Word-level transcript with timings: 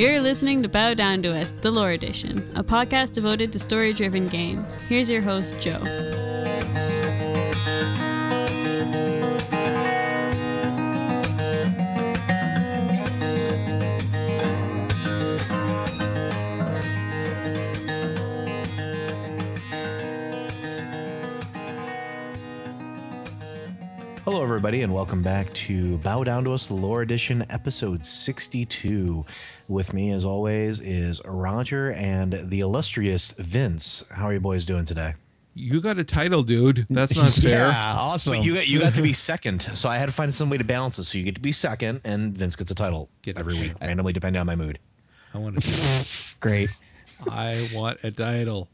You're 0.00 0.18
listening 0.18 0.62
to 0.62 0.68
Bow 0.70 0.94
Down 0.94 1.22
to 1.24 1.38
Us, 1.38 1.52
the 1.60 1.70
Lore 1.70 1.90
Edition, 1.90 2.38
a 2.56 2.64
podcast 2.64 3.12
devoted 3.12 3.52
to 3.52 3.58
story 3.58 3.92
driven 3.92 4.26
games. 4.26 4.72
Here's 4.88 5.10
your 5.10 5.20
host, 5.20 5.60
Joe. 5.60 6.29
Everybody, 24.70 24.84
and 24.84 24.94
welcome 24.94 25.20
back 25.20 25.52
to 25.52 25.98
Bow 25.98 26.22
Down 26.22 26.44
to 26.44 26.52
Us, 26.52 26.68
the 26.68 26.74
Lore 26.74 27.02
Edition, 27.02 27.44
episode 27.50 28.06
62. 28.06 29.26
With 29.66 29.92
me, 29.92 30.12
as 30.12 30.24
always, 30.24 30.80
is 30.80 31.20
Roger 31.24 31.90
and 31.90 32.38
the 32.48 32.60
illustrious 32.60 33.32
Vince. 33.32 34.08
How 34.14 34.26
are 34.26 34.32
you 34.32 34.38
boys 34.38 34.64
doing 34.64 34.84
today? 34.84 35.14
You 35.56 35.80
got 35.80 35.98
a 35.98 36.04
title, 36.04 36.44
dude. 36.44 36.86
That's 36.88 37.16
not 37.16 37.32
fair. 37.42 37.66
Yeah, 37.66 37.94
awesome. 37.96 38.44
You 38.44 38.54
got, 38.54 38.68
you 38.68 38.78
got 38.78 38.94
to 38.94 39.02
be 39.02 39.12
second, 39.12 39.60
so 39.62 39.88
I 39.88 39.98
had 39.98 40.06
to 40.06 40.12
find 40.12 40.32
some 40.32 40.50
way 40.50 40.58
to 40.58 40.64
balance 40.64 41.00
it. 41.00 41.04
So 41.06 41.18
you 41.18 41.24
get 41.24 41.34
to 41.34 41.40
be 41.40 41.50
second, 41.50 42.02
and 42.04 42.32
Vince 42.36 42.54
gets 42.54 42.70
a 42.70 42.74
title 42.76 43.08
Get 43.22 43.40
every 43.40 43.56
it. 43.56 43.60
week, 43.60 43.72
randomly 43.80 44.12
depending 44.12 44.38
on 44.38 44.46
my 44.46 44.54
mood. 44.54 44.78
I 45.34 45.38
want 45.38 45.58
a 45.58 45.60
title. 45.62 46.06
Great. 46.38 46.70
I 47.28 47.68
want 47.74 47.98
a 48.04 48.12
title. 48.12 48.68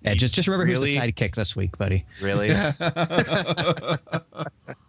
Yeah, 0.00 0.14
just 0.14 0.34
just 0.34 0.48
remember 0.48 0.64
Really? 0.64 0.94
who's 0.94 1.02
the 1.02 1.12
sidekick 1.12 1.34
this 1.34 1.54
week, 1.54 1.76
buddy. 1.76 2.06
Really? 2.22 2.48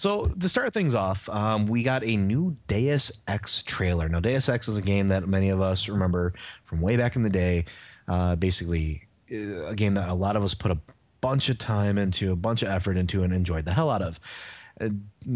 so 0.00 0.28
to 0.28 0.48
start 0.48 0.72
things 0.72 0.94
off, 0.94 1.28
um, 1.28 1.66
we 1.66 1.82
got 1.82 2.02
a 2.04 2.16
new 2.16 2.56
Deus 2.68 3.22
Ex 3.28 3.62
trailer. 3.62 4.08
Now, 4.08 4.20
Deus 4.20 4.48
Ex 4.48 4.66
is 4.66 4.78
a 4.78 4.82
game 4.82 5.08
that 5.08 5.28
many 5.28 5.50
of 5.50 5.60
us 5.60 5.90
remember 5.90 6.32
from 6.64 6.80
way 6.80 6.96
back 6.96 7.16
in 7.16 7.22
the 7.22 7.28
day. 7.28 7.66
Uh, 8.08 8.34
basically, 8.34 9.06
uh, 9.30 9.68
a 9.68 9.74
game 9.74 9.92
that 9.94 10.08
a 10.08 10.14
lot 10.14 10.36
of 10.36 10.42
us 10.42 10.54
put 10.54 10.70
a 10.70 10.78
bunch 11.20 11.50
of 11.50 11.58
time 11.58 11.98
into, 11.98 12.32
a 12.32 12.36
bunch 12.36 12.62
of 12.62 12.70
effort 12.70 12.96
into, 12.96 13.22
and 13.22 13.34
enjoyed 13.34 13.66
the 13.66 13.74
hell 13.74 13.90
out 13.90 14.00
of. 14.00 14.18
Uh, 14.80 14.88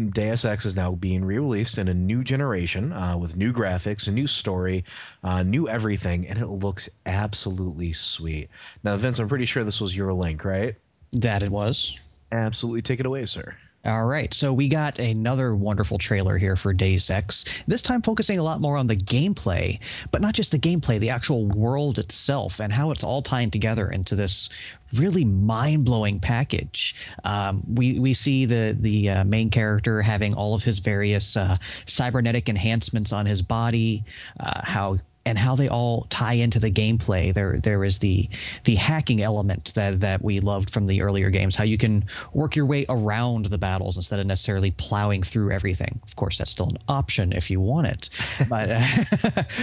Deus 0.09 0.43
Ex 0.43 0.65
is 0.65 0.75
now 0.75 0.93
being 0.93 1.23
re-released 1.23 1.77
in 1.77 1.87
a 1.87 1.93
new 1.93 2.23
generation 2.23 2.91
uh, 2.91 3.15
with 3.15 3.35
new 3.35 3.53
graphics, 3.53 4.07
a 4.07 4.11
new 4.11 4.25
story, 4.25 4.83
uh, 5.23 5.43
new 5.43 5.69
everything, 5.69 6.25
and 6.27 6.39
it 6.39 6.47
looks 6.47 6.89
absolutely 7.05 7.93
sweet. 7.93 8.49
Now, 8.83 8.97
Vince, 8.97 9.19
I'm 9.19 9.29
pretty 9.29 9.45
sure 9.45 9.63
this 9.63 9.79
was 9.79 9.95
your 9.95 10.11
link, 10.11 10.43
right? 10.43 10.73
That 11.13 11.43
it 11.43 11.51
was. 11.51 11.99
Absolutely, 12.31 12.81
take 12.81 12.99
it 12.99 13.05
away, 13.05 13.27
sir. 13.27 13.55
All 13.85 14.07
right, 14.07 14.33
so 14.33 14.51
we 14.51 14.67
got 14.67 14.97
another 14.97 15.55
wonderful 15.55 15.99
trailer 15.99 16.39
here 16.39 16.55
for 16.55 16.73
Deus 16.73 17.11
Ex. 17.11 17.63
This 17.67 17.83
time 17.83 18.01
focusing 18.01 18.39
a 18.39 18.43
lot 18.43 18.59
more 18.59 18.77
on 18.77 18.87
the 18.87 18.95
gameplay, 18.95 19.79
but 20.09 20.21
not 20.21 20.33
just 20.33 20.51
the 20.51 20.57
gameplay, 20.57 20.97
the 20.97 21.11
actual 21.11 21.45
world 21.45 21.99
itself 21.99 22.59
and 22.59 22.73
how 22.73 22.89
it's 22.89 23.03
all 23.03 23.21
tying 23.21 23.51
together 23.51 23.91
into 23.91 24.15
this 24.15 24.49
really 24.97 25.23
mind-blowing 25.23 26.19
package. 26.19 26.95
Um, 27.25 27.63
we 27.75 27.99
we 27.99 28.13
see 28.15 28.45
the 28.45 28.75
the 28.79 29.09
uh, 29.09 29.23
main 29.23 29.51
character 29.51 30.01
having 30.01 30.33
all 30.33 30.55
of 30.55 30.63
his 30.63 30.79
various 30.79 31.37
uh, 31.37 31.57
cybernetic 31.85 32.49
enhancements 32.49 33.13
on 33.13 33.27
his 33.27 33.43
body, 33.43 34.03
uh, 34.39 34.61
how 34.63 34.97
and 35.25 35.37
how 35.37 35.55
they 35.55 35.67
all 35.67 36.05
tie 36.09 36.33
into 36.33 36.59
the 36.59 36.71
gameplay. 36.71 37.33
There 37.33 37.57
there 37.57 37.83
is 37.83 37.99
the 37.99 38.29
the 38.63 38.75
hacking 38.75 39.21
element 39.21 39.73
that 39.75 39.99
that 40.01 40.21
we 40.23 40.39
loved 40.39 40.69
from 40.69 40.85
the 40.85 41.01
earlier 41.01 41.29
games. 41.29 41.55
How 41.55 41.63
you 41.63 41.77
can 41.77 42.05
work 42.33 42.55
your 42.55 42.65
way 42.65 42.85
around 42.89 43.47
the 43.47 43.57
battles 43.57 43.97
instead 43.97 44.19
of 44.19 44.25
necessarily 44.27 44.71
plowing 44.71 45.23
through 45.23 45.51
everything. 45.51 45.99
Of 46.03 46.15
course, 46.15 46.37
that's 46.37 46.51
still 46.51 46.69
an 46.69 46.77
option 46.87 47.33
if 47.33 47.49
you 47.49 47.59
want 47.59 47.87
it. 47.87 48.09
But 48.47 48.81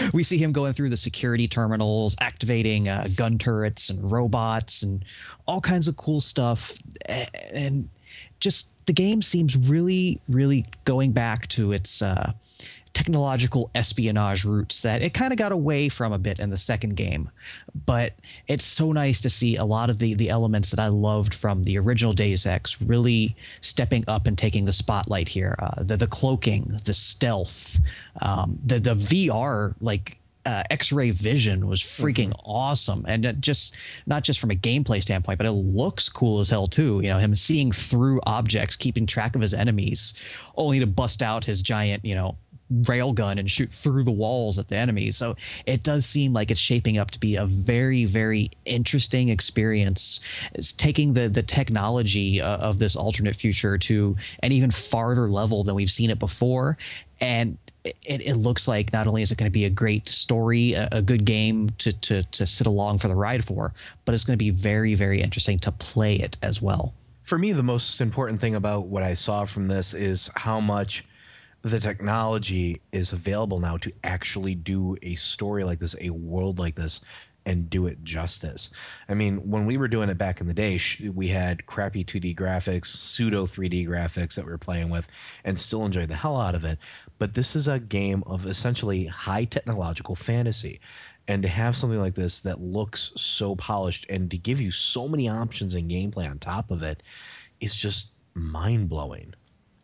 we 0.12 0.24
see 0.24 0.38
him 0.38 0.52
going 0.52 0.72
through 0.72 0.90
the 0.90 0.96
security 0.96 1.46
terminals, 1.46 2.16
activating 2.20 2.88
uh, 2.88 3.08
gun 3.14 3.38
turrets 3.38 3.90
and 3.90 4.10
robots 4.10 4.82
and 4.82 5.04
all 5.46 5.60
kinds 5.60 5.88
of 5.88 5.96
cool 5.96 6.20
stuff. 6.20 6.74
And 7.52 7.88
just 8.40 8.86
the 8.86 8.92
game 8.92 9.22
seems 9.22 9.56
really, 9.68 10.20
really 10.28 10.66
going 10.84 11.12
back 11.12 11.46
to 11.48 11.72
its 11.72 12.02
uh, 12.02 12.32
technological 12.94 13.70
espionage 13.74 14.44
roots 14.44 14.82
that 14.82 15.02
it 15.02 15.14
kind 15.14 15.32
of 15.32 15.38
got 15.38 15.52
away 15.52 15.88
from 15.88 16.12
a 16.12 16.18
bit 16.18 16.38
in 16.40 16.50
the 16.50 16.56
second 16.56 16.94
game. 16.94 17.30
But 17.86 18.14
it's 18.48 18.64
so 18.64 18.92
nice 18.92 19.20
to 19.22 19.30
see 19.30 19.56
a 19.56 19.64
lot 19.64 19.90
of 19.90 19.98
the 19.98 20.14
the 20.14 20.28
elements 20.28 20.70
that 20.70 20.80
I 20.80 20.88
loved 20.88 21.34
from 21.34 21.62
the 21.62 21.78
original 21.78 22.12
Deus 22.12 22.46
Ex 22.46 22.82
really 22.82 23.34
stepping 23.60 24.04
up 24.08 24.26
and 24.26 24.36
taking 24.36 24.64
the 24.64 24.72
spotlight 24.72 25.28
here. 25.28 25.56
Uh, 25.58 25.82
the 25.82 25.96
the 25.96 26.06
cloaking, 26.06 26.80
the 26.84 26.94
stealth, 26.94 27.78
um, 28.20 28.58
the 28.64 28.78
the 28.78 28.94
VR 28.94 29.74
like 29.80 30.18
uh, 30.44 30.62
X-ray 30.70 31.10
vision 31.10 31.68
was 31.68 31.80
freaking 31.80 32.32
awesome, 32.44 33.04
and 33.06 33.24
it 33.24 33.40
just 33.40 33.76
not 34.06 34.24
just 34.24 34.40
from 34.40 34.50
a 34.50 34.56
gameplay 34.56 35.00
standpoint, 35.00 35.38
but 35.38 35.46
it 35.46 35.52
looks 35.52 36.08
cool 36.08 36.40
as 36.40 36.50
hell 36.50 36.66
too. 36.66 37.00
You 37.00 37.08
know, 37.08 37.18
him 37.18 37.36
seeing 37.36 37.70
through 37.70 38.20
objects, 38.26 38.76
keeping 38.76 39.06
track 39.06 39.36
of 39.36 39.40
his 39.40 39.54
enemies, 39.54 40.14
only 40.56 40.80
to 40.80 40.86
bust 40.86 41.22
out 41.22 41.44
his 41.44 41.62
giant, 41.62 42.04
you 42.04 42.14
know, 42.14 42.36
railgun 42.82 43.38
and 43.38 43.50
shoot 43.50 43.70
through 43.72 44.04
the 44.04 44.10
walls 44.10 44.58
at 44.58 44.68
the 44.68 44.76
enemies. 44.76 45.16
So 45.16 45.36
it 45.66 45.82
does 45.82 46.06
seem 46.06 46.32
like 46.32 46.50
it's 46.50 46.60
shaping 46.60 46.98
up 46.98 47.10
to 47.12 47.20
be 47.20 47.36
a 47.36 47.46
very, 47.46 48.04
very 48.04 48.50
interesting 48.64 49.28
experience. 49.28 50.20
It's 50.54 50.72
taking 50.72 51.14
the 51.14 51.28
the 51.28 51.42
technology 51.42 52.40
uh, 52.40 52.56
of 52.56 52.78
this 52.78 52.96
alternate 52.96 53.36
future 53.36 53.78
to 53.78 54.16
an 54.42 54.52
even 54.52 54.70
farther 54.70 55.28
level 55.28 55.64
than 55.64 55.74
we've 55.74 55.90
seen 55.90 56.10
it 56.10 56.18
before, 56.18 56.78
and 57.20 57.58
it, 57.84 57.94
it 58.04 58.36
looks 58.36 58.68
like 58.68 58.92
not 58.92 59.06
only 59.06 59.22
is 59.22 59.32
it 59.32 59.38
going 59.38 59.50
to 59.50 59.52
be 59.52 59.64
a 59.64 59.70
great 59.70 60.08
story, 60.08 60.74
a, 60.74 60.88
a 60.92 61.02
good 61.02 61.24
game 61.24 61.70
to, 61.78 61.92
to 61.92 62.22
to 62.22 62.46
sit 62.46 62.66
along 62.66 62.98
for 62.98 63.08
the 63.08 63.14
ride 63.14 63.44
for, 63.44 63.72
but 64.04 64.14
it's 64.14 64.24
going 64.24 64.38
to 64.38 64.44
be 64.44 64.50
very, 64.50 64.94
very 64.94 65.20
interesting 65.20 65.58
to 65.60 65.72
play 65.72 66.16
it 66.16 66.36
as 66.42 66.62
well. 66.62 66.94
For 67.22 67.38
me, 67.38 67.52
the 67.52 67.62
most 67.62 68.00
important 68.00 68.40
thing 68.40 68.54
about 68.54 68.86
what 68.86 69.02
I 69.02 69.14
saw 69.14 69.44
from 69.44 69.68
this 69.68 69.94
is 69.94 70.30
how 70.36 70.60
much 70.60 71.04
the 71.62 71.80
technology 71.80 72.82
is 72.92 73.12
available 73.12 73.60
now 73.60 73.76
to 73.78 73.92
actually 74.02 74.54
do 74.54 74.96
a 75.02 75.14
story 75.14 75.64
like 75.64 75.78
this, 75.78 75.96
a 76.00 76.10
world 76.10 76.58
like 76.58 76.74
this, 76.74 77.00
and 77.44 77.70
do 77.70 77.86
it 77.86 78.04
justice. 78.04 78.70
I 79.08 79.14
mean, 79.14 79.50
when 79.50 79.66
we 79.66 79.76
were 79.76 79.88
doing 79.88 80.08
it 80.08 80.18
back 80.18 80.40
in 80.40 80.46
the 80.46 80.54
day, 80.54 80.78
we 81.12 81.28
had 81.28 81.66
crappy 81.66 82.04
2D 82.04 82.36
graphics, 82.36 82.86
pseudo 82.86 83.46
3D 83.46 83.86
graphics 83.86 84.34
that 84.34 84.44
we 84.44 84.50
were 84.50 84.58
playing 84.58 84.90
with, 84.90 85.08
and 85.44 85.58
still 85.58 85.84
enjoyed 85.84 86.08
the 86.08 86.16
hell 86.16 86.40
out 86.40 86.54
of 86.54 86.64
it. 86.64 86.78
But 87.18 87.34
this 87.34 87.56
is 87.56 87.66
a 87.68 87.80
game 87.80 88.22
of 88.26 88.46
essentially 88.46 89.06
high 89.06 89.44
technological 89.44 90.14
fantasy. 90.14 90.80
And 91.28 91.42
to 91.42 91.48
have 91.48 91.76
something 91.76 92.00
like 92.00 92.14
this 92.14 92.40
that 92.40 92.60
looks 92.60 93.12
so 93.16 93.54
polished 93.54 94.06
and 94.10 94.30
to 94.30 94.38
give 94.38 94.60
you 94.60 94.72
so 94.72 95.08
many 95.08 95.28
options 95.28 95.74
in 95.74 95.88
gameplay 95.88 96.28
on 96.28 96.38
top 96.38 96.70
of 96.70 96.82
it 96.82 97.02
is 97.60 97.76
just 97.76 98.12
mind 98.34 98.88
blowing. 98.88 99.34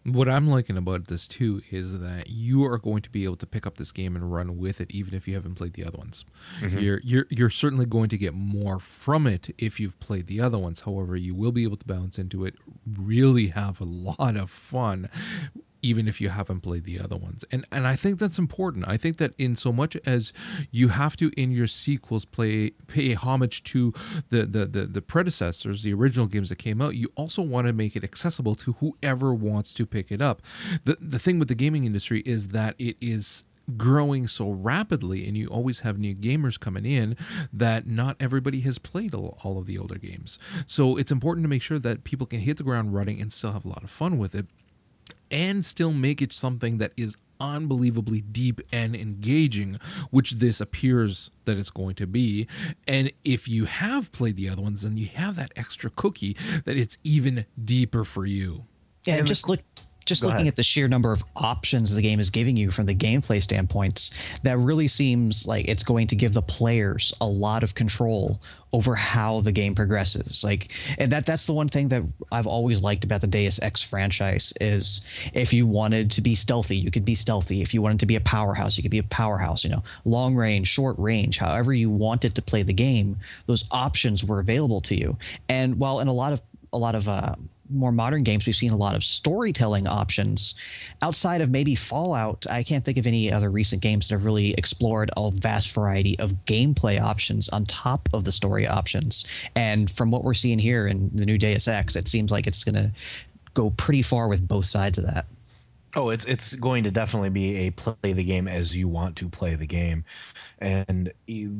What 0.05 0.29
I'm 0.29 0.49
liking 0.49 0.77
about 0.77 1.09
this 1.09 1.29
too 1.29 1.61
is 1.71 1.99
that 2.01 2.31
you 2.31 2.65
are 2.65 2.79
going 2.79 3.03
to 3.03 3.11
be 3.11 3.25
able 3.25 3.37
to 3.37 3.47
pick 3.47 3.67
up 3.67 3.77
this 3.77 3.93
game 3.93 4.17
and 4.17 4.33
run 4.33 4.57
with 4.57 4.81
it, 4.81 4.91
even 4.91 5.13
if 5.15 5.29
you 5.29 5.35
haven't 5.35 5.57
played 5.57 5.75
the 5.75 5.85
other 5.85 5.99
ones. 5.99 6.25
Mm-hmm. 6.61 6.79
You're 6.79 7.01
you're 7.05 7.27
you're 7.31 7.51
certainly 7.51 7.85
going 7.85 8.09
to 8.11 8.19
get 8.19 8.33
more 8.33 8.79
from 8.79 9.27
it 9.27 9.55
if 9.59 9.79
you've 9.79 9.99
played 10.01 10.27
the 10.27 10.41
other 10.41 10.59
ones. 10.59 10.83
However, 10.83 11.17
you 11.17 11.35
will 11.35 11.53
be 11.53 11.65
able 11.65 11.77
to 11.77 11.87
bounce 11.87 12.19
into 12.19 12.45
it, 12.45 12.55
really 12.91 13.49
have 13.49 13.81
a 13.81 13.85
lot 13.85 14.37
of 14.37 14.51
fun. 14.51 15.11
Even 15.83 16.09
if 16.09 16.21
you 16.21 16.28
haven't 16.28 16.61
played 16.61 16.84
the 16.84 16.99
other 17.00 17.16
ones, 17.16 17.44
and 17.50 17.66
and 17.71 17.87
I 17.87 17.97
think 17.97 18.19
that's 18.19 18.39
important. 18.39 18.87
I 18.89 18.97
think 18.97 19.16
that 19.19 19.33
in 19.39 19.56
so 19.56 19.72
much 19.72 19.97
as 20.05 20.33
you 20.71 20.89
have 20.89 21.16
to 21.19 21.31
in 21.37 21.50
your 21.50 21.66
sequels 21.66 22.25
play 22.25 22.71
pay 22.87 23.15
homage 23.15 23.62
to 23.65 23.93
the 24.31 24.44
the 24.44 24.67
the, 24.67 24.87
the 24.87 25.03
predecessors, 25.03 25.83
the 25.83 25.93
original 25.94 26.27
games 26.27 26.49
that 26.49 26.56
came 26.56 26.81
out, 26.81 26.94
you 26.94 27.11
also 27.15 27.43
want 27.43 27.67
to 27.67 27.72
make 27.72 27.97
it 27.97 28.05
accessible 28.05 28.55
to 28.56 28.75
whoever 28.75 29.33
wants 29.34 29.72
to 29.75 29.87
pick 29.87 30.11
it 30.11 30.21
up. 30.21 30.43
The 30.85 30.97
the 31.00 31.19
thing 31.19 31.38
with 31.38 31.49
the 31.49 31.55
gaming 31.55 31.85
industry 31.85 32.23
is 32.26 32.49
that 32.49 32.75
it 32.79 32.97
is 33.00 33.44
growing 33.76 34.26
so 34.26 34.50
rapidly 34.50 35.26
and 35.26 35.37
you 35.37 35.47
always 35.49 35.81
have 35.81 35.99
new 35.99 36.14
gamers 36.14 36.58
coming 36.58 36.87
in 36.87 37.17
that 37.53 37.87
not 37.87 38.17
everybody 38.19 38.61
has 38.61 38.79
played 38.79 39.14
all, 39.14 39.58
of 39.58 39.67
the 39.67 39.79
older 39.79 39.99
games 39.99 40.38
so 40.67 40.97
it's 40.97 41.11
important 41.11 41.44
to 41.44 41.49
make 41.49 41.62
sure 41.62 41.79
that 41.79 42.05
people 42.05 42.26
can 42.26 42.41
hit 42.41 42.56
the 42.56 42.62
ground 42.62 42.94
running 42.94 43.20
and 43.20 43.32
still 43.32 43.53
have 43.53 43.64
a 43.64 43.69
lot 43.69 43.82
of 43.82 43.91
fun 43.91 44.17
with 44.19 44.35
it 44.35 44.47
and 45.31 45.65
still 45.65 45.93
make 45.93 46.23
it 46.23 46.33
something 46.33 46.79
that 46.79 46.93
is 46.97 47.17
unbelievably 47.41 48.21
deep 48.23 48.61
and 48.73 48.97
engaging, 48.97 49.79
which 50.11 50.33
this 50.33 50.61
appears 50.61 51.31
that 51.45 51.57
it's 51.57 51.71
going 51.71 51.95
to 51.97 52.07
be. 52.07 52.47
And 52.87 53.13
if 53.25 53.49
you 53.49 53.67
have 53.67 54.13
played 54.13 54.37
the 54.37 54.49
other 54.49 54.63
ones, 54.63 54.83
then 54.83 54.97
you 54.97 55.07
have 55.07 55.37
that 55.37 55.53
extra 55.57 55.91
cookie 55.91 56.37
that 56.65 56.77
it's 56.77 56.99
even 57.05 57.47
deeper 57.63 58.05
for 58.05 58.27
you. 58.27 58.65
Yeah, 59.05 59.21
just 59.23 59.49
look 59.49 59.61
just 60.08 60.22
Go 60.22 60.28
looking 60.28 60.43
ahead. 60.43 60.52
at 60.52 60.56
the 60.56 60.62
sheer 60.62 60.88
number 60.88 61.12
of 61.12 61.22
options 61.37 61.94
the 61.94 62.02
game 62.02 62.19
is 62.19 62.31
giving 62.31 62.56
you 62.56 62.70
from 62.70 62.87
the 62.87 62.94
gameplay 62.94 63.43
standpoints, 63.43 64.38
that 64.43 64.58
really 64.58 64.88
seems 64.88 65.46
like 65.46 65.69
it's 65.69 65.82
going 65.82 66.06
to 66.08 66.16
give 66.16 66.32
the 66.32 66.43
players 66.43 67.14
a 67.20 67.26
lot 67.26 67.62
of 67.62 67.75
control 67.75 68.40
over 68.72 68.94
how 68.94 69.40
the 69.40 69.52
game 69.52 69.75
progresses. 69.75 70.43
Like, 70.44 70.72
and 70.99 71.12
that 71.12 71.26
that's 71.26 71.46
the 71.46 71.52
one 71.52 71.69
thing 71.69 71.88
that 71.88 72.02
I've 72.32 72.46
always 72.46 72.82
liked 72.82 73.05
about 73.05 73.20
the 73.20 73.26
Deus 73.26 73.60
Ex 73.62 73.82
franchise 73.82 74.52
is 74.60 75.02
if 75.32 75.52
you 75.52 75.66
wanted 75.66 76.10
to 76.12 76.20
be 76.20 76.34
stealthy, 76.34 76.76
you 76.76 76.90
could 76.90 77.05
be 77.05 77.14
stealthy. 77.14 77.62
If 77.62 77.72
you 77.72 77.82
wanted 77.82 78.00
to 78.00 78.06
be 78.06 78.16
a 78.16 78.20
powerhouse, 78.20 78.76
you 78.76 78.82
could 78.82 78.90
be 78.90 78.99
a 78.99 79.05
powerhouse. 79.05 79.64
You 79.64 79.70
know, 79.70 79.82
long 80.05 80.34
range, 80.34 80.69
short 80.69 80.99
range, 80.99 81.38
however 81.38 81.72
you 81.72 81.90
wanted 81.90 82.34
to 82.34 82.43
play 82.43 82.62
the 82.62 82.72
game, 82.72 83.16
those 83.46 83.64
options 83.70 84.25
were 84.25 84.40
available 84.40 84.81
to 84.82 84.96
you. 84.96 85.16
And 85.49 85.78
while 85.78 86.00
in 86.00 86.08
a 86.08 86.12
lot 86.12 86.32
of 86.32 86.43
a 86.72 86.78
lot 86.78 86.94
of 86.94 87.08
uh, 87.08 87.34
more 87.70 87.93
modern 87.93 88.23
games, 88.23 88.47
we've 88.47 88.56
seen 88.56 88.70
a 88.70 88.76
lot 88.76 88.94
of 88.94 89.05
storytelling 89.05 89.87
options. 89.87 90.55
Outside 91.03 91.41
of 91.41 91.50
maybe 91.50 91.75
Fallout, 91.75 92.47
I 92.50 92.62
can't 92.62 92.85
think 92.85 92.99
of 92.99 93.06
any 93.06 93.32
other 93.32 93.50
recent 93.50 93.82
games 93.82 94.09
that 94.09 94.15
have 94.15 94.25
really 94.25 94.55
explored 94.55 95.11
a 95.17 95.31
vast 95.31 95.73
variety 95.73 96.19
of 96.19 96.32
gameplay 96.47 97.00
options 97.00 97.49
on 97.50 97.67
top 97.67 98.09
of 98.12 98.25
the 98.25 98.32
story 98.32 98.67
options. 98.67 99.25
And 99.55 99.91
from 99.91 100.11
what 100.11 100.25
we're 100.25 100.35
seeing 100.35 100.59
here 100.59 100.87
in 100.87 101.11
the 101.15 101.26
new 101.26 101.38
Deus 101.38 101.69
Ex, 101.69 101.97
it 101.97 102.09
seems 102.09 102.31
like 102.31 102.47
it's 102.47 102.65
going 102.65 102.75
to 102.75 102.91
go 103.55 103.70
pretty 103.70 104.03
far 104.03 104.29
with 104.29 104.47
both 104.47 104.67
sides 104.67 104.99
of 104.99 105.06
that. 105.06 105.26
Oh, 105.96 106.11
it's 106.11 106.26
it's 106.26 106.55
going 106.55 106.85
to 106.85 106.90
definitely 106.90 107.31
be 107.31 107.56
a 107.67 107.70
play 107.70 108.12
the 108.12 108.23
game 108.23 108.46
as 108.46 108.76
you 108.76 108.88
want 108.88 109.17
to 109.17 109.29
play 109.31 109.55
the 109.55 109.67
game, 109.67 110.05
and 110.58 111.12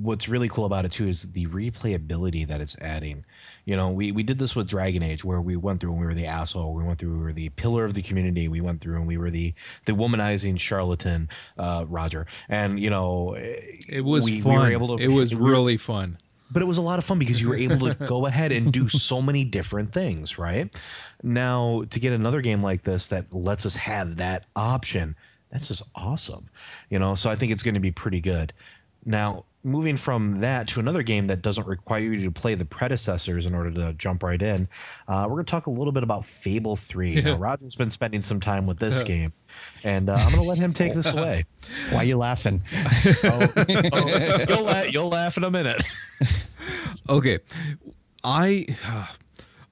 what's 0.03 0.29
really 0.29 0.49
cool 0.51 0.67
about 0.67 0.85
it 0.85 0.93
too 0.93 1.07
is 1.07 1.33
the 1.33 1.47
replayability 1.47 2.47
that 2.47 2.61
it's 2.61 2.77
adding. 2.79 3.25
You 3.65 3.77
know, 3.77 3.91
we 3.91 4.13
we 4.13 4.23
did 4.23 4.39
this 4.39 4.55
with 4.55 4.69
Dragon 4.69 5.03
Age 5.03 5.25
where 5.25 5.41
we 5.41 5.57
went 5.57 5.81
through 5.81 5.93
and 5.93 6.01
we 6.01 6.07
were 6.07 6.13
the 6.15 6.27
asshole, 6.27 6.75
we 6.75 6.85
went 6.85 6.99
through, 6.99 7.17
we 7.17 7.23
were 7.25 7.33
the 7.33 7.49
pillar 7.51 7.87
of 7.87 7.95
the 7.95 8.03
community, 8.03 8.49
we 8.49 8.61
went 8.61 8.83
through 8.83 8.97
and 8.97 9.07
we 9.07 9.17
were 9.17 9.31
the 9.31 9.55
the 9.87 9.93
womanizing 9.93 10.59
charlatan, 10.59 11.31
uh, 11.57 11.87
Roger, 11.89 12.27
and 12.51 12.79
you 12.79 12.91
know, 12.91 13.35
It 13.35 14.05
was 14.05 14.25
we, 14.27 14.41
fun. 14.43 14.53
we 14.53 14.59
were 14.59 14.71
able 14.73 14.99
to. 14.99 15.03
it 15.03 15.09
was 15.09 15.35
really 15.35 15.79
fun. 15.79 16.19
But 16.51 16.63
it 16.63 16.67
was 16.67 16.79
a 16.79 16.83
lot 16.83 16.99
of 16.99 17.05
fun 17.05 17.19
because 17.19 17.41
you 17.41 17.49
were 17.49 17.57
able 17.57 17.89
to 17.89 17.95
go 17.95 18.27
ahead 18.27 18.53
and 18.53 18.73
do 18.73 18.89
so 18.89 19.21
many 19.21 19.45
different 19.45 19.93
things, 19.93 20.39
right? 20.39 20.71
Now, 21.23 21.85
to 21.91 22.01
get 22.01 22.13
another 22.13 22.41
game 22.41 22.63
like 22.63 22.83
this 22.83 23.09
that 23.09 23.33
lets 23.33 23.67
us 23.67 23.77
have 23.77 24.17
that 24.17 24.47
option, 24.57 25.17
that's 25.51 25.69
just 25.69 25.83
awesome. 25.95 26.49
You 26.91 26.99
know, 26.99 27.15
so 27.15 27.31
I 27.31 27.37
think 27.37 27.53
it's 27.53 27.63
going 27.63 27.75
to 27.75 27.81
be 27.81 27.91
pretty 27.93 28.21
good. 28.21 28.53
Now, 29.05 29.45
moving 29.69 29.97
from 29.97 30.41
that 30.41 30.69
to 30.69 30.81
another 30.81 31.03
game 31.03 31.27
that 31.29 31.43
doesn't 31.43 31.67
require 31.67 32.01
you 32.01 32.23
to 32.25 32.31
play 32.31 32.55
the 32.55 32.65
predecessors 32.65 33.47
in 33.47 33.55
order 33.55 33.71
to 33.71 33.93
jump 33.95 34.23
right 34.23 34.41
in, 34.41 34.69
uh, 35.07 35.25
we're 35.29 35.37
going 35.37 35.45
to 35.45 35.51
talk 35.51 35.67
a 35.67 35.71
little 35.71 35.93
bit 35.93 36.03
about 36.03 36.25
Fable 36.25 36.77
3. 36.77 37.23
Now, 37.23 37.37
Roger's 37.37 37.75
been 37.77 37.91
spending 37.91 38.21
some 38.21 38.41
time 38.41 38.67
with 38.67 38.79
this 38.79 39.03
game, 39.03 39.33
and 39.85 40.09
uh, 40.11 40.15
I'm 40.15 40.31
going 40.31 40.43
to 40.43 40.49
let 40.49 40.59
him 40.59 40.73
take 40.73 40.95
this 40.95 41.13
away. 41.13 41.45
Why 41.91 41.99
are 41.99 42.05
you 42.05 42.17
laughing? 42.17 42.63
Oh, 43.25 43.49
you'll, 44.49 44.65
la- 44.65 44.83
you'll 44.83 45.09
laugh 45.09 45.37
in 45.37 45.45
a 45.45 45.51
minute. 45.51 45.83
Okay, 47.09 47.39
I 48.25 48.67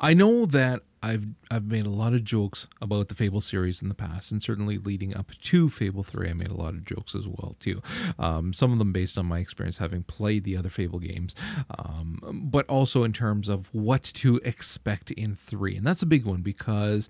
I 0.00 0.14
know 0.14 0.46
that 0.46 0.82
I've 1.02 1.26
I've 1.50 1.66
made 1.66 1.86
a 1.86 1.90
lot 1.90 2.14
of 2.14 2.24
jokes 2.24 2.66
about 2.80 3.08
the 3.08 3.14
Fable 3.14 3.40
series 3.40 3.82
in 3.82 3.88
the 3.88 3.94
past, 3.94 4.32
and 4.32 4.42
certainly 4.42 4.78
leading 4.78 5.16
up 5.16 5.30
to 5.30 5.68
Fable 5.68 6.02
Three, 6.02 6.28
I 6.28 6.32
made 6.32 6.48
a 6.48 6.54
lot 6.54 6.74
of 6.74 6.84
jokes 6.84 7.14
as 7.14 7.26
well 7.26 7.56
too. 7.60 7.82
Um, 8.18 8.52
some 8.52 8.72
of 8.72 8.78
them 8.78 8.92
based 8.92 9.16
on 9.18 9.26
my 9.26 9.38
experience 9.38 9.78
having 9.78 10.02
played 10.02 10.44
the 10.44 10.56
other 10.56 10.68
Fable 10.68 10.98
games, 10.98 11.34
um, 11.78 12.48
but 12.50 12.66
also 12.68 13.04
in 13.04 13.12
terms 13.12 13.48
of 13.48 13.68
what 13.72 14.02
to 14.02 14.40
expect 14.44 15.10
in 15.12 15.34
three, 15.34 15.76
and 15.76 15.86
that's 15.86 16.02
a 16.02 16.06
big 16.06 16.24
one 16.24 16.42
because 16.42 17.08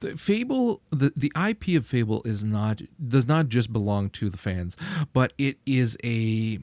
the 0.00 0.16
Fable, 0.16 0.82
the 0.90 1.12
the 1.16 1.32
IP 1.36 1.76
of 1.76 1.86
Fable 1.86 2.22
is 2.24 2.44
not 2.44 2.82
does 3.06 3.26
not 3.26 3.48
just 3.48 3.72
belong 3.72 4.10
to 4.10 4.28
the 4.28 4.38
fans, 4.38 4.76
but 5.12 5.32
it 5.38 5.58
is 5.66 5.96
a 6.04 6.60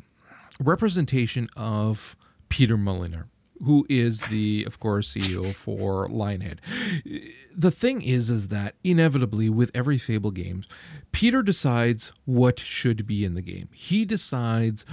representation 0.60 1.50
of 1.56 2.16
Peter 2.50 2.77
Molyneux, 2.77 3.25
who 3.63 3.85
is 3.89 4.27
the, 4.27 4.63
of 4.65 4.79
course, 4.79 5.13
CEO 5.13 5.53
for 5.53 6.07
Lionhead. 6.07 6.59
The 7.55 7.71
thing 7.71 8.01
is, 8.01 8.29
is 8.29 8.49
that 8.49 8.75
inevitably 8.83 9.49
with 9.49 9.71
every 9.73 9.97
Fable 9.97 10.31
game, 10.31 10.63
Peter 11.11 11.41
decides 11.41 12.11
what 12.25 12.59
should 12.59 13.07
be 13.07 13.23
in 13.23 13.35
the 13.35 13.41
game. 13.41 13.69
He 13.73 14.05
decides 14.05 14.85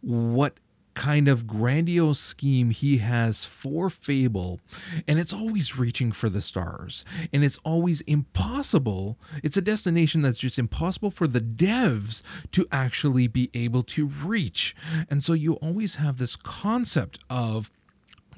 what 0.00 0.58
kind 0.94 1.28
of 1.28 1.46
grandiose 1.46 2.18
scheme 2.18 2.70
he 2.70 2.98
has 2.98 3.44
for 3.44 3.88
Fable, 3.88 4.60
and 5.06 5.20
it's 5.20 5.32
always 5.32 5.78
reaching 5.78 6.10
for 6.10 6.28
the 6.28 6.42
stars, 6.42 7.04
and 7.32 7.44
it's 7.44 7.58
always 7.58 8.00
impossible. 8.00 9.16
It's 9.44 9.56
a 9.56 9.62
destination 9.62 10.22
that's 10.22 10.40
just 10.40 10.58
impossible 10.58 11.12
for 11.12 11.28
the 11.28 11.40
devs 11.40 12.20
to 12.50 12.66
actually 12.72 13.28
be 13.28 13.48
able 13.54 13.84
to 13.84 14.08
reach. 14.08 14.74
And 15.08 15.22
so 15.22 15.34
you 15.34 15.54
always 15.54 15.94
have 15.96 16.18
this 16.18 16.34
concept 16.34 17.20
of 17.30 17.70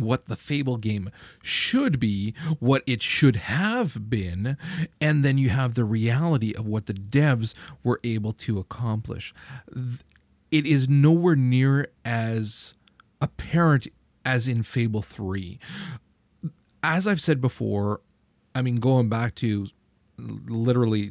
what 0.00 0.26
the 0.26 0.36
Fable 0.36 0.76
game 0.76 1.10
should 1.42 2.00
be, 2.00 2.34
what 2.58 2.82
it 2.86 3.02
should 3.02 3.36
have 3.36 4.10
been, 4.10 4.56
and 5.00 5.24
then 5.24 5.38
you 5.38 5.50
have 5.50 5.74
the 5.74 5.84
reality 5.84 6.54
of 6.54 6.66
what 6.66 6.86
the 6.86 6.94
devs 6.94 7.54
were 7.82 8.00
able 8.04 8.32
to 8.32 8.58
accomplish. 8.58 9.34
It 10.50 10.66
is 10.66 10.88
nowhere 10.88 11.36
near 11.36 11.88
as 12.04 12.74
apparent 13.20 13.88
as 14.24 14.48
in 14.48 14.62
Fable 14.62 15.02
3. 15.02 15.58
As 16.82 17.06
I've 17.06 17.20
said 17.20 17.40
before, 17.40 18.00
I 18.54 18.62
mean, 18.62 18.76
going 18.76 19.08
back 19.08 19.34
to 19.36 19.68
literally 20.18 21.10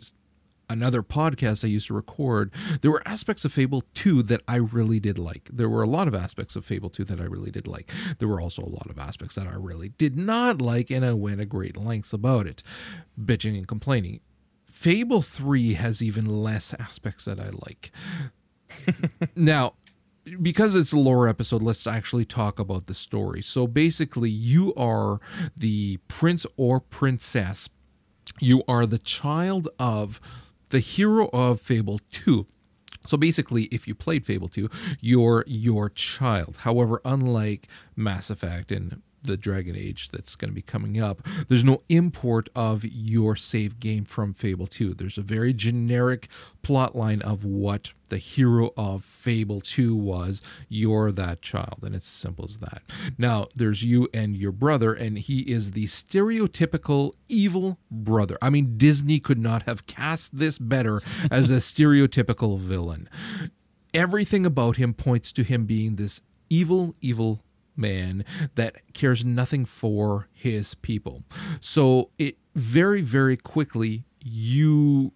another 0.70 1.02
podcast 1.02 1.64
I 1.64 1.68
used 1.68 1.88
to 1.88 1.94
record, 1.94 2.54
there 2.82 2.92
were 2.92 3.02
aspects 3.06 3.44
of 3.46 3.52
Fable 3.52 3.84
2 3.94 4.24
that 4.24 4.42
I 4.48 4.58
really 4.58 5.00
did 5.00 5.18
like. 5.18 5.50
There 5.52 5.70
were 5.70 5.82
a 5.82 5.88
lot 5.88 6.08
of 6.08 6.16
aspects 6.16 6.56
of 6.56 6.66
Fable 6.66 6.90
2 6.90 7.04
that 7.06 7.20
I 7.20 7.26
really 7.26 7.52
did 7.52 7.68
like. 7.68 7.92
There 8.20 8.28
were 8.28 8.40
also 8.40 8.64
a 8.64 8.70
lot 8.70 8.90
of 8.90 9.00
aspects 9.00 9.36
that 9.36 9.48
I 9.48 9.56
really 9.56 9.90
did 9.90 10.16
not 10.16 10.62
like, 10.62 10.90
and 10.90 11.06
I 11.06 11.14
went 11.14 11.42
at 11.42 11.50
great 11.50 11.78
lengths 11.78 12.14
about 12.14 12.48
it, 12.48 12.64
bitching 13.20 13.58
and 13.58 13.68
complaining. 13.68 14.22
Fable 14.66 15.22
3 15.22 15.74
has 15.74 16.02
even 16.02 16.26
less 16.26 16.74
aspects 16.80 17.26
that 17.26 17.40
I 17.40 17.50
like. 17.50 17.92
now, 19.36 19.74
because 20.42 20.76
it's 20.76 20.94
a 20.94 20.98
lore 20.98 21.28
episode, 21.28 21.62
let's 21.62 21.88
actually 21.88 22.26
talk 22.26 22.60
about 22.60 22.86
the 22.86 22.94
story. 22.94 23.42
So 23.42 23.66
basically, 23.68 24.30
you 24.30 24.74
are 24.76 25.20
the 25.58 25.98
prince 26.08 26.46
or 26.56 26.80
princess. 26.80 27.70
You 28.40 28.64
are 28.68 28.86
the 28.86 29.00
child 29.00 29.68
of 29.80 30.22
the 30.70 30.80
hero 30.80 31.30
of 31.34 31.60
Fable 31.60 32.00
2. 32.12 32.46
So 33.06 33.18
basically, 33.18 33.64
if 33.66 33.88
you 33.88 33.96
played 33.96 34.26
Fable 34.26 34.48
2, 34.50 34.70
you're 35.00 35.44
your 35.48 35.90
child. 35.90 36.58
However, 36.62 37.02
unlike 37.06 37.68
Mass 37.96 38.30
Effect 38.30 38.72
and 38.72 39.02
the 39.24 39.38
Dragon 39.38 39.76
Age 39.76 40.10
that's 40.10 40.36
going 40.36 40.50
to 40.50 40.56
be 40.56 40.62
coming 40.62 41.00
up, 41.02 41.22
there's 41.48 41.64
no 41.64 41.84
import 41.90 42.50
of 42.56 42.84
your 42.86 43.36
save 43.36 43.80
game 43.80 44.06
from 44.06 44.34
Fable 44.34 44.68
2. 44.68 44.94
There's 44.94 45.18
a 45.18 45.24
very 45.24 45.54
generic 45.54 46.28
plot 46.62 46.96
line 46.96 47.22
of 47.22 47.46
what 47.46 47.94
the 48.10 48.18
hero 48.18 48.72
of 48.76 49.04
Fable 49.04 49.62
2 49.62 49.96
was. 49.96 50.42
You're 50.68 51.12
that 51.12 51.42
child, 51.42 51.80
and 51.84 51.96
it's 51.96 52.08
as 52.08 52.14
simple 52.14 52.46
as 52.46 52.58
that. 52.60 52.82
Now, 53.18 53.48
there's 53.56 53.84
you 53.84 54.08
and 54.14 54.36
your 54.36 54.52
brother, 54.52 54.94
and 54.94 55.18
he 55.18 55.42
is 55.42 55.72
the 55.72 55.86
stereotypical 55.86 57.14
evil 57.28 57.80
brother. 57.90 58.38
I 58.42 58.50
mean, 58.50 58.78
Disney 58.78 59.20
could 59.20 59.40
not 59.40 59.64
have 59.64 59.86
cast 59.86 60.38
this 60.38 60.58
better 60.58 61.02
as 61.32 61.50
a 61.50 61.58
stereotypical 61.58 62.60
villain. 62.60 63.10
Everything 63.94 64.46
about 64.46 64.78
him 64.78 64.94
points 64.94 65.32
to 65.34 65.44
him 65.44 65.66
being 65.66 65.96
this 65.96 66.22
evil, 66.50 66.96
evil 67.02 67.42
man 67.80 68.24
that 68.56 68.76
cares 68.94 69.26
nothing 69.26 69.66
for 69.66 70.28
his 70.34 70.76
people. 70.76 71.24
So 71.60 72.12
it 72.20 72.38
very, 72.56 73.02
very 73.02 73.38
quickly 73.38 74.04
you 74.22 75.14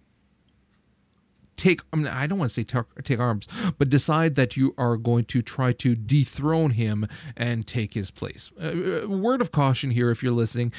take 1.56 1.80
I, 1.92 1.96
mean, 1.96 2.06
I 2.06 2.26
don't 2.26 2.38
want 2.38 2.50
to 2.50 2.54
say 2.54 2.64
take, 2.64 3.04
take 3.04 3.20
arms, 3.20 3.46
but 3.78 3.88
decide 3.88 4.34
that 4.34 4.56
you 4.56 4.74
are 4.76 4.96
going 4.96 5.24
to 5.26 5.42
try 5.42 5.72
to 5.72 5.94
dethrone 5.94 6.70
him 6.70 7.06
and 7.36 7.66
take 7.66 7.94
his 7.94 8.10
place. 8.10 8.50
Uh, 8.60 9.08
word 9.08 9.40
of 9.40 9.50
caution 9.50 9.90
here 9.90 10.10
if 10.10 10.22
you're 10.22 10.32
listening, 10.32 10.72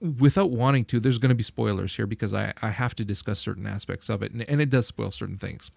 without 0.00 0.50
wanting 0.50 0.84
to, 0.86 1.00
there's 1.00 1.18
going 1.18 1.30
to 1.30 1.34
be 1.34 1.42
spoilers 1.42 1.96
here 1.96 2.06
because 2.06 2.34
I, 2.34 2.52
I 2.62 2.70
have 2.70 2.94
to 2.96 3.04
discuss 3.04 3.38
certain 3.38 3.66
aspects 3.66 4.08
of 4.08 4.22
it, 4.22 4.32
and, 4.32 4.42
and 4.48 4.60
it 4.60 4.70
does 4.70 4.86
spoil 4.86 5.10
certain 5.10 5.38
things. 5.38 5.70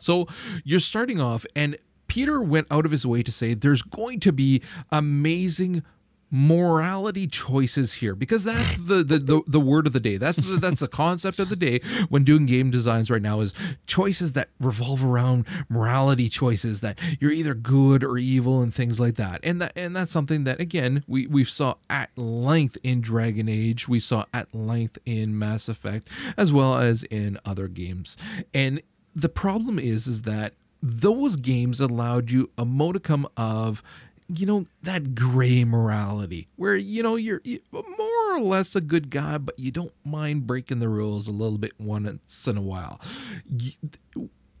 So 0.00 0.26
you're 0.64 0.80
starting 0.80 1.20
off, 1.20 1.46
and 1.54 1.76
Peter 2.06 2.40
went 2.40 2.66
out 2.70 2.84
of 2.84 2.90
his 2.90 3.06
way 3.06 3.22
to 3.22 3.32
say 3.32 3.54
there's 3.54 3.82
going 3.82 4.20
to 4.20 4.32
be 4.32 4.62
amazing 4.90 5.82
morality 6.30 7.26
choices 7.26 7.94
here 7.94 8.14
because 8.14 8.42
that's 8.42 8.76
the 8.76 9.04
the, 9.04 9.18
the, 9.18 9.42
the 9.46 9.60
word 9.60 9.86
of 9.86 9.92
the 9.92 10.00
day. 10.00 10.16
That's 10.16 10.38
the, 10.38 10.56
that's 10.56 10.80
the 10.80 10.88
concept 10.88 11.38
of 11.38 11.48
the 11.48 11.56
day 11.56 11.80
when 12.08 12.24
doing 12.24 12.46
game 12.46 12.70
designs 12.70 13.10
right 13.10 13.22
now 13.22 13.40
is 13.40 13.54
choices 13.86 14.32
that 14.32 14.48
revolve 14.58 15.04
around 15.04 15.46
morality 15.68 16.28
choices 16.28 16.80
that 16.80 16.98
you're 17.20 17.30
either 17.30 17.54
good 17.54 18.02
or 18.02 18.18
evil 18.18 18.60
and 18.60 18.74
things 18.74 18.98
like 18.98 19.14
that. 19.14 19.40
And 19.44 19.60
that 19.62 19.72
and 19.76 19.94
that's 19.94 20.12
something 20.12 20.44
that 20.44 20.60
again 20.60 21.04
we 21.06 21.26
we 21.26 21.44
saw 21.44 21.74
at 21.88 22.10
length 22.16 22.76
in 22.82 23.00
Dragon 23.00 23.48
Age. 23.48 23.88
We 23.88 24.00
saw 24.00 24.24
at 24.34 24.52
length 24.54 24.98
in 25.06 25.38
Mass 25.38 25.68
Effect 25.68 26.08
as 26.36 26.52
well 26.52 26.76
as 26.76 27.04
in 27.04 27.38
other 27.44 27.68
games. 27.68 28.16
And 28.52 28.82
the 29.14 29.28
problem 29.28 29.78
is 29.78 30.06
is 30.06 30.22
that 30.22 30.54
those 30.82 31.36
games 31.36 31.80
allowed 31.80 32.30
you 32.30 32.50
a 32.56 32.64
modicum 32.64 33.26
of 33.36 33.82
you 34.28 34.44
know 34.44 34.66
that 34.82 35.14
gray 35.14 35.64
morality 35.64 36.48
where 36.56 36.74
you 36.74 37.02
know 37.02 37.16
you're, 37.16 37.40
more 37.72 38.36
or 38.36 38.40
less 38.40 38.74
a 38.74 38.80
good 38.80 39.08
guy 39.08 39.38
but 39.38 39.58
you 39.58 39.70
don't 39.70 39.92
mind 40.04 40.46
breaking 40.46 40.80
the 40.80 40.88
rules 40.88 41.28
a 41.28 41.32
little 41.32 41.58
bit 41.58 41.72
once 41.78 42.46
in 42.48 42.56
a 42.56 42.62
while 42.62 43.00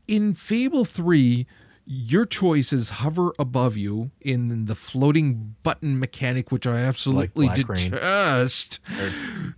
in 0.06 0.34
fable 0.34 0.84
3 0.84 1.46
your 1.88 2.26
choices 2.26 2.90
hover 2.90 3.32
above 3.38 3.76
you 3.76 4.10
in 4.20 4.64
the 4.64 4.74
floating 4.74 5.54
button 5.62 6.00
mechanic, 6.00 6.50
which 6.50 6.66
I 6.66 6.80
absolutely 6.80 7.46
Like 7.46 7.54
detest. 7.54 8.80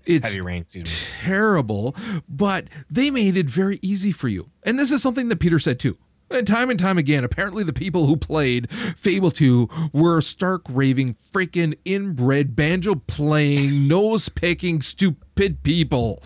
It's 0.04 0.28
Heavy 0.28 0.42
rain, 0.42 0.66
terrible, 1.22 1.96
but 2.28 2.66
they 2.90 3.10
made 3.10 3.38
it 3.38 3.48
very 3.48 3.78
easy 3.80 4.12
for 4.12 4.28
you. 4.28 4.50
And 4.62 4.78
this 4.78 4.92
is 4.92 5.00
something 5.00 5.30
that 5.30 5.40
Peter 5.40 5.58
said 5.58 5.80
too. 5.80 5.96
And 6.30 6.46
time 6.46 6.68
and 6.68 6.78
time 6.78 6.98
again, 6.98 7.24
apparently 7.24 7.64
the 7.64 7.72
people 7.72 8.06
who 8.06 8.16
played 8.16 8.70
Fable 8.70 9.30
2 9.30 9.90
were 9.92 10.20
stark 10.20 10.62
raving, 10.68 11.14
freaking 11.14 11.78
inbred, 11.84 12.54
banjo 12.54 12.96
playing, 12.96 13.88
nose 13.88 14.28
picking, 14.28 14.82
stupid 14.82 15.62
people. 15.62 16.22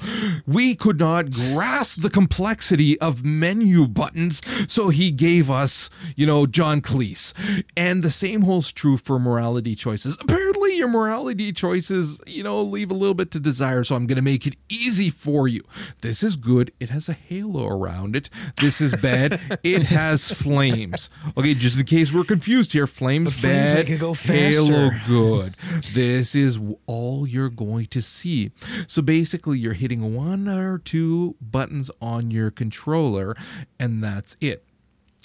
We 0.47 0.75
could 0.75 0.99
not 0.99 1.31
grasp 1.31 2.01
the 2.01 2.11
complexity 2.11 2.99
of 3.01 3.25
menu 3.25 3.87
buttons, 3.87 4.41
so 4.67 4.89
he 4.89 5.13
gave 5.13 5.51
us, 5.51 5.89
you 6.17 6.27
know, 6.27 6.47
John 6.47 6.81
Cleese. 6.81 7.33
And 7.77 8.03
the 8.03 8.11
same 8.11 8.43
holds 8.43 8.73
true 8.73 8.97
for 8.97 9.19
morality 9.19 9.75
choices. 9.77 10.19
Apparently, 10.21 10.62
your 10.77 10.89
morality 10.89 11.53
choices, 11.53 12.21
you 12.27 12.43
know, 12.43 12.63
leave 12.63 12.91
a 12.91 12.95
little 12.95 13.15
bit 13.15 13.31
to 13.33 13.41
desire, 13.41 13.85
so 13.85 13.97
I'm 13.97 14.07
going 14.07 14.17
to 14.17 14.23
make 14.23 14.47
it 14.47 14.57
easy 14.69 15.11
for 15.11 15.49
you. 15.49 15.63
This 16.01 16.23
is 16.23 16.37
good. 16.37 16.73
It 16.81 16.91
has 16.91 17.09
a 17.09 17.13
halo 17.13 17.67
around 17.67 18.17
it. 18.17 18.29
This 18.61 18.81
is 18.81 18.95
bad. 19.01 19.41
it 19.65 19.85
has 19.85 20.33
flames. 20.33 21.11
Okay, 21.37 21.55
just 21.55 21.79
in 21.79 21.85
case 21.85 22.13
we're 22.13 22.25
confused 22.25 22.73
here, 22.73 22.87
flames, 22.87 23.41
flames 23.41 23.89
bad, 23.89 24.01
go 24.01 24.15
halo 24.15 24.91
good. 25.07 25.55
This 25.95 26.35
is 26.35 26.59
all 26.87 27.27
you're 27.27 27.49
going 27.49 27.87
to 27.87 28.01
see. 28.01 28.53
So 28.87 29.03
basically, 29.03 29.59
you're 29.59 29.73
hitting 29.73 30.15
one 30.15 30.49
or 30.49 30.79
two 30.79 31.37
buttons 31.41 31.91
on 32.01 32.31
your 32.31 32.51
controller, 32.51 33.37
and 33.79 34.03
that's 34.03 34.37
it. 34.41 34.65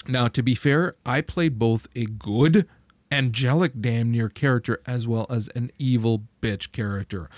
Now, 0.06 0.28
to 0.28 0.42
be 0.42 0.54
fair, 0.54 0.94
I 1.04 1.20
played 1.20 1.58
both 1.58 1.86
a 1.94 2.04
good 2.06 2.66
angelic 3.10 3.72
damn 3.80 4.10
near 4.10 4.28
character 4.28 4.80
as 4.86 5.06
well 5.06 5.26
as 5.30 5.48
an 5.48 5.70
evil 5.78 6.24
bitch 6.40 6.72
character. 6.72 7.28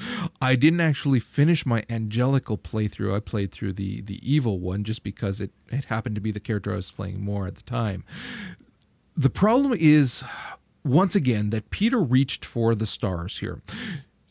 I 0.41 0.55
didn't 0.55 0.81
actually 0.81 1.21
finish 1.21 1.65
my 1.65 1.85
angelical 1.89 2.59
playthrough. 2.59 3.15
I 3.15 3.21
played 3.21 3.53
through 3.53 3.75
the 3.75 4.01
the 4.03 4.19
evil 4.29 4.59
one 4.59 4.85
just 4.85 5.03
because 5.03 5.41
it, 5.41 5.53
it 5.69 5.87
happened 5.87 6.15
to 6.17 6.21
be 6.21 6.31
the 6.31 6.41
character 6.41 6.73
I 6.73 6.77
was 6.77 6.91
playing 6.91 7.21
more 7.21 7.47
at 7.47 7.57
the 7.57 7.63
time. 7.63 8.05
The 9.17 9.31
problem 9.31 9.77
is 9.79 10.25
once 10.85 11.15
again 11.15 11.51
that 11.51 11.71
Peter 11.71 12.01
reached 12.01 12.45
for 12.45 12.75
the 12.75 12.87
stars 12.87 13.39
here. 13.39 13.63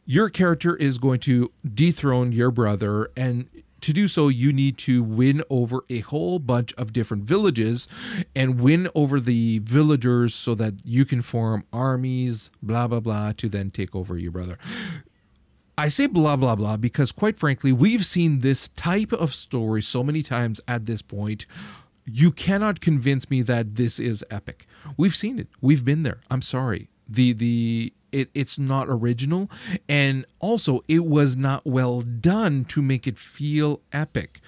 Your 0.05 0.29
character 0.29 0.75
is 0.75 0.97
going 0.97 1.19
to 1.21 1.51
dethrone 1.71 2.31
your 2.31 2.49
brother 2.49 3.09
and 3.15 3.47
to 3.81 3.93
do 3.93 4.07
so 4.07 4.27
you 4.27 4.51
need 4.51 4.77
to 4.77 5.03
win 5.03 5.43
over 5.49 5.83
a 5.89 5.99
whole 5.99 6.39
bunch 6.39 6.73
of 6.73 6.93
different 6.93 7.23
villages 7.23 7.87
and 8.35 8.59
win 8.59 8.89
over 8.95 9.19
the 9.19 9.59
villagers 9.59 10.33
so 10.33 10.55
that 10.55 10.75
you 10.83 11.05
can 11.05 11.21
form 11.21 11.63
armies 11.71 12.51
blah 12.61 12.87
blah 12.87 12.99
blah 12.99 13.31
to 13.31 13.49
then 13.49 13.71
take 13.71 13.95
over 13.95 14.17
your 14.17 14.31
brother 14.31 14.57
I 15.79 15.87
say 15.87 16.07
blah, 16.07 16.35
blah, 16.35 16.57
blah 16.57 16.75
because, 16.75 17.13
quite 17.13 17.37
frankly, 17.37 17.71
we've 17.71 18.05
seen 18.05 18.39
this 18.39 18.67
type 18.67 19.13
of 19.13 19.33
story 19.33 19.81
so 19.81 20.03
many 20.03 20.21
times 20.21 20.59
at 20.67 20.85
this 20.87 21.01
point. 21.01 21.45
You 22.03 22.31
cannot 22.31 22.81
convince 22.81 23.29
me 23.29 23.41
that 23.43 23.75
this 23.75 23.97
is 23.97 24.25
epic. 24.29 24.65
We've 24.97 25.15
seen 25.15 25.39
it. 25.39 25.47
We've 25.61 25.85
been 25.85 26.03
there. 26.03 26.19
I'm 26.29 26.41
sorry. 26.41 26.89
The, 27.09 27.33
the, 27.33 27.93
it, 28.11 28.29
it's 28.33 28.59
not 28.59 28.87
original. 28.89 29.49
And 29.87 30.25
also, 30.39 30.83
it 30.87 31.05
was 31.05 31.35
not 31.35 31.65
well 31.65 32.01
done 32.01 32.65
to 32.65 32.81
make 32.81 33.07
it 33.07 33.17
feel 33.17 33.81
epic. 33.91 34.39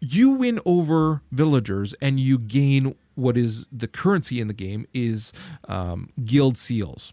You 0.00 0.30
win 0.30 0.60
over 0.66 1.22
villagers 1.32 1.94
and 1.94 2.20
you 2.20 2.38
gain 2.38 2.94
what 3.14 3.36
is 3.36 3.66
the 3.70 3.86
currency 3.86 4.40
in 4.40 4.48
the 4.48 4.54
game 4.54 4.86
is 4.92 5.32
um, 5.68 6.10
guild 6.24 6.58
seals. 6.58 7.12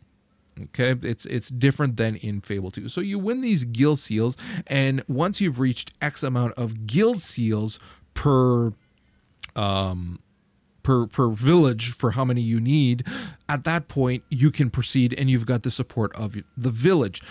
Okay, 0.60 0.96
it's 1.08 1.26
it's 1.26 1.50
different 1.50 1.98
than 1.98 2.16
in 2.18 2.42
Fable 2.42 2.72
2. 2.72 2.90
So 2.90 3.02
you 3.02 3.18
win 3.18 3.42
these 3.42 3.64
guild 3.64 4.00
seals, 4.00 4.36
and 4.68 5.04
once 5.08 5.40
you've 5.40 5.60
reached 5.60 5.92
X 6.02 6.24
amount 6.24 6.54
of 6.54 6.86
guild 6.86 7.22
seals 7.22 7.80
per 8.14 8.72
um 9.56 10.20
per 10.84 11.08
per 11.08 11.30
village 11.30 11.94
for 11.94 12.12
how 12.12 12.26
many 12.26 12.42
you 12.42 12.60
need, 12.60 13.06
at 13.48 13.64
that 13.64 13.88
point 13.88 14.24
you 14.30 14.52
can 14.52 14.70
proceed 14.70 15.14
and 15.14 15.30
you've 15.30 15.46
got 15.46 15.64
the 15.64 15.72
support 15.72 16.16
of 16.16 16.38
the 16.58 16.70
village. 16.72 17.22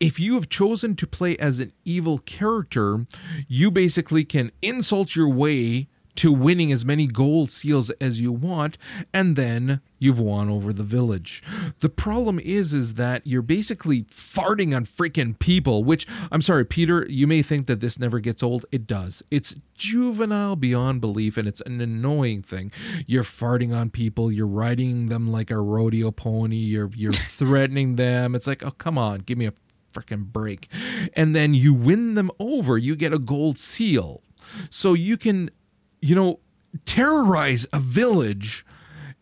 If 0.00 0.18
you 0.18 0.34
have 0.34 0.48
chosen 0.48 0.96
to 0.96 1.06
play 1.06 1.36
as 1.36 1.60
an 1.60 1.72
evil 1.84 2.18
character, 2.18 3.06
you 3.48 3.70
basically 3.70 4.24
can 4.24 4.50
insult 4.60 5.14
your 5.14 5.28
way 5.28 5.88
to 6.16 6.32
winning 6.32 6.72
as 6.72 6.84
many 6.84 7.06
gold 7.06 7.50
seals 7.50 7.90
as 7.90 8.20
you 8.20 8.32
want 8.32 8.76
and 9.12 9.36
then 9.36 9.80
you've 9.98 10.18
won 10.18 10.48
over 10.48 10.72
the 10.72 10.82
village. 10.82 11.42
The 11.78 11.88
problem 11.88 12.38
is 12.38 12.74
is 12.74 12.94
that 12.94 13.26
you're 13.26 13.42
basically 13.42 14.02
farting 14.04 14.74
on 14.76 14.84
freaking 14.84 15.38
people, 15.38 15.84
which 15.84 16.06
I'm 16.30 16.42
sorry 16.42 16.64
Peter, 16.64 17.06
you 17.08 17.26
may 17.26 17.42
think 17.42 17.66
that 17.66 17.80
this 17.80 17.98
never 17.98 18.20
gets 18.20 18.42
old. 18.42 18.66
It 18.72 18.86
does. 18.86 19.22
It's 19.30 19.54
juvenile 19.74 20.56
beyond 20.56 21.00
belief 21.00 21.36
and 21.36 21.48
it's 21.48 21.60
an 21.62 21.80
annoying 21.80 22.42
thing. 22.42 22.72
You're 23.06 23.22
farting 23.22 23.74
on 23.74 23.90
people, 23.90 24.30
you're 24.30 24.46
riding 24.46 25.06
them 25.06 25.30
like 25.30 25.50
a 25.50 25.60
rodeo 25.60 26.10
pony, 26.10 26.56
you're 26.56 26.90
you're 26.94 27.12
threatening 27.38 27.96
them. 27.96 28.34
It's 28.34 28.46
like, 28.46 28.64
"Oh, 28.64 28.72
come 28.72 28.98
on, 28.98 29.20
give 29.20 29.38
me 29.38 29.46
a 29.46 29.54
freaking 29.92 30.24
break." 30.26 30.68
And 31.14 31.34
then 31.34 31.54
you 31.54 31.74
win 31.74 32.14
them 32.14 32.30
over, 32.38 32.76
you 32.76 32.96
get 32.96 33.12
a 33.12 33.18
gold 33.18 33.58
seal. 33.58 34.22
So 34.70 34.94
you 34.94 35.16
can 35.16 35.50
you 36.02 36.14
know, 36.14 36.40
terrorize 36.84 37.66
a 37.72 37.78
village 37.78 38.66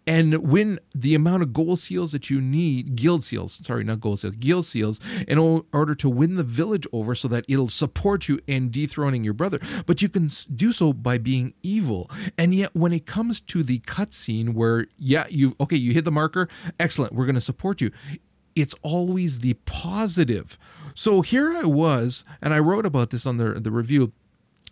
and 0.07 0.39
win 0.39 0.81
the 0.95 1.15
amount 1.15 1.43
of 1.43 1.53
gold 1.53 1.79
seals 1.79 2.11
that 2.13 2.31
you 2.31 2.41
need, 2.41 2.97
guild 2.97 3.23
seals, 3.23 3.61
sorry, 3.65 3.85
not 3.85 4.01
gold 4.01 4.19
seals, 4.19 4.35
guild 4.37 4.65
seals, 4.65 4.99
in 5.29 5.39
order 5.39 5.95
to 5.95 6.09
win 6.09 6.35
the 6.35 6.43
village 6.43 6.87
over 6.93 7.15
so 7.15 7.29
that 7.29 7.45
it'll 7.49 7.69
support 7.69 8.27
you 8.27 8.41
in 8.47 8.71
dethroning 8.71 9.23
your 9.23 9.35
brother. 9.35 9.61
But 9.87 10.03
you 10.03 10.09
can 10.09 10.31
do 10.57 10.73
so 10.73 10.93
by 10.93 11.19
being 11.19 11.55
evil. 11.63 12.11
And 12.37 12.55
yet, 12.55 12.75
when 12.75 12.93
it 12.93 13.07
comes 13.07 13.41
to 13.43 13.63
the 13.63 13.79
cutscene 13.81 14.55
where, 14.55 14.87
yeah, 14.99 15.27
you, 15.29 15.55
okay, 15.61 15.77
you 15.77 15.93
hit 15.93 16.07
the 16.07 16.11
marker, 16.11 16.49
excellent, 16.81 17.13
we're 17.13 17.27
going 17.27 17.35
to 17.35 17.41
support 17.41 17.81
you. 17.81 17.93
It's 18.57 18.75
always 18.83 19.41
the 19.41 19.55
positive. 19.65 20.59
So 20.95 21.21
here 21.21 21.53
I 21.53 21.67
was, 21.67 22.25
and 22.43 22.53
I 22.53 22.59
wrote 22.59 22.85
about 22.85 23.11
this 23.11 23.27
on 23.27 23.37
the, 23.37 23.61
the 23.61 23.71
review 23.71 24.13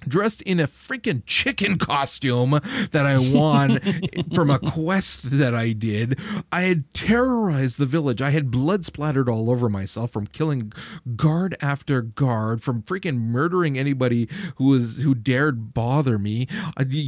dressed 0.07 0.43
in 0.43 0.61
a 0.61 0.67
freaking 0.67 1.23
chicken 1.27 1.79
costume 1.79 2.61
that 2.91 3.07
I 3.07 3.19
won 3.19 3.81
from 4.35 4.51
a 4.51 4.59
quest 4.59 5.31
that 5.39 5.55
I 5.55 5.73
did. 5.73 6.19
I 6.53 6.63
had 6.63 6.93
terrorized 6.95 7.79
the 7.79 7.87
village. 7.87 8.23
I 8.23 8.31
had 8.31 8.51
blood 8.51 8.85
splattered 8.85 9.29
all 9.29 9.51
over 9.51 9.69
myself 9.69 10.11
from 10.11 10.27
killing 10.27 10.73
guard 11.17 11.57
after 11.61 12.03
guard, 12.03 12.63
from 12.63 12.83
freaking 12.83 13.19
murdering 13.19 13.79
anybody 13.79 14.29
who 14.57 14.67
was 14.67 15.03
who 15.03 15.15
dared 15.15 15.75
bother 15.75 16.19
me. 16.19 16.47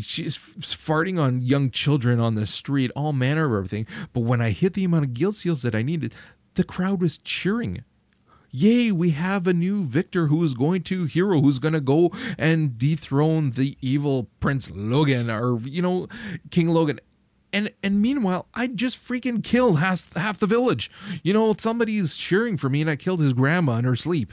She's 0.03 0.39
farting 0.39 1.21
on 1.21 1.43
young 1.43 1.71
children 1.71 2.21
on 2.21 2.35
the 2.35 2.47
street, 2.47 2.91
all 2.97 3.13
manner 3.13 3.47
of 3.47 3.53
everything. 3.53 3.87
But 4.13 4.21
when 4.21 4.41
I 4.41 4.51
hit 4.51 4.75
the 4.75 4.85
amount 4.85 5.05
of 5.05 5.15
guild 5.15 5.37
seals 5.37 5.63
that 5.63 5.75
I 5.75 5.83
needed, 5.83 6.15
the 6.55 6.65
crowd 6.65 7.01
was 7.01 7.19
cheering 7.19 7.85
yay, 8.51 8.93
we 8.93 9.11
have 9.11 9.47
a 9.47 9.53
new 9.53 9.85
victor 9.85 10.27
who 10.27 10.43
is 10.45 10.55
going 10.55 10.83
to 10.85 11.05
hero 11.05 11.41
who's 11.41 11.59
going 11.59 11.75
to 11.75 11.81
go 11.81 12.11
and 12.39 12.79
dethrone 12.79 13.51
the 13.51 13.77
evil 13.81 14.29
Prince 14.41 14.71
Logan 14.71 15.31
or 15.31 15.59
you 15.61 15.83
know 15.83 16.09
King 16.51 16.69
Logan. 16.69 17.01
And 17.53 17.73
and 17.83 18.01
meanwhile, 18.01 18.47
I 18.55 18.69
just 18.69 19.03
freaking 19.03 19.43
killed 19.43 19.81
half 19.81 20.13
half 20.15 20.39
the 20.39 20.47
village. 20.47 20.91
You 21.23 21.33
know, 21.33 21.55
somebody's 21.59 22.17
cheering 22.17 22.57
for 22.57 22.69
me 22.69 22.81
and 22.81 22.91
I 22.91 22.97
killed 22.97 23.21
his 23.21 23.33
grandma 23.33 23.77
in 23.77 23.85
her 23.85 23.97
sleep. 23.97 24.33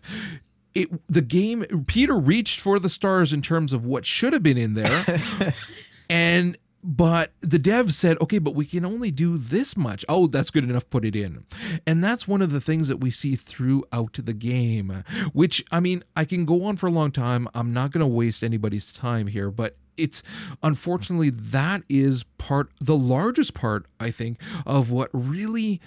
It 0.76 1.08
the 1.08 1.22
game 1.22 1.66
Peter 1.88 2.18
reached 2.18 2.60
for 2.60 2.80
the 2.80 2.90
stars 2.90 3.34
in 3.34 3.42
terms 3.42 3.74
of 3.74 3.86
what 3.86 4.06
should 4.06 4.34
have 4.34 4.44
been 4.44 4.58
in 4.58 4.76
there. 4.76 5.04
and 6.10 6.58
but 6.90 7.34
the 7.42 7.60
dev 7.60 7.94
said, 7.94 8.18
okay, 8.22 8.40
but 8.40 8.56
we 8.56 8.66
can 8.66 8.86
only 8.86 9.12
do 9.12 9.38
this 9.38 9.76
much. 9.76 10.06
Oh, 10.08 10.26
that's 10.26 10.50
good 10.50 10.64
enough. 10.64 10.90
Put 10.90 11.04
it 11.04 11.18
in. 11.18 11.44
And 11.86 12.02
that's 12.02 12.30
one 12.30 12.42
of 12.42 12.54
the 12.54 12.62
things 12.62 12.88
that 12.88 13.02
we 13.02 13.12
see 13.12 13.36
throughout 13.36 14.14
the 14.14 14.32
game, 14.32 15.04
which, 15.34 15.66
I 15.70 15.82
mean, 15.82 16.06
I 16.16 16.24
can 16.24 16.46
go 16.46 16.64
on 16.64 16.78
for 16.78 16.88
a 16.88 16.92
long 16.92 17.12
time. 17.12 17.50
I'm 17.54 17.74
not 17.74 17.92
going 17.92 18.00
to 18.00 18.08
waste 18.08 18.42
anybody's 18.42 18.94
time 18.94 19.28
here, 19.28 19.52
but 19.52 19.76
it's 19.98 20.24
unfortunately 20.64 21.30
that 21.30 21.84
is 21.90 22.24
part, 22.38 22.72
the 22.80 22.96
largest 22.96 23.54
part, 23.54 23.86
I 24.00 24.10
think, 24.10 24.40
of 24.66 24.90
what 24.90 25.10
really 25.12 25.82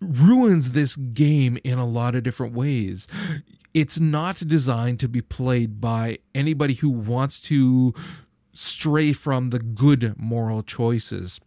ruins 0.00 0.70
this 0.70 0.96
game 0.96 1.58
in 1.62 1.78
a 1.78 1.84
lot 1.84 2.14
of 2.14 2.22
different 2.22 2.54
ways. 2.54 3.06
It's 3.74 4.00
not 4.00 4.36
designed 4.36 4.98
to 5.00 5.08
be 5.08 5.20
played 5.20 5.78
by 5.78 6.20
anybody 6.34 6.72
who 6.72 6.88
wants 6.88 7.38
to 7.40 7.92
stray 8.58 9.12
from 9.12 9.50
the 9.50 9.58
good 9.58 10.14
moral 10.18 10.62
choices. 10.62 11.40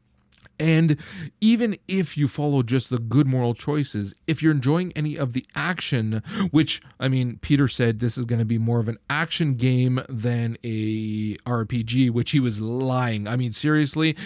And 0.60 0.98
even 1.40 1.78
if 1.88 2.18
you 2.18 2.28
follow 2.28 2.64
just 2.64 2.90
the 2.90 3.00
good 3.00 3.28
moral 3.28 3.54
choices, 3.54 4.14
if 4.28 4.44
you're 4.44 4.52
enjoying 4.52 4.92
any 4.94 5.16
of 5.16 5.32
the 5.32 5.46
action, 5.56 6.22
which 6.52 6.82
I 7.00 7.08
mean, 7.08 7.38
Peter 7.42 7.68
said 7.68 8.00
this 8.00 8.18
is 8.18 8.26
going 8.26 8.40
to 8.40 8.46
be 8.46 8.58
more 8.58 8.80
of 8.80 8.90
an 8.90 8.98
action 9.10 9.56
game 9.56 10.02
than 10.10 10.58
a 10.64 11.36
RPG, 11.38 12.12
which 12.12 12.32
he 12.32 12.42
was 12.42 12.60
lying. 12.60 13.28
I 13.28 13.38
mean, 13.38 13.54
seriously, 13.54 14.18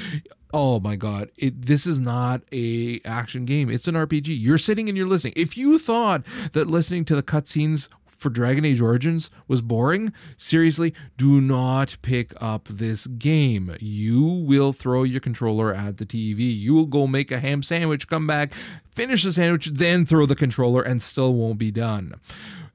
oh 0.53 0.79
my 0.79 0.95
god 0.95 1.29
it, 1.37 1.65
this 1.65 1.87
is 1.87 1.97
not 1.97 2.43
a 2.51 3.01
action 3.03 3.43
game 3.43 3.71
it's 3.71 3.87
an 3.87 3.95
rpg 3.95 4.27
you're 4.27 4.59
sitting 4.59 4.87
and 4.87 4.95
you're 4.95 5.07
listening 5.07 5.33
if 5.35 5.57
you 5.57 5.79
thought 5.79 6.23
that 6.51 6.67
listening 6.67 7.03
to 7.03 7.15
the 7.15 7.23
cutscenes 7.23 7.89
for 8.23 8.29
Dragon 8.29 8.65
Age 8.65 8.81
Origins 8.81 9.29
was 9.47 9.61
boring, 9.61 10.13
seriously, 10.37 10.93
do 11.17 11.39
not 11.39 11.97
pick 12.01 12.33
up 12.41 12.67
this 12.69 13.05
game. 13.05 13.75
You 13.79 14.23
will 14.23 14.73
throw 14.73 15.03
your 15.03 15.19
controller 15.19 15.73
at 15.73 15.97
the 15.97 16.05
TV. 16.05 16.57
You 16.57 16.73
will 16.73 16.85
go 16.85 17.05
make 17.05 17.29
a 17.31 17.39
ham 17.39 17.61
sandwich, 17.61 18.07
come 18.07 18.25
back, 18.25 18.53
finish 18.89 19.23
the 19.23 19.33
sandwich, 19.33 19.67
then 19.67 20.05
throw 20.05 20.25
the 20.25 20.35
controller, 20.35 20.81
and 20.81 21.01
still 21.01 21.33
won't 21.33 21.59
be 21.59 21.69
done. 21.69 22.15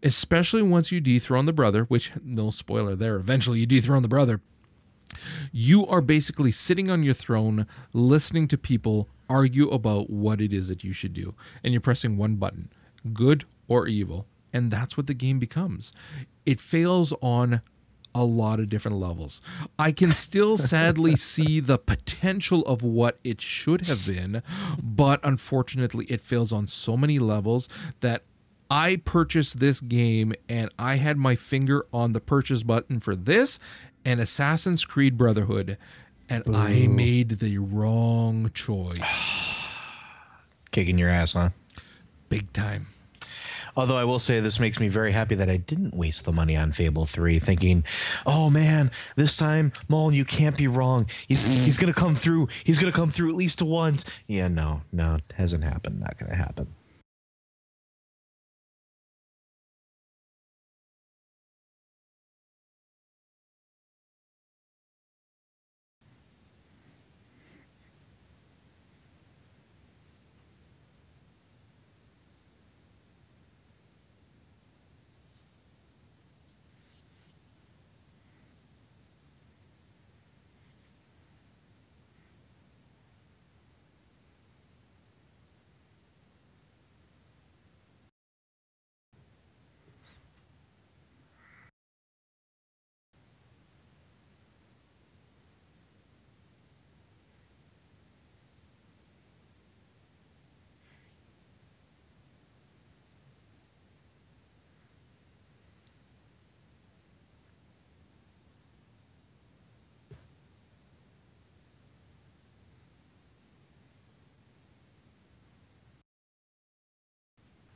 Especially 0.02 0.62
once 0.62 0.92
you 0.92 1.00
dethrone 1.00 1.46
the 1.46 1.52
brother, 1.52 1.84
which, 1.84 2.12
no 2.22 2.50
spoiler 2.50 2.94
there, 2.94 3.16
eventually 3.16 3.60
you 3.60 3.66
dethrone 3.66 4.02
the 4.02 4.08
brother. 4.08 4.40
You 5.50 5.86
are 5.86 6.02
basically 6.02 6.52
sitting 6.52 6.90
on 6.90 7.02
your 7.02 7.14
throne, 7.14 7.66
listening 7.92 8.46
to 8.48 8.58
people 8.58 9.08
argue 9.28 9.68
about 9.70 10.10
what 10.10 10.40
it 10.40 10.52
is 10.52 10.68
that 10.68 10.84
you 10.84 10.92
should 10.92 11.14
do. 11.14 11.34
And 11.64 11.72
you're 11.72 11.80
pressing 11.80 12.16
one 12.16 12.36
button 12.36 12.70
good 13.12 13.44
or 13.68 13.86
evil 13.86 14.26
and 14.52 14.70
that's 14.70 14.96
what 14.96 15.06
the 15.06 15.14
game 15.14 15.38
becomes. 15.38 15.92
It 16.46 16.60
fails 16.60 17.12
on 17.20 17.62
a 18.14 18.24
lot 18.24 18.58
of 18.58 18.68
different 18.68 18.96
levels. 18.96 19.40
I 19.78 19.92
can 19.92 20.12
still 20.12 20.56
sadly 20.72 21.16
see 21.16 21.60
the 21.60 21.78
potential 21.78 22.62
of 22.62 22.82
what 22.82 23.18
it 23.22 23.40
should 23.40 23.86
have 23.86 24.06
been, 24.06 24.42
but 24.82 25.20
unfortunately, 25.22 26.06
it 26.06 26.20
fails 26.20 26.52
on 26.52 26.66
so 26.66 26.96
many 26.96 27.18
levels 27.18 27.68
that 28.00 28.22
I 28.70 28.96
purchased 28.96 29.60
this 29.60 29.80
game 29.80 30.34
and 30.48 30.70
I 30.78 30.96
had 30.96 31.16
my 31.16 31.36
finger 31.36 31.86
on 31.92 32.12
the 32.12 32.20
purchase 32.20 32.62
button 32.62 33.00
for 33.00 33.16
this 33.16 33.58
and 34.04 34.20
Assassin's 34.20 34.84
Creed 34.84 35.18
Brotherhood, 35.18 35.76
and 36.28 36.46
Ooh. 36.48 36.54
I 36.54 36.86
made 36.86 37.40
the 37.40 37.58
wrong 37.58 38.50
choice. 38.54 39.62
Kicking 40.72 40.98
your 40.98 41.10
ass, 41.10 41.32
huh? 41.32 41.50
Big 42.28 42.52
time. 42.52 42.86
Although 43.78 43.96
I 43.96 44.02
will 44.02 44.18
say 44.18 44.40
this 44.40 44.58
makes 44.58 44.80
me 44.80 44.88
very 44.88 45.12
happy 45.12 45.36
that 45.36 45.48
I 45.48 45.56
didn't 45.56 45.94
waste 45.94 46.24
the 46.24 46.32
money 46.32 46.56
on 46.56 46.72
Fable 46.72 47.06
3 47.06 47.38
thinking, 47.38 47.84
"Oh 48.26 48.50
man, 48.50 48.90
this 49.14 49.36
time 49.36 49.72
Mullen, 49.88 50.16
you 50.16 50.24
can't 50.24 50.56
be 50.56 50.66
wrong. 50.66 51.06
He's 51.28 51.44
he's 51.44 51.78
going 51.78 51.92
to 51.92 51.98
come 51.98 52.16
through. 52.16 52.48
He's 52.64 52.80
going 52.80 52.92
to 52.92 52.96
come 52.96 53.12
through 53.12 53.30
at 53.30 53.36
least 53.36 53.62
once." 53.62 54.04
Yeah, 54.26 54.48
no. 54.48 54.82
No, 54.90 55.14
it 55.14 55.32
hasn't 55.36 55.62
happened. 55.62 56.00
Not 56.00 56.18
going 56.18 56.28
to 56.28 56.36
happen. 56.36 56.74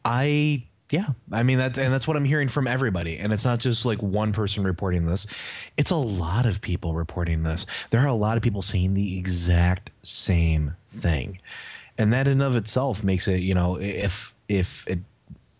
I 0.04 0.64
yeah, 0.92 1.06
I 1.32 1.42
mean 1.42 1.58
that, 1.58 1.78
and 1.78 1.92
that's 1.92 2.06
what 2.06 2.16
I'm 2.16 2.24
hearing 2.24 2.48
from 2.48 2.66
everybody. 2.66 3.16
And 3.18 3.32
it's 3.32 3.44
not 3.44 3.60
just 3.60 3.84
like 3.84 4.02
one 4.02 4.32
person 4.32 4.62
reporting 4.62 5.06
this; 5.06 5.26
it's 5.76 5.90
a 5.90 5.96
lot 5.96 6.44
of 6.44 6.60
people 6.60 6.94
reporting 6.94 7.42
this. 7.42 7.66
There 7.90 8.00
are 8.02 8.06
a 8.06 8.14
lot 8.14 8.36
of 8.36 8.42
people 8.42 8.62
saying 8.62 8.94
the 8.94 9.18
exact 9.18 9.90
same 10.02 10.76
thing, 10.88 11.38
and 11.96 12.12
that 12.12 12.28
in 12.28 12.42
of 12.42 12.56
itself 12.56 13.02
makes 13.02 13.26
it, 13.26 13.40
you 13.40 13.54
know, 13.54 13.78
if 13.80 14.34
if 14.48 14.86
it 14.86 14.98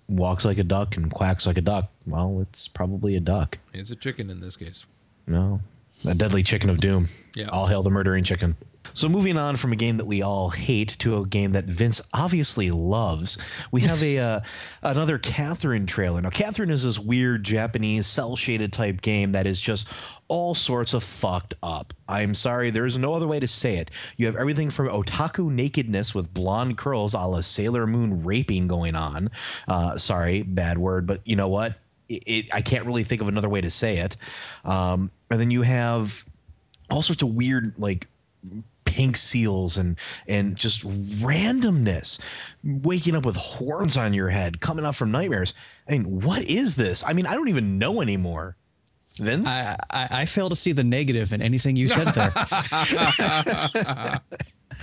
walks 0.07 0.45
like 0.45 0.59
a 0.59 0.65
duck 0.65 0.97
and 0.97 1.11
quacks 1.11 1.47
like 1.47 1.57
a 1.57 1.63
duck, 1.63 1.91
well, 2.07 2.41
it's 2.43 2.69
probably 2.69 3.17
a 3.17 3.21
duck. 3.21 3.59
It's 3.73 3.91
a 3.91 3.97
chicken 3.97 4.29
in 4.29 4.41
this 4.41 4.57
case. 4.57 4.85
No, 5.27 5.61
a 6.05 6.15
deadly 6.15 6.43
chicken 6.43 6.69
of 6.69 6.79
doom. 6.79 7.09
Yeah, 7.35 7.47
all 7.51 7.67
hail 7.67 7.83
the 7.83 7.91
murdering 7.91 8.25
chicken. 8.25 8.57
So 8.95 9.09
moving 9.09 9.37
on 9.37 9.57
from 9.57 9.73
a 9.73 9.77
game 9.77 9.97
that 9.97 10.07
we 10.07 10.23
all 10.23 10.51
hate 10.51 10.97
to 10.99 11.19
a 11.19 11.27
game 11.27 11.53
that 11.53 11.65
Vince 11.65 12.01
obviously 12.13 12.71
loves, 12.71 13.39
we 13.71 13.83
have 13.83 14.03
a 14.03 14.19
uh, 14.19 14.41
another 14.83 15.19
Catherine 15.19 15.87
trailer. 15.87 16.21
Now 16.21 16.31
Catherine 16.31 16.71
is 16.71 16.85
this 16.85 16.99
weird 16.99 17.45
Japanese 17.45 18.07
cel 18.07 18.37
shaded 18.37 18.73
type 18.73 19.01
game 19.01 19.33
that 19.33 19.47
is 19.47 19.61
just 19.61 19.89
all 20.29 20.55
sorts 20.55 20.95
of 20.95 21.03
fucked 21.03 21.55
up. 21.63 21.93
I'm 22.09 22.35
sorry, 22.35 22.71
there 22.71 22.87
is 22.87 22.99
no 22.99 23.15
other 23.15 23.27
way 23.27 23.41
to 23.41 23.49
say 23.49 23.77
it. 23.77 23.91
You 24.17 24.27
have 24.27 24.37
everything 24.37 24.71
from 24.71 24.89
otaku 24.89 25.51
nakedness 25.51 26.15
with 26.15 26.33
blonde 26.33 26.79
curls, 26.79 27.15
a 27.15 27.21
la 27.21 27.41
Sailor 27.41 27.87
Moon 27.87 28.25
raping 28.25 28.69
going 28.69 28.95
on. 28.95 29.31
Uh, 29.69 29.99
sorry, 29.99 30.43
bad 30.43 30.79
word, 30.79 31.07
but 31.07 31.21
you 31.25 31.37
know 31.37 31.49
what? 31.49 31.79
It, 32.09 32.23
it, 32.27 32.55
I 32.55 32.61
can't 32.63 32.87
really 32.87 33.05
think 33.05 33.23
of 33.23 33.29
another 33.29 33.49
way 33.49 33.61
to 33.61 33.71
say 33.71 33.99
it. 33.99 34.17
Um, 34.65 35.11
and 35.31 35.41
then 35.41 35.51
you 35.51 35.63
have 35.63 36.27
all 36.91 37.03
sorts 37.03 37.23
of 37.23 37.35
weird 37.35 37.79
like 37.79 38.09
pink 38.93 39.17
seals 39.17 39.79
and 39.79 39.97
and 40.29 40.57
just 40.57 40.87
randomness 41.23 42.23
waking 42.63 43.17
up 43.17 43.25
with 43.25 43.37
horns 43.37 43.97
on 43.97 44.13
your 44.13 44.29
head 44.29 44.61
coming 44.61 44.85
up 44.85 44.95
from 44.95 45.11
nightmares 45.11 45.55
i 45.89 45.93
mean 45.93 46.21
what 46.21 46.45
is 46.45 46.77
this 46.77 47.03
i 47.07 47.15
mean 47.15 47.27
i 47.27 47.33
don't 47.35 47.49
even 47.49 47.79
know 47.79 48.03
anymore 48.03 48.57
Vince? 49.17 49.47
I, 49.47 49.77
I, 49.91 50.09
I 50.11 50.25
fail 50.25 50.49
to 50.49 50.57
see 50.57 50.73
the 50.73 50.85
negative 50.85 51.35
in 51.35 51.43
anything 51.43 51.77
you 51.77 51.89
said 51.89 52.15
there. 52.15 52.33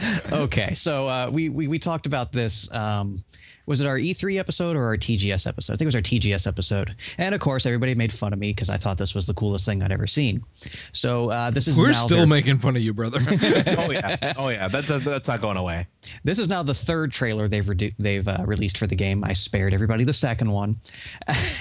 okay, 0.34 0.74
so 0.74 1.08
uh, 1.08 1.30
we, 1.32 1.50
we 1.50 1.68
we 1.68 1.80
talked 1.80 2.06
about 2.06 2.32
this. 2.32 2.72
Um, 2.74 3.24
was 3.70 3.82
it 3.82 3.88
our 3.88 3.98
E3 3.98 4.40
episode 4.40 4.76
or 4.76 4.84
our 4.84 4.98
TGS 4.98 5.46
episode? 5.46 5.74
I 5.74 5.76
think 5.76 5.84
it 5.84 5.86
was 5.86 5.96
our 5.96 6.02
TGS 6.02 6.48
episode. 6.48 6.96
And 7.20 7.36
of 7.36 7.42
course, 7.42 7.68
everybody 7.68 7.94
made 7.94 8.12
fun 8.12 8.34
of 8.34 8.40
me 8.40 8.50
because 8.50 8.68
I 8.68 8.78
thought 8.78 8.98
this 8.98 9.14
was 9.14 9.28
the 9.28 9.34
coolest 9.36 9.64
thing 9.64 9.84
I'd 9.84 9.92
ever 9.92 10.08
seen. 10.08 10.44
So 10.92 11.30
uh, 11.30 11.52
this 11.52 11.68
is 11.68 11.78
we're 11.78 11.94
still 11.94 12.26
making 12.26 12.58
fun 12.58 12.76
of 12.76 12.82
you, 12.82 12.96
brother. 12.96 13.20
oh 13.30 13.92
yeah, 13.92 14.34
oh 14.38 14.50
yeah, 14.50 14.68
that, 14.70 14.88
that, 14.88 15.04
that's 15.04 15.28
not 15.28 15.40
going 15.40 15.56
away. 15.56 15.86
This 16.24 16.40
is 16.40 16.50
now 16.50 16.64
the 16.64 16.74
third 16.74 17.14
trailer 17.14 17.48
they've 17.48 17.64
redu- 17.64 17.94
they've 18.00 18.28
uh, 18.28 18.44
released 18.44 18.80
for 18.80 18.88
the 18.88 18.96
game. 18.96 19.24
I 19.24 19.34
spared 19.34 19.76
everybody 19.76 20.04
the 20.04 20.14
second 20.14 20.50
one, 20.50 20.78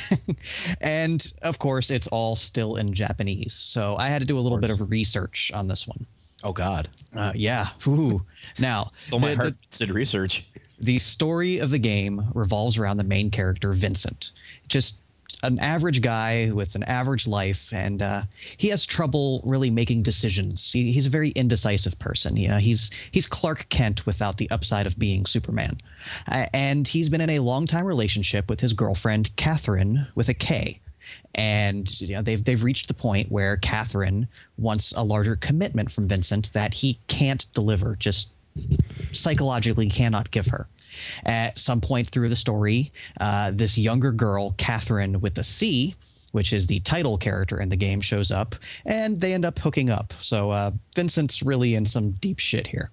and 0.81 1.31
of 1.43 1.59
course, 1.59 1.91
it's 1.91 2.07
all 2.07 2.37
still 2.37 2.77
in 2.77 2.95
Japanese. 2.95 3.53
So 3.53 3.97
I 3.97 4.09
had 4.09 4.21
to 4.21 4.27
do 4.27 4.39
a 4.39 4.41
little 4.41 4.59
bit 4.59 4.71
of 4.71 4.91
research 4.91 5.53
on 5.55 5.69
this 5.69 5.87
one. 5.87 6.07
Oh 6.43 6.53
God. 6.53 6.89
Uh, 7.15 7.33
yeah. 7.35 7.69
Ooh. 7.87 8.25
Now, 8.59 8.93
still 8.95 9.19
my 9.19 9.35
heart 9.35 9.55
did 9.71 9.91
research 9.91 10.47
the 10.81 10.99
story 10.99 11.59
of 11.59 11.71
the 11.71 11.79
game 11.79 12.25
revolves 12.35 12.79
around 12.79 12.99
the 12.99 13.05
main 13.05 13.31
character 13.31 13.73
Vincent. 13.73 14.33
Just 14.69 15.01
an 15.43 15.61
average 15.61 16.01
guy 16.01 16.51
with 16.53 16.75
an 16.75 16.83
average 16.85 17.27
life, 17.27 17.73
and 17.73 18.01
uh, 18.01 18.23
he 18.57 18.69
has 18.69 18.87
trouble 18.87 19.43
really 19.45 19.71
making 19.71 20.03
decisions. 20.03 20.73
He, 20.73 20.91
he's 20.91 21.07
a 21.07 21.11
very 21.11 21.31
indecisive 21.31 21.99
person. 21.99 22.37
Yeah, 22.37 22.59
he's 22.61 22.91
he's 23.11 23.27
Clark 23.27 23.69
Kent 23.69 24.07
without 24.07 24.39
the 24.39 24.51
upside 24.51 24.87
of 24.87 24.99
being 24.99 25.27
Superman, 25.27 25.77
uh, 26.29 26.47
and 26.55 26.89
he's 26.89 27.09
been 27.09 27.21
in 27.21 27.31
a 27.31 27.41
long 27.41 27.67
time 27.67 27.85
relationship 27.85 28.49
with 28.49 28.61
his 28.61 28.73
girlfriend 28.73 29.35
Catherine 29.37 30.07
with 30.15 30.29
a 30.29 30.35
K. 30.35 30.81
And 31.35 32.01
you 32.01 32.15
know, 32.15 32.23
they've 32.23 32.43
they've 32.43 32.63
reached 32.63 32.89
the 32.89 32.95
point 32.95 33.31
where 33.31 33.57
Catherine 33.59 34.29
wants 34.57 34.93
a 34.93 35.03
larger 35.03 35.37
commitment 35.37 35.93
from 35.93 36.09
Vincent 36.09 36.53
that 36.53 36.75
he 36.75 36.99
can't 37.09 37.47
deliver, 37.55 37.97
just 37.97 38.31
psychologically 39.13 39.89
cannot 39.89 40.31
give 40.31 40.47
her. 40.47 40.69
At 41.25 41.59
some 41.59 41.81
point 41.81 42.09
through 42.09 42.29
the 42.29 42.37
story, 42.37 42.93
uh, 43.21 43.53
this 43.55 43.79
younger 43.79 44.11
girl, 44.11 44.55
Catherine 44.59 45.21
with 45.21 45.39
a 45.39 45.45
C, 45.45 45.95
which 46.33 46.53
is 46.53 46.67
the 46.67 46.81
title 46.81 47.17
character 47.19 47.61
in 47.61 47.69
the 47.69 47.77
game, 47.77 48.01
shows 48.01 48.31
up, 48.31 48.57
and 48.85 49.21
they 49.21 49.33
end 49.33 49.45
up 49.45 49.59
hooking 49.59 49.91
up. 49.91 50.13
So 50.21 50.51
uh, 50.51 50.73
Vincent's 50.95 51.43
really 51.43 51.75
in 51.75 51.87
some 51.87 52.13
deep 52.13 52.39
shit 52.39 52.67
here. 52.67 52.91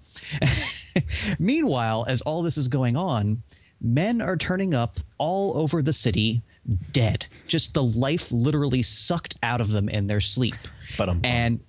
Meanwhile, 1.39 2.05
as 2.07 2.21
all 2.21 2.41
this 2.41 2.57
is 2.57 2.67
going 2.67 2.95
on, 2.95 3.41
men 3.81 4.21
are 4.21 4.37
turning 4.37 4.73
up 4.73 4.95
all 5.17 5.57
over 5.57 5.81
the 5.81 5.93
city 5.93 6.41
dead. 6.91 7.25
Just 7.47 7.73
the 7.73 7.83
life 7.83 8.31
literally 8.31 8.81
sucked 8.81 9.35
out 9.43 9.61
of 9.61 9.71
them 9.71 9.89
in 9.89 10.07
their 10.07 10.21
sleep. 10.21 10.55
But 10.97 11.09
um, 11.09 11.21
and 11.23 11.59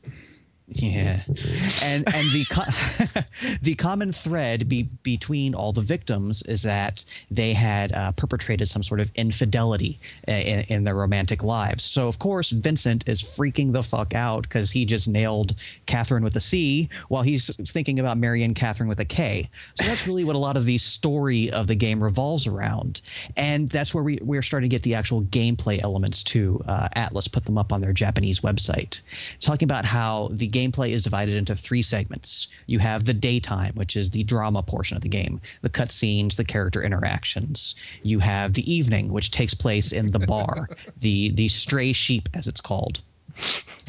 yeah, 0.68 1.20
and 1.82 2.04
and 2.12 2.26
the 2.32 2.44
co- 2.50 3.20
the 3.62 3.76
common 3.76 4.12
thread 4.12 4.68
be, 4.68 4.84
between 5.04 5.54
all 5.54 5.72
the 5.72 5.80
victims 5.80 6.42
is 6.42 6.62
that 6.62 7.04
they 7.30 7.52
had 7.52 7.92
uh, 7.92 8.10
perpetrated 8.12 8.68
some 8.68 8.82
sort 8.82 8.98
of 8.98 9.08
infidelity 9.14 10.00
in, 10.26 10.64
in 10.68 10.84
their 10.84 10.96
romantic 10.96 11.44
lives. 11.44 11.84
So 11.84 12.08
of 12.08 12.18
course 12.18 12.50
Vincent 12.50 13.08
is 13.08 13.22
freaking 13.22 13.72
the 13.72 13.84
fuck 13.84 14.14
out 14.14 14.42
because 14.42 14.72
he 14.72 14.84
just 14.84 15.06
nailed 15.06 15.54
Catherine 15.86 16.24
with 16.24 16.34
a 16.34 16.40
C 16.40 16.88
while 17.08 17.22
he's 17.22 17.48
thinking 17.70 18.00
about 18.00 18.18
marrying 18.18 18.52
Catherine 18.52 18.88
with 18.88 18.98
a 18.98 19.04
K. 19.04 19.48
So 19.74 19.86
that's 19.86 20.06
really 20.08 20.24
what 20.24 20.34
a 20.34 20.40
lot 20.40 20.56
of 20.56 20.64
the 20.64 20.78
story 20.78 21.48
of 21.52 21.68
the 21.68 21.76
game 21.76 22.02
revolves 22.02 22.48
around, 22.48 23.02
and 23.36 23.68
that's 23.68 23.94
where 23.94 24.02
we 24.02 24.18
we're 24.20 24.42
starting 24.42 24.68
to 24.68 24.74
get 24.74 24.82
the 24.82 24.96
actual 24.96 25.22
gameplay 25.22 25.80
elements 25.80 26.24
too. 26.24 26.60
Uh, 26.66 26.88
Atlus 26.96 27.30
put 27.30 27.44
them 27.44 27.56
up 27.56 27.72
on 27.72 27.80
their 27.80 27.92
Japanese 27.92 28.40
website, 28.40 29.02
talking 29.40 29.66
about 29.66 29.84
how 29.84 30.28
the 30.32 30.55
gameplay 30.56 30.90
is 30.90 31.02
divided 31.02 31.34
into 31.34 31.54
three 31.54 31.82
segments. 31.82 32.48
You 32.66 32.78
have 32.78 33.04
the 33.04 33.12
daytime, 33.12 33.74
which 33.74 33.96
is 33.96 34.10
the 34.10 34.24
drama 34.24 34.62
portion 34.62 34.96
of 34.96 35.02
the 35.02 35.08
game, 35.08 35.40
the 35.62 35.68
cutscenes, 35.68 36.36
the 36.36 36.44
character 36.44 36.82
interactions. 36.82 37.74
You 38.02 38.20
have 38.20 38.54
the 38.54 38.72
evening, 38.72 39.12
which 39.12 39.30
takes 39.30 39.54
place 39.54 39.92
in 39.92 40.12
the 40.12 40.20
bar, 40.20 40.68
the 41.00 41.30
the 41.30 41.48
stray 41.48 41.92
sheep, 41.92 42.28
as 42.34 42.46
it's 42.46 42.60
called. 42.60 43.02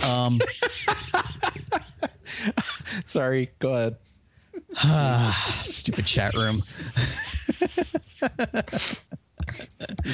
Um, 0.06 0.40
sorry, 3.06 3.52
go 3.60 3.74
ahead. 3.74 3.96
stupid 5.66 6.06
chat 6.06 6.34
room. 6.34 6.62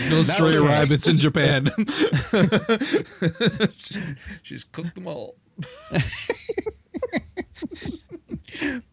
No 0.09 0.21
stray 0.21 0.57
okay. 0.57 0.59
rabbits 0.59 1.07
in 1.07 1.17
Japan. 1.17 1.69
She's 4.43 4.63
cooked 4.63 4.95
them 4.95 5.07
all. 5.07 5.35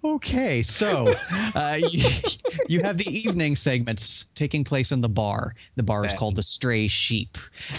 Okay, 0.02 0.62
so 0.62 1.14
uh, 1.54 1.78
you, 1.90 2.08
you 2.68 2.82
have 2.82 2.96
the 2.98 3.06
evening 3.08 3.54
segments 3.56 4.26
taking 4.34 4.64
place 4.64 4.90
in 4.90 5.00
the 5.00 5.08
bar. 5.08 5.54
The 5.76 5.82
bar 5.82 6.04
is 6.04 6.14
called 6.14 6.36
the 6.36 6.42
Stray 6.42 6.88
Sheep, 6.88 7.36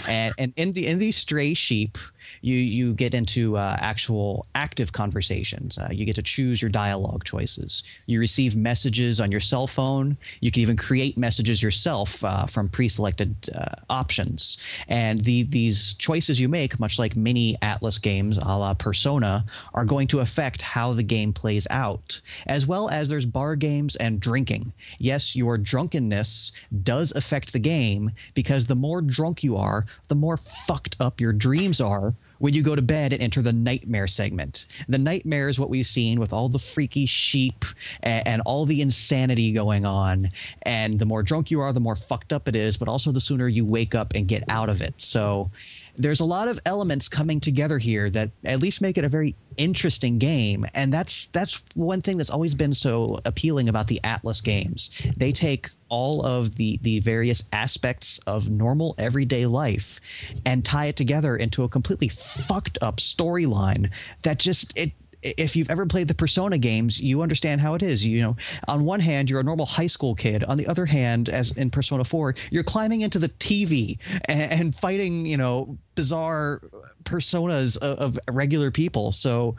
and 0.08 0.32
and 0.38 0.52
in 0.56 0.72
the 0.72 0.86
in 0.86 0.98
these 0.98 1.16
Stray 1.16 1.54
Sheep, 1.54 1.98
you 2.40 2.56
you 2.56 2.94
get 2.94 3.14
into 3.14 3.56
uh, 3.56 3.76
actual 3.80 4.46
active 4.54 4.92
conversations. 4.92 5.78
Uh, 5.78 5.88
you 5.90 6.04
get 6.04 6.16
to 6.16 6.22
choose 6.22 6.62
your 6.62 6.70
dialogue 6.70 7.24
choices. 7.24 7.82
You 8.06 8.20
receive 8.20 8.56
messages 8.56 9.20
on 9.20 9.30
your 9.30 9.40
cell 9.40 9.66
phone. 9.66 10.16
You 10.40 10.50
can 10.50 10.62
even 10.62 10.76
create 10.76 11.16
messages 11.18 11.62
yourself 11.62 12.24
uh, 12.24 12.46
from 12.46 12.68
pre-selected 12.68 13.34
uh, 13.54 13.74
options. 13.90 14.58
And 14.88 15.24
the 15.24 15.44
these 15.44 15.94
choices 15.94 16.40
you 16.40 16.48
make, 16.48 16.80
much 16.80 16.98
like 16.98 17.16
many 17.16 17.56
Atlus 17.62 18.00
games, 18.00 18.38
a 18.38 18.58
la 18.58 18.74
Persona, 18.74 19.44
are 19.74 19.84
going 19.84 20.08
to 20.08 20.20
affect 20.20 20.62
how 20.62 20.92
the 20.92 21.02
game 21.02 21.32
plays 21.32 21.66
out. 21.70 22.20
As 22.46 22.66
well 22.66 22.88
as 22.88 23.08
there's 23.08 23.26
bar 23.26 23.56
games 23.56 23.96
and 23.96 24.20
drinking. 24.20 24.72
Yes, 24.98 25.36
your 25.36 25.58
drunkenness 25.58 26.52
does 26.82 27.12
affect 27.12 27.52
the 27.52 27.58
game 27.58 28.10
because 28.34 28.66
the 28.66 28.74
more 28.74 29.02
drunk 29.02 29.42
you 29.42 29.56
are, 29.56 29.86
the 30.08 30.14
more 30.14 30.36
fucked 30.36 30.96
up 31.00 31.20
your 31.20 31.32
dreams 31.32 31.80
are 31.80 32.14
when 32.42 32.54
you 32.54 32.62
go 32.62 32.74
to 32.74 32.82
bed 32.82 33.12
and 33.12 33.22
enter 33.22 33.40
the 33.40 33.52
nightmare 33.52 34.08
segment. 34.08 34.66
The 34.88 34.98
nightmare 34.98 35.48
is 35.48 35.60
what 35.60 35.70
we've 35.70 35.86
seen 35.86 36.18
with 36.18 36.32
all 36.32 36.48
the 36.48 36.58
freaky 36.58 37.06
sheep 37.06 37.64
and, 38.02 38.26
and, 38.26 38.42
all 38.44 38.64
the 38.64 38.82
insanity 38.82 39.52
going 39.52 39.86
on. 39.86 40.28
And 40.62 40.98
the 40.98 41.06
more 41.06 41.22
drunk 41.22 41.52
you 41.52 41.60
are, 41.60 41.72
the 41.72 41.78
more 41.78 41.94
fucked 41.94 42.32
up 42.32 42.48
it 42.48 42.56
is, 42.56 42.76
but 42.76 42.88
also 42.88 43.12
the 43.12 43.20
sooner 43.20 43.46
you 43.46 43.64
wake 43.64 43.94
up 43.94 44.14
and 44.16 44.26
get 44.26 44.42
out 44.48 44.68
of 44.68 44.82
it. 44.82 44.94
So 45.00 45.52
there's 45.96 46.20
a 46.20 46.24
lot 46.24 46.48
of 46.48 46.58
elements 46.64 47.08
coming 47.08 47.40
together 47.40 47.78
here 47.78 48.08
that 48.10 48.30
at 48.44 48.60
least 48.60 48.80
make 48.80 48.96
it 48.96 49.04
a 49.04 49.08
very 49.08 49.34
interesting 49.56 50.18
game. 50.18 50.64
And 50.74 50.92
that's 50.92 51.26
that's 51.26 51.62
one 51.74 52.02
thing 52.02 52.16
that's 52.16 52.30
always 52.30 52.54
been 52.54 52.74
so 52.74 53.20
appealing 53.24 53.68
about 53.68 53.86
the 53.86 54.00
Atlus 54.02 54.42
games. 54.42 55.06
They 55.16 55.32
take 55.32 55.70
all 55.88 56.24
of 56.24 56.56
the 56.56 56.78
the 56.82 57.00
various 57.00 57.44
aspects 57.52 58.18
of 58.26 58.50
normal 58.50 58.94
everyday 58.98 59.46
life 59.46 60.00
and 60.46 60.64
tie 60.64 60.86
it 60.86 60.96
together 60.96 61.36
into 61.36 61.64
a 61.64 61.68
completely 61.68 62.08
fucked 62.08 62.78
up 62.80 62.96
storyline 62.96 63.90
that 64.22 64.38
just 64.38 64.76
it 64.76 64.92
if 65.22 65.56
you've 65.56 65.70
ever 65.70 65.86
played 65.86 66.08
the 66.08 66.14
Persona 66.14 66.58
games, 66.58 67.00
you 67.00 67.22
understand 67.22 67.60
how 67.60 67.74
it 67.74 67.82
is. 67.82 68.06
You 68.06 68.22
know, 68.22 68.36
on 68.68 68.84
one 68.84 69.00
hand, 69.00 69.30
you're 69.30 69.40
a 69.40 69.44
normal 69.44 69.66
high 69.66 69.86
school 69.86 70.14
kid. 70.14 70.44
On 70.44 70.56
the 70.56 70.66
other 70.66 70.86
hand, 70.86 71.28
as 71.28 71.52
in 71.52 71.70
Persona 71.70 72.04
4, 72.04 72.34
you're 72.50 72.64
climbing 72.64 73.02
into 73.02 73.18
the 73.18 73.28
TV 73.28 73.98
and, 74.26 74.52
and 74.52 74.74
fighting, 74.74 75.26
you 75.26 75.36
know, 75.36 75.76
bizarre 75.94 76.62
personas 77.04 77.76
of, 77.78 77.98
of 77.98 78.18
regular 78.28 78.70
people. 78.70 79.12
So 79.12 79.56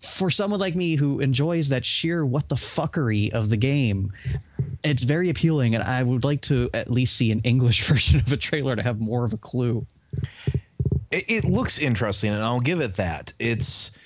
for 0.00 0.30
someone 0.30 0.60
like 0.60 0.74
me 0.74 0.96
who 0.96 1.20
enjoys 1.20 1.68
that 1.68 1.84
sheer 1.84 2.26
what 2.26 2.48
the 2.48 2.56
fuckery 2.56 3.30
of 3.32 3.48
the 3.50 3.56
game, 3.56 4.12
it's 4.82 5.04
very 5.04 5.30
appealing, 5.30 5.74
and 5.74 5.84
I 5.84 6.02
would 6.02 6.24
like 6.24 6.40
to 6.42 6.68
at 6.74 6.90
least 6.90 7.16
see 7.16 7.30
an 7.30 7.40
English 7.44 7.84
version 7.88 8.20
of 8.20 8.32
a 8.32 8.36
trailer 8.36 8.76
to 8.76 8.82
have 8.82 9.00
more 9.00 9.24
of 9.24 9.32
a 9.32 9.36
clue. 9.36 9.86
It, 11.10 11.24
it 11.28 11.44
looks 11.44 11.78
interesting, 11.78 12.32
and 12.32 12.42
I'll 12.42 12.60
give 12.60 12.80
it 12.80 12.96
that. 12.96 13.32
It's 13.38 13.96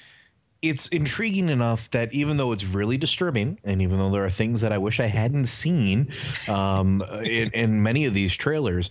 it's 0.68 0.88
intriguing 0.88 1.48
enough 1.48 1.90
that 1.90 2.12
even 2.12 2.36
though 2.36 2.52
it's 2.52 2.64
really 2.64 2.96
disturbing, 2.96 3.58
and 3.64 3.82
even 3.82 3.98
though 3.98 4.10
there 4.10 4.24
are 4.24 4.30
things 4.30 4.60
that 4.60 4.72
I 4.72 4.78
wish 4.78 5.00
I 5.00 5.06
hadn't 5.06 5.46
seen 5.46 6.10
um, 6.48 7.02
in, 7.24 7.50
in 7.50 7.82
many 7.82 8.04
of 8.04 8.14
these 8.14 8.34
trailers, 8.34 8.90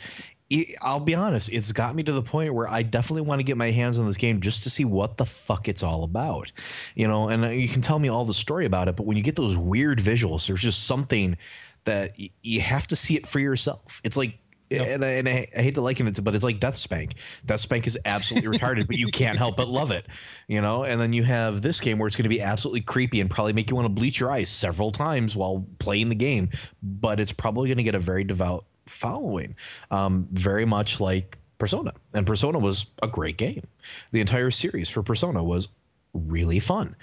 it, 0.49 0.75
I'll 0.81 0.99
be 0.99 1.15
honest, 1.15 1.51
it's 1.51 1.71
got 1.71 1.95
me 1.95 2.03
to 2.03 2.11
the 2.11 2.21
point 2.21 2.53
where 2.53 2.69
I 2.69 2.83
definitely 2.83 3.23
want 3.23 3.39
to 3.39 3.43
get 3.43 3.57
my 3.57 3.71
hands 3.71 3.97
on 3.97 4.05
this 4.05 4.17
game 4.17 4.41
just 4.41 4.63
to 4.63 4.69
see 4.69 4.85
what 4.85 5.17
the 5.17 5.25
fuck 5.25 5.67
it's 5.67 5.83
all 5.83 6.03
about. 6.03 6.51
You 6.95 7.07
know, 7.07 7.29
and 7.29 7.45
uh, 7.45 7.49
you 7.49 7.67
can 7.67 7.81
tell 7.81 7.99
me 7.99 8.09
all 8.09 8.25
the 8.25 8.33
story 8.33 8.65
about 8.65 8.87
it, 8.87 8.95
but 8.95 9.05
when 9.05 9.17
you 9.17 9.23
get 9.23 9.35
those 9.35 9.57
weird 9.57 9.99
visuals, 9.99 10.47
there's 10.47 10.61
just 10.61 10.85
something 10.85 11.37
that 11.85 12.13
y- 12.19 12.29
you 12.41 12.61
have 12.61 12.87
to 12.87 12.95
see 12.95 13.15
it 13.15 13.27
for 13.27 13.39
yourself. 13.39 14.01
It's 14.03 14.17
like 14.17 14.37
Yep. 14.69 14.87
And, 14.87 15.05
I, 15.05 15.07
and 15.09 15.29
I, 15.29 15.47
I, 15.55 15.61
hate 15.61 15.75
to 15.75 15.81
liken 15.81 16.07
it 16.07 16.15
to, 16.15 16.23
but 16.23 16.33
it's 16.33 16.43
like 16.43 16.59
DeathSpank. 16.59 17.13
Death 17.45 17.59
Spank 17.59 17.85
is 17.85 17.99
absolutely 18.03 18.57
retarded, 18.57 18.87
but 18.87 18.97
you 18.97 19.07
can't 19.07 19.37
help 19.37 19.57
but 19.57 19.67
love 19.67 19.91
it, 19.91 20.07
you 20.47 20.59
know. 20.59 20.83
And 20.83 20.99
then 20.99 21.13
you 21.13 21.23
have 21.23 21.61
this 21.61 21.79
game 21.79 21.99
where 21.99 22.07
it's 22.07 22.15
going 22.15 22.23
to 22.23 22.29
be 22.29 22.41
absolutely 22.41 22.81
creepy 22.81 23.21
and 23.21 23.29
probably 23.29 23.53
make 23.53 23.69
you 23.69 23.75
want 23.75 23.85
to 23.85 23.89
bleach 23.89 24.19
your 24.19 24.31
eyes 24.31 24.49
several 24.49 24.91
times 24.91 25.35
while 25.35 25.67
playing 25.77 26.09
the 26.09 26.15
game, 26.15 26.49
but 26.81 27.19
it's 27.19 27.31
probably 27.31 27.69
going 27.69 27.77
to 27.77 27.83
get 27.83 27.93
a 27.93 27.99
very 27.99 28.23
devout 28.23 28.65
following, 28.87 29.55
um, 29.91 30.27
very 30.31 30.65
much 30.65 30.99
like 30.99 31.37
Persona. 31.59 31.93
And 32.15 32.25
Persona 32.25 32.57
was 32.57 32.87
a 33.03 33.07
great 33.07 33.37
game. 33.37 33.67
The 34.11 34.21
entire 34.21 34.51
series 34.51 34.89
for 34.89 35.03
Persona 35.03 35.43
was 35.43 35.69
really 36.13 36.59
fun. 36.59 36.95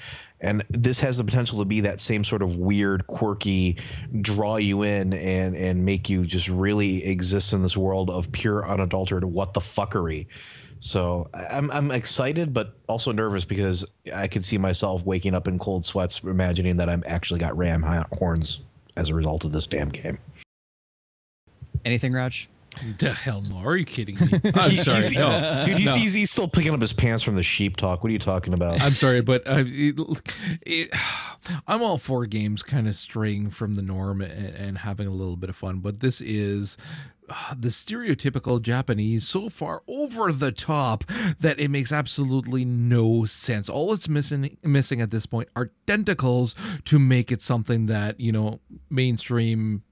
And 0.42 0.64
this 0.68 1.00
has 1.00 1.16
the 1.16 1.24
potential 1.24 1.60
to 1.60 1.64
be 1.64 1.80
that 1.80 2.00
same 2.00 2.24
sort 2.24 2.42
of 2.42 2.56
weird, 2.56 3.06
quirky, 3.06 3.78
draw 4.20 4.56
you 4.56 4.82
in 4.82 5.12
and 5.14 5.56
and 5.56 5.84
make 5.84 6.10
you 6.10 6.26
just 6.26 6.48
really 6.48 7.04
exist 7.04 7.52
in 7.52 7.62
this 7.62 7.76
world 7.76 8.10
of 8.10 8.30
pure, 8.32 8.68
unadulterated 8.68 9.30
what 9.30 9.54
the 9.54 9.60
fuckery. 9.60 10.26
So 10.80 11.30
I'm 11.32 11.70
I'm 11.70 11.92
excited, 11.92 12.52
but 12.52 12.76
also 12.88 13.12
nervous 13.12 13.44
because 13.44 13.88
I 14.12 14.26
could 14.26 14.44
see 14.44 14.58
myself 14.58 15.06
waking 15.06 15.32
up 15.32 15.46
in 15.46 15.58
cold 15.60 15.84
sweats, 15.84 16.24
imagining 16.24 16.76
that 16.78 16.90
I'm 16.90 17.04
actually 17.06 17.38
got 17.38 17.56
ram 17.56 17.82
horns 18.12 18.64
as 18.96 19.08
a 19.08 19.14
result 19.14 19.44
of 19.44 19.52
this 19.52 19.68
damn 19.68 19.90
game. 19.90 20.18
Anything, 21.84 22.12
Raj? 22.12 22.48
The 22.98 23.12
hell 23.12 23.42
no! 23.42 23.58
Are 23.58 23.76
you 23.76 23.84
kidding 23.84 24.16
me? 24.16 24.40
I'm 24.54 24.72
sorry, 24.72 25.14
no, 25.14 25.64
dude. 25.66 25.76
He's, 25.76 25.86
no. 25.86 25.94
he's, 25.94 26.14
he's 26.14 26.30
still 26.30 26.48
picking 26.48 26.72
up 26.72 26.80
his 26.80 26.92
pants 26.92 27.22
from 27.22 27.34
the 27.34 27.42
sheep 27.42 27.76
talk. 27.76 28.02
What 28.02 28.08
are 28.08 28.12
you 28.12 28.18
talking 28.18 28.54
about? 28.54 28.80
I'm 28.80 28.94
sorry, 28.94 29.20
but 29.20 29.46
uh, 29.46 29.64
it, 29.66 29.98
it, 30.62 30.90
I'm 31.66 31.82
all 31.82 31.98
for 31.98 32.26
games 32.26 32.62
kind 32.62 32.88
of 32.88 32.96
straying 32.96 33.50
from 33.50 33.74
the 33.74 33.82
norm 33.82 34.20
and, 34.20 34.54
and 34.54 34.78
having 34.78 35.06
a 35.06 35.10
little 35.10 35.36
bit 35.36 35.50
of 35.50 35.56
fun, 35.56 35.80
but 35.80 36.00
this 36.00 36.20
is 36.20 36.76
uh, 37.28 37.54
the 37.56 37.68
stereotypical 37.68 38.60
Japanese 38.60 39.26
so 39.26 39.48
far 39.48 39.82
over 39.86 40.32
the 40.32 40.52
top 40.52 41.04
that 41.40 41.58
it 41.60 41.68
makes 41.68 41.92
absolutely 41.92 42.64
no 42.64 43.24
sense. 43.24 43.68
All 43.68 43.92
it's 43.92 44.08
missing 44.08 44.56
missing 44.62 45.00
at 45.00 45.10
this 45.10 45.26
point 45.26 45.48
are 45.54 45.70
tentacles 45.86 46.54
to 46.84 46.98
make 46.98 47.30
it 47.30 47.40
something 47.40 47.86
that, 47.86 48.18
you 48.18 48.32
know, 48.32 48.60
mainstream 48.90 49.82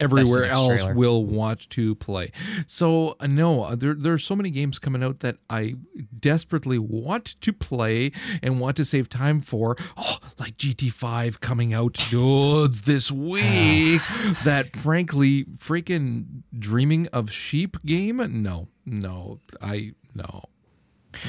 everywhere 0.00 0.44
else 0.44 0.82
trailer. 0.82 0.94
will 0.94 1.24
want 1.24 1.68
to 1.70 1.94
play. 1.94 2.30
So 2.66 3.16
uh, 3.20 3.26
no, 3.26 3.64
uh, 3.64 3.74
there 3.76 3.94
there 3.94 4.12
are 4.12 4.18
so 4.18 4.36
many 4.36 4.50
games 4.50 4.78
coming 4.78 5.02
out 5.02 5.20
that 5.20 5.36
I 5.48 5.76
desperately 6.18 6.78
want 6.78 7.40
to 7.40 7.52
play 7.52 8.12
and 8.42 8.60
want 8.60 8.76
to 8.76 8.84
save 8.84 9.08
time 9.08 9.40
for. 9.40 9.76
Oh, 9.96 10.18
like 10.38 10.56
GT5 10.56 11.40
coming 11.40 11.72
out 11.72 11.94
dudes 12.10 12.82
this 12.82 13.10
week. 13.10 14.02
that 14.44 14.76
frankly, 14.76 15.44
freaking 15.56 16.42
dreaming 16.56 17.06
of 17.08 17.32
sheep 17.32 17.76
game. 17.84 18.16
No, 18.42 18.68
no, 18.84 19.40
I 19.60 19.92
no, 20.14 20.44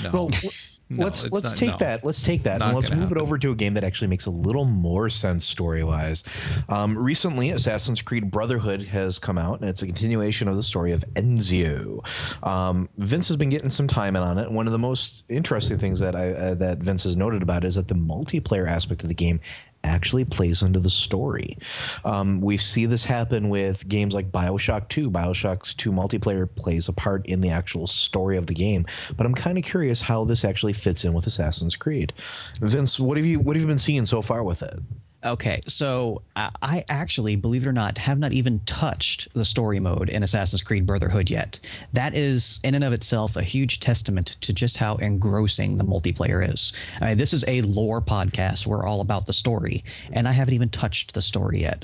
no. 0.04 0.12
Well, 0.12 0.30
no, 0.90 1.06
let's 1.06 1.32
let's 1.32 1.52
not, 1.52 1.58
take 1.58 1.72
no. 1.72 1.78
that. 1.78 2.06
Let's 2.06 2.24
take 2.24 2.44
that 2.44 2.60
not 2.60 2.68
and 2.68 2.76
let's 2.76 2.90
move 2.90 3.10
happen. 3.10 3.18
it 3.18 3.22
over 3.22 3.38
to 3.38 3.52
a 3.52 3.56
game 3.56 3.74
that 3.74 3.84
actually 3.84 4.08
makes 4.08 4.26
a 4.26 4.32
little 4.32 4.66
more 4.66 5.10
sense 5.10 5.46
story 5.46 5.84
wise. 5.84 6.24
Um, 6.70 6.98
recently, 6.98 7.50
Assassin's 7.50 8.02
Creed 8.02 8.32
Brotherhood 8.32 8.84
has 8.84 9.20
come 9.20 9.38
out, 9.38 9.60
and 9.60 9.70
it's 9.70 9.82
a 9.82 9.86
continuation 9.86 10.48
of 10.48 10.56
the 10.56 10.64
story 10.64 10.94
of 10.94 11.04
Ezio. 11.14 12.06
Um, 12.46 12.88
Vince 12.98 13.28
has 13.28 13.38
been 13.38 13.50
getting 13.50 13.70
some 13.70 13.88
time 13.88 14.16
in 14.16 14.24
on 14.24 14.38
it. 14.38 14.50
One 14.50 14.66
of 14.66 14.72
the 14.72 14.80
most 14.80 15.24
interesting 15.28 15.78
things 15.78 16.00
that 16.00 16.16
I 16.16 16.32
uh, 16.32 16.54
that 16.56 16.80
Vince 16.80 17.04
has 17.04 17.18
noted 17.18 17.42
about 17.42 17.64
is 17.64 17.76
that 17.76 17.88
the 17.88 17.96
multiplayer 17.96 18.68
aspect 18.68 19.04
of 19.04 19.10
the 19.10 19.16
game 19.16 19.42
actually 19.84 20.26
plays 20.26 20.62
into 20.62 20.80
the 20.80 20.90
story. 20.90 21.58
Um, 22.04 22.42
we 22.42 22.58
see 22.58 22.86
this 22.86 23.06
happen 23.06 23.50
with 23.50 23.88
games 23.88 24.14
like 24.14 24.32
Bioshock 24.32 24.90
2. 24.90 25.10
Bioshock 25.10 25.76
2 25.76 25.92
multiplayer 25.92 26.48
plays 26.54 26.88
a 26.88 26.94
part 26.94 27.26
in 27.26 27.42
the 27.42 27.50
actual 27.50 27.88
story 27.88 28.38
of 28.38 28.48
the 28.48 28.54
game, 28.54 28.86
but 29.16 29.26
I'm 29.26 29.34
kind 29.34 29.58
of 29.58 29.64
curious 29.64 30.02
how 30.02 30.24
this 30.26 30.44
actually 30.44 30.74
fits 30.74 31.04
in 31.04 31.14
with 31.14 31.28
Assassin's 31.28 31.76
Creed. 31.76 32.14
Vince, 32.62 33.00
what 33.00 33.18
have 33.18 33.26
you 33.26 33.40
what 33.40 33.56
have 33.56 33.62
you 33.62 33.68
been 33.68 33.78
seeing 33.78 34.06
so 34.06 34.22
far 34.22 34.44
with 34.44 34.62
it? 34.62 34.80
Okay, 35.26 35.62
so 35.66 36.22
I 36.36 36.84
actually, 36.90 37.36
believe 37.36 37.64
it 37.64 37.68
or 37.68 37.74
not, 37.74 37.98
have 37.98 38.20
not 38.20 38.34
even 38.34 38.60
touched 38.68 39.34
the 39.34 39.44
story 39.44 39.80
mode 39.80 40.10
in 40.10 40.22
Assassin's 40.22 40.62
Creed 40.62 40.86
Brotherhood 40.86 41.32
yet. 41.32 41.60
That 41.94 42.14
is, 42.14 42.60
in 42.64 42.76
and 42.76 42.84
of 42.84 42.94
itself, 42.94 43.36
a 43.36 43.42
huge 43.42 43.80
testament 43.80 44.38
to 44.42 44.54
just 44.54 44.78
how 44.78 44.96
engrossing 44.98 45.80
the 45.80 45.84
multiplayer 45.84 46.48
is. 46.48 46.72
I 47.02 47.08
mean, 47.08 47.18
this 47.18 47.34
is 47.34 47.44
a 47.48 47.64
lore 47.64 48.00
podcast. 48.00 48.68
We're 48.68 48.86
all 48.86 49.02
about 49.02 49.26
the 49.26 49.34
story, 49.34 49.84
and 50.14 50.28
I 50.28 50.32
haven't 50.32 50.54
even 50.54 50.70
touched 50.70 51.16
the 51.16 51.22
story 51.24 51.62
yet. 51.62 51.84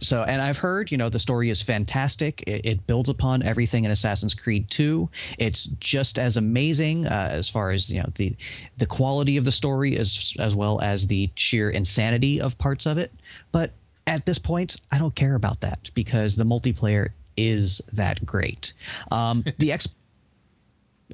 So, 0.00 0.24
and 0.24 0.42
I've 0.42 0.58
heard, 0.58 0.90
you 0.90 0.98
know, 0.98 1.08
the 1.08 1.20
story 1.20 1.50
is 1.50 1.62
fantastic. 1.62 2.42
It, 2.48 2.66
it 2.66 2.86
builds 2.88 3.08
upon 3.08 3.44
everything 3.44 3.84
in 3.84 3.92
Assassin's 3.92 4.34
Creed 4.34 4.68
2. 4.70 5.08
It's 5.38 5.66
just 5.78 6.18
as 6.18 6.36
amazing 6.36 7.06
uh, 7.06 7.28
as 7.30 7.48
far 7.48 7.70
as 7.70 7.88
you 7.88 8.00
know 8.00 8.08
the 8.16 8.34
the 8.78 8.86
quality 8.86 9.36
of 9.36 9.44
the 9.44 9.52
story 9.52 9.96
as 9.96 10.34
as 10.40 10.56
well 10.56 10.80
as 10.80 11.06
the 11.06 11.30
sheer 11.36 11.70
insanity 11.70 12.40
of 12.40 12.58
parts 12.58 12.71
parts 12.72 12.86
of 12.86 12.96
it. 12.96 13.12
But 13.52 13.72
at 14.06 14.24
this 14.24 14.38
point, 14.38 14.76
I 14.90 14.96
don't 14.96 15.14
care 15.14 15.34
about 15.34 15.60
that 15.60 15.90
because 15.94 16.36
the 16.36 16.44
multiplayer 16.44 17.10
is 17.36 17.82
that 17.92 18.24
great. 18.24 18.72
Um, 19.10 19.44
the 19.58 19.72
X. 19.72 19.94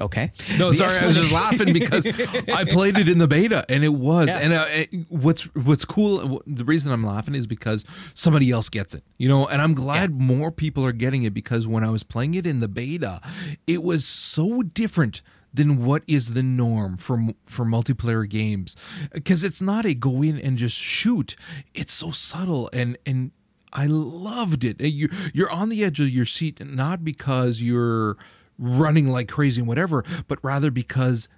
Okay. 0.00 0.30
No, 0.60 0.68
the 0.68 0.76
sorry, 0.76 0.96
I 0.96 1.06
was 1.06 1.16
just 1.16 1.32
laughing 1.32 1.72
because 1.72 2.06
I 2.52 2.62
played 2.62 2.98
it 2.98 3.08
in 3.08 3.18
the 3.18 3.26
beta 3.26 3.64
and 3.68 3.82
it 3.82 3.88
was. 3.88 4.28
Yeah. 4.28 4.38
And 4.38 4.52
uh, 4.52 5.02
what's 5.08 5.42
what's 5.56 5.84
cool, 5.84 6.40
the 6.46 6.64
reason 6.64 6.92
I'm 6.92 7.02
laughing 7.02 7.34
is 7.34 7.48
because 7.48 7.84
somebody 8.14 8.52
else 8.52 8.68
gets 8.68 8.94
it, 8.94 9.02
you 9.16 9.28
know. 9.28 9.48
And 9.48 9.60
I'm 9.60 9.74
glad 9.74 10.10
yeah. 10.10 10.24
more 10.24 10.52
people 10.52 10.84
are 10.84 10.92
getting 10.92 11.24
it 11.24 11.34
because 11.34 11.66
when 11.66 11.82
I 11.82 11.90
was 11.90 12.04
playing 12.04 12.34
it 12.34 12.46
in 12.46 12.60
the 12.60 12.68
beta, 12.68 13.20
it 13.66 13.82
was 13.82 14.04
so 14.04 14.62
different 14.62 15.20
than 15.52 15.84
what 15.84 16.02
is 16.06 16.34
the 16.34 16.42
norm 16.42 16.96
for 16.96 17.28
for 17.46 17.64
multiplayer 17.64 18.28
games. 18.28 18.76
Because 19.12 19.44
it's 19.44 19.60
not 19.60 19.84
a 19.84 19.94
go 19.94 20.22
in 20.22 20.38
and 20.38 20.58
just 20.58 20.76
shoot. 20.76 21.36
It's 21.74 21.92
so 21.92 22.10
subtle 22.10 22.70
and 22.72 22.96
and 23.06 23.32
I 23.72 23.86
loved 23.86 24.64
it. 24.64 24.80
You 24.80 25.08
you're 25.32 25.50
on 25.50 25.68
the 25.68 25.84
edge 25.84 26.00
of 26.00 26.08
your 26.08 26.26
seat 26.26 26.64
not 26.64 27.04
because 27.04 27.62
you're 27.62 28.16
running 28.58 29.08
like 29.08 29.28
crazy 29.28 29.60
and 29.60 29.68
whatever 29.68 30.04
but 30.26 30.38
rather 30.42 30.70
because 30.70 31.28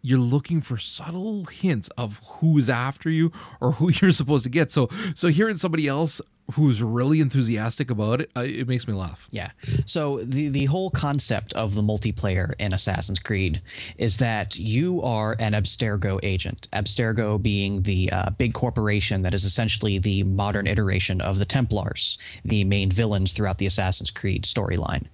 you're 0.00 0.18
looking 0.18 0.60
for 0.60 0.78
subtle 0.78 1.44
hints 1.46 1.88
of 1.98 2.20
who's 2.24 2.70
after 2.70 3.10
you 3.10 3.32
or 3.60 3.72
who 3.72 3.90
you're 3.92 4.12
supposed 4.12 4.44
to 4.44 4.50
get. 4.50 4.70
So 4.70 4.88
so 5.14 5.28
hearing 5.28 5.56
somebody 5.56 5.86
else 5.86 6.20
who's 6.54 6.82
really 6.82 7.20
enthusiastic 7.20 7.90
about 7.90 8.22
it, 8.22 8.30
it 8.36 8.66
makes 8.66 8.88
me 8.88 8.94
laugh. 8.94 9.28
Yeah. 9.30 9.50
So 9.84 10.18
the 10.18 10.48
the 10.48 10.64
whole 10.64 10.90
concept 10.90 11.52
of 11.52 11.74
the 11.74 11.82
multiplayer 11.82 12.54
in 12.58 12.72
Assassin's 12.72 13.18
Creed 13.18 13.60
is 13.98 14.18
that 14.18 14.58
you 14.58 15.02
are 15.02 15.36
an 15.38 15.52
Abstergo 15.52 16.18
agent. 16.22 16.68
Abstergo 16.72 17.40
being 17.40 17.82
the 17.82 18.10
uh, 18.12 18.30
big 18.30 18.54
corporation 18.54 19.22
that 19.22 19.34
is 19.34 19.44
essentially 19.44 19.98
the 19.98 20.22
modern 20.24 20.66
iteration 20.66 21.20
of 21.20 21.38
the 21.38 21.44
Templars, 21.44 22.18
the 22.44 22.64
main 22.64 22.90
villains 22.90 23.32
throughout 23.32 23.58
the 23.58 23.66
Assassin's 23.66 24.10
Creed 24.10 24.44
storyline. 24.44 25.04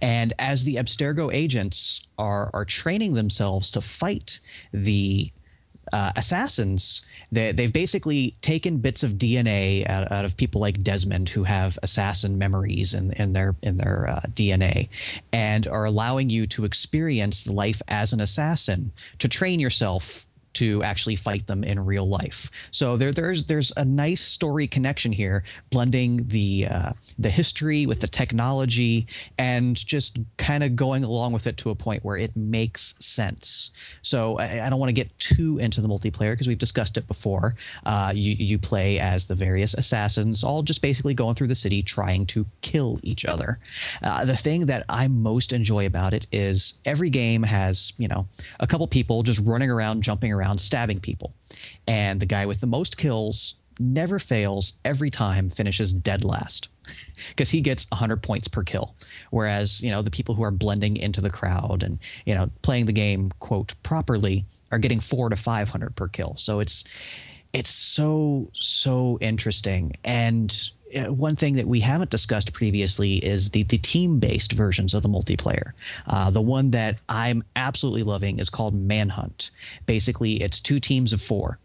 And 0.00 0.32
as 0.38 0.64
the 0.64 0.76
Abstergo 0.76 1.32
agents 1.32 2.06
are 2.18 2.50
are 2.54 2.64
training 2.64 3.14
themselves 3.14 3.70
to 3.72 3.80
fight 3.80 4.38
the 4.72 5.32
uh, 5.92 6.12
assassins, 6.16 7.04
they, 7.30 7.52
they've 7.52 7.72
basically 7.72 8.36
taken 8.40 8.78
bits 8.78 9.02
of 9.02 9.12
DNA 9.12 9.88
out, 9.88 10.10
out, 10.10 10.24
of 10.24 10.36
people 10.36 10.60
like 10.60 10.82
Desmond 10.82 11.28
who 11.28 11.44
have 11.44 11.78
assassin 11.82 12.38
memories 12.38 12.94
in, 12.94 13.12
in 13.12 13.32
their 13.32 13.54
in 13.62 13.76
their 13.76 14.08
uh, 14.08 14.20
DNA, 14.32 14.88
and 15.32 15.66
are 15.66 15.84
allowing 15.84 16.30
you 16.30 16.46
to 16.48 16.64
experience 16.64 17.46
life 17.46 17.82
as 17.88 18.12
an 18.12 18.20
assassin 18.20 18.92
to 19.18 19.28
train 19.28 19.60
yourself 19.60 20.26
to 20.54 20.82
actually 20.82 21.16
fight 21.16 21.46
them 21.46 21.64
in 21.64 21.84
real 21.84 22.08
life. 22.08 22.50
So 22.70 22.96
there, 22.96 23.12
there's 23.12 23.44
there's 23.46 23.72
a 23.76 23.84
nice 23.84 24.20
story 24.20 24.66
connection 24.66 25.12
here, 25.12 25.44
blending 25.70 26.26
the 26.28 26.66
uh, 26.70 26.92
the 27.18 27.30
history 27.30 27.86
with 27.86 28.00
the 28.00 28.08
technology, 28.08 29.06
and 29.38 29.76
just 29.76 30.18
kind 30.36 30.64
of 30.64 30.76
going 30.76 31.04
along 31.04 31.32
with 31.32 31.46
it 31.46 31.56
to 31.58 31.70
a 31.70 31.74
point 31.74 32.04
where 32.04 32.16
it 32.16 32.34
makes 32.36 32.94
sense. 32.98 33.72
So 34.02 34.38
I, 34.38 34.66
I 34.66 34.70
don't 34.70 34.78
want 34.78 34.88
to 34.88 34.94
get 34.94 35.16
too 35.18 35.58
into 35.58 35.80
the 35.80 35.88
multiplayer 35.88 36.32
because 36.32 36.48
we've 36.48 36.58
discussed 36.58 36.96
it 36.96 37.06
before. 37.06 37.56
Uh, 37.84 38.12
you 38.14 38.36
you 38.38 38.58
play 38.58 38.98
as 38.98 39.26
the 39.26 39.34
various 39.34 39.74
assassins, 39.74 40.44
all 40.44 40.62
just 40.62 40.82
basically 40.82 41.14
going 41.14 41.34
through 41.34 41.48
the 41.48 41.54
city 41.54 41.82
trying 41.82 42.26
to 42.26 42.46
kill 42.62 43.00
each 43.02 43.24
other. 43.24 43.58
Uh, 44.02 44.24
the 44.24 44.36
thing 44.36 44.66
that 44.66 44.84
I 44.88 45.08
most 45.08 45.52
enjoy 45.52 45.86
about 45.86 46.14
it 46.14 46.26
is 46.32 46.74
every 46.84 47.10
game 47.10 47.42
has 47.42 47.92
you 47.98 48.08
know 48.08 48.26
a 48.60 48.66
couple 48.66 48.86
people 48.86 49.22
just 49.22 49.40
running 49.44 49.70
around, 49.70 50.02
jumping 50.02 50.32
around 50.32 50.43
around 50.44 50.58
stabbing 50.58 51.00
people. 51.00 51.34
And 51.86 52.20
the 52.20 52.26
guy 52.26 52.46
with 52.46 52.60
the 52.60 52.66
most 52.66 52.96
kills 52.96 53.54
never 53.80 54.18
fails 54.18 54.74
every 54.84 55.10
time 55.10 55.50
finishes 55.50 55.92
dead 55.92 56.22
last 56.22 56.68
because 57.30 57.50
he 57.50 57.60
gets 57.60 57.90
100 57.90 58.22
points 58.22 58.46
per 58.46 58.62
kill. 58.62 58.94
Whereas 59.30 59.80
you 59.80 59.90
know 59.90 60.02
the 60.02 60.10
people 60.10 60.34
who 60.34 60.44
are 60.44 60.52
blending 60.52 60.96
into 60.96 61.20
the 61.20 61.30
crowd 61.30 61.82
and 61.82 61.98
you 62.24 62.34
know 62.34 62.50
playing 62.62 62.86
the 62.86 62.92
game 62.92 63.32
quote 63.40 63.74
properly 63.82 64.44
are 64.70 64.78
getting 64.78 65.00
4 65.00 65.30
to 65.30 65.36
500 65.36 65.96
per 65.96 66.08
kill. 66.08 66.34
So 66.36 66.60
it's 66.60 66.84
it's 67.52 67.70
so 67.70 68.50
so 68.52 69.18
interesting. 69.20 69.92
And 70.04 70.70
one 70.94 71.36
thing 71.36 71.54
that 71.54 71.66
we 71.66 71.80
haven't 71.80 72.10
discussed 72.10 72.52
previously 72.52 73.16
is 73.16 73.50
the, 73.50 73.62
the 73.64 73.78
team 73.78 74.18
based 74.18 74.52
versions 74.52 74.94
of 74.94 75.02
the 75.02 75.08
multiplayer. 75.08 75.72
Uh, 76.06 76.30
the 76.30 76.40
one 76.40 76.70
that 76.72 77.00
I'm 77.08 77.42
absolutely 77.56 78.02
loving 78.02 78.38
is 78.38 78.50
called 78.50 78.74
Manhunt. 78.74 79.50
Basically, 79.86 80.42
it's 80.42 80.60
two 80.60 80.78
teams 80.78 81.12
of 81.12 81.20
four 81.20 81.58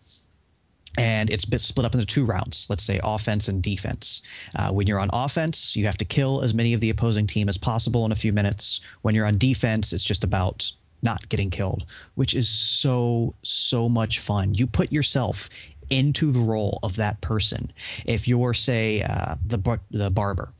and 0.97 1.29
it's 1.29 1.43
split 1.63 1.85
up 1.85 1.93
into 1.93 2.05
two 2.05 2.25
rounds 2.25 2.65
let's 2.69 2.83
say 2.83 2.99
offense 3.03 3.47
and 3.47 3.61
defense 3.61 4.21
uh, 4.55 4.71
when 4.71 4.87
you're 4.87 4.99
on 4.99 5.09
offense 5.13 5.75
you 5.75 5.85
have 5.85 5.97
to 5.97 6.05
kill 6.05 6.41
as 6.41 6.53
many 6.53 6.73
of 6.73 6.81
the 6.81 6.89
opposing 6.89 7.27
team 7.27 7.47
as 7.47 7.57
possible 7.57 8.05
in 8.05 8.11
a 8.11 8.15
few 8.15 8.33
minutes 8.33 8.81
when 9.03 9.13
you're 9.13 9.25
on 9.25 9.37
defense 9.37 9.93
it's 9.93 10.03
just 10.03 10.23
about 10.23 10.71
not 11.03 11.29
getting 11.29 11.49
killed 11.49 11.85
which 12.15 12.33
is 12.33 12.49
so 12.49 13.33
so 13.43 13.87
much 13.87 14.19
fun 14.19 14.53
you 14.53 14.65
put 14.65 14.91
yourself 14.91 15.49
into 15.89 16.31
the 16.31 16.39
role 16.39 16.79
of 16.83 16.95
that 16.97 17.21
person. 17.21 17.71
If 18.05 18.27
you're, 18.27 18.53
say, 18.53 19.01
uh, 19.01 19.35
the 19.45 19.57
bar- 19.57 19.81
the 19.91 20.09
barber, 20.09 20.53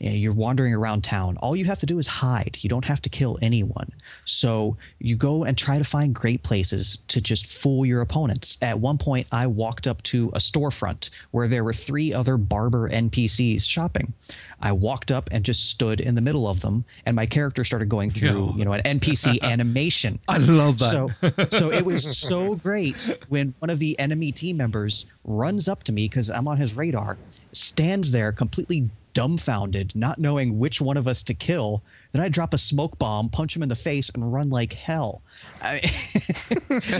you're 0.00 0.32
wandering 0.32 0.74
around 0.74 1.04
town. 1.04 1.36
All 1.38 1.54
you 1.54 1.66
have 1.66 1.78
to 1.80 1.86
do 1.86 1.98
is 1.98 2.06
hide. 2.06 2.58
You 2.60 2.68
don't 2.68 2.84
have 2.84 3.02
to 3.02 3.08
kill 3.08 3.38
anyone. 3.42 3.92
So 4.24 4.76
you 4.98 5.14
go 5.14 5.44
and 5.44 5.56
try 5.56 5.76
to 5.76 5.84
find 5.84 6.14
great 6.14 6.42
places 6.42 6.98
to 7.08 7.20
just 7.20 7.46
fool 7.46 7.84
your 7.84 8.00
opponents. 8.00 8.56
At 8.62 8.78
one 8.78 8.96
point, 8.96 9.26
I 9.30 9.46
walked 9.46 9.86
up 9.86 10.02
to 10.04 10.28
a 10.30 10.38
storefront 10.38 11.10
where 11.32 11.46
there 11.46 11.64
were 11.64 11.74
three 11.74 12.14
other 12.14 12.38
barber 12.38 12.88
NPCs 12.88 13.68
shopping. 13.68 14.14
I 14.60 14.72
walked 14.72 15.10
up 15.10 15.28
and 15.32 15.44
just 15.44 15.68
stood 15.68 16.00
in 16.00 16.14
the 16.14 16.20
middle 16.20 16.48
of 16.48 16.62
them, 16.62 16.84
and 17.04 17.14
my 17.14 17.26
character 17.26 17.64
started 17.64 17.88
going 17.88 18.10
through, 18.10 18.54
you 18.56 18.64
know, 18.64 18.72
an 18.72 19.00
NPC 19.00 19.40
animation. 19.42 20.18
I 20.28 20.38
love 20.38 20.78
that. 20.78 20.90
So, 20.90 21.10
so 21.50 21.70
it 21.70 21.84
was 21.84 22.16
so 22.18 22.56
great 22.56 23.18
when 23.28 23.54
one 23.58 23.70
of 23.70 23.78
the 23.78 23.98
enemy 23.98 24.32
team 24.32 24.56
members 24.56 25.06
runs 25.24 25.68
up 25.68 25.84
to 25.84 25.92
me 25.92 26.08
because 26.08 26.30
I'm 26.30 26.48
on 26.48 26.56
his 26.56 26.74
radar, 26.74 27.18
stands 27.52 28.12
there 28.12 28.32
completely 28.32 28.88
dumbfounded, 29.12 29.94
not 29.94 30.18
knowing 30.18 30.58
which 30.58 30.80
one 30.80 30.96
of 30.96 31.06
us 31.06 31.22
to 31.24 31.34
kill. 31.34 31.82
Then 32.12 32.22
I 32.22 32.28
drop 32.28 32.54
a 32.54 32.58
smoke 32.58 32.98
bomb, 32.98 33.28
punch 33.28 33.54
him 33.54 33.62
in 33.62 33.68
the 33.68 33.76
face, 33.76 34.10
and 34.10 34.32
run 34.32 34.50
like 34.50 34.72
hell. 34.72 35.22
I 35.62 35.80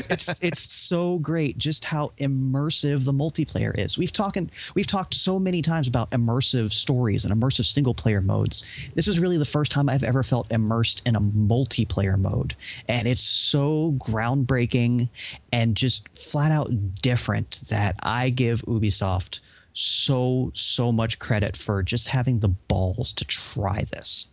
it's 0.09 0.43
it's 0.43 0.61
so 0.61 1.19
great 1.19 1.59
just 1.59 1.85
how 1.85 2.13
immersive 2.19 3.05
the 3.05 3.13
multiplayer 3.13 3.77
is. 3.79 3.99
We've 3.99 4.13
talking 4.13 4.51
we've 4.75 4.87
talked 4.87 5.15
so 5.15 5.39
many 5.39 5.63
times 5.63 5.89
about 5.89 6.11
immersive 6.11 6.73
stories 6.73 7.25
and 7.25 7.35
immersive 7.35 7.65
single 7.65 7.95
player 7.95 8.21
modes. 8.21 8.65
This 8.95 9.09
is 9.09 9.19
really 9.19 9.39
the 9.39 9.45
first 9.45 9.73
time 9.73 9.89
I've 9.89 10.05
ever 10.05 10.23
felt 10.23 10.51
immersed 10.53 11.07
in 11.07 11.17
a 11.17 11.21
multiplayer 11.21 12.19
mode, 12.19 12.55
and 12.89 13.09
it's 13.09 13.23
so 13.23 13.93
groundbreaking 13.99 15.09
and 15.53 15.77
just 15.77 16.09
flat 16.17 16.53
out 16.53 16.71
different 17.03 17.63
that 17.69 17.97
I 18.03 18.31
give 18.31 18.63
Ubisoft 18.63 19.41
so 19.73 20.51
so 20.55 20.93
much 20.93 21.19
credit 21.19 21.57
for 21.57 21.83
just 21.83 22.09
having 22.09 22.41
the 22.41 22.49
balls 22.49 23.13
to 23.15 23.25
try 23.25 23.85
this. 23.93 24.27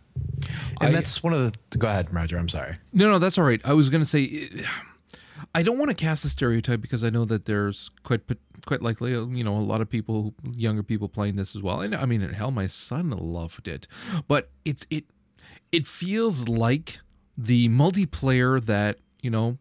And 0.80 0.90
I, 0.90 0.92
that's 0.92 1.22
one 1.22 1.32
of 1.32 1.52
the. 1.52 1.78
Go 1.78 1.88
ahead, 1.88 2.12
Roger. 2.12 2.38
I'm 2.38 2.48
sorry. 2.48 2.76
No, 2.92 3.10
no, 3.10 3.18
that's 3.18 3.38
all 3.38 3.44
right. 3.44 3.60
I 3.64 3.72
was 3.72 3.88
going 3.88 4.00
to 4.00 4.06
say, 4.06 4.50
I 5.54 5.62
don't 5.62 5.78
want 5.78 5.90
to 5.90 5.94
cast 5.94 6.24
a 6.24 6.28
stereotype 6.28 6.80
because 6.80 7.04
I 7.04 7.10
know 7.10 7.24
that 7.24 7.44
there's 7.44 7.90
quite 8.02 8.22
quite 8.66 8.82
likely, 8.82 9.12
you 9.12 9.44
know, 9.44 9.56
a 9.56 9.58
lot 9.58 9.80
of 9.80 9.88
people, 9.88 10.34
younger 10.56 10.82
people 10.82 11.08
playing 11.08 11.36
this 11.36 11.56
as 11.56 11.62
well. 11.62 11.80
And 11.80 11.94
I 11.94 12.04
mean, 12.04 12.20
hell, 12.20 12.50
my 12.50 12.66
son 12.66 13.10
loved 13.10 13.68
it, 13.68 13.86
but 14.26 14.50
it's 14.64 14.86
it 14.90 15.04
it 15.72 15.86
feels 15.86 16.48
like 16.48 16.98
the 17.36 17.68
multiplayer 17.68 18.62
that 18.64 18.98
you 19.22 19.30
know 19.30 19.58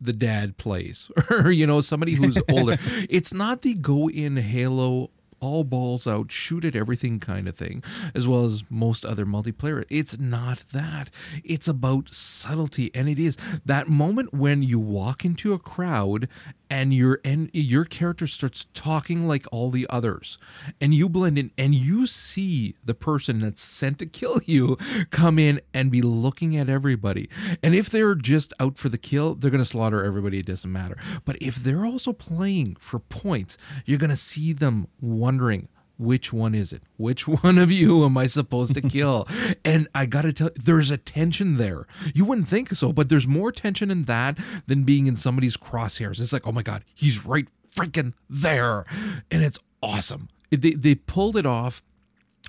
the 0.00 0.12
dad 0.12 0.56
plays 0.58 1.10
or 1.30 1.50
you 1.50 1.66
know 1.66 1.80
somebody 1.80 2.14
who's 2.14 2.38
older 2.50 2.76
it's 3.08 3.32
not 3.32 3.62
the 3.62 3.74
go 3.74 4.08
in 4.08 4.36
halo 4.36 5.10
all 5.40 5.64
balls 5.64 6.06
out, 6.06 6.32
shoot 6.32 6.64
at 6.64 6.76
everything 6.76 7.20
kind 7.20 7.48
of 7.48 7.56
thing, 7.56 7.82
as 8.14 8.26
well 8.26 8.44
as 8.44 8.62
most 8.70 9.04
other 9.04 9.26
multiplayer. 9.26 9.84
It's 9.88 10.18
not 10.18 10.64
that. 10.72 11.10
It's 11.44 11.68
about 11.68 12.12
subtlety. 12.12 12.90
And 12.94 13.08
it 13.08 13.18
is 13.18 13.36
that 13.64 13.88
moment 13.88 14.32
when 14.32 14.62
you 14.62 14.80
walk 14.80 15.24
into 15.24 15.52
a 15.52 15.58
crowd 15.58 16.28
and 16.70 16.92
your 16.92 17.20
and 17.24 17.50
your 17.52 17.84
character 17.84 18.26
starts 18.26 18.66
talking 18.74 19.26
like 19.26 19.46
all 19.52 19.70
the 19.70 19.86
others. 19.90 20.38
And 20.80 20.94
you 20.94 21.08
blend 21.08 21.38
in 21.38 21.50
and 21.56 21.74
you 21.74 22.06
see 22.06 22.76
the 22.84 22.94
person 22.94 23.38
that's 23.38 23.62
sent 23.62 23.98
to 24.00 24.06
kill 24.16 24.40
you 24.44 24.76
come 25.10 25.38
in 25.38 25.60
and 25.72 25.90
be 25.90 26.02
looking 26.02 26.56
at 26.56 26.68
everybody. 26.68 27.28
And 27.62 27.74
if 27.74 27.88
they're 27.88 28.14
just 28.14 28.52
out 28.60 28.78
for 28.78 28.88
the 28.88 28.98
kill 28.98 29.34
they're 29.34 29.50
going 29.50 29.62
to 29.62 29.64
slaughter 29.64 30.04
everybody. 30.04 30.38
It 30.38 30.46
doesn't 30.46 30.72
matter. 30.72 30.96
But 31.24 31.36
if 31.40 31.56
they're 31.56 31.86
also 31.86 32.12
playing 32.12 32.76
for 32.76 32.98
points 32.98 33.56
you're 33.84 33.98
going 33.98 34.10
to 34.10 34.16
see 34.16 34.52
them 34.52 34.88
wondering 35.00 35.68
which 35.98 36.32
one 36.32 36.54
is 36.54 36.72
it? 36.72 36.82
Which 36.96 37.26
one 37.42 37.58
of 37.58 37.70
you 37.70 38.04
am 38.04 38.18
I 38.18 38.26
supposed 38.26 38.74
to 38.74 38.80
kill? 38.80 39.28
and 39.64 39.88
I 39.94 40.06
got 40.06 40.22
to 40.22 40.32
tell 40.32 40.50
there's 40.54 40.90
a 40.90 40.96
tension 40.96 41.56
there. 41.56 41.86
You 42.14 42.24
wouldn't 42.24 42.48
think 42.48 42.70
so, 42.70 42.92
but 42.92 43.08
there's 43.08 43.26
more 43.26 43.52
tension 43.52 43.90
in 43.90 44.04
that 44.04 44.38
than 44.66 44.84
being 44.84 45.06
in 45.06 45.16
somebody's 45.16 45.56
crosshairs. 45.56 46.20
It's 46.20 46.32
like, 46.32 46.46
oh 46.46 46.52
my 46.52 46.62
God, 46.62 46.84
he's 46.94 47.24
right 47.24 47.48
freaking 47.74 48.14
there. 48.28 48.84
And 49.30 49.42
it's 49.42 49.58
awesome. 49.82 50.28
They, 50.50 50.72
they 50.72 50.94
pulled 50.94 51.36
it 51.36 51.46
off 51.46 51.82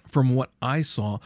from 0.08 0.36
what 0.36 0.52
I 0.62 0.82
saw 0.82 1.20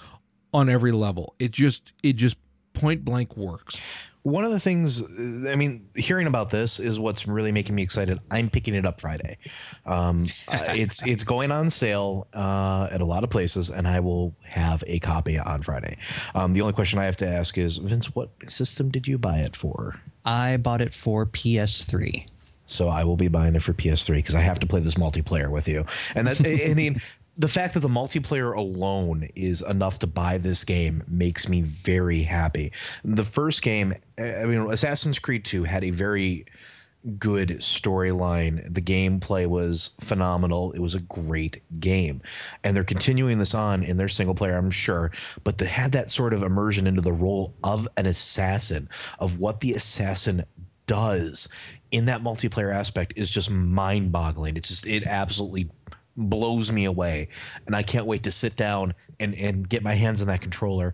on 0.53 0.69
every 0.69 0.91
level. 0.91 1.35
It 1.39 1.51
just, 1.51 1.93
it 2.01 2.13
just 2.13 2.37
point 2.73 3.03
blank 3.03 3.35
works 3.35 3.79
one 4.23 4.43
of 4.43 4.51
the 4.51 4.59
things 4.59 5.47
i 5.47 5.55
mean 5.55 5.87
hearing 5.95 6.27
about 6.27 6.49
this 6.49 6.79
is 6.79 6.99
what's 6.99 7.27
really 7.27 7.51
making 7.51 7.75
me 7.75 7.81
excited. 7.81 8.19
I'm 8.29 8.49
picking 8.49 8.75
it 8.75 8.85
up 8.85 9.01
friday. 9.01 9.37
Um, 9.85 10.27
uh, 10.47 10.65
it's 10.69 11.05
it's 11.05 11.23
going 11.23 11.51
on 11.51 11.69
sale 11.69 12.27
uh, 12.33 12.87
at 12.91 13.01
a 13.01 13.05
lot 13.05 13.23
of 13.23 13.29
places 13.29 13.69
and 13.69 13.87
i 13.87 13.99
will 13.99 14.35
have 14.45 14.83
a 14.87 14.99
copy 14.99 15.39
on 15.39 15.61
friday. 15.61 15.97
Um, 16.35 16.53
the 16.53 16.61
only 16.61 16.73
question 16.73 16.99
i 16.99 17.05
have 17.05 17.17
to 17.17 17.27
ask 17.27 17.57
is 17.57 17.77
vince 17.77 18.15
what 18.15 18.29
system 18.47 18.89
did 18.89 19.07
you 19.07 19.17
buy 19.17 19.39
it 19.39 19.55
for? 19.55 19.99
I 20.23 20.57
bought 20.57 20.81
it 20.81 20.93
for 20.93 21.25
ps3 21.25 22.25
so 22.71 22.87
I 22.87 23.03
will 23.03 23.17
be 23.17 23.27
buying 23.27 23.55
it 23.55 23.61
for 23.61 23.73
PS3 23.73 24.15
because 24.15 24.33
I 24.33 24.39
have 24.39 24.59
to 24.59 24.67
play 24.67 24.79
this 24.79 24.95
multiplayer 24.95 25.51
with 25.51 25.67
you. 25.67 25.85
And 26.15 26.27
that 26.27 26.39
I 26.69 26.73
mean, 26.73 27.01
the 27.37 27.47
fact 27.47 27.73
that 27.73 27.79
the 27.79 27.87
multiplayer 27.87 28.55
alone 28.55 29.27
is 29.35 29.61
enough 29.61 29.99
to 29.99 30.07
buy 30.07 30.37
this 30.37 30.63
game 30.63 31.03
makes 31.07 31.47
me 31.47 31.61
very 31.61 32.23
happy. 32.23 32.71
The 33.03 33.25
first 33.25 33.61
game, 33.61 33.93
I 34.19 34.45
mean, 34.45 34.69
Assassin's 34.69 35.19
Creed 35.19 35.45
2 35.45 35.63
had 35.63 35.83
a 35.83 35.91
very 35.91 36.45
good 37.17 37.49
storyline. 37.49 38.71
The 38.71 38.81
gameplay 38.81 39.47
was 39.47 39.91
phenomenal. 40.01 40.71
It 40.73 40.79
was 40.79 40.93
a 40.93 41.01
great 41.01 41.61
game. 41.79 42.21
And 42.63 42.75
they're 42.75 42.83
continuing 42.83 43.39
this 43.39 43.55
on 43.55 43.83
in 43.83 43.97
their 43.97 44.07
single 44.07 44.35
player, 44.35 44.57
I'm 44.57 44.69
sure. 44.69 45.11
But 45.43 45.57
to 45.59 45.65
have 45.65 45.91
that 45.91 46.11
sort 46.11 46.33
of 46.33 46.43
immersion 46.43 46.85
into 46.85 47.01
the 47.01 47.13
role 47.13 47.55
of 47.63 47.87
an 47.97 48.05
assassin, 48.05 48.87
of 49.19 49.39
what 49.39 49.61
the 49.61 49.73
assassin 49.73 50.43
does 50.85 51.47
in 51.91 52.05
that 52.05 52.21
multiplayer 52.21 52.73
aspect 52.73 53.13
is 53.15 53.29
just 53.29 53.49
mind 53.49 54.11
boggling. 54.11 54.57
It's 54.57 54.69
just, 54.69 54.87
it 54.87 55.07
absolutely 55.07 55.69
blows 56.15 56.71
me 56.71 56.85
away. 56.85 57.27
And 57.65 57.75
I 57.75 57.83
can't 57.83 58.05
wait 58.05 58.23
to 58.23 58.31
sit 58.31 58.55
down 58.55 58.93
and, 59.19 59.33
and 59.35 59.67
get 59.67 59.83
my 59.83 59.93
hands 59.93 60.21
on 60.21 60.27
that 60.27 60.41
controller 60.41 60.93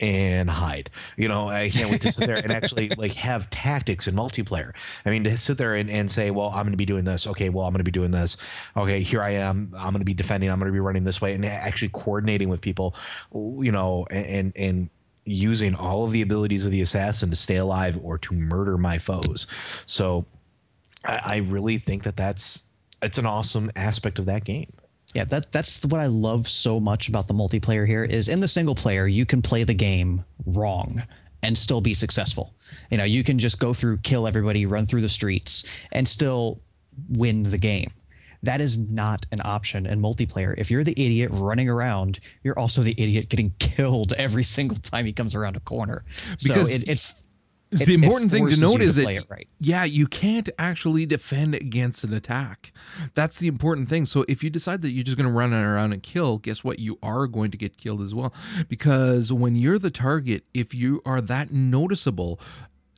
and 0.00 0.48
hide. 0.48 0.90
You 1.16 1.28
know, 1.28 1.48
I 1.48 1.68
can't 1.68 1.90
wait 1.90 2.00
to 2.02 2.12
sit 2.12 2.26
there 2.26 2.36
and 2.36 2.50
actually 2.50 2.88
like 2.96 3.12
have 3.14 3.50
tactics 3.50 4.08
in 4.08 4.14
multiplayer. 4.14 4.72
I 5.04 5.10
mean, 5.10 5.24
to 5.24 5.36
sit 5.36 5.58
there 5.58 5.74
and, 5.74 5.90
and 5.90 6.10
say, 6.10 6.30
well, 6.30 6.48
I'm 6.48 6.62
going 6.62 6.72
to 6.72 6.78
be 6.78 6.86
doing 6.86 7.04
this. 7.04 7.26
Okay, 7.26 7.48
well, 7.48 7.66
I'm 7.66 7.72
going 7.72 7.80
to 7.80 7.84
be 7.84 7.90
doing 7.90 8.10
this. 8.10 8.36
Okay, 8.76 9.02
here 9.02 9.22
I 9.22 9.32
am. 9.32 9.72
I'm 9.76 9.92
going 9.92 10.00
to 10.00 10.04
be 10.04 10.14
defending. 10.14 10.50
I'm 10.50 10.58
going 10.58 10.70
to 10.70 10.72
be 10.72 10.80
running 10.80 11.04
this 11.04 11.20
way 11.20 11.34
and 11.34 11.44
actually 11.44 11.90
coordinating 11.90 12.48
with 12.48 12.60
people, 12.60 12.94
you 13.32 13.72
know, 13.72 14.06
and, 14.10 14.52
and, 14.56 14.90
using 15.26 15.74
all 15.74 16.04
of 16.04 16.12
the 16.12 16.22
abilities 16.22 16.64
of 16.64 16.72
the 16.72 16.80
assassin 16.80 17.30
to 17.30 17.36
stay 17.36 17.56
alive 17.56 17.98
or 18.02 18.16
to 18.18 18.34
murder 18.34 18.78
my 18.78 18.98
foes. 18.98 19.46
So 19.86 20.24
I, 21.04 21.20
I 21.24 21.36
really 21.36 21.76
think 21.76 22.02
that 22.04 22.16
that's 22.16 22.69
it's 23.02 23.18
an 23.18 23.26
awesome 23.26 23.70
aspect 23.76 24.18
of 24.18 24.26
that 24.26 24.44
game. 24.44 24.72
Yeah, 25.14 25.24
that 25.24 25.50
that's 25.50 25.84
what 25.86 26.00
I 26.00 26.06
love 26.06 26.46
so 26.46 26.78
much 26.78 27.08
about 27.08 27.26
the 27.26 27.34
multiplayer 27.34 27.86
here 27.86 28.04
is 28.04 28.28
in 28.28 28.40
the 28.40 28.46
single 28.46 28.76
player 28.76 29.08
you 29.08 29.26
can 29.26 29.42
play 29.42 29.64
the 29.64 29.74
game 29.74 30.24
wrong 30.46 31.02
and 31.42 31.56
still 31.56 31.80
be 31.80 31.94
successful. 31.94 32.54
You 32.90 32.98
know, 32.98 33.04
you 33.04 33.24
can 33.24 33.38
just 33.38 33.58
go 33.58 33.72
through, 33.72 33.98
kill 33.98 34.26
everybody, 34.26 34.66
run 34.66 34.86
through 34.86 35.00
the 35.00 35.08
streets, 35.08 35.64
and 35.92 36.06
still 36.06 36.60
win 37.08 37.42
the 37.42 37.58
game. 37.58 37.90
That 38.42 38.60
is 38.60 38.78
not 38.78 39.26
an 39.32 39.40
option 39.44 39.86
in 39.86 40.00
multiplayer. 40.00 40.54
If 40.56 40.70
you're 40.70 40.84
the 40.84 40.92
idiot 40.92 41.30
running 41.32 41.68
around, 41.68 42.20
you're 42.42 42.58
also 42.58 42.82
the 42.82 42.92
idiot 42.92 43.28
getting 43.28 43.50
killed 43.58 44.12
every 44.14 44.44
single 44.44 44.78
time 44.78 45.06
he 45.06 45.12
comes 45.12 45.34
around 45.34 45.56
a 45.56 45.60
corner. 45.60 46.04
Because 46.42 46.70
so 46.70 46.76
it, 46.76 46.88
it 46.88 47.12
it, 47.72 47.86
the 47.86 47.94
important 47.94 48.30
thing 48.30 48.48
to 48.48 48.60
note 48.60 48.80
is 48.80 48.96
that 48.96 49.26
right. 49.28 49.48
yeah, 49.60 49.84
you 49.84 50.06
can't 50.06 50.48
actually 50.58 51.06
defend 51.06 51.54
against 51.54 52.02
an 52.02 52.12
attack. 52.12 52.72
That's 53.14 53.38
the 53.38 53.46
important 53.46 53.88
thing. 53.88 54.06
So 54.06 54.24
if 54.26 54.42
you 54.42 54.50
decide 54.50 54.82
that 54.82 54.90
you're 54.90 55.04
just 55.04 55.16
going 55.16 55.28
to 55.28 55.32
run 55.32 55.52
around 55.52 55.92
and 55.92 56.02
kill, 56.02 56.38
guess 56.38 56.64
what? 56.64 56.80
You 56.80 56.98
are 57.02 57.26
going 57.26 57.50
to 57.52 57.56
get 57.56 57.76
killed 57.76 58.02
as 58.02 58.14
well 58.14 58.34
because 58.68 59.32
when 59.32 59.54
you're 59.54 59.78
the 59.78 59.90
target, 59.90 60.44
if 60.52 60.74
you 60.74 61.00
are 61.04 61.20
that 61.20 61.52
noticeable, 61.52 62.40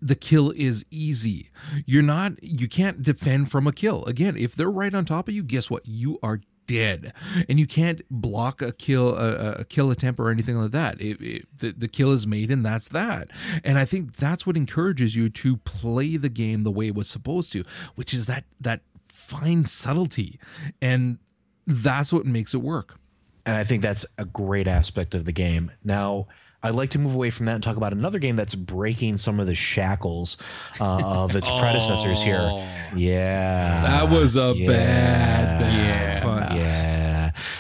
the 0.01 0.15
kill 0.15 0.51
is 0.57 0.85
easy. 0.91 1.51
You're 1.87 2.03
not 2.03 2.43
you 2.43 2.69
can't 2.69 3.03
defend 3.03 3.51
from 3.51 3.67
a 3.67 3.73
kill. 3.73 4.05
Again, 4.07 4.37
if 4.37 4.55
they're 4.55 4.71
right 4.71 4.93
on 4.93 5.05
top 5.05 5.29
of 5.29 5.35
you, 5.35 5.43
guess 5.43 5.71
what? 5.71 5.87
You 5.87 6.19
are 6.23 6.41
dead, 6.73 7.13
and 7.49 7.59
you 7.59 7.67
can't 7.67 8.03
block 8.11 8.63
a 8.63 8.73
kill 8.73 9.17
a, 9.17 9.61
a 9.61 9.65
kill 9.65 9.91
attempt 9.91 10.19
or 10.19 10.31
anything 10.31 10.59
like 10.59 10.71
that. 10.71 11.01
It, 11.01 11.21
it, 11.21 11.59
the, 11.59 11.73
the 11.73 11.89
kill 11.89 12.13
is 12.13 12.27
made, 12.27 12.51
and 12.51 12.65
that's 12.65 12.89
that. 12.89 13.31
And 13.65 13.79
I 13.79 13.85
think 13.85 14.17
that's 14.17 14.47
what 14.47 14.57
encourages 14.57 15.15
you 15.15 15.29
to 15.31 15.57
play 15.59 16.17
the 16.17 16.29
game 16.29 16.63
the 16.63 16.71
way 16.71 16.87
it 16.89 16.95
was 16.95 17.09
supposed 17.09 17.53
to, 17.53 17.65
which 17.95 18.15
is 18.15 18.27
that 18.27 18.45
that 18.61 18.81
fine 19.07 19.65
subtlety, 19.65 20.39
and 20.81 21.19
that's 21.67 22.13
what 22.13 22.27
makes 22.27 22.55
it 22.55 22.63
work. 22.63 22.99
And 23.45 23.57
I 23.57 23.65
think 23.65 23.83
that's 23.83 24.07
a 24.19 24.25
great 24.25 24.69
aspect 24.69 25.15
of 25.15 25.25
the 25.25 25.33
game. 25.33 25.73
Now, 25.83 26.29
I'd 26.63 26.75
like 26.75 26.91
to 26.91 26.99
move 26.99 27.15
away 27.15 27.31
from 27.31 27.47
that 27.47 27.55
and 27.55 27.63
talk 27.63 27.77
about 27.77 27.93
another 27.93 28.19
game 28.21 28.37
that's 28.37 28.55
breaking 28.55 29.17
some 29.17 29.41
of 29.41 29.47
the 29.47 29.55
shackles 29.55 30.37
uh, 30.81 31.03
of 31.05 31.35
its 31.35 31.49
oh, 31.51 31.59
predecessors 31.59 32.23
here. 32.23 32.51
Yeah, 32.95 33.85
that 33.85 34.11
was 34.11 34.37
a 34.37 34.53
yeah, 34.55 34.67
bad, 34.67 35.61
bad, 35.61 35.73
yeah, 35.73 36.55
yeah. 36.55 36.92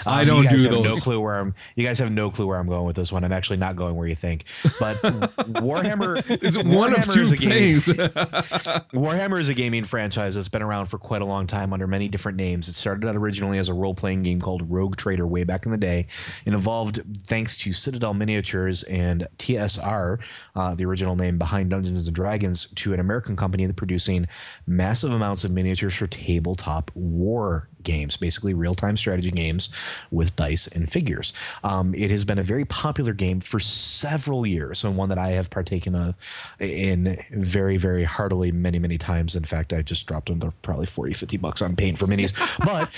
I 0.06 0.22
Um, 0.22 0.26
don't 0.26 0.48
do 0.48 0.56
have 0.56 0.72
No 0.72 0.96
clue 0.96 1.20
where 1.20 1.36
I'm. 1.36 1.54
You 1.76 1.84
guys 1.86 1.98
have 1.98 2.10
no 2.10 2.30
clue 2.30 2.46
where 2.46 2.58
I'm 2.58 2.68
going 2.68 2.84
with 2.84 2.96
this 2.96 3.12
one. 3.12 3.24
I'm 3.24 3.32
actually 3.32 3.56
not 3.58 3.76
going 3.76 3.96
where 3.96 4.06
you 4.08 4.14
think. 4.14 4.44
But 4.78 4.96
Warhammer. 4.96 6.22
is 6.42 6.58
one 6.58 6.94
of 6.94 7.08
two 7.08 7.26
things. 7.26 7.86
Warhammer 8.92 9.40
is 9.40 9.48
a 9.48 9.54
gaming 9.54 9.84
franchise 9.84 10.34
that's 10.34 10.48
been 10.48 10.62
around 10.62 10.86
for 10.86 10.98
quite 10.98 11.22
a 11.22 11.24
long 11.24 11.46
time 11.46 11.72
under 11.72 11.86
many 11.86 12.08
different 12.08 12.36
names. 12.36 12.68
It 12.68 12.74
started 12.74 13.06
out 13.08 13.16
originally 13.16 13.58
as 13.58 13.68
a 13.68 13.74
role 13.74 13.94
playing 13.94 14.22
game 14.22 14.40
called 14.40 14.70
Rogue 14.70 14.96
Trader 14.96 15.26
way 15.26 15.44
back 15.44 15.66
in 15.66 15.72
the 15.72 15.78
day. 15.78 16.06
It 16.44 16.54
evolved 16.54 17.00
thanks 17.26 17.56
to 17.58 17.72
Citadel 17.72 18.14
Miniatures 18.14 18.82
and 18.84 19.26
TSR, 19.38 20.18
uh, 20.54 20.74
the 20.74 20.84
original 20.84 21.16
name 21.16 21.38
behind 21.38 21.70
Dungeons 21.70 22.06
and 22.06 22.14
Dragons, 22.14 22.70
to 22.74 22.92
an 22.94 23.00
American 23.00 23.36
company 23.36 23.66
that 23.66 23.76
producing 23.76 24.26
massive 24.66 25.12
amounts 25.12 25.44
of 25.44 25.50
miniatures 25.50 25.94
for 25.94 26.06
tabletop 26.06 26.90
war 26.94 27.68
games, 27.82 28.16
basically 28.16 28.54
real 28.54 28.74
time 28.74 28.96
strategy 28.96 29.30
games 29.30 29.70
with 30.10 30.34
dice 30.36 30.66
and 30.66 30.90
figures. 30.90 31.32
Um, 31.64 31.94
it 31.94 32.10
has 32.10 32.24
been 32.24 32.38
a 32.38 32.42
very 32.42 32.64
popular 32.64 33.12
game 33.12 33.40
for 33.40 33.58
several 33.60 34.46
years 34.46 34.84
and 34.84 34.96
one 34.96 35.08
that 35.08 35.18
I 35.18 35.30
have 35.30 35.50
partaken 35.50 35.94
of 35.94 36.14
in 36.58 37.22
very, 37.30 37.76
very 37.76 38.04
heartily 38.04 38.52
many, 38.52 38.78
many 38.78 38.98
times. 38.98 39.36
In 39.36 39.44
fact, 39.44 39.72
I 39.72 39.82
just 39.82 40.06
dropped 40.06 40.30
another 40.30 40.52
probably 40.62 40.86
40, 40.86 41.14
50 41.14 41.36
bucks 41.36 41.62
on 41.62 41.76
paying 41.76 41.96
for 41.96 42.06
minis. 42.06 42.32
But 42.62 42.90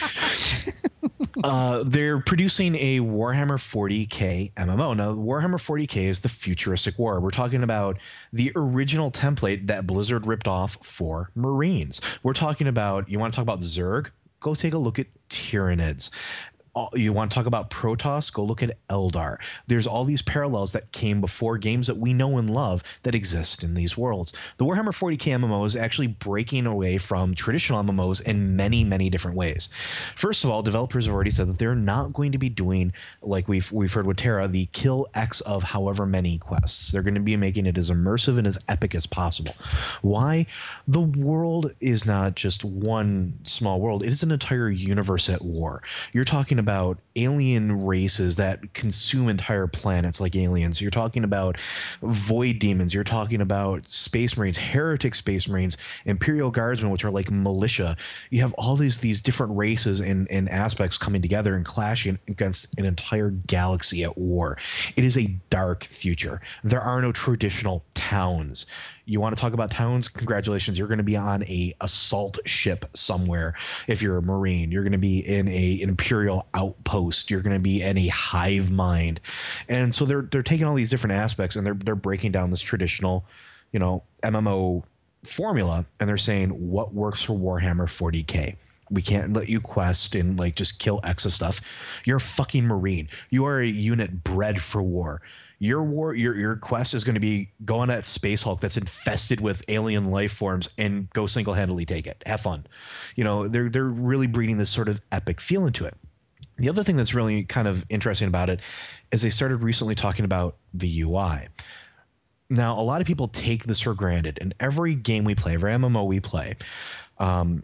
uh, 1.42 1.82
they're 1.84 2.20
producing 2.20 2.74
a 2.76 3.00
Warhammer 3.00 3.58
40k 3.58 4.52
MMO. 4.54 4.96
Now, 4.96 5.12
Warhammer 5.12 5.54
40k 5.54 6.04
is 6.04 6.20
the 6.20 6.28
futuristic 6.28 6.98
war. 6.98 7.20
We're 7.20 7.30
talking 7.30 7.62
about 7.62 7.98
the 8.32 8.52
original 8.54 9.10
template 9.10 9.66
that 9.66 9.86
Blizzard 9.86 10.26
ripped 10.26 10.48
off 10.48 10.76
for 10.82 11.30
Marines. 11.34 12.00
We're 12.22 12.34
talking 12.34 12.66
about, 12.66 13.08
you 13.08 13.18
want 13.18 13.32
to 13.32 13.36
talk 13.36 13.42
about 13.42 13.60
Zerg? 13.60 14.10
Go 14.44 14.54
take 14.54 14.74
a 14.74 14.78
look 14.78 14.98
at 14.98 15.06
Tyranids. 15.30 16.10
You 16.94 17.12
want 17.12 17.30
to 17.30 17.34
talk 17.34 17.46
about 17.46 17.70
Protoss? 17.70 18.32
Go 18.32 18.44
look 18.44 18.62
at 18.62 18.76
Eldar. 18.88 19.38
There's 19.68 19.86
all 19.86 20.04
these 20.04 20.22
parallels 20.22 20.72
that 20.72 20.90
came 20.90 21.20
before 21.20 21.56
games 21.56 21.86
that 21.86 21.98
we 21.98 22.12
know 22.12 22.36
and 22.36 22.50
love 22.50 22.82
that 23.02 23.14
exist 23.14 23.62
in 23.62 23.74
these 23.74 23.96
worlds. 23.96 24.32
The 24.56 24.64
Warhammer 24.64 24.88
40k 24.88 25.38
MMO 25.38 25.64
is 25.66 25.76
actually 25.76 26.08
breaking 26.08 26.66
away 26.66 26.98
from 26.98 27.34
traditional 27.34 27.82
MMOs 27.82 28.20
in 28.22 28.56
many, 28.56 28.82
many 28.82 29.08
different 29.08 29.36
ways. 29.36 29.68
First 30.16 30.42
of 30.42 30.50
all, 30.50 30.62
developers 30.62 31.06
have 31.06 31.14
already 31.14 31.30
said 31.30 31.46
that 31.46 31.58
they're 31.58 31.76
not 31.76 32.12
going 32.12 32.32
to 32.32 32.38
be 32.38 32.48
doing 32.48 32.92
like 33.22 33.46
we've 33.46 33.70
we've 33.70 33.92
heard 33.92 34.06
with 34.06 34.16
TERA, 34.16 34.48
the 34.48 34.66
kill 34.72 35.06
X 35.14 35.40
of 35.42 35.62
however 35.62 36.06
many 36.06 36.38
quests. 36.38 36.90
They're 36.90 37.02
going 37.02 37.14
to 37.14 37.20
be 37.20 37.36
making 37.36 37.66
it 37.66 37.78
as 37.78 37.90
immersive 37.90 38.36
and 38.36 38.46
as 38.46 38.58
epic 38.68 38.96
as 38.96 39.06
possible. 39.06 39.54
Why? 40.02 40.46
The 40.88 41.00
world 41.00 41.72
is 41.80 42.04
not 42.04 42.34
just 42.34 42.64
one 42.64 43.38
small 43.44 43.80
world; 43.80 44.02
it 44.02 44.08
is 44.08 44.24
an 44.24 44.32
entire 44.32 44.70
universe 44.70 45.30
at 45.30 45.42
war. 45.42 45.82
You're 46.12 46.24
talking 46.24 46.58
about 46.58 46.63
alien 47.16 47.84
races 47.84 48.36
that 48.36 48.74
consume 48.74 49.28
entire 49.28 49.66
planets 49.66 50.20
like 50.20 50.34
aliens. 50.34 50.80
You're 50.80 50.90
talking 50.90 51.24
about 51.24 51.58
void 52.02 52.58
demons. 52.58 52.92
You're 52.92 53.04
talking 53.04 53.40
about 53.40 53.88
space 53.88 54.36
marines, 54.36 54.58
heretic 54.58 55.14
space 55.14 55.48
marines, 55.48 55.76
imperial 56.04 56.50
guardsmen, 56.50 56.90
which 56.90 57.04
are 57.04 57.10
like 57.10 57.30
militia. 57.30 57.96
You 58.30 58.40
have 58.42 58.52
all 58.54 58.76
these 58.76 58.98
these 58.98 59.20
different 59.20 59.56
races 59.56 60.00
and, 60.00 60.30
and 60.30 60.48
aspects 60.48 60.98
coming 60.98 61.22
together 61.22 61.54
and 61.54 61.64
clashing 61.64 62.18
against 62.28 62.78
an 62.78 62.84
entire 62.84 63.30
galaxy 63.30 64.02
at 64.04 64.18
war. 64.18 64.58
It 64.96 65.04
is 65.04 65.16
a 65.16 65.36
dark 65.50 65.84
future. 65.84 66.40
There 66.62 66.80
are 66.80 67.00
no 67.00 67.12
traditional 67.12 67.84
towns. 67.94 68.66
You 69.06 69.20
want 69.20 69.36
to 69.36 69.40
talk 69.40 69.52
about 69.52 69.70
towns? 69.70 70.08
Congratulations, 70.08 70.78
you're 70.78 70.88
going 70.88 70.98
to 70.98 71.04
be 71.04 71.16
on 71.16 71.42
a 71.44 71.74
assault 71.80 72.38
ship 72.46 72.86
somewhere. 72.94 73.54
If 73.86 74.00
you're 74.00 74.16
a 74.16 74.22
marine, 74.22 74.70
you're 74.70 74.82
going 74.82 74.92
to 74.92 74.98
be 74.98 75.20
in 75.20 75.48
a 75.48 75.82
an 75.82 75.90
imperial 75.90 76.48
outpost. 76.54 77.30
You're 77.30 77.42
going 77.42 77.54
to 77.54 77.60
be 77.60 77.82
in 77.82 77.98
a 77.98 78.06
hive 78.08 78.70
mind, 78.70 79.20
and 79.68 79.94
so 79.94 80.04
they're 80.04 80.22
they're 80.22 80.42
taking 80.42 80.66
all 80.66 80.74
these 80.74 80.90
different 80.90 81.14
aspects 81.14 81.56
and 81.56 81.66
they're 81.66 81.74
they're 81.74 81.94
breaking 81.94 82.32
down 82.32 82.50
this 82.50 82.62
traditional, 82.62 83.26
you 83.72 83.78
know, 83.78 84.02
MMO 84.22 84.84
formula, 85.24 85.84
and 86.00 86.08
they're 86.08 86.16
saying 86.16 86.50
what 86.50 86.94
works 86.94 87.22
for 87.22 87.34
Warhammer 87.34 87.86
40k. 87.86 88.56
We 88.90 89.02
can't 89.02 89.32
let 89.32 89.48
you 89.48 89.60
quest 89.60 90.14
and 90.14 90.38
like 90.38 90.56
just 90.56 90.78
kill 90.78 91.00
X 91.04 91.24
of 91.24 91.32
stuff. 91.32 91.60
You're 92.06 92.18
a 92.18 92.20
fucking 92.20 92.66
marine. 92.66 93.08
You 93.30 93.44
are 93.46 93.60
a 93.60 93.66
unit 93.66 94.24
bred 94.24 94.62
for 94.62 94.82
war 94.82 95.20
your 95.64 95.82
war 95.82 96.14
your 96.14 96.36
your 96.36 96.56
quest 96.56 96.94
is 96.94 97.04
going 97.04 97.14
to 97.14 97.20
be 97.20 97.50
go 97.64 97.78
on 97.78 97.88
that 97.88 98.04
space 98.04 98.42
hulk 98.42 98.60
that's 98.60 98.76
infested 98.76 99.40
with 99.40 99.64
alien 99.68 100.06
life 100.06 100.32
forms 100.32 100.68
and 100.76 101.08
go 101.10 101.26
single-handedly 101.26 101.84
take 101.84 102.06
it. 102.06 102.22
Have 102.26 102.40
fun. 102.40 102.66
You 103.16 103.24
know 103.24 103.48
they're 103.48 103.68
they're 103.68 103.84
really 103.84 104.26
breeding 104.26 104.58
this 104.58 104.70
sort 104.70 104.88
of 104.88 105.00
epic 105.10 105.40
feel 105.40 105.66
into 105.66 105.84
it. 105.84 105.94
The 106.56 106.68
other 106.68 106.84
thing 106.84 106.96
that's 106.96 107.14
really 107.14 107.44
kind 107.44 107.66
of 107.66 107.84
interesting 107.88 108.28
about 108.28 108.48
it 108.48 108.60
is 109.10 109.22
they 109.22 109.30
started 109.30 109.56
recently 109.56 109.94
talking 109.94 110.24
about 110.24 110.56
the 110.72 111.00
ui 111.02 111.48
now 112.50 112.78
a 112.78 112.82
lot 112.82 113.00
of 113.00 113.06
people 113.06 113.28
take 113.28 113.64
this 113.64 113.80
for 113.80 113.94
granted 113.94 114.38
in 114.38 114.52
every 114.60 114.94
game 114.94 115.24
we 115.24 115.34
play 115.34 115.54
every 115.54 115.72
mmo 115.72 116.06
we 116.06 116.20
play 116.20 116.54
um, 117.16 117.62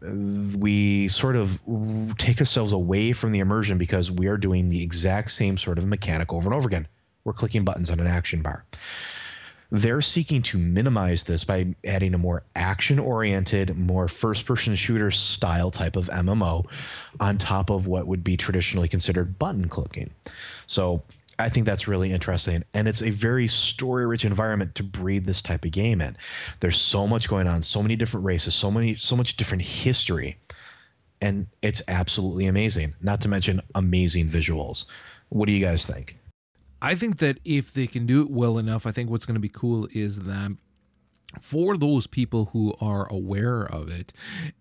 we 0.58 1.08
sort 1.08 1.34
of 1.34 1.60
take 2.18 2.38
ourselves 2.38 2.70
away 2.70 3.12
from 3.12 3.32
the 3.32 3.40
immersion 3.40 3.78
because 3.78 4.08
we 4.08 4.28
are 4.28 4.36
doing 4.36 4.68
the 4.68 4.80
exact 4.82 5.30
same 5.32 5.58
sort 5.58 5.76
of 5.76 5.84
mechanic 5.86 6.32
over 6.32 6.48
and 6.48 6.54
over 6.54 6.68
again 6.68 6.86
we're 7.24 7.32
clicking 7.32 7.64
buttons 7.64 7.90
on 7.90 8.00
an 8.00 8.06
action 8.06 8.42
bar. 8.42 8.64
They're 9.72 10.00
seeking 10.00 10.42
to 10.42 10.58
minimize 10.58 11.24
this 11.24 11.44
by 11.44 11.74
adding 11.84 12.12
a 12.12 12.18
more 12.18 12.42
action 12.56 12.98
oriented, 12.98 13.76
more 13.76 14.08
first 14.08 14.44
person 14.44 14.74
shooter 14.74 15.12
style 15.12 15.70
type 15.70 15.94
of 15.94 16.06
MMO 16.06 16.66
on 17.20 17.38
top 17.38 17.70
of 17.70 17.86
what 17.86 18.08
would 18.08 18.24
be 18.24 18.36
traditionally 18.36 18.88
considered 18.88 19.38
button 19.38 19.68
clicking. 19.68 20.10
So 20.66 21.04
I 21.38 21.48
think 21.48 21.66
that's 21.66 21.88
really 21.88 22.12
interesting. 22.12 22.64
And 22.74 22.88
it's 22.88 23.00
a 23.00 23.10
very 23.10 23.46
story 23.46 24.06
rich 24.06 24.24
environment 24.24 24.74
to 24.74 24.82
breed 24.82 25.26
this 25.26 25.40
type 25.40 25.64
of 25.64 25.70
game 25.70 26.00
in. 26.00 26.16
There's 26.60 26.80
so 26.80 27.06
much 27.06 27.28
going 27.28 27.46
on, 27.46 27.62
so 27.62 27.80
many 27.80 27.96
different 27.96 28.26
races, 28.26 28.54
so 28.54 28.70
many, 28.70 28.96
so 28.96 29.16
much 29.16 29.36
different 29.36 29.62
history. 29.62 30.36
And 31.22 31.46
it's 31.62 31.82
absolutely 31.86 32.46
amazing, 32.46 32.94
not 33.00 33.20
to 33.22 33.28
mention 33.28 33.60
amazing 33.74 34.26
visuals. 34.26 34.86
What 35.28 35.46
do 35.46 35.52
you 35.52 35.64
guys 35.64 35.84
think? 35.84 36.16
I 36.82 36.94
think 36.94 37.18
that 37.18 37.38
if 37.44 37.72
they 37.72 37.86
can 37.86 38.06
do 38.06 38.22
it 38.22 38.30
well 38.30 38.58
enough, 38.58 38.86
I 38.86 38.92
think 38.92 39.10
what's 39.10 39.26
going 39.26 39.34
to 39.34 39.40
be 39.40 39.48
cool 39.48 39.88
is 39.92 40.20
that 40.20 40.56
for 41.40 41.76
those 41.76 42.06
people 42.06 42.46
who 42.46 42.74
are 42.80 43.06
aware 43.12 43.62
of 43.62 43.88
it, 43.88 44.12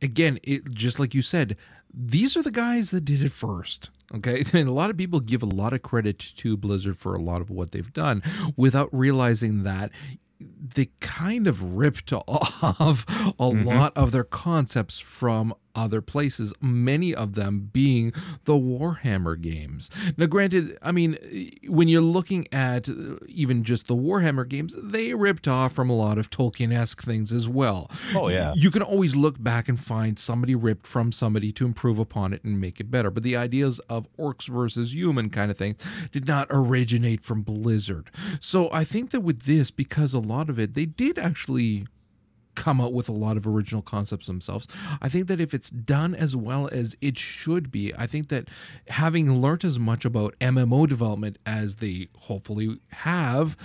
again, 0.02 0.40
it 0.44 0.74
just 0.74 1.00
like 1.00 1.16
you 1.16 1.22
said, 1.22 1.56
these 1.94 2.38
are 2.38 2.44
the 2.44 2.52
guys 2.52 2.92
that 2.92 3.06
did 3.06 3.22
it 3.22 3.32
first. 3.32 3.90
Okay. 4.14 4.44
And 4.54 4.68
a 4.68 4.74
lot 4.74 4.90
of 4.90 4.98
people 4.98 5.20
give 5.20 5.44
a 5.44 5.48
lot 5.48 5.74
of 5.74 5.82
credit 5.82 6.20
to 6.20 6.58
Blizzard 6.58 6.98
for 6.98 7.16
a 7.16 7.22
lot 7.22 7.42
of 7.42 7.50
what 7.50 7.72
they've 7.72 7.94
done 7.94 8.22
without 8.56 8.90
realizing 8.92 9.64
that 9.64 9.92
they 10.40 10.90
kind 11.00 11.48
of 11.48 11.76
ripped 11.76 12.14
off 12.28 12.64
a 12.64 12.74
mm-hmm. 12.74 13.68
lot 13.68 13.96
of 13.96 14.12
their 14.12 14.24
concepts 14.24 15.00
from 15.00 15.54
other 15.80 16.02
places, 16.02 16.54
many 16.62 17.16
of 17.16 17.36
them 17.36 17.70
being 17.72 18.12
the 18.44 18.54
Warhammer 18.54 19.40
games. 19.40 19.90
Now, 20.18 20.26
granted, 20.26 20.78
I 20.82 20.92
mean, 20.92 21.18
when 21.68 21.88
you're 21.88 22.02
looking 22.02 22.48
at 22.52 22.90
uh, 22.90 23.16
even 23.28 23.64
just 23.64 23.88
the 23.88 23.96
Warhammer 23.96 24.48
games, 24.48 24.76
they 24.78 25.14
ripped 25.14 25.48
off 25.48 25.74
from 25.74 25.90
a 25.90 25.96
lot 25.96 26.18
of 26.18 26.30
Tolkien 26.30 26.74
esque 26.74 27.02
things 27.02 27.32
as 27.32 27.48
well. 27.48 27.90
Oh, 28.16 28.28
yeah. 28.30 28.54
You 28.56 28.72
can 28.72 28.82
always 28.82 29.16
look 29.16 29.42
back 29.42 29.70
and 29.70 29.80
find 29.80 30.20
somebody 30.20 30.56
ripped 30.56 30.86
from 30.86 31.12
somebody 31.12 31.52
to 31.54 31.66
improve 31.66 32.00
upon 32.00 32.34
it 32.34 32.44
and 32.44 32.60
make 32.60 32.80
it 32.80 32.92
better. 32.92 33.10
But 33.10 33.24
the 33.24 33.38
ideas 33.38 33.80
of 33.90 34.08
orcs 34.18 34.48
versus 34.48 34.94
human 34.94 35.30
kind 35.30 35.50
of 35.50 35.58
thing 35.58 35.76
did 36.12 36.28
not 36.28 36.48
originate 36.50 37.24
from 37.24 37.42
Blizzard. 37.42 38.10
So 38.40 38.70
I 38.72 38.84
think 38.84 39.12
that 39.12 39.22
with 39.22 39.44
this, 39.44 39.72
because 39.72 40.14
a 40.14 40.20
lot 40.20 40.50
of 40.50 40.60
it, 40.60 40.74
they 40.74 40.86
did 40.86 41.18
actually 41.18 41.88
come 42.56 42.82
out 42.82 42.94
with 42.94 43.08
a 43.08 43.14
lot 43.14 43.38
of 43.38 43.48
original 43.48 43.82
concepts 43.82 44.28
themselves. 44.28 44.68
I 45.02 45.10
think 45.10 45.28
that 45.28 45.40
if 45.40 45.54
it's 45.54 45.70
done 45.70 46.14
as 46.14 46.36
well 46.36 46.68
as 46.72 46.96
it 47.02 47.18
should 47.18 47.72
be, 47.72 47.94
I 47.96 48.08
think 48.08 48.30
that 48.30 48.48
having 48.90 49.42
learnt 49.42 49.64
as 49.64 49.80
much 49.80 50.06
about 50.06 50.38
MMO 50.40 50.88
development 50.88 51.38
as 51.46 51.78
they 51.78 52.10
hopefully 52.18 52.80
have, 52.92 53.56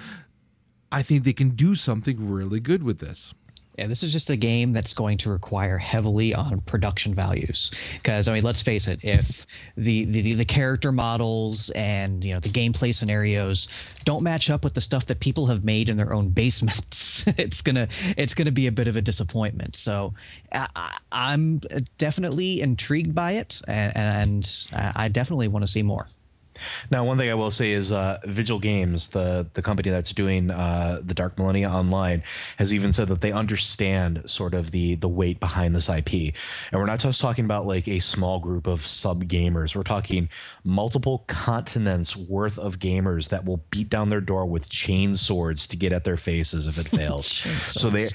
I 0.92 1.02
think 1.02 1.24
they 1.24 1.32
can 1.32 1.50
do 1.50 1.74
something 1.74 2.30
really 2.30 2.60
good 2.60 2.82
with 2.82 2.98
this. 2.98 3.34
Yeah, 3.76 3.88
this 3.88 4.04
is 4.04 4.12
just 4.12 4.30
a 4.30 4.36
game 4.36 4.72
that's 4.72 4.94
going 4.94 5.18
to 5.18 5.30
require 5.30 5.78
heavily 5.78 6.32
on 6.32 6.60
production 6.60 7.12
values. 7.12 7.72
Because 7.94 8.28
I 8.28 8.34
mean, 8.34 8.44
let's 8.44 8.62
face 8.62 8.86
it, 8.86 9.02
if 9.02 9.46
the, 9.76 10.04
the 10.04 10.34
the 10.34 10.44
character 10.44 10.92
models 10.92 11.70
and 11.70 12.22
you 12.24 12.34
know 12.34 12.40
the 12.40 12.48
gameplay 12.48 12.94
scenarios 12.94 13.66
don't 14.04 14.22
match 14.22 14.48
up 14.48 14.62
with 14.62 14.74
the 14.74 14.80
stuff 14.80 15.06
that 15.06 15.18
people 15.18 15.46
have 15.46 15.64
made 15.64 15.88
in 15.88 15.96
their 15.96 16.12
own 16.12 16.28
basements, 16.28 17.26
it's 17.38 17.62
gonna 17.62 17.88
it's 18.16 18.34
gonna 18.34 18.52
be 18.52 18.68
a 18.68 18.72
bit 18.72 18.86
of 18.86 18.94
a 18.94 19.02
disappointment. 19.02 19.74
So 19.74 20.14
I, 20.52 20.98
I'm 21.10 21.60
definitely 21.98 22.60
intrigued 22.60 23.14
by 23.14 23.32
it, 23.32 23.60
and, 23.66 23.96
and 23.96 24.66
I 24.72 25.08
definitely 25.08 25.48
want 25.48 25.64
to 25.64 25.70
see 25.70 25.82
more. 25.82 26.06
Now, 26.90 27.04
one 27.04 27.18
thing 27.18 27.30
I 27.30 27.34
will 27.34 27.50
say 27.50 27.72
is 27.72 27.92
uh, 27.92 28.18
Vigil 28.24 28.58
Games, 28.58 29.10
the 29.10 29.48
the 29.54 29.62
company 29.62 29.90
that's 29.90 30.12
doing 30.12 30.50
uh, 30.50 31.00
the 31.02 31.14
Dark 31.14 31.38
Millennium 31.38 31.72
Online, 31.72 32.22
has 32.58 32.72
even 32.72 32.92
said 32.92 33.08
that 33.08 33.20
they 33.20 33.32
understand 33.32 34.28
sort 34.28 34.54
of 34.54 34.70
the 34.70 34.94
the 34.96 35.08
weight 35.08 35.40
behind 35.40 35.74
this 35.74 35.88
IP, 35.88 36.34
and 36.70 36.80
we're 36.80 36.86
not 36.86 37.00
just 37.00 37.20
talking 37.20 37.44
about 37.44 37.66
like 37.66 37.88
a 37.88 37.98
small 37.98 38.40
group 38.40 38.66
of 38.66 38.82
sub 38.82 39.24
gamers. 39.24 39.74
We're 39.74 39.82
talking 39.82 40.28
multiple 40.62 41.24
continents 41.26 42.16
worth 42.16 42.58
of 42.58 42.78
gamers 42.78 43.28
that 43.30 43.44
will 43.44 43.64
beat 43.70 43.88
down 43.88 44.08
their 44.08 44.20
door 44.20 44.46
with 44.46 44.68
chain 44.68 45.16
swords 45.16 45.66
to 45.68 45.76
get 45.76 45.92
at 45.92 46.04
their 46.04 46.16
faces 46.16 46.66
if 46.66 46.78
it 46.78 46.88
fails. 46.96 47.26
so 47.26 47.90
they 47.90 48.08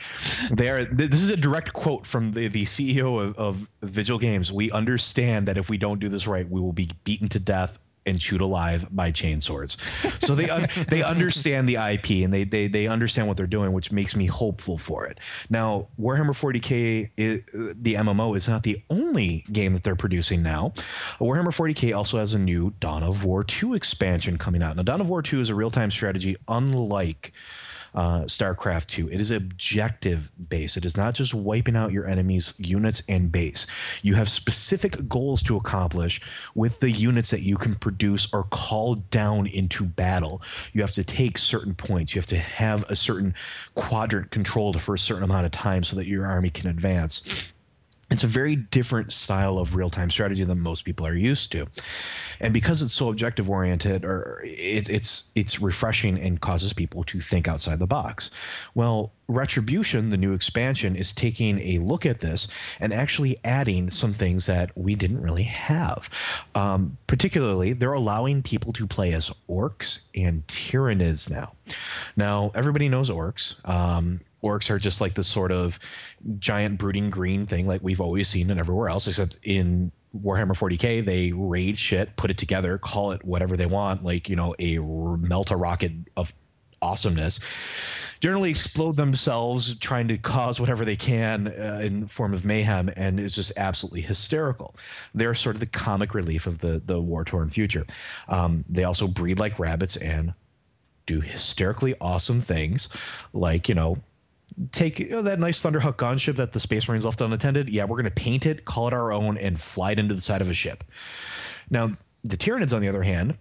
they 0.51 0.69
are. 0.69 0.85
This 0.85 1.21
is 1.21 1.29
a 1.29 1.37
direct 1.37 1.73
quote 1.73 2.05
from 2.05 2.33
the 2.33 2.47
the 2.47 2.65
CEO 2.65 3.19
of, 3.21 3.37
of 3.37 3.69
Vigil 3.81 4.17
Games. 4.17 4.51
We 4.51 4.71
understand 4.71 5.47
that 5.47 5.57
if 5.57 5.69
we 5.69 5.77
don't 5.77 5.99
do 5.99 6.09
this 6.09 6.27
right, 6.27 6.47
we 6.49 6.59
will 6.59 6.73
be 6.73 6.89
beaten 7.03 7.29
to 7.29 7.39
death 7.39 7.79
and 8.05 8.19
chewed 8.19 8.41
alive 8.41 8.87
by 8.91 9.11
chainsaws. 9.11 9.77
So 10.23 10.35
they 10.35 10.49
un- 10.49 10.67
they 10.89 11.03
understand 11.03 11.67
the 11.67 11.75
IP 11.75 12.23
and 12.23 12.33
they, 12.33 12.43
they 12.43 12.67
they 12.67 12.87
understand 12.87 13.27
what 13.27 13.37
they're 13.37 13.47
doing, 13.47 13.73
which 13.73 13.91
makes 13.91 14.15
me 14.15 14.25
hopeful 14.25 14.77
for 14.77 15.05
it. 15.05 15.19
Now, 15.49 15.87
Warhammer 15.99 16.29
40k, 16.29 17.11
is, 17.17 17.41
the 17.53 17.95
MMO, 17.95 18.35
is 18.35 18.47
not 18.47 18.63
the 18.63 18.83
only 18.89 19.43
game 19.51 19.73
that 19.73 19.83
they're 19.83 19.95
producing 19.95 20.43
now. 20.43 20.73
Warhammer 21.19 21.47
40k 21.47 21.95
also 21.95 22.17
has 22.17 22.33
a 22.33 22.39
new 22.39 22.73
Dawn 22.79 23.03
of 23.03 23.25
War 23.25 23.43
2 23.43 23.73
expansion 23.73 24.37
coming 24.37 24.63
out. 24.63 24.75
Now, 24.75 24.83
Dawn 24.83 25.01
of 25.01 25.09
War 25.09 25.21
2 25.21 25.39
is 25.39 25.49
a 25.49 25.55
real 25.55 25.71
time 25.71 25.91
strategy 25.91 26.35
unlike 26.47 27.33
uh, 27.93 28.21
StarCraft 28.21 28.87
2. 28.87 29.09
It 29.09 29.21
is 29.21 29.31
objective 29.31 30.31
based. 30.49 30.77
It 30.77 30.85
is 30.85 30.97
not 30.97 31.15
just 31.15 31.33
wiping 31.33 31.75
out 31.75 31.91
your 31.91 32.05
enemy's 32.05 32.53
units 32.59 33.01
and 33.07 33.31
base. 33.31 33.67
You 34.01 34.15
have 34.15 34.29
specific 34.29 35.07
goals 35.07 35.43
to 35.43 35.57
accomplish 35.57 36.21
with 36.55 36.79
the 36.79 36.91
units 36.91 37.31
that 37.31 37.41
you 37.41 37.57
can 37.57 37.75
produce 37.75 38.31
or 38.33 38.43
call 38.43 38.95
down 38.95 39.47
into 39.47 39.85
battle. 39.85 40.41
You 40.73 40.81
have 40.81 40.93
to 40.93 41.03
take 41.03 41.37
certain 41.37 41.75
points. 41.75 42.15
You 42.15 42.19
have 42.19 42.27
to 42.27 42.37
have 42.37 42.89
a 42.89 42.95
certain 42.95 43.33
quadrant 43.75 44.31
controlled 44.31 44.81
for 44.81 44.93
a 44.93 44.99
certain 44.99 45.23
amount 45.23 45.45
of 45.45 45.51
time 45.51 45.83
so 45.83 45.95
that 45.95 46.07
your 46.07 46.25
army 46.25 46.49
can 46.49 46.69
advance 46.69 47.53
it's 48.11 48.23
a 48.23 48.27
very 48.27 48.55
different 48.55 49.13
style 49.13 49.57
of 49.57 49.75
real-time 49.75 50.09
strategy 50.09 50.43
than 50.43 50.59
most 50.59 50.83
people 50.83 51.05
are 51.05 51.15
used 51.15 51.51
to. 51.51 51.67
And 52.39 52.53
because 52.53 52.81
it's 52.81 52.93
so 52.93 53.09
objective 53.09 53.49
oriented 53.49 54.03
or 54.05 54.41
it, 54.43 54.89
it's 54.89 55.31
it's 55.35 55.61
refreshing 55.61 56.19
and 56.19 56.39
causes 56.41 56.73
people 56.73 57.03
to 57.05 57.19
think 57.19 57.47
outside 57.47 57.79
the 57.79 57.87
box. 57.87 58.31
Well 58.73 59.13
retribution 59.27 60.09
the 60.09 60.17
new 60.17 60.33
expansion 60.33 60.95
is 60.95 61.13
taking 61.13 61.59
a 61.59 61.77
look 61.77 62.03
at 62.03 62.19
this 62.19 62.47
and 62.79 62.91
actually 62.91 63.37
adding 63.43 63.89
some 63.91 64.11
things 64.11 64.47
that 64.47 64.75
we 64.75 64.95
didn't 64.95 65.21
really 65.21 65.43
have. 65.43 66.09
Um, 66.55 66.97
particularly 67.05 67.73
they're 67.73 67.93
allowing 67.93 68.41
people 68.41 68.73
to 68.73 68.87
play 68.87 69.13
as 69.13 69.31
orcs 69.47 70.07
and 70.15 70.47
tyranids 70.47 71.29
now. 71.29 71.53
Now 72.15 72.51
everybody 72.55 72.89
knows 72.89 73.09
orcs. 73.11 73.67
Um, 73.69 74.21
orcs 74.43 74.69
are 74.69 74.79
just 74.79 75.01
like 75.01 75.13
this 75.13 75.27
sort 75.27 75.51
of 75.51 75.79
giant 76.37 76.77
brooding 76.77 77.09
green 77.09 77.45
thing 77.45 77.67
like 77.67 77.81
we've 77.83 78.01
always 78.01 78.27
seen 78.27 78.49
and 78.49 78.59
everywhere 78.59 78.89
else 78.89 79.07
except 79.07 79.39
in 79.43 79.91
Warhammer 80.15 80.57
40k 80.57 81.05
they 81.05 81.31
raid 81.31 81.77
shit 81.77 82.15
put 82.15 82.31
it 82.31 82.37
together 82.37 82.77
call 82.77 83.11
it 83.11 83.23
whatever 83.23 83.55
they 83.55 83.65
want 83.65 84.03
like 84.03 84.29
you 84.29 84.35
know 84.35 84.55
a 84.59 84.79
melt 84.79 85.51
a 85.51 85.55
rocket 85.55 85.91
of 86.17 86.33
awesomeness 86.81 87.39
generally 88.19 88.49
explode 88.49 88.97
themselves 88.97 89.75
trying 89.79 90.07
to 90.07 90.17
cause 90.17 90.59
whatever 90.59 90.83
they 90.83 90.95
can 90.95 91.47
uh, 91.47 91.81
in 91.83 92.01
the 92.01 92.07
form 92.07 92.33
of 92.33 92.45
mayhem 92.45 92.89
and 92.95 93.19
it's 93.19 93.35
just 93.35 93.51
absolutely 93.57 94.01
hysterical. 94.01 94.75
They're 95.13 95.33
sort 95.33 95.55
of 95.55 95.59
the 95.59 95.65
comic 95.65 96.13
relief 96.13 96.47
of 96.47 96.59
the 96.59 96.81
the 96.83 97.01
war 97.01 97.23
torn 97.23 97.49
future. 97.49 97.85
Um, 98.27 98.65
they 98.69 98.83
also 98.83 99.07
breed 99.07 99.39
like 99.39 99.59
rabbits 99.59 99.95
and 99.95 100.33
do 101.05 101.21
hysterically 101.21 101.95
awesome 101.99 102.41
things 102.41 102.89
like 103.33 103.67
you 103.67 103.75
know 103.75 103.97
take 104.71 104.99
you 104.99 105.09
know, 105.09 105.21
that 105.21 105.39
nice 105.39 105.61
Thunderhawk 105.61 105.95
gunship 105.95 106.35
that 106.35 106.51
the 106.51 106.59
Space 106.59 106.87
Marines 106.87 107.05
left 107.05 107.21
unattended. 107.21 107.69
Yeah, 107.69 107.85
we're 107.85 107.97
going 107.97 108.05
to 108.05 108.11
paint 108.11 108.45
it, 108.45 108.65
call 108.65 108.87
it 108.87 108.93
our 108.93 109.11
own, 109.11 109.37
and 109.37 109.59
fly 109.59 109.91
it 109.91 109.99
into 109.99 110.13
the 110.13 110.21
side 110.21 110.41
of 110.41 110.49
a 110.49 110.53
ship. 110.53 110.83
Now, 111.69 111.91
the 112.23 112.37
Tyranids, 112.37 112.73
on 112.73 112.81
the 112.81 112.87
other 112.87 113.03
hand, 113.03 113.37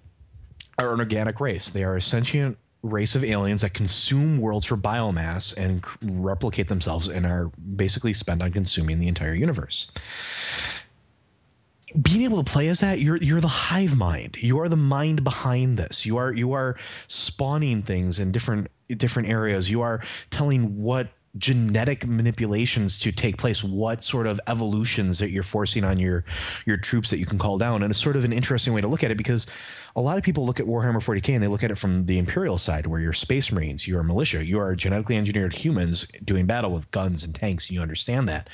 are 0.79 0.93
an 0.93 1.01
organic 1.01 1.41
race. 1.41 1.71
They 1.71 1.85
are 1.85 1.97
a 1.97 2.01
sentient 2.01 2.59
race 2.83 3.17
of 3.17 3.25
aliens 3.25 3.63
that 3.63 3.75
consume 3.75 4.39
worlds 4.41 4.67
for 4.67 4.77
biomass 4.77 5.57
and 5.57 5.85
replicate 6.25 6.69
themselves 6.69 7.09
and 7.09 7.27
are 7.27 7.51
basically 7.77 8.13
spent 8.13 8.41
on 8.41 8.53
consuming 8.53 9.01
the 9.01 9.09
entire 9.09 9.35
universe 9.35 9.91
being 12.01 12.23
able 12.25 12.43
to 12.43 12.51
play 12.51 12.69
as 12.69 12.81
that 12.81 13.01
you're 13.01 13.17
you're 13.17 13.41
the 13.41 13.49
hive 13.49 13.97
mind. 13.97 14.37
You 14.41 14.61
are 14.61 14.69
the 14.69 14.77
mind 14.77 15.25
behind 15.25 15.79
this. 15.79 16.05
You 16.05 16.17
are 16.17 16.33
you 16.33 16.53
are 16.53 16.77
spawning 17.07 17.83
things 17.83 18.19
in 18.19 18.33
different 18.33 18.69
different 18.89 19.29
areas. 19.29 19.71
You 19.71 19.83
are 19.83 20.03
telling 20.31 20.83
what 20.83 21.09
genetic 21.37 22.07
manipulations 22.07 22.99
to 22.99 23.13
take 23.13 23.37
place 23.37 23.63
what 23.63 24.03
sort 24.03 24.27
of 24.27 24.41
evolutions 24.47 25.19
that 25.19 25.31
you're 25.31 25.43
forcing 25.43 25.85
on 25.85 25.99
your 25.99 26.25
your 26.67 26.77
troops 26.77 27.11
that 27.11 27.19
you 27.19 27.27
can 27.27 27.39
call 27.39 27.59
down. 27.59 27.83
And 27.83 27.91
it's 27.91 28.03
sort 28.03 28.17
of 28.17 28.25
an 28.25 28.33
interesting 28.33 28.73
way 28.73 28.81
to 28.81 28.89
look 28.89 29.05
at 29.05 29.11
it 29.11 29.17
because 29.17 29.47
a 29.95 30.01
lot 30.01 30.19
of 30.19 30.25
people 30.25 30.45
look 30.45 30.61
at 30.61 30.67
warhammer 30.67 30.97
40k 30.97 31.35
and 31.35 31.43
they 31.43 31.49
look 31.49 31.63
at 31.63 31.71
it 31.71 31.79
from 31.79 32.07
the 32.07 32.19
imperial 32.19 32.59
side 32.59 32.87
where 32.87 33.01
you're 33.01 33.13
space 33.13 33.51
marines 33.51 33.89
you're 33.89 34.03
militia 34.03 34.45
you 34.45 34.59
are 34.59 34.75
genetically 34.77 35.17
engineered 35.17 35.53
humans 35.53 36.07
doing 36.25 36.47
battle 36.47 36.71
with 36.71 36.91
guns 36.91 37.25
and 37.25 37.35
tanks 37.35 37.69
and 37.69 37.75
you 37.75 37.83
understand 37.83 38.27
that. 38.29 38.49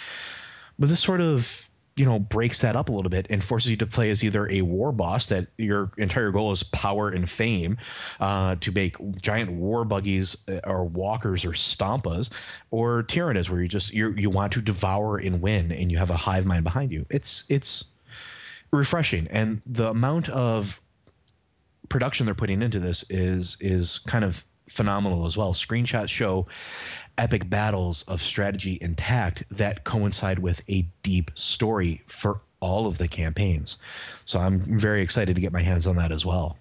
But 0.78 0.88
this 0.88 1.00
sort 1.00 1.20
of 1.20 1.70
you 1.96 2.04
know 2.04 2.18
breaks 2.18 2.60
that 2.60 2.74
up 2.74 2.88
a 2.88 2.92
little 2.92 3.10
bit 3.10 3.26
and 3.30 3.42
forces 3.42 3.70
you 3.70 3.76
to 3.76 3.86
play 3.86 4.10
as 4.10 4.24
either 4.24 4.50
a 4.50 4.62
war 4.62 4.90
boss 4.90 5.26
that 5.26 5.46
your 5.58 5.92
entire 5.96 6.30
goal 6.30 6.50
is 6.50 6.62
power 6.62 7.08
and 7.08 7.30
fame 7.30 7.76
uh, 8.20 8.56
to 8.56 8.72
make 8.72 8.96
giant 9.20 9.52
war 9.52 9.84
buggies 9.84 10.48
uh, 10.48 10.60
or 10.64 10.84
walkers 10.84 11.44
or 11.44 11.50
stompas 11.50 12.30
or 12.70 13.02
tyranids 13.04 13.48
where 13.48 13.62
you 13.62 13.68
just 13.68 13.92
you 13.92 14.12
you 14.16 14.28
want 14.28 14.52
to 14.52 14.60
devour 14.60 15.18
and 15.18 15.40
win 15.40 15.70
and 15.70 15.92
you 15.92 15.98
have 15.98 16.10
a 16.10 16.16
hive 16.16 16.46
mind 16.46 16.64
behind 16.64 16.92
you. 16.92 17.06
It's 17.10 17.44
it's 17.48 17.84
refreshing. 18.72 19.28
And 19.28 19.62
the 19.64 19.90
amount 19.90 20.28
of 20.28 20.80
production 21.88 22.26
they're 22.26 22.34
putting 22.34 22.62
into 22.62 22.80
this 22.80 23.04
is 23.10 23.56
is 23.60 23.98
kind 23.98 24.24
of 24.24 24.44
phenomenal 24.68 25.26
as 25.26 25.36
well. 25.36 25.52
Screenshots 25.52 26.08
show 26.08 26.46
epic 27.16 27.48
battles 27.48 28.02
of 28.04 28.20
strategy 28.20 28.78
and 28.82 28.96
tact 28.98 29.44
that 29.50 29.84
coincide 29.84 30.38
with 30.38 30.62
a 30.68 30.86
deep 31.02 31.30
story 31.34 32.02
for 32.06 32.40
all 32.60 32.86
of 32.86 32.98
the 32.98 33.08
campaigns. 33.08 33.76
So 34.24 34.40
I'm 34.40 34.58
very 34.58 35.02
excited 35.02 35.34
to 35.34 35.40
get 35.40 35.52
my 35.52 35.60
hands 35.60 35.86
on 35.86 35.96
that 35.96 36.10
as 36.10 36.24
well. 36.24 36.56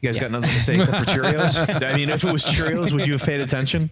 You 0.00 0.08
guys 0.08 0.16
yeah. 0.16 0.22
got 0.22 0.30
nothing 0.30 0.50
to 0.50 0.60
say 0.60 0.74
except 0.76 0.98
for 0.98 1.04
Cheerios? 1.10 1.84
I 1.84 1.96
mean, 1.96 2.08
if 2.08 2.22
it 2.22 2.32
was 2.32 2.44
Cheerios, 2.44 2.92
would 2.92 3.06
you 3.06 3.14
have 3.14 3.22
paid 3.22 3.40
attention? 3.40 3.90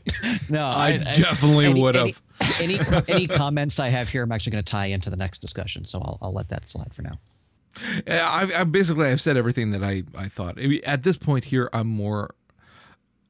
No, 0.48 0.66
I, 0.66 1.00
I 1.04 1.14
definitely 1.14 1.66
any, 1.66 1.82
would 1.82 1.96
have. 1.96 2.22
Any, 2.60 2.78
any, 2.78 3.02
any 3.08 3.26
comments 3.26 3.80
I 3.80 3.88
have 3.88 4.08
here, 4.08 4.22
I'm 4.22 4.30
actually 4.30 4.52
going 4.52 4.64
to 4.64 4.70
tie 4.70 4.86
into 4.86 5.10
the 5.10 5.16
next 5.16 5.40
discussion, 5.40 5.84
so 5.84 5.98
I'll, 6.00 6.18
I'll 6.22 6.32
let 6.32 6.48
that 6.50 6.68
slide 6.68 6.94
for 6.94 7.02
now. 7.02 7.18
I, 8.06 8.60
I 8.60 8.64
basically 8.64 9.08
I've 9.08 9.20
said 9.20 9.36
everything 9.36 9.70
that 9.72 9.82
I 9.82 10.04
I 10.16 10.28
thought. 10.28 10.58
At 10.84 11.02
this 11.02 11.16
point 11.16 11.44
here, 11.44 11.68
I'm 11.72 11.88
more 11.88 12.34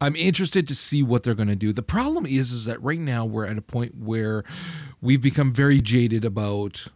I'm 0.00 0.16
interested 0.16 0.68
to 0.68 0.74
see 0.74 1.02
what 1.02 1.22
they're 1.22 1.34
going 1.34 1.48
to 1.48 1.56
do. 1.56 1.72
The 1.72 1.82
problem 1.82 2.26
is 2.26 2.52
is 2.52 2.64
that 2.66 2.82
right 2.82 3.00
now 3.00 3.24
we're 3.24 3.46
at 3.46 3.56
a 3.56 3.62
point 3.62 3.96
where 3.96 4.44
we've 5.00 5.22
become 5.22 5.50
very 5.52 5.80
jaded 5.80 6.24
about 6.24 6.88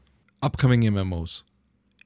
upcoming 0.42 0.82
MMOs. 0.82 1.42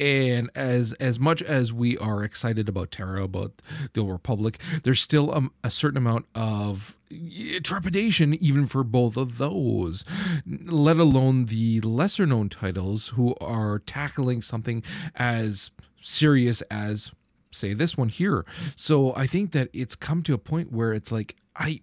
And 0.01 0.51
as 0.57 0.93
as 0.95 1.21
much 1.21 1.41
as 1.41 1.73
we 1.73 1.97
are 1.99 2.25
excited 2.25 2.69
about 2.69 2.91
TERA, 2.91 3.23
about 3.23 3.53
the 3.93 4.01
Old 4.01 4.11
Republic, 4.11 4.59
there's 4.83 5.01
still 5.01 5.33
a, 5.33 5.49
a 5.63 5.71
certain 5.71 5.99
amount 5.99 6.27
of 6.35 6.97
eh, 7.13 7.61
trepidation 7.63 8.35
even 8.35 8.67
for 8.67 8.83
both 8.83 9.17
of 9.17 9.39
those, 9.39 10.05
let 10.47 10.99
alone 10.99 11.47
the 11.47 11.81
lesser 11.81 12.27
known 12.27 12.49
titles 12.49 13.11
who 13.11 13.37
are 13.41 13.79
tackling 13.79 14.43
something 14.43 14.83
as 15.15 15.71
serious 16.03 16.61
as 16.63 17.13
say 17.55 17.75
this 17.75 17.97
one 17.97 18.09
here. 18.09 18.45
So 18.77 19.15
I 19.15 19.27
think 19.27 19.53
that 19.53 19.69
it's 19.73 19.95
come 19.95 20.23
to 20.25 20.35
a 20.35 20.39
point 20.39 20.73
where 20.73 20.93
it's 20.93 21.13
like 21.13 21.37
I 21.57 21.81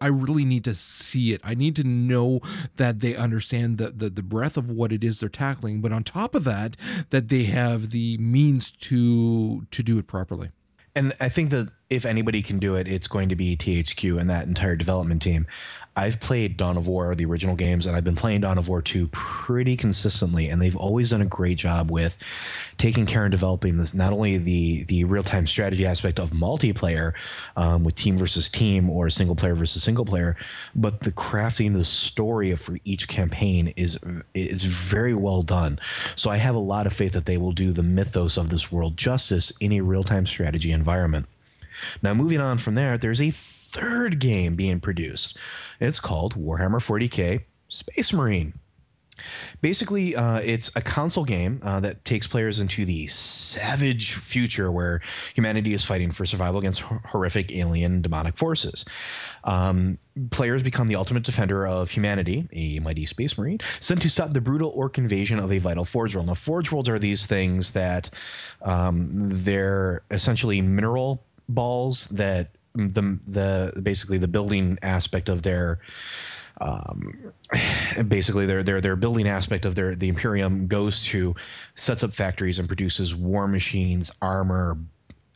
I 0.00 0.08
really 0.08 0.44
need 0.44 0.64
to 0.64 0.74
see 0.74 1.32
it. 1.32 1.40
I 1.42 1.54
need 1.54 1.74
to 1.76 1.84
know 1.84 2.40
that 2.76 3.00
they 3.00 3.16
understand 3.16 3.78
the, 3.78 3.90
the 3.90 4.10
the 4.10 4.22
breadth 4.22 4.56
of 4.56 4.70
what 4.70 4.92
it 4.92 5.02
is 5.02 5.20
they're 5.20 5.28
tackling, 5.28 5.80
but 5.80 5.92
on 5.92 6.04
top 6.04 6.34
of 6.34 6.44
that, 6.44 6.76
that 7.10 7.28
they 7.28 7.44
have 7.44 7.90
the 7.90 8.18
means 8.18 8.70
to 8.72 9.66
to 9.70 9.82
do 9.82 9.98
it 9.98 10.06
properly. 10.06 10.50
And 10.94 11.12
I 11.20 11.28
think 11.28 11.50
that 11.50 11.70
if 11.90 12.06
anybody 12.06 12.40
can 12.42 12.58
do 12.58 12.74
it, 12.74 12.88
it's 12.88 13.06
going 13.06 13.28
to 13.28 13.36
be 13.36 13.54
THQ 13.54 14.18
and 14.18 14.30
that 14.30 14.46
entire 14.46 14.76
development 14.76 15.20
team. 15.20 15.46
I've 15.98 16.20
played 16.20 16.58
Dawn 16.58 16.76
of 16.76 16.86
War, 16.86 17.14
the 17.14 17.24
original 17.24 17.56
games, 17.56 17.86
and 17.86 17.96
I've 17.96 18.04
been 18.04 18.16
playing 18.16 18.42
Dawn 18.42 18.58
of 18.58 18.68
War 18.68 18.82
2 18.82 19.08
pretty 19.08 19.78
consistently, 19.78 20.48
and 20.48 20.60
they've 20.60 20.76
always 20.76 21.10
done 21.10 21.22
a 21.22 21.26
great 21.26 21.56
job 21.56 21.90
with 21.90 22.18
taking 22.76 23.06
care 23.06 23.24
and 23.24 23.30
developing 23.32 23.78
this 23.78 23.94
not 23.94 24.12
only 24.12 24.36
the 24.36 24.84
the 24.84 25.04
real 25.04 25.22
time 25.22 25.46
strategy 25.46 25.86
aspect 25.86 26.20
of 26.20 26.32
multiplayer 26.32 27.14
um, 27.56 27.82
with 27.82 27.94
team 27.94 28.18
versus 28.18 28.50
team 28.50 28.90
or 28.90 29.08
single 29.08 29.34
player 29.34 29.54
versus 29.54 29.82
single 29.82 30.04
player, 30.04 30.36
but 30.74 31.00
the 31.00 31.12
crafting 31.12 31.72
the 31.72 31.84
story 31.84 32.54
for 32.56 32.76
each 32.84 33.08
campaign 33.08 33.72
is 33.76 33.98
is 34.34 34.64
very 34.64 35.14
well 35.14 35.42
done. 35.42 35.78
So 36.14 36.28
I 36.28 36.36
have 36.36 36.54
a 36.54 36.58
lot 36.58 36.86
of 36.86 36.92
faith 36.92 37.12
that 37.12 37.24
they 37.24 37.38
will 37.38 37.52
do 37.52 37.72
the 37.72 37.82
mythos 37.82 38.36
of 38.36 38.50
this 38.50 38.70
world 38.70 38.98
justice 38.98 39.50
in 39.60 39.72
a 39.72 39.80
real 39.80 40.04
time 40.04 40.26
strategy 40.26 40.72
environment. 40.72 41.26
Now, 42.02 42.14
moving 42.14 42.40
on 42.40 42.58
from 42.58 42.74
there, 42.74 42.98
there's 42.98 43.20
a 43.20 43.30
third 43.76 44.18
game 44.18 44.56
being 44.56 44.80
produced. 44.80 45.36
It's 45.80 46.00
called 46.00 46.34
Warhammer 46.34 46.80
40k 46.80 47.44
Space 47.68 48.12
Marine. 48.12 48.54
Basically, 49.62 50.14
uh, 50.14 50.40
it's 50.40 50.74
a 50.76 50.82
console 50.82 51.24
game 51.24 51.60
uh, 51.62 51.80
that 51.80 52.04
takes 52.04 52.26
players 52.26 52.60
into 52.60 52.84
the 52.84 53.06
savage 53.06 54.12
future 54.14 54.70
where 54.70 55.00
humanity 55.34 55.72
is 55.72 55.84
fighting 55.84 56.10
for 56.10 56.26
survival 56.26 56.58
against 56.58 56.82
horrific 56.82 57.50
alien 57.50 58.02
demonic 58.02 58.36
forces. 58.36 58.84
Um, 59.44 59.98
players 60.30 60.62
become 60.62 60.86
the 60.86 60.96
ultimate 60.96 61.22
defender 61.22 61.66
of 61.66 61.90
humanity, 61.90 62.46
a 62.52 62.78
mighty 62.80 63.06
space 63.06 63.38
marine, 63.38 63.58
sent 63.80 64.02
to 64.02 64.10
stop 64.10 64.32
the 64.32 64.42
brutal 64.42 64.70
orc 64.74 64.98
invasion 64.98 65.38
of 65.38 65.50
a 65.50 65.58
vital 65.58 65.86
forge 65.86 66.14
world. 66.14 66.26
Now, 66.26 66.34
forge 66.34 66.70
worlds 66.70 66.88
are 66.90 66.98
these 66.98 67.26
things 67.26 67.72
that 67.72 68.10
um, 68.60 69.08
they're 69.12 70.02
essentially 70.10 70.60
mineral 70.60 71.24
balls 71.48 72.06
that 72.08 72.50
the 72.76 73.18
the 73.26 73.80
basically 73.82 74.18
the 74.18 74.28
building 74.28 74.78
aspect 74.82 75.28
of 75.28 75.42
their 75.42 75.80
um, 76.60 77.32
basically 78.08 78.46
their 78.46 78.62
their 78.62 78.80
their 78.80 78.96
building 78.96 79.28
aspect 79.28 79.64
of 79.64 79.74
their 79.74 79.94
the 79.94 80.08
Imperium 80.08 80.66
goes 80.66 81.04
to 81.06 81.34
sets 81.74 82.02
up 82.02 82.12
factories 82.12 82.58
and 82.58 82.68
produces 82.68 83.14
war 83.14 83.48
machines, 83.48 84.12
armor, 84.22 84.78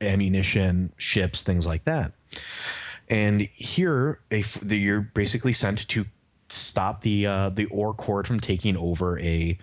ammunition, 0.01 0.93
ships, 0.97 1.43
things 1.43 1.67
like 1.67 1.85
that. 1.85 2.13
And 3.09 3.43
here, 3.55 4.21
the, 4.31 4.79
you're 4.79 5.01
basically 5.01 5.53
sent 5.53 5.87
to 5.89 6.07
stop 6.49 7.03
the 7.03 7.27
uh, 7.27 7.51
the 7.51 7.67
orc 7.67 8.01
horde 8.01 8.27
from 8.27 8.41
taking 8.41 8.77
over 8.77 9.19
a 9.19 9.59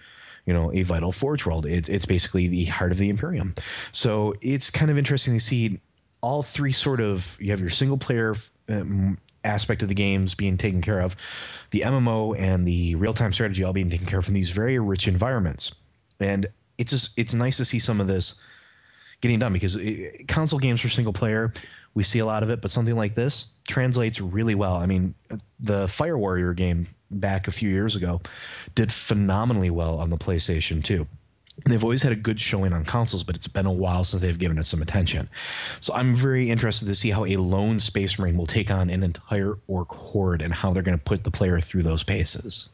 you 0.45 0.53
know 0.53 0.71
a 0.73 0.83
vital 0.83 1.11
forge 1.11 1.45
world. 1.45 1.65
It's 1.65 1.89
it's 1.89 2.05
basically 2.05 2.47
the 2.47 2.65
heart 2.65 2.91
of 2.91 2.97
the 2.97 3.09
Imperium. 3.09 3.55
So 3.91 4.33
it's 4.41 4.69
kind 4.69 4.91
of 4.91 4.97
interesting 4.97 5.33
to 5.33 5.39
see 5.39 5.79
all 6.21 6.43
three 6.43 6.71
sort 6.71 6.99
of 6.99 7.37
you 7.39 7.51
have 7.51 7.59
your 7.59 7.69
single 7.69 7.97
player 7.97 8.35
um, 8.69 9.17
aspect 9.43 9.81
of 9.81 9.87
the 9.87 9.95
games 9.95 10.35
being 10.35 10.57
taken 10.57 10.81
care 10.81 10.99
of, 10.99 11.15
the 11.71 11.81
MMO 11.81 12.37
and 12.37 12.67
the 12.67 12.95
real 12.95 13.13
time 13.13 13.33
strategy 13.33 13.63
all 13.63 13.73
being 13.73 13.89
taken 13.89 14.05
care 14.05 14.19
of 14.19 14.27
in 14.27 14.33
these 14.33 14.49
very 14.49 14.79
rich 14.79 15.07
environments. 15.07 15.73
And 16.19 16.47
it's 16.77 16.91
just 16.91 17.17
it's 17.17 17.33
nice 17.33 17.57
to 17.57 17.65
see 17.65 17.79
some 17.79 18.01
of 18.01 18.07
this 18.07 18.41
getting 19.21 19.39
done 19.39 19.53
because 19.53 19.75
it, 19.75 20.27
console 20.27 20.59
games 20.59 20.81
for 20.81 20.89
single 20.89 21.13
player 21.13 21.53
we 21.97 22.03
see 22.03 22.19
a 22.19 22.25
lot 22.27 22.43
of 22.43 22.51
it, 22.51 22.61
but 22.61 22.69
something 22.69 22.95
like 22.95 23.15
this 23.15 23.55
translates 23.67 24.21
really 24.21 24.53
well. 24.53 24.75
I 24.75 24.85
mean, 24.85 25.15
the 25.59 25.87
Fire 25.87 26.15
Warrior 26.15 26.53
game 26.53 26.85
back 27.09 27.47
a 27.47 27.51
few 27.51 27.71
years 27.71 27.95
ago 27.95 28.21
did 28.75 28.91
phenomenally 28.91 29.71
well 29.71 29.97
on 29.97 30.11
the 30.11 30.17
PlayStation 30.17 30.83
2. 30.83 31.07
They've 31.65 31.83
always 31.83 32.03
had 32.03 32.11
a 32.11 32.15
good 32.15 32.39
showing 32.39 32.71
on 32.71 32.85
consoles, 32.85 33.23
but 33.23 33.35
it's 33.35 33.47
been 33.47 33.65
a 33.65 33.71
while 33.71 34.03
since 34.03 34.21
they've 34.21 34.37
given 34.37 34.57
it 34.57 34.65
some 34.65 34.81
attention. 34.81 35.29
So 35.79 35.93
I'm 35.93 36.13
very 36.13 36.49
interested 36.49 36.85
to 36.85 36.95
see 36.95 37.09
how 37.09 37.25
a 37.25 37.37
lone 37.37 37.79
Space 37.79 38.17
Marine 38.19 38.37
will 38.37 38.45
take 38.45 38.71
on 38.71 38.89
an 38.89 39.03
entire 39.03 39.57
Orc 39.67 39.91
horde 39.91 40.41
and 40.41 40.53
how 40.53 40.71
they're 40.71 40.83
going 40.83 40.97
to 40.97 41.03
put 41.03 41.23
the 41.23 41.31
player 41.31 41.59
through 41.59 41.83
those 41.83 42.03
paces. 42.03 42.69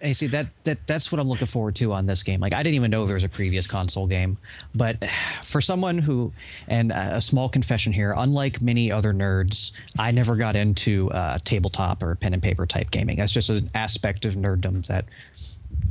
Hey, 0.00 0.14
see 0.14 0.28
that 0.28 0.46
that 0.64 0.86
that's 0.86 1.12
what 1.12 1.20
I'm 1.20 1.28
looking 1.28 1.46
forward 1.46 1.76
to 1.76 1.92
on 1.92 2.06
this 2.06 2.22
game. 2.22 2.40
Like 2.40 2.54
I 2.54 2.62
didn't 2.62 2.76
even 2.76 2.90
know 2.90 3.04
there 3.04 3.14
was 3.14 3.24
a 3.24 3.28
previous 3.28 3.66
console 3.66 4.06
game, 4.06 4.38
but 4.74 4.96
for 5.44 5.60
someone 5.60 5.98
who, 5.98 6.32
and 6.68 6.90
a 6.90 7.20
small 7.20 7.50
confession 7.50 7.92
here, 7.92 8.14
unlike 8.16 8.62
many 8.62 8.90
other 8.90 9.12
nerds, 9.12 9.72
I 9.98 10.10
never 10.10 10.36
got 10.36 10.56
into 10.56 11.10
uh, 11.10 11.36
tabletop 11.44 12.02
or 12.02 12.14
pen 12.14 12.32
and 12.32 12.42
paper 12.42 12.64
type 12.64 12.90
gaming. 12.90 13.18
That's 13.18 13.32
just 13.32 13.50
an 13.50 13.68
aspect 13.74 14.24
of 14.24 14.36
nerddom 14.36 14.86
that 14.86 15.04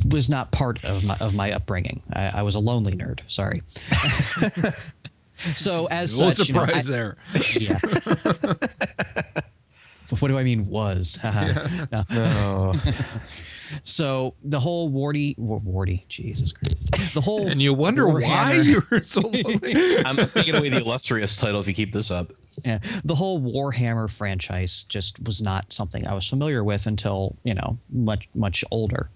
was 0.10 0.30
not 0.30 0.52
part 0.52 0.84
of 0.84 1.04
my 1.04 1.16
of 1.20 1.34
my 1.34 1.52
upbringing. 1.52 2.04
I, 2.14 2.40
I 2.40 2.44
was 2.44 2.56
a 2.56 2.60
lonely 2.60 2.94
nerd. 2.94 3.22
Sorry. 3.28 3.62
so 5.56 5.88
as 5.92 6.20
no 6.20 6.32
such, 6.32 6.48
surprise 6.48 6.88
you 6.88 6.94
know, 6.94 6.98
there. 6.98 7.18
Yeah. 7.60 7.80
what 10.20 10.28
do 10.28 10.38
I 10.38 10.44
mean 10.44 10.68
was? 10.68 11.18
No. 11.92 12.04
Oh, 12.12 12.74
So 13.84 14.34
the 14.44 14.60
whole 14.60 14.90
Wardy, 14.92 15.38
Wa- 15.38 15.60
Wardy, 15.60 16.08
Jesus 16.08 16.52
Christ, 16.52 17.14
the 17.14 17.22
whole 17.22 17.48
And 17.48 17.62
you 17.62 17.74
wonder 17.74 18.08
why 18.08 18.54
you're 18.64 19.04
so 19.04 19.22
lonely. 19.24 19.98
I'm 20.06 20.18
taking 20.30 20.56
away 20.56 20.70
the 20.70 20.78
illustrious 20.78 21.36
title 21.38 21.60
if 21.60 21.68
you 21.68 21.74
keep 21.74 21.92
this 21.94 22.12
up. 22.12 22.32
yeah, 22.66 22.80
the 23.06 23.16
whole 23.16 23.40
Warhammer 23.40 24.10
franchise 24.10 24.84
just 24.90 25.18
was 25.26 25.42
not 25.42 25.72
something 25.72 26.06
I 26.08 26.14
was 26.14 26.28
familiar 26.28 26.64
with 26.64 26.88
until 26.88 27.36
you 27.44 27.54
know 27.54 27.78
much 27.92 28.28
much 28.36 28.64
older. 28.72 29.10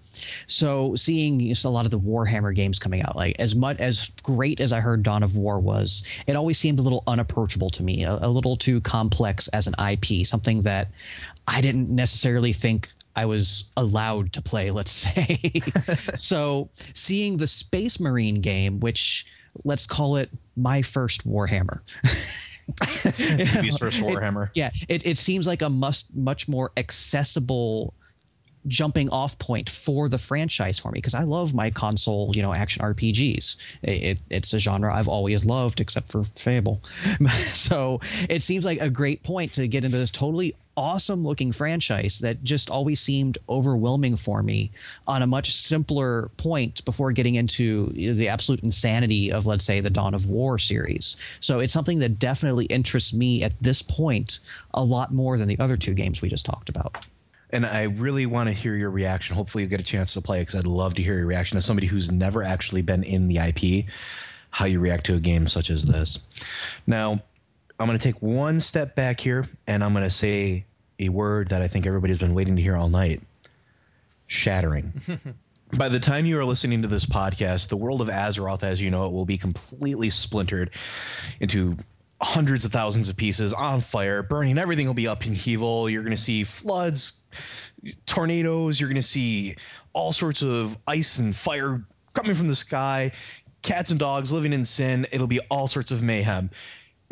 So 0.46 0.94
seeing 0.94 1.40
just 1.40 1.64
a 1.64 1.68
lot 1.68 1.84
of 1.84 1.90
the 1.90 1.98
Warhammer 2.00 2.54
games 2.54 2.78
coming 2.78 3.02
out, 3.02 3.16
like 3.16 3.36
as 3.38 3.54
much 3.54 3.78
as 3.80 4.10
great 4.22 4.60
as 4.60 4.72
I 4.72 4.80
heard 4.80 5.02
Dawn 5.02 5.22
of 5.22 5.36
War 5.36 5.58
was, 5.60 6.04
it 6.26 6.36
always 6.36 6.58
seemed 6.58 6.78
a 6.78 6.82
little 6.82 7.02
unapproachable 7.06 7.68
to 7.70 7.82
me, 7.82 8.04
a, 8.04 8.14
a 8.22 8.28
little 8.28 8.56
too 8.56 8.80
complex 8.80 9.48
as 9.48 9.66
an 9.66 9.74
IP, 9.90 10.26
something 10.26 10.62
that 10.62 10.90
I 11.46 11.60
didn't 11.60 11.90
necessarily 11.90 12.52
think 12.54 12.88
I 13.16 13.26
was 13.26 13.64
allowed 13.76 14.32
to 14.34 14.42
play, 14.42 14.70
let's 14.70 14.90
say. 14.90 15.40
so 16.16 16.68
seeing 16.94 17.36
the 17.36 17.46
Space 17.46 18.00
Marine 18.00 18.36
game, 18.36 18.80
which 18.80 19.26
let's 19.64 19.86
call 19.86 20.16
it 20.16 20.30
my 20.56 20.82
first 20.82 21.26
Warhammer. 21.26 21.80
Use 23.64 23.78
first 23.78 24.00
Warhammer. 24.02 24.50
Yeah, 24.54 24.70
it, 24.88 25.06
it 25.06 25.18
seems 25.18 25.46
like 25.46 25.62
a 25.62 25.70
must 25.70 26.14
much 26.14 26.48
more 26.48 26.72
accessible 26.76 27.94
jumping 28.66 29.10
off 29.10 29.38
point 29.38 29.68
for 29.68 30.08
the 30.08 30.16
franchise 30.16 30.78
for 30.78 30.90
me 30.90 30.98
because 30.98 31.14
I 31.14 31.22
love 31.24 31.52
my 31.52 31.70
console, 31.70 32.32
you 32.34 32.42
know, 32.42 32.54
action 32.54 32.82
RPGs. 32.82 33.56
It, 33.82 34.20
it's 34.30 34.54
a 34.54 34.58
genre 34.58 34.94
I've 34.94 35.08
always 35.08 35.44
loved, 35.44 35.80
except 35.80 36.10
for 36.10 36.24
Fable. 36.36 36.82
so 37.32 38.00
it 38.28 38.42
seems 38.42 38.64
like 38.64 38.80
a 38.80 38.88
great 38.88 39.22
point 39.22 39.52
to 39.54 39.68
get 39.68 39.84
into 39.84 39.98
this 39.98 40.10
totally 40.10 40.54
awesome 40.76 41.24
looking 41.24 41.52
franchise 41.52 42.18
that 42.20 42.42
just 42.44 42.70
always 42.70 43.00
seemed 43.00 43.38
overwhelming 43.48 44.16
for 44.16 44.42
me 44.42 44.70
on 45.06 45.22
a 45.22 45.26
much 45.26 45.54
simpler 45.54 46.30
point 46.36 46.84
before 46.84 47.12
getting 47.12 47.36
into 47.36 47.88
the 47.90 48.28
absolute 48.28 48.62
insanity 48.62 49.30
of 49.32 49.46
let's 49.46 49.64
say 49.64 49.80
the 49.80 49.90
Dawn 49.90 50.14
of 50.14 50.26
War 50.26 50.58
series. 50.58 51.16
So 51.40 51.60
it's 51.60 51.72
something 51.72 51.98
that 52.00 52.18
definitely 52.18 52.66
interests 52.66 53.12
me 53.12 53.42
at 53.42 53.52
this 53.62 53.82
point 53.82 54.40
a 54.72 54.82
lot 54.82 55.12
more 55.12 55.38
than 55.38 55.48
the 55.48 55.58
other 55.58 55.76
two 55.76 55.94
games 55.94 56.22
we 56.22 56.28
just 56.28 56.46
talked 56.46 56.68
about. 56.68 57.04
And 57.50 57.64
I 57.64 57.84
really 57.84 58.26
want 58.26 58.48
to 58.48 58.52
hear 58.52 58.74
your 58.74 58.90
reaction. 58.90 59.36
Hopefully, 59.36 59.62
you 59.62 59.70
get 59.70 59.80
a 59.80 59.84
chance 59.84 60.12
to 60.14 60.20
play 60.20 60.40
because 60.40 60.56
I'd 60.56 60.66
love 60.66 60.94
to 60.94 61.02
hear 61.02 61.18
your 61.18 61.26
reaction 61.26 61.56
as 61.56 61.64
somebody 61.64 61.86
who's 61.86 62.10
never 62.10 62.42
actually 62.42 62.82
been 62.82 63.04
in 63.04 63.28
the 63.28 63.38
IP, 63.38 63.86
how 64.50 64.64
you 64.64 64.80
react 64.80 65.06
to 65.06 65.14
a 65.14 65.20
game 65.20 65.46
such 65.46 65.70
as 65.70 65.84
this. 65.84 66.26
Now, 66.84 67.22
I'm 67.78 67.86
going 67.86 67.98
to 67.98 68.02
take 68.02 68.22
one 68.22 68.60
step 68.60 68.94
back 68.94 69.20
here 69.20 69.48
and 69.66 69.82
I'm 69.82 69.92
going 69.92 70.04
to 70.04 70.10
say 70.10 70.66
a 70.98 71.08
word 71.08 71.48
that 71.48 71.60
I 71.60 71.68
think 71.68 71.86
everybody's 71.86 72.18
been 72.18 72.34
waiting 72.34 72.56
to 72.56 72.62
hear 72.62 72.76
all 72.76 72.88
night 72.88 73.20
shattering. 74.26 74.92
By 75.76 75.88
the 75.88 75.98
time 75.98 76.24
you 76.24 76.38
are 76.38 76.44
listening 76.44 76.82
to 76.82 76.88
this 76.88 77.04
podcast, 77.04 77.68
the 77.68 77.76
world 77.76 78.00
of 78.00 78.08
Azeroth, 78.08 78.62
as 78.62 78.80
you 78.80 78.90
know 78.90 79.06
it, 79.06 79.12
will 79.12 79.24
be 79.24 79.36
completely 79.36 80.08
splintered 80.08 80.70
into 81.40 81.76
hundreds 82.22 82.64
of 82.64 82.70
thousands 82.70 83.08
of 83.08 83.16
pieces 83.16 83.52
on 83.52 83.80
fire, 83.80 84.22
burning. 84.22 84.56
Everything 84.56 84.86
will 84.86 84.94
be 84.94 85.08
up 85.08 85.26
in 85.26 85.32
upheaval. 85.32 85.90
You're 85.90 86.02
going 86.02 86.14
to 86.14 86.20
see 86.20 86.44
floods, 86.44 87.26
tornadoes. 88.06 88.78
You're 88.78 88.88
going 88.88 88.96
to 88.96 89.02
see 89.02 89.56
all 89.92 90.12
sorts 90.12 90.42
of 90.42 90.78
ice 90.86 91.18
and 91.18 91.34
fire 91.34 91.84
coming 92.12 92.34
from 92.34 92.46
the 92.46 92.54
sky, 92.54 93.10
cats 93.62 93.90
and 93.90 93.98
dogs 93.98 94.30
living 94.30 94.52
in 94.52 94.64
sin. 94.64 95.06
It'll 95.12 95.26
be 95.26 95.40
all 95.50 95.66
sorts 95.66 95.90
of 95.90 96.02
mayhem. 96.02 96.50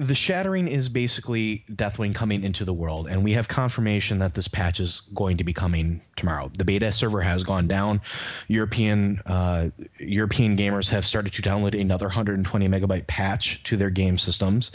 The 0.03 0.17
shattering 0.17 0.67
is 0.67 0.89
basically 0.89 1.65
Deathwing 1.71 2.13
coming 2.13 2.43
into 2.43 2.65
the 2.65 2.73
world, 2.73 3.07
and 3.07 3.23
we 3.23 3.35
have 3.35 3.47
confirmation 3.47 4.19
that 4.19 4.35
this 4.35 4.49
patch 4.49 4.81
is 4.81 5.01
going 5.15 5.37
to 5.37 5.45
be 5.45 5.53
coming 5.53 6.03
tomorrow. 6.17 6.51
The 6.59 6.65
beta 6.65 6.91
server 6.91 7.21
has 7.21 7.45
gone 7.45 7.69
down. 7.69 8.01
European 8.49 9.23
uh, 9.27 9.71
European 10.01 10.57
gamers 10.57 10.91
have 10.91 11.07
started 11.07 11.33
to 11.35 11.43
download 11.43 11.81
another 11.81 12.07
120 12.07 12.69
megabyte 12.69 13.07
patch 13.07 13.63
to 13.63 13.77
their 13.77 13.91
game 13.91 14.19
systems, 14.19 14.73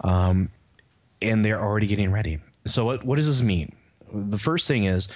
um, 0.00 0.50
and 1.22 1.44
they're 1.44 1.60
already 1.60 1.86
getting 1.86 2.10
ready. 2.10 2.40
So 2.66 2.84
what 2.84 3.04
what 3.04 3.14
does 3.16 3.28
this 3.28 3.42
mean? 3.42 3.76
The 4.12 4.38
first 4.38 4.66
thing 4.66 4.84
is 4.84 5.08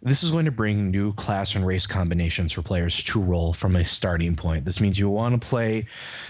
This 0.00 0.22
is 0.22 0.30
going 0.30 0.44
to 0.44 0.52
bring 0.52 0.92
new 0.92 1.12
class 1.12 1.56
and 1.56 1.66
race 1.66 1.86
combinations 1.86 2.52
for 2.52 2.62
players 2.62 3.02
to 3.02 3.20
roll 3.20 3.52
from 3.52 3.74
a 3.74 3.82
starting 3.82 4.36
point. 4.36 4.64
This 4.64 4.80
means 4.80 4.96
you 4.96 5.08
want 5.10 5.40
to 5.40 5.48
play 5.48 5.86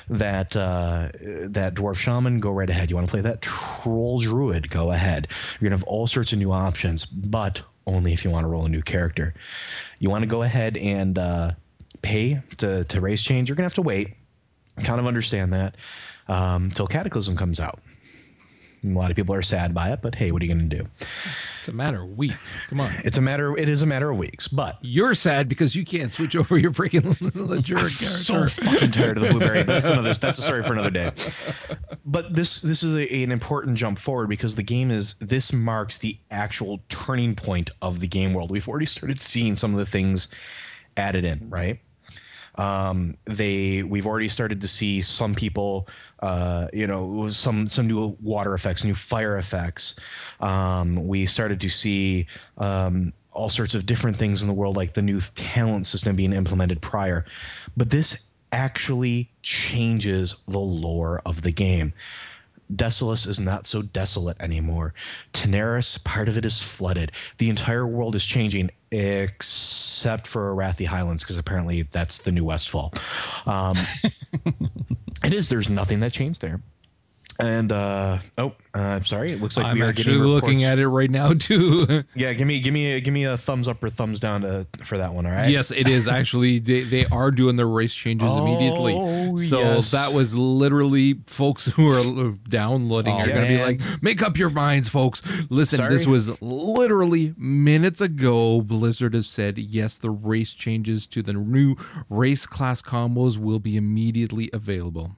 that 0.09 0.57
uh, 0.57 1.11
that 1.21 1.75
dwarf 1.75 1.97
shaman, 1.97 2.41
go 2.41 2.51
right 2.51 2.71
ahead. 2.71 2.89
You 2.89 2.97
want 2.97 3.09
to 3.09 3.11
play 3.11 3.21
that 3.21 3.43
troll 3.43 4.21
druid, 4.21 4.71
go 4.71 4.91
ahead. 4.91 5.29
You're 5.61 5.69
gonna 5.69 5.79
have 5.79 5.87
all 5.87 6.07
sorts 6.07 6.33
of 6.33 6.39
new 6.39 6.51
options, 6.51 7.05
but 7.05 7.61
only 7.87 8.14
if 8.14 8.25
you 8.25 8.31
want 8.31 8.45
to 8.45 8.49
roll 8.49 8.64
a 8.64 8.71
new 8.71 8.83
character. 8.83 9.35
You 9.99 10.09
want 10.09 10.23
to 10.23 10.29
go 10.29 10.43
ahead 10.43 10.79
and 10.79 11.19
uh, 11.19 11.53
pay 12.01 12.41
to 12.57 12.85
to 12.85 13.01
race 13.03 13.23
change. 13.23 13.51
You're 13.51 13.57
gonna 13.57 13.66
have 13.66 13.75
to 13.75 13.83
wait. 13.83 14.14
Kind 14.83 14.99
of 14.99 15.07
understand 15.07 15.53
that 15.53 15.77
um, 16.27 16.71
till 16.71 16.87
Cataclysm 16.87 17.37
comes 17.37 17.61
out. 17.61 17.81
A 18.85 18.89
lot 18.89 19.11
of 19.11 19.16
people 19.16 19.35
are 19.35 19.43
sad 19.43 19.74
by 19.74 19.91
it, 19.93 20.01
but 20.03 20.14
hey, 20.14 20.31
what 20.31 20.41
are 20.41 20.45
you 20.45 20.55
going 20.55 20.68
to 20.68 20.76
do? 20.76 20.87
It's 21.59 21.68
a 21.68 21.72
matter 21.72 22.03
of 22.03 22.16
weeks. 22.16 22.57
Come 22.68 22.81
on. 22.81 22.95
It's 23.05 23.18
a 23.18 23.20
matter. 23.20 23.57
It 23.57 23.68
is 23.68 23.83
a 23.83 23.87
matter 23.87 24.09
of 24.11 24.18
weeks, 24.18 24.47
but 24.49 24.79
You're 24.81 25.14
sad 25.14 25.49
because 25.49 25.74
you 25.74 25.85
can't 25.85 26.12
switch 26.12 26.37
over 26.37 26.57
your 26.57 26.70
freaking 26.70 27.03
Legura 27.33 27.64
character. 27.66 27.89
so 27.89 28.47
fucking 28.49 28.93
tired 28.93 29.16
of 29.18 29.24
the 29.24 29.31
blueberry. 29.31 29.64
That's 29.64 29.89
another. 29.91 30.14
That's 30.14 30.39
a 30.39 30.43
story 30.43 30.62
for 30.62 30.72
another 30.74 30.91
day. 30.91 31.11
But 32.05 32.35
this 32.35 32.61
this 32.62 32.83
is 32.83 32.95
a, 32.95 33.22
an 33.24 33.33
important 33.33 33.76
jump 33.76 33.99
forward 33.99 34.29
because 34.29 34.55
the 34.55 34.62
game 34.62 34.91
is 34.91 35.14
this 35.14 35.53
marks 35.53 35.99
the 35.99 36.18
actual 36.31 36.81
turning 36.89 37.35
point 37.35 37.70
of 37.83 38.01
the 38.01 38.09
game 38.09 38.33
world. 38.33 38.51
We've 38.51 38.68
already 38.68 38.87
started 38.87 39.20
seeing 39.20 39.57
some 39.57 39.72
of 39.72 39.79
the 39.79 39.87
things 39.87 40.29
added 40.97 41.24
in, 41.24 41.51
right? 41.51 41.81
Um, 42.59 43.16
they 43.24 43.82
we've 43.82 44.06
already 44.06 44.28
started 44.28 44.61
to 44.61 44.68
see 44.68 45.00
some 45.00 45.34
people, 45.34 45.88
uh, 46.20 46.68
you 46.72 46.86
know, 46.86 47.28
some 47.28 47.68
some 47.68 47.86
new 47.86 48.16
water 48.20 48.52
effects, 48.52 48.84
new 48.84 48.94
fire 48.94 49.36
effects. 49.36 49.94
Um, 50.40 51.06
we 51.06 51.24
started 51.26 51.61
to 51.61 51.70
see 51.70 52.26
um, 52.59 53.12
all 53.32 53.48
sorts 53.48 53.74
of 53.74 53.86
different 53.86 54.16
things 54.16 54.42
in 54.42 54.48
the 54.48 54.54
world, 54.54 54.76
like 54.76 54.94
the 54.94 55.02
new 55.02 55.20
talent 55.20 55.86
system 55.86 56.16
being 56.16 56.32
implemented 56.32 56.82
prior. 56.82 57.24
But 57.76 57.90
this 57.90 58.28
actually 58.50 59.30
changes 59.42 60.36
the 60.46 60.59
lore 60.59 61.22
of 61.24 61.42
the 61.42 61.52
game. 61.52 61.92
Desolace 62.73 63.27
is 63.27 63.41
not 63.41 63.66
so 63.66 63.83
desolate 63.83 64.37
anymore. 64.41 64.95
Tanaris, 65.33 66.03
part 66.05 66.29
of 66.29 66.37
it 66.37 66.45
is 66.45 66.61
flooded. 66.61 67.12
The 67.39 67.49
entire 67.49 67.87
world 67.87 68.14
is 68.14 68.25
changing 68.25 68.71
except 68.91 70.27
for 70.27 70.55
Arathi 70.55 70.87
Highlands, 70.87 71.23
because 71.23 71.39
apparently 71.39 71.83
that's 71.83 72.19
the 72.19 72.33
new 72.33 72.45
Westfall. 72.45 72.93
Um, 73.47 73.77
it 75.25 75.33
is. 75.33 75.49
There's 75.49 75.69
nothing 75.69 76.01
that 76.01 76.12
changed 76.12 76.41
there. 76.41 76.61
And 77.41 77.70
uh, 77.70 78.18
oh, 78.36 78.49
uh, 78.74 78.78
I'm 78.78 79.05
sorry. 79.05 79.30
It 79.30 79.41
looks 79.41 79.57
like 79.57 79.66
I'm 79.66 79.76
we 79.76 79.82
are 79.82 79.86
actually 79.86 80.14
getting 80.16 80.22
looking 80.22 80.64
at 80.64 80.80
it 80.80 80.89
right 80.89 81.09
now 81.11 81.34
too. 81.39 82.03
Yeah, 82.16 82.32
give 82.32 82.49
me 82.49 82.59
give 82.61 82.74
me 82.74 82.95
a, 82.95 83.01
give 83.01 83.14
me 83.14 83.24
a 83.24 83.36
thumbs 83.36 83.68
up 83.68 83.82
or 83.84 83.89
thumbs 83.91 84.18
down 84.18 84.41
to, 84.41 84.66
for 84.82 84.99
that 84.99 85.14
one. 85.14 85.24
All 85.24 85.30
right. 85.30 85.49
yes, 85.49 85.70
it 85.70 85.86
is 85.86 86.09
actually. 86.18 86.59
They, 86.59 86.82
they 86.82 87.07
are 87.07 87.30
doing 87.30 87.55
the 87.55 87.64
race 87.66 87.95
changes 87.95 88.34
immediately. 88.34 88.95
Oh, 88.97 89.36
So 89.36 89.61
yes. 89.61 89.93
that 89.93 90.12
was 90.12 90.36
literally 90.36 91.20
folks 91.26 91.66
who 91.76 91.89
are 91.89 92.32
downloading 92.49 93.14
are 93.14 93.22
Oh, 93.22 93.26
going 93.26 93.43
to 93.43 93.49
be 93.49 93.62
like, 93.62 94.03
make 94.03 94.20
up 94.20 94.36
your 94.36 94.51
minds, 94.51 94.89
folks. 94.89 95.22
Listen, 95.49 95.89
this 95.91 96.09
was 96.09 96.43
literally 96.43 97.34
minutes 97.39 98.01
ago. 98.01 98.61
Blizzard 98.62 99.14
has 99.14 99.28
said 99.28 99.59
yes, 99.59 99.97
the 99.97 100.11
race 100.11 100.55
changes 100.55 101.07
to 101.07 101.22
the 101.22 101.32
new 101.34 101.76
race 102.11 102.47
class 102.47 102.82
combos 102.82 103.39
will 103.39 103.61
be 103.61 103.76
immediately 103.76 104.51
available. 104.53 105.14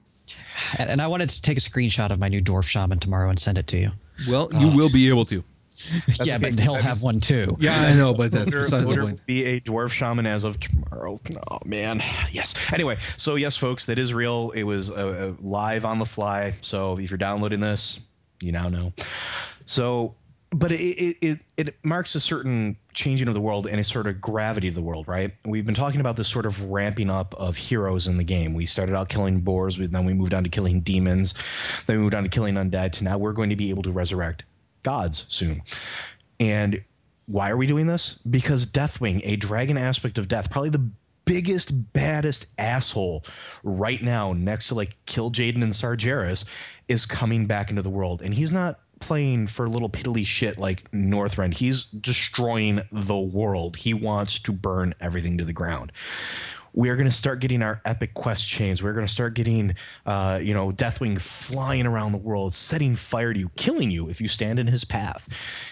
And, 0.77 0.89
and 0.89 1.01
I 1.01 1.07
wanted 1.07 1.29
to 1.29 1.41
take 1.41 1.57
a 1.57 1.61
screenshot 1.61 2.11
of 2.11 2.19
my 2.19 2.27
new 2.27 2.41
dwarf 2.41 2.65
shaman 2.65 2.99
tomorrow 2.99 3.29
and 3.29 3.39
send 3.39 3.57
it 3.57 3.67
to 3.67 3.77
you. 3.77 3.91
Well, 4.29 4.49
you 4.53 4.75
will 4.75 4.91
be 4.91 5.09
able 5.09 5.25
to. 5.25 5.43
yeah, 6.23 6.37
but 6.37 6.59
he'll 6.59 6.75
have 6.75 7.01
one 7.01 7.19
too. 7.19 7.57
Yeah, 7.59 7.81
I 7.81 7.93
know, 7.95 8.13
but 8.15 8.31
that's 8.31 8.45
Voter- 8.45 8.61
besides 8.61 8.89
the 8.89 8.95
point. 8.97 9.25
be 9.25 9.45
a 9.45 9.59
dwarf 9.61 9.91
shaman 9.91 10.27
as 10.27 10.43
of 10.43 10.59
tomorrow. 10.59 11.19
Oh 11.49 11.59
man, 11.65 12.01
yes. 12.31 12.71
Anyway, 12.71 12.97
so 13.17 13.35
yes, 13.35 13.57
folks, 13.57 13.87
that 13.87 13.97
is 13.97 14.13
real. 14.13 14.51
It 14.51 14.63
was 14.63 14.91
uh, 14.91 15.33
uh, 15.33 15.41
live 15.41 15.85
on 15.85 15.97
the 15.99 16.05
fly. 16.05 16.53
So 16.61 16.97
if 16.99 17.09
you're 17.09 17.17
downloading 17.17 17.61
this, 17.61 18.01
you 18.41 18.51
now 18.51 18.69
know. 18.69 18.93
So, 19.65 20.15
but 20.51 20.71
it 20.71 21.17
it, 21.21 21.39
it 21.57 21.75
marks 21.83 22.13
a 22.13 22.19
certain 22.19 22.77
changing 22.93 23.27
of 23.27 23.33
the 23.33 23.41
world 23.41 23.67
and 23.67 23.79
a 23.79 23.83
sort 23.83 24.05
of 24.05 24.19
gravity 24.19 24.67
of 24.67 24.75
the 24.75 24.81
world, 24.81 25.07
right? 25.07 25.31
We've 25.45 25.65
been 25.65 25.75
talking 25.75 26.01
about 26.01 26.17
this 26.17 26.27
sort 26.27 26.45
of 26.45 26.69
ramping 26.69 27.09
up 27.09 27.33
of 27.35 27.55
heroes 27.55 28.05
in 28.05 28.17
the 28.17 28.23
game. 28.23 28.53
We 28.53 28.65
started 28.65 28.95
out 28.95 29.09
killing 29.09 29.41
boars, 29.41 29.77
then 29.77 30.05
we 30.05 30.13
moved 30.13 30.33
on 30.33 30.43
to 30.43 30.49
killing 30.49 30.81
demons, 30.81 31.33
then 31.87 31.97
we 31.97 32.03
moved 32.03 32.15
on 32.15 32.23
to 32.23 32.29
killing 32.29 32.55
undead. 32.55 32.91
To 32.93 33.03
now 33.03 33.17
we're 33.17 33.33
going 33.33 33.49
to 33.49 33.55
be 33.55 33.69
able 33.69 33.83
to 33.83 33.91
resurrect 33.91 34.43
gods 34.83 35.25
soon. 35.29 35.63
And 36.39 36.83
why 37.27 37.49
are 37.49 37.57
we 37.57 37.67
doing 37.67 37.87
this? 37.87 38.15
Because 38.17 38.65
Deathwing, 38.65 39.21
a 39.23 39.37
dragon 39.37 39.77
aspect 39.77 40.17
of 40.17 40.27
death, 40.27 40.49
probably 40.49 40.69
the 40.69 40.89
biggest, 41.23 41.93
baddest 41.93 42.47
asshole 42.57 43.23
right 43.63 44.01
now, 44.01 44.33
next 44.33 44.67
to 44.67 44.75
like 44.75 44.97
Kil'jaeden 45.05 45.63
and 45.63 45.71
Sargeras, 45.71 46.45
is 46.89 47.05
coming 47.05 47.45
back 47.45 47.69
into 47.69 47.81
the 47.81 47.89
world. 47.89 48.21
And 48.21 48.33
he's 48.33 48.51
not 48.51 48.81
playing 49.01 49.47
for 49.47 49.67
little 49.67 49.89
piddly 49.89 50.25
shit 50.25 50.57
like 50.57 50.89
Northrend. 50.91 51.55
He's 51.55 51.83
destroying 51.83 52.81
the 52.91 53.19
world. 53.19 53.77
He 53.77 53.93
wants 53.93 54.39
to 54.41 54.51
burn 54.51 54.93
everything 54.99 55.37
to 55.37 55.45
the 55.45 55.53
ground 55.53 55.91
we 56.73 56.89
are 56.89 56.95
going 56.95 57.09
to 57.09 57.15
start 57.15 57.39
getting 57.39 57.61
our 57.61 57.81
epic 57.85 58.13
quest 58.13 58.47
chains. 58.47 58.81
We're 58.81 58.93
going 58.93 59.05
to 59.05 59.11
start 59.11 59.33
getting, 59.33 59.75
uh, 60.05 60.39
you 60.41 60.53
know, 60.53 60.71
Deathwing 60.71 61.19
flying 61.19 61.85
around 61.85 62.13
the 62.13 62.17
world, 62.17 62.53
setting 62.53 62.95
fire 62.95 63.33
to 63.33 63.39
you, 63.39 63.49
killing 63.55 63.91
you 63.91 64.09
if 64.09 64.21
you 64.21 64.27
stand 64.27 64.59
in 64.59 64.67
his 64.67 64.85
path. 64.85 65.27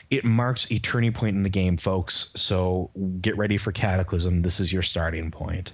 It 0.10 0.26
marks 0.26 0.70
a 0.72 0.80
turning 0.80 1.14
point 1.14 1.36
in 1.36 1.44
the 1.44 1.50
game, 1.50 1.78
folks. 1.78 2.32
So 2.36 2.92
get 3.22 3.38
ready 3.38 3.58
for 3.58 3.72
Cataclysm. 3.72 4.42
This 4.42 4.60
is 4.60 4.74
your 4.74 4.82
starting 4.82 5.32
point. 5.32 5.74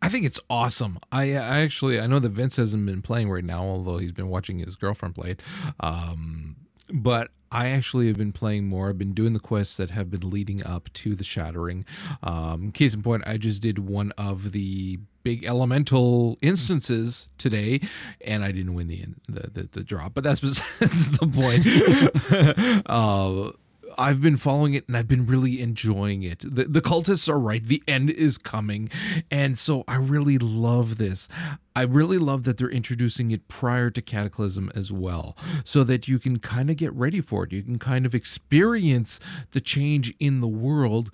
I 0.00 0.08
think 0.08 0.24
it's 0.24 0.40
awesome. 0.50 0.98
I, 1.12 1.34
I 1.34 1.60
actually 1.60 2.00
I 2.00 2.08
know 2.08 2.18
that 2.18 2.30
Vince 2.30 2.56
hasn't 2.56 2.86
been 2.86 3.02
playing 3.02 3.30
right 3.30 3.44
now, 3.44 3.62
although 3.62 3.98
he's 3.98 4.10
been 4.10 4.28
watching 4.28 4.58
his 4.58 4.74
girlfriend 4.74 5.14
play 5.14 5.30
it. 5.30 5.42
Um, 5.78 6.56
but 6.92 7.30
I 7.50 7.68
actually 7.68 8.06
have 8.06 8.16
been 8.16 8.32
playing 8.32 8.66
more. 8.66 8.88
I've 8.88 8.98
been 8.98 9.12
doing 9.12 9.34
the 9.34 9.40
quests 9.40 9.76
that 9.76 9.90
have 9.90 10.10
been 10.10 10.28
leading 10.28 10.64
up 10.64 10.90
to 10.94 11.14
the 11.14 11.24
Shattering. 11.24 11.84
Um, 12.22 12.72
case 12.72 12.94
in 12.94 13.02
point, 13.02 13.24
I 13.26 13.36
just 13.36 13.60
did 13.60 13.78
one 13.78 14.12
of 14.16 14.52
the 14.52 14.98
big 15.22 15.44
elemental 15.44 16.38
instances 16.40 17.28
today, 17.38 17.80
and 18.22 18.42
I 18.42 18.52
didn't 18.52 18.74
win 18.74 18.86
the 18.86 19.04
the 19.28 19.50
the, 19.50 19.68
the 19.70 19.84
drop. 19.84 20.14
But 20.14 20.24
that's 20.24 20.40
besides 20.40 21.18
the 21.18 21.26
point. 21.26 22.82
uh, 22.86 23.52
I've 23.98 24.20
been 24.20 24.36
following 24.36 24.74
it 24.74 24.86
and 24.88 24.96
I've 24.96 25.08
been 25.08 25.26
really 25.26 25.60
enjoying 25.60 26.22
it. 26.22 26.40
The, 26.40 26.64
the 26.64 26.80
cultists 26.80 27.28
are 27.28 27.38
right. 27.38 27.64
The 27.64 27.82
end 27.86 28.10
is 28.10 28.38
coming. 28.38 28.90
And 29.30 29.58
so 29.58 29.84
I 29.88 29.96
really 29.96 30.38
love 30.38 30.98
this. 30.98 31.28
I 31.74 31.82
really 31.82 32.18
love 32.18 32.44
that 32.44 32.58
they're 32.58 32.68
introducing 32.70 33.30
it 33.30 33.48
prior 33.48 33.90
to 33.90 34.02
Cataclysm 34.02 34.70
as 34.74 34.92
well, 34.92 35.36
so 35.64 35.84
that 35.84 36.06
you 36.06 36.18
can 36.18 36.38
kind 36.38 36.68
of 36.68 36.76
get 36.76 36.92
ready 36.92 37.22
for 37.22 37.44
it. 37.44 37.52
You 37.52 37.62
can 37.62 37.78
kind 37.78 38.04
of 38.04 38.14
experience 38.14 39.18
the 39.52 39.60
change 39.60 40.12
in 40.18 40.40
the 40.40 40.48
world 40.48 41.10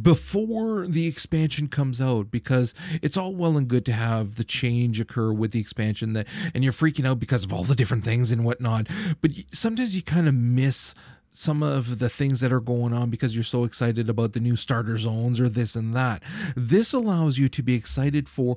before 0.00 0.86
the 0.86 1.06
expansion 1.06 1.68
comes 1.68 2.00
out 2.00 2.30
because 2.30 2.72
it's 3.02 3.16
all 3.16 3.34
well 3.34 3.58
and 3.58 3.68
good 3.68 3.84
to 3.84 3.92
have 3.92 4.36
the 4.36 4.44
change 4.44 4.98
occur 4.98 5.32
with 5.32 5.52
the 5.52 5.60
expansion 5.60 6.14
that 6.14 6.26
and 6.54 6.64
you're 6.64 6.72
freaking 6.72 7.06
out 7.06 7.18
because 7.18 7.44
of 7.44 7.52
all 7.52 7.62
the 7.62 7.74
different 7.74 8.02
things 8.02 8.32
and 8.32 8.42
whatnot 8.42 8.86
but 9.20 9.32
sometimes 9.52 9.94
you 9.94 10.02
kind 10.02 10.26
of 10.26 10.34
miss 10.34 10.94
some 11.32 11.62
of 11.62 11.98
the 11.98 12.08
things 12.08 12.40
that 12.40 12.52
are 12.52 12.60
going 12.60 12.92
on 12.92 13.10
because 13.10 13.34
you're 13.34 13.42
so 13.42 13.64
excited 13.64 14.08
about 14.08 14.34
the 14.34 14.40
new 14.40 14.54
starter 14.54 14.98
zones 14.98 15.40
or 15.40 15.48
this 15.48 15.74
and 15.74 15.94
that 15.94 16.22
this 16.54 16.92
allows 16.92 17.38
you 17.38 17.48
to 17.48 17.62
be 17.62 17.74
excited 17.74 18.28
for 18.28 18.56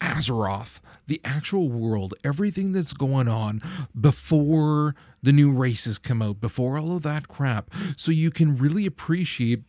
Azeroth, 0.00 0.80
the 1.06 1.20
actual 1.24 1.68
world, 1.68 2.14
everything 2.22 2.72
that's 2.72 2.92
going 2.92 3.28
on 3.28 3.60
before 3.98 4.94
the 5.22 5.32
new 5.32 5.50
races 5.50 5.98
come 5.98 6.22
out, 6.22 6.40
before 6.40 6.78
all 6.78 6.96
of 6.96 7.02
that 7.02 7.28
crap, 7.28 7.70
so 7.96 8.12
you 8.12 8.30
can 8.30 8.56
really 8.56 8.86
appreciate 8.86 9.62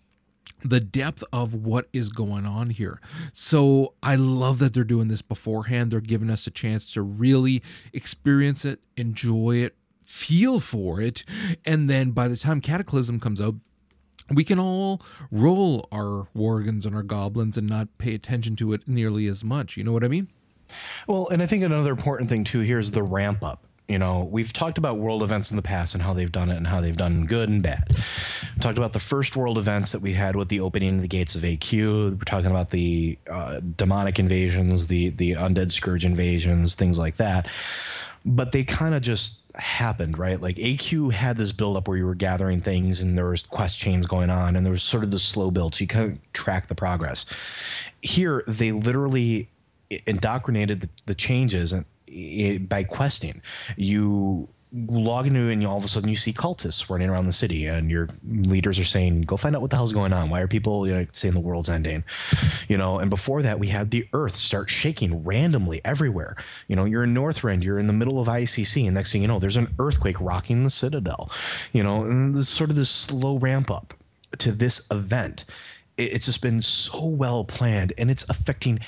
the 0.63 0.79
depth 0.79 1.23
of 1.31 1.53
what 1.53 1.87
is 1.93 2.09
going 2.09 2.45
on 2.45 2.71
here. 2.71 2.99
So 3.31 3.93
I 4.01 4.15
love 4.15 4.59
that 4.59 4.73
they're 4.73 4.83
doing 4.83 5.07
this 5.07 5.21
beforehand. 5.21 5.91
They're 5.91 6.01
giving 6.01 6.29
us 6.29 6.47
a 6.47 6.51
chance 6.51 6.91
to 6.93 7.01
really 7.01 7.61
experience 7.93 8.65
it, 8.65 8.79
enjoy 8.95 9.57
it, 9.57 9.75
feel 10.07 10.59
for 10.59 11.01
it, 11.01 11.23
and 11.65 11.89
then 11.89 12.11
by 12.11 12.27
the 12.27 12.37
time 12.37 12.61
Cataclysm 12.61 13.19
comes 13.19 13.41
out, 13.41 13.55
we 14.31 14.43
can 14.43 14.59
all 14.59 15.01
roll 15.31 15.87
our 15.91 16.27
worgens 16.35 16.85
and 16.85 16.95
our 16.95 17.03
goblins 17.03 17.57
and 17.57 17.67
not 17.67 17.89
pay 17.97 18.13
attention 18.13 18.55
to 18.57 18.73
it 18.73 18.87
nearly 18.87 19.27
as 19.27 19.43
much. 19.43 19.77
You 19.77 19.83
know 19.83 19.91
what 19.91 20.03
I 20.03 20.07
mean? 20.07 20.29
Well, 21.07 21.27
and 21.29 21.41
I 21.41 21.45
think 21.45 21.63
another 21.63 21.91
important 21.91 22.29
thing 22.29 22.43
too 22.43 22.59
here 22.61 22.77
is 22.77 22.91
the 22.91 23.03
ramp 23.03 23.43
up. 23.43 23.63
You 23.87 23.97
know, 23.97 24.27
we've 24.29 24.51
talked 24.51 24.77
about 24.77 24.97
world 24.97 25.23
events 25.23 25.49
in 25.49 25.55
the 25.55 25.63
past 25.63 25.93
and 25.93 26.03
how 26.03 26.13
they've 26.13 26.31
done 26.31 26.49
it 26.49 26.57
and 26.57 26.67
how 26.67 26.81
they've 26.81 26.97
done 26.97 27.25
good 27.25 27.47
and 27.47 27.63
bad. 27.63 27.85
We 27.87 28.59
talked 28.59 28.77
about 28.77 28.91
the 28.91 28.99
first 28.99 29.37
world 29.37 29.57
events 29.57 29.93
that 29.93 30.01
we 30.01 30.11
had 30.11 30.35
with 30.35 30.49
the 30.49 30.59
opening 30.59 30.95
of 30.95 31.01
the 31.01 31.07
gates 31.07 31.35
of 31.35 31.43
AQ. 31.43 32.17
We're 32.17 32.25
talking 32.25 32.51
about 32.51 32.71
the 32.71 33.17
uh, 33.29 33.61
demonic 33.61 34.19
invasions, 34.19 34.87
the 34.87 35.11
the 35.11 35.33
undead 35.33 35.71
scourge 35.71 36.03
invasions, 36.03 36.75
things 36.75 36.99
like 36.99 37.15
that. 37.15 37.47
But 38.27 38.51
they 38.51 38.65
kind 38.65 38.93
of 38.93 39.01
just 39.01 39.49
happened, 39.55 40.17
right? 40.17 40.39
Like 40.41 40.57
AQ 40.57 41.13
had 41.13 41.37
this 41.37 41.53
build 41.53 41.77
up 41.77 41.87
where 41.87 41.95
you 41.95 42.05
were 42.05 42.13
gathering 42.13 42.59
things 42.59 43.01
and 43.01 43.17
there 43.17 43.29
was 43.29 43.43
quest 43.43 43.79
chains 43.79 44.05
going 44.05 44.29
on 44.29 44.57
and 44.57 44.65
there 44.65 44.71
was 44.71 44.83
sort 44.83 45.05
of 45.05 45.11
the 45.11 45.19
slow 45.19 45.49
build. 45.49 45.75
So 45.75 45.83
you 45.83 45.87
kind 45.87 46.11
of 46.11 46.33
track 46.33 46.67
the 46.67 46.75
progress. 46.75 47.25
Here, 48.01 48.43
they 48.45 48.73
literally 48.73 49.49
indoctrinated 50.05 50.81
the, 50.81 50.89
the 51.05 51.15
changes 51.15 51.71
and 51.71 51.85
eh, 52.11 52.57
by 52.57 52.83
questing. 52.83 53.41
You 53.77 54.49
log 54.73 55.27
into 55.27 55.39
it 55.39 55.53
and 55.53 55.65
all 55.65 55.77
of 55.77 55.85
a 55.85 55.87
sudden 55.87 56.09
you 56.09 56.15
see 56.15 56.33
cultists 56.33 56.89
running 56.89 57.09
around 57.09 57.25
the 57.25 57.31
city 57.33 57.67
and 57.67 57.89
your 57.89 58.09
leaders 58.25 58.77
are 58.77 58.83
saying 58.83 59.21
go 59.21 59.37
find 59.37 59.55
out 59.55 59.61
what 59.61 59.71
the 59.71 59.77
hell's 59.77 59.93
going 59.93 60.11
on. 60.11 60.29
Why 60.29 60.41
are 60.41 60.47
people 60.47 60.85
you 60.85 60.93
know 60.93 61.07
saying 61.13 61.33
the 61.33 61.39
world's 61.39 61.69
ending? 61.69 62.03
You 62.67 62.77
know 62.77 62.99
and 62.99 63.09
before 63.09 63.41
that 63.43 63.59
we 63.59 63.67
had 63.67 63.91
the 63.91 64.07
earth 64.11 64.35
start 64.35 64.69
shaking 64.69 65.23
randomly 65.23 65.79
everywhere. 65.85 66.35
You 66.67 66.75
know 66.75 66.83
you're 66.83 67.05
in 67.05 67.13
northrend 67.13 67.63
you're 67.63 67.79
in 67.79 67.87
the 67.87 67.93
middle 67.93 68.19
of 68.19 68.27
icc 68.27 68.85
and 68.85 68.93
next 68.93 69.13
thing 69.13 69.21
you 69.21 69.27
know 69.27 69.39
there's 69.39 69.55
an 69.55 69.73
earthquake 69.79 70.19
rocking 70.19 70.63
the 70.63 70.69
citadel. 70.69 71.31
You 71.71 71.83
know 71.83 72.03
and 72.03 72.35
this 72.35 72.49
sort 72.49 72.69
of 72.69 72.75
this 72.75 72.89
slow 72.89 73.39
ramp 73.39 73.71
up 73.71 73.93
to 74.39 74.51
this 74.51 74.89
event. 74.91 75.45
It's 75.97 76.25
just 76.25 76.41
been 76.41 76.61
so 76.61 77.07
well 77.07 77.45
planned 77.45 77.93
and 77.97 78.11
it's 78.11 78.27
affecting 78.29 78.79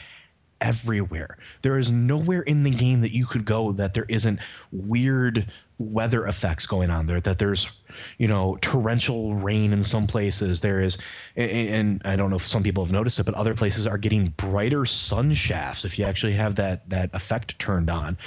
everywhere. 0.61 1.37
There 1.61 1.77
is 1.77 1.91
nowhere 1.91 2.41
in 2.41 2.63
the 2.63 2.71
game 2.71 3.01
that 3.01 3.13
you 3.13 3.25
could 3.25 3.45
go 3.45 3.71
that 3.71 3.93
there 3.93 4.05
isn't 4.09 4.39
weird 4.71 5.49
weather 5.79 6.25
effects 6.27 6.67
going 6.67 6.91
on 6.91 7.05
there 7.05 7.21
that 7.21 7.39
there's 7.39 7.71
you 8.17 8.27
know 8.27 8.57
torrential 8.61 9.35
rain 9.35 9.73
in 9.73 9.81
some 9.81 10.07
places. 10.07 10.61
There 10.61 10.79
is 10.79 10.97
and, 11.35 11.51
and, 11.51 12.01
i 12.05 12.15
don't 12.15 12.29
know 12.29 12.35
if 12.35 12.45
some 12.45 12.63
people 12.63 12.83
have 12.83 12.91
noticed 12.91 13.19
it 13.19 13.25
but 13.25 13.33
other 13.33 13.53
places 13.53 13.87
are 13.87 13.97
getting 13.97 14.29
brighter 14.37 14.85
sun 14.85 15.33
shafts 15.33 15.85
if 15.85 15.97
you 15.97 16.05
actually 16.05 16.33
have 16.33 16.55
that 16.55 16.87
that 16.89 17.09
effect 17.13 17.57
turned 17.59 17.89
on. 17.89 18.17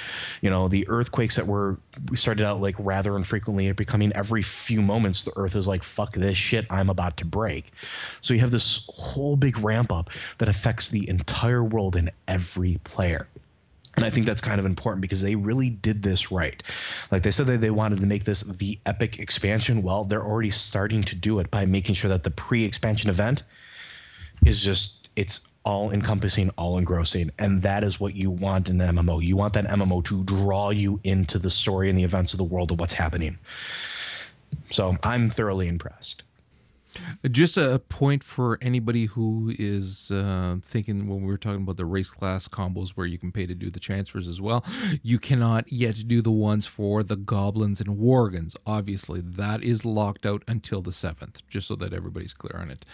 You 0.41 0.51
know 0.51 0.69
the 0.69 0.89
earthquakes 0.89 1.37
that 1.37 1.47
were 1.47 1.79
started 2.15 2.45
out 2.47 2.61
like 2.61 2.75
rather 2.79 3.17
infrequently 3.17 3.69
are 3.69 3.75
becoming 3.75 4.13
every 4.15 4.43
few 4.43 4.81
moments 4.81 5.25
the 5.25 5.33
earth 5.37 5.55
is 5.55 5.69
like 5.69 5.83
fuck 5.83 6.15
this 6.15 6.37
shit 6.37 6.67
i'm 6.71 6.89
about 6.89 7.19
to 7.19 7.27
break. 7.27 7.71
So 8.21 8.33
you 8.35 8.41
have 8.41 8.51
this 8.51 8.87
whole 8.89 9.37
big 9.37 9.59
ramp 9.59 9.93
up 9.93 10.11
that 10.39 10.49
affects 10.49 10.89
the 10.89 11.09
entire 11.09 11.63
world 11.63 11.97
and 11.97 12.11
every 12.27 12.81
player 12.85 13.29
and 13.95 14.05
I 14.05 14.11
think 14.11 14.27
that's 14.27 14.41
kind 14.41 14.59
of 14.59 14.65
important 14.65 15.03
because 15.03 15.23
they 15.23 15.35
really 15.35 15.69
did 15.69 16.03
this 16.03 16.33
right. 16.33 16.63
Like 17.11 17.23
they 17.23 17.31
said 17.31 17.47
that 17.47 17.61
they 17.61 17.71
wanted 17.71 18.01
to 18.01 18.07
make 18.07 18.25
this 18.25 18.43
the 18.43 18.79
epic 18.87 19.19
expansion. 19.19 19.83
Well, 19.83 20.05
they're 20.05 20.25
already 20.25 20.51
starting 20.51 21.03
to 21.05 21.17
do 21.17 21.39
it 21.41 21.51
by 21.51 21.67
making 21.67 21.97
sure 21.97 22.09
that 22.09 22.25
the 22.25 22.31
pre 22.31 22.65
expansion 22.65 23.11
event 23.11 23.43
is 24.47 24.63
just, 24.65 25.11
it's 25.15 25.47
all 25.65 25.91
encompassing, 25.91 26.51
all 26.57 26.79
engrossing. 26.79 27.31
And 27.39 27.63
that 27.63 27.85
is 27.85 28.01
what 28.01 28.17
you 28.17 28.31
want 28.31 28.71
in 28.71 28.81
an 28.81 28.97
MMO. 28.97 29.23
You 29.23 29.37
want 29.37 29.53
that 29.55 29.67
MMO 29.67 30.03
to 30.07 30.25
draw 30.25 30.71
you 30.71 31.01
into 31.05 31.39
the 31.39 31.51
story 31.51 31.91
and 31.91 31.99
the 31.99 32.05
events 32.05 32.33
of 32.33 32.39
the 32.39 32.45
world 32.45 32.73
of 32.73 32.81
what's 32.81 32.95
happening. 32.95 33.39
So 34.71 34.97
I'm 35.03 35.31
thoroughly 35.31 35.69
impressed. 35.69 36.23
Just 37.31 37.57
a 37.57 37.81
point 37.89 38.23
for 38.25 38.59
anybody 38.61 39.07
who 39.07 39.53
is 39.59 40.11
uh, 40.11 40.57
thinking 40.63 41.09
when 41.09 41.23
we 41.23 41.27
were 41.27 41.39
talking 41.39 41.63
about 41.63 41.77
the 41.77 41.85
race 41.85 42.11
class 42.11 42.49
combos 42.49 42.91
where 42.91 43.07
you 43.07 43.19
can 43.19 43.33
pay 43.33 43.47
to 43.47 43.55
do 43.55 43.71
the 43.71 43.81
transfers 43.81 44.29
as 44.29 44.41
well, 44.41 44.65
you 45.03 45.19
cannot 45.19 45.73
yet 45.73 46.07
do 46.07 46.21
the 46.21 46.31
ones 46.31 46.67
for 46.67 47.03
the 47.03 47.17
goblins 47.17 47.81
and 47.81 47.99
worgens. 47.99 48.57
Obviously, 48.67 49.21
that 49.21 49.63
is 49.63 49.85
locked 49.85 50.27
out 50.27 50.43
until 50.47 50.81
the 50.81 50.91
7th, 50.91 51.43
just 51.49 51.69
so 51.69 51.77
that 51.77 51.93
everybody's 51.93 52.35
clear 52.35 52.61
on 52.61 52.71
it 52.71 52.85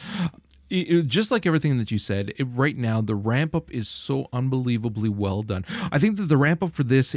it, 0.71 1.07
just 1.07 1.31
like 1.31 1.47
everything 1.47 1.79
that 1.79 1.91
you 1.91 1.99
said, 1.99 2.33
it, 2.37 2.45
right 2.45 2.77
now 2.77 3.01
the 3.01 3.15
ramp 3.15 3.55
up 3.55 3.71
is 3.71 3.89
so 3.89 4.29
unbelievably 4.33 5.09
well 5.09 5.43
done. 5.43 5.65
I 5.91 5.99
think 5.99 6.17
that 6.17 6.25
the 6.25 6.37
ramp 6.37 6.63
up 6.63 6.73
for 6.73 6.83
this 6.85 7.17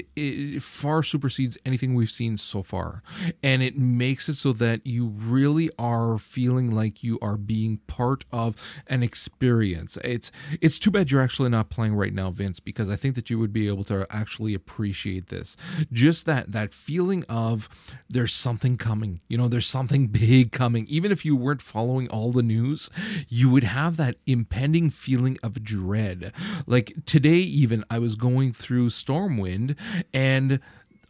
far 0.60 1.04
supersedes 1.04 1.58
anything 1.66 1.94
we've 1.94 2.12
seen 2.12 2.38
so 2.38 2.64
far, 2.64 3.04
and 3.42 3.62
it 3.62 3.78
makes 3.78 4.30
it 4.30 4.38
so 4.38 4.54
that 4.54 4.86
you 4.86 5.08
really 5.08 5.70
are 5.78 6.18
feeling 6.18 6.72
like 6.72 7.04
you 7.04 7.20
are 7.22 7.38
being 7.38 7.80
part 7.88 8.26
of 8.32 8.56
an 8.88 9.04
experience. 9.04 9.98
It's 10.04 10.32
it's 10.62 10.80
too 10.80 10.92
bad 10.92 11.12
you're 11.12 11.22
actually 11.22 11.50
not 11.50 11.70
playing 11.70 11.96
right 11.96 12.14
now, 12.14 12.32
Vince, 12.32 12.60
because 12.60 12.90
I 12.90 12.96
think 12.96 13.16
that 13.16 13.30
you 13.30 13.40
would 13.40 13.54
be 13.54 13.68
able 13.68 13.84
to 13.86 14.06
actually 14.10 14.54
appreciate 14.54 15.28
this. 15.28 15.58
Just 15.92 16.26
that 16.26 16.52
that 16.52 16.74
feeling 16.74 17.24
of 17.28 17.70
there's 18.10 18.34
something 18.34 18.78
coming. 18.78 19.22
You 19.28 19.38
know, 19.38 19.48
there's 19.48 19.68
something 19.68 20.08
big 20.12 20.52
coming. 20.52 20.86
Even 20.90 21.12
if 21.12 21.26
you 21.26 21.36
weren't 21.36 21.62
following 21.62 22.08
all 22.10 22.32
the 22.32 22.44
news. 22.44 22.90
You 23.28 23.41
you 23.42 23.50
would 23.50 23.64
have 23.64 23.98
that 23.98 24.18
impending 24.28 24.92
feeling 24.92 25.36
of 25.42 25.64
dread. 25.64 26.32
Like 26.68 26.94
today, 27.08 27.38
even 27.38 27.84
I 27.90 27.98
was 27.98 28.14
going 28.14 28.54
through 28.54 28.90
Stormwind 28.90 29.76
and 30.14 30.60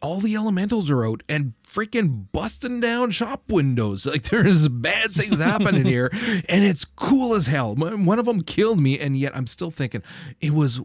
all 0.01 0.21
the 0.21 0.33
elementals 0.33 0.89
are 0.89 1.05
out 1.05 1.23
and 1.27 1.53
freaking 1.69 2.27
busting 2.31 2.79
down 2.79 3.11
shop 3.11 3.43
windows. 3.49 4.05
Like 4.11 4.23
there's 4.23 4.69
bad 4.69 5.13
things 5.13 5.39
happening 5.39 5.85
here, 5.85 6.09
and 6.49 6.63
it's 6.63 6.85
cool 6.85 7.33
as 7.33 7.47
hell. 7.47 7.75
One 7.75 8.19
of 8.19 8.25
them 8.25 8.43
killed 8.43 8.79
me, 8.79 8.97
and 8.97 9.17
yet 9.17 9.35
I'm 9.35 9.47
still 9.47 9.71
thinking 9.71 10.03
it 10.39 10.53
was 10.53 10.81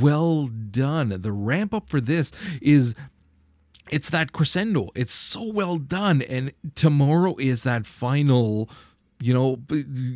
well 0.00 0.46
done. 0.46 1.08
The 1.20 1.32
ramp 1.32 1.72
up 1.72 1.88
for 1.88 2.00
this 2.00 2.32
is. 2.60 2.94
It's 3.90 4.08
that 4.08 4.32
crescendo. 4.32 4.88
It's 4.94 5.12
so 5.12 5.44
well 5.44 5.76
done. 5.76 6.22
And 6.22 6.52
tomorrow 6.74 7.36
is 7.36 7.62
that 7.64 7.84
final 7.84 8.70
you 9.22 9.32
know, 9.32 9.60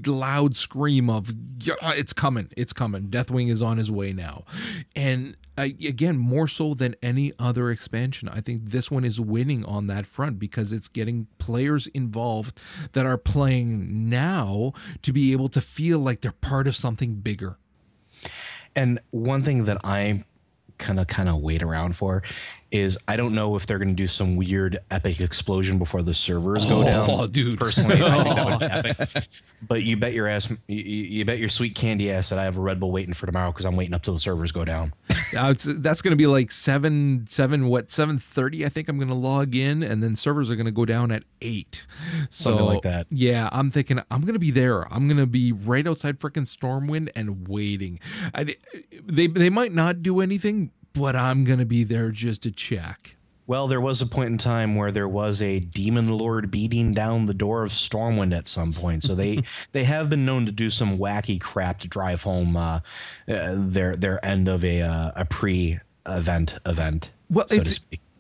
loud 0.07 0.57
scream 0.57 1.09
of 1.09 1.31
uh, 1.31 1.93
it's 1.97 2.13
coming, 2.13 2.51
it's 2.57 2.73
coming. 2.73 3.09
Deathwing 3.09 3.51
is 3.51 3.63
on 3.63 3.79
his 3.79 3.91
way 3.91 4.13
now, 4.13 4.45
and 4.95 5.37
uh, 5.59 5.69
again, 5.87 6.19
more 6.19 6.47
so 6.47 6.75
than 6.75 6.95
any 7.03 7.33
other 7.39 7.71
expansion, 7.71 8.29
I 8.29 8.41
think 8.41 8.71
this 8.71 8.91
one 8.91 9.05
is 9.05 9.21
winning 9.21 9.65
on 9.65 9.87
that 9.87 10.07
front 10.07 10.39
because 10.39 10.73
it's 10.73 10.89
getting 10.89 11.29
players 11.39 11.87
involved 11.89 12.61
that 12.93 13.07
are 13.07 13.17
playing 13.17 14.11
now 14.11 14.73
to 15.03 15.13
be 15.13 15.33
able 15.33 15.49
to 15.49 15.61
feel 15.61 15.99
like 15.99 16.21
they're 16.21 16.33
part 16.33 16.67
of 16.67 16.77
something 16.77 17.15
bigger. 17.17 17.57
And 18.75 19.01
one 19.11 19.43
thing 19.43 19.65
that 19.65 19.79
I 19.83 20.25
kind 20.77 21.01
of 21.01 21.07
kind 21.07 21.31
of 21.31 21.41
wait 21.41 21.63
around 21.63 21.97
for 21.97 22.23
is 22.71 22.99
I 23.07 23.17
don't 23.17 23.35
know 23.35 23.57
if 23.57 23.67
they're 23.67 23.79
going 23.79 23.91
to 23.91 23.95
do 23.95 24.07
some 24.07 24.37
weird 24.37 24.79
epic 24.91 25.21
explosion 25.21 25.79
before 25.79 26.03
the 26.03 26.15
servers 26.15 26.65
go 26.65 26.81
oh, 26.81 26.85
down. 26.85 27.11
Oh, 27.11 27.27
dude! 27.27 27.59
Personally, 27.59 28.03
I 28.03 28.23
think 28.23 28.37
that 28.37 28.47
would 28.47 28.59
be 28.59 28.67
epic. 29.01 29.29
But 29.67 29.83
you 29.83 29.97
bet 29.97 30.13
your 30.13 30.27
ass, 30.27 30.51
you, 30.67 30.77
you, 30.77 31.25
bet 31.25 31.39
your 31.39 31.49
sweet 31.49 31.75
candy 31.75 32.11
ass 32.11 32.29
that 32.29 32.39
I 32.39 32.45
have 32.45 32.59
a 32.59 32.61
Red 32.61 32.81
Bull 32.81 32.93
waiting 32.93 33.15
for 33.15 33.27
tomorrow 33.27 33.51
because 33.53 33.65
I'm 33.65 33.77
waiting 33.77 33.95
up 33.95 34.03
till 34.03 34.15
the 34.15 34.21
servers 34.21 34.53
go 34.53 34.65
down. 34.65 34.93
It's, 35.33 35.65
that's 35.79 36.03
going 36.03 36.13
to 36.13 36.17
be 36.17 36.27
like 36.27 36.53
seven, 36.53 37.27
seven, 37.29 37.69
what 37.69 37.91
seven 37.91 38.19
thirty? 38.19 38.65
I 38.65 38.69
think 38.69 38.89
I'm 38.89 38.99
going 38.99 39.09
to 39.09 39.15
log 39.15 39.55
in, 39.55 39.83
and 39.83 40.03
then 40.03 40.17
servers 40.17 40.51
are 40.51 40.57
going 40.57 40.67
to 40.67 40.73
go 40.73 40.85
down 40.85 41.11
at 41.11 41.25
eight. 41.41 41.87
So, 42.31 42.51
Something 42.51 42.67
like 42.67 42.83
that. 42.83 43.07
Yeah, 43.11 43.49
I'm 43.53 43.71
thinking 43.71 44.01
I'm 44.11 44.23
going 44.23 44.35
to 44.35 44.41
be 44.41 44.51
there. 44.51 44.93
I'm 44.93 45.07
going 45.07 45.19
to 45.19 45.27
be 45.27 45.53
right 45.53 45.87
outside 45.87 46.19
freaking 46.19 46.47
Stormwind 46.47 47.11
and 47.15 47.49
waiting. 47.49 48.01
I, 48.35 48.57
they 49.05 49.27
they 49.27 49.51
might 49.51 49.73
not 49.73 50.03
do 50.03 50.21
anything, 50.21 50.71
but 50.97 51.17
I'm 51.17 51.45
going 51.45 51.59
to 51.59 51.67
be 51.67 51.85
there 51.85 52.11
just 52.11 52.43
to 52.43 52.51
check. 52.51 53.17
Well, 53.47 53.69
there 53.69 53.81
was 53.81 54.03
a 54.03 54.07
point 54.07 54.31
in 54.31 54.39
time 54.39 54.75
where 54.75 54.91
there 54.91 55.09
was 55.09 55.41
a 55.41 55.61
demon 55.61 56.11
lord 56.11 56.51
beating 56.51 56.93
down 56.93 57.27
the 57.27 57.35
door 57.35 57.63
of 57.63 57.71
Stormwind 57.71 58.37
at 58.37 58.49
some 58.49 58.73
point. 58.73 59.05
So 59.05 59.15
they 59.15 59.43
they 59.73 59.85
have 59.85 60.11
been 60.11 60.25
known 60.25 60.47
to 60.47 60.53
do 60.53 60.69
some 60.69 60.99
wacky 60.99 61.41
crap 61.41 61.79
to 61.81 61.89
drive 61.89 62.25
home 62.25 62.57
uh, 62.57 62.81
uh, 63.29 63.55
their 63.57 63.95
their 63.95 64.25
end 64.25 64.49
of 64.49 64.65
a 64.65 64.83
uh, 64.83 65.13
a 65.15 65.25
pre 65.25 65.79
event 66.07 66.59
event. 66.67 67.11
Well, 67.31 67.47
so 67.47 67.63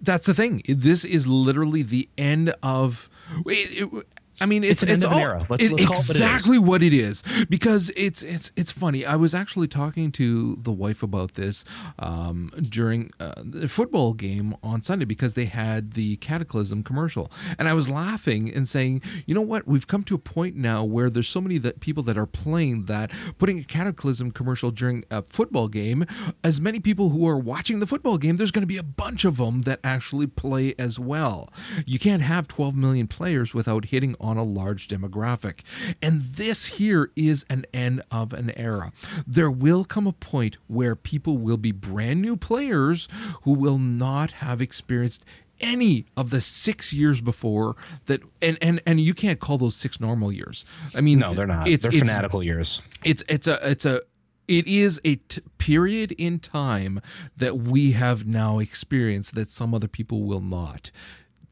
that's 0.01 0.27
the 0.27 0.35
thing. 0.35 0.63
This 0.69 1.05
is 1.05 1.27
literally 1.27 1.83
the 1.83 2.09
end 2.17 2.55
of. 2.63 3.11
It, 3.45 3.83
it, 3.83 4.07
I 4.41 4.47
mean, 4.47 4.65
it's 4.65 4.83
it's, 4.83 4.93
it's 4.93 5.05
all, 5.05 5.19
era. 5.19 5.47
Let's, 5.49 5.71
let's 5.71 6.11
exactly 6.11 6.59
what 6.59 6.67
it, 6.67 6.69
what 6.69 6.83
it 6.83 6.93
is 6.93 7.23
because 7.49 7.91
it's 7.97 8.23
it's 8.23 8.53
it's 8.55 8.73
funny. 8.73 9.07
I 9.07 9.17
was 9.17 9.35
actually 9.35 9.69
talking 9.69 10.13
to 10.13 10.57
the 10.61 10.73
wife 10.73 11.03
about 11.03 11.35
this 11.35 11.65
um, 11.99 12.51
during 12.61 13.11
uh, 13.19 13.35
the 13.43 13.69
football 13.69 14.13
game 14.13 14.55
on 14.63 14.83
Sunday 14.83 15.07
because 15.07 15.35
they 15.35 15.47
had 15.47 15.93
the 15.93 16.17
Cataclysm 16.17 16.83
commercial, 16.83 17.31
and 17.59 17.69
I 17.69 17.73
was 17.73 17.89
laughing 17.89 18.53
and 18.53 18.69
saying, 18.69 19.01
you 19.25 19.35
know 19.35 19.41
what? 19.41 19.67
We've 19.67 19.87
come 19.87 20.03
to 20.05 20.15
a 20.15 20.19
point 20.19 20.57
now 20.57 20.85
where 20.85 21.09
there's 21.09 21.29
so 21.29 21.41
many 21.41 21.57
that 21.59 21.81
people 21.81 22.03
that 22.03 22.19
are 22.19 22.27
playing 22.27 22.85
that 22.87 23.11
putting 23.39 23.59
a 23.59 23.65
Cataclysm 23.65 24.33
commercial 24.33 24.71
during 24.71 25.05
a 25.11 25.23
football 25.23 25.69
game, 25.69 26.05
as 26.45 26.61
many 26.61 26.79
people 26.79 27.11
who 27.11 27.27
are 27.27 27.39
watching 27.39 27.79
the 27.79 27.87
football 27.87 28.19
game, 28.19 28.37
there's 28.37 28.51
going 28.51 28.63
to 28.63 28.67
be 28.67 28.77
a 28.77 28.83
bunch 28.83 29.25
of 29.25 29.39
them 29.39 29.61
that 29.61 29.81
actually 29.83 30.27
play 30.27 30.75
as 30.79 30.99
well. 30.99 31.49
You 31.87 31.99
can't 31.99 32.23
have 32.23 32.49
12 32.49 32.77
million 32.77 33.07
players 33.07 33.55
without 33.55 33.87
hitting 33.87 34.15
on 34.21 34.26
a 34.37 34.43
large 34.43 34.89
demographic. 34.89 35.61
And 36.03 36.23
this 36.23 36.67
here 36.67 37.11
is 37.15 37.45
an 37.49 37.65
end 37.73 38.03
of 38.11 38.33
an 38.33 38.51
era. 38.57 38.93
There 39.27 39.51
will 39.51 39.85
come 39.85 40.07
a 40.07 40.13
point 40.13 40.57
where 40.67 40.97
people 40.97 41.39
will 41.39 41.57
be 41.57 41.73
brand 41.73 42.23
new 42.23 42.37
players 42.37 43.09
who 43.43 43.53
will 43.53 43.79
not 43.79 44.33
have 44.33 44.61
experienced 44.61 45.25
any 45.61 46.07
of 46.17 46.31
the 46.31 46.41
six 46.41 46.93
years 46.93 47.21
before 47.21 47.77
that 48.07 48.21
and 48.43 48.59
and 48.61 48.81
and 48.87 49.01
you 49.01 49.15
can't 49.15 49.41
call 49.41 49.57
those 49.57 49.75
six 49.75 49.99
normal 49.99 50.31
years 50.31 50.67
i 50.95 51.01
mean 51.01 51.19
no 51.19 51.33
they're 51.33 51.47
not 51.47 51.67
it's, 51.67 51.83
they're 51.83 51.89
it's, 51.89 51.99
fanatical 51.99 52.43
years 52.43 52.83
it's 53.05 53.25
it's 53.29 53.47
a 53.47 53.71
it's 53.71 53.87
a 53.87 54.03
it 54.49 54.67
is 54.67 55.01
a 55.05 55.17
t- 55.17 55.41
period 55.59 56.13
in 56.13 56.39
time 56.39 57.01
that 57.37 57.57
we 57.57 57.93
have 57.93 58.27
now 58.27 58.59
experienced 58.59 59.35
that 59.35 59.51
some 59.51 59.75
other 59.75 59.89
people 59.89 60.25
will 60.25 60.41
not 60.41 60.91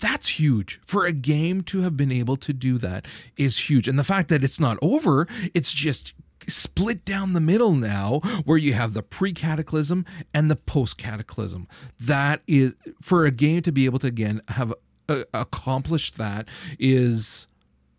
that's 0.01 0.41
huge. 0.41 0.81
For 0.85 1.07
a 1.07 1.13
game 1.13 1.63
to 1.65 1.83
have 1.83 1.97
been 1.97 2.13
able 2.13 2.37
to 2.37 2.53
do 2.53 2.79
that 2.79 3.07
is 3.37 3.71
huge. 3.71 3.89
And 3.89 3.99
the 3.99 4.05
fact 4.05 4.29
that 4.29 4.45
it's 4.45 4.61
not 4.61 4.79
over 4.83 5.27
it's 5.55 5.73
just 5.73 6.13
split 6.47 7.05
down 7.05 7.33
the 7.33 7.41
middle 7.41 7.75
now 7.75 8.21
where 8.45 8.59
you 8.59 8.75
have 8.75 8.93
the 8.93 9.03
pre-cataclysm 9.03 10.05
and 10.35 10.51
the 10.51 10.57
post-cataclysm. 10.57 11.67
That 11.99 12.43
is 12.47 12.75
for 13.01 13.25
a 13.25 13.31
game 13.31 13.63
to 13.63 13.73
be 13.73 13.85
able 13.87 13.99
to 14.01 14.07
again 14.07 14.43
have 14.49 14.73
uh, 15.09 15.23
accomplished 15.33 16.19
that 16.19 16.49
is 16.79 17.47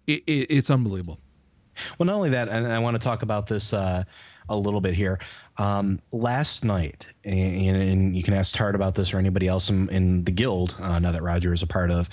it, 0.07 0.23
it, 0.27 0.47
it's 0.51 0.69
unbelievable. 0.69 1.19
Well 1.97 2.05
not 2.05 2.15
only 2.15 2.29
that 2.29 2.49
and 2.49 2.71
i 2.71 2.79
want 2.79 2.95
to 2.95 2.99
talk 2.99 3.21
about 3.21 3.47
this 3.47 3.73
uh, 3.73 4.03
a 4.49 4.57
little 4.57 4.81
bit 4.81 4.93
here 4.93 5.19
um, 5.57 5.99
last 6.11 6.63
night 6.63 7.07
and, 7.23 7.77
and, 7.77 8.15
you 8.15 8.23
can 8.23 8.33
ask 8.33 8.53
tart 8.53 8.75
about 8.75 8.95
this 8.95 9.13
or 9.13 9.17
anybody 9.17 9.47
else 9.47 9.69
in, 9.69 9.89
in 9.89 10.23
the 10.23 10.31
guild 10.31 10.75
uh, 10.79 10.99
now 10.99 11.11
that 11.11 11.23
roger 11.23 11.53
is 11.53 11.63
a 11.63 11.67
part 11.67 11.91
of 11.91 12.09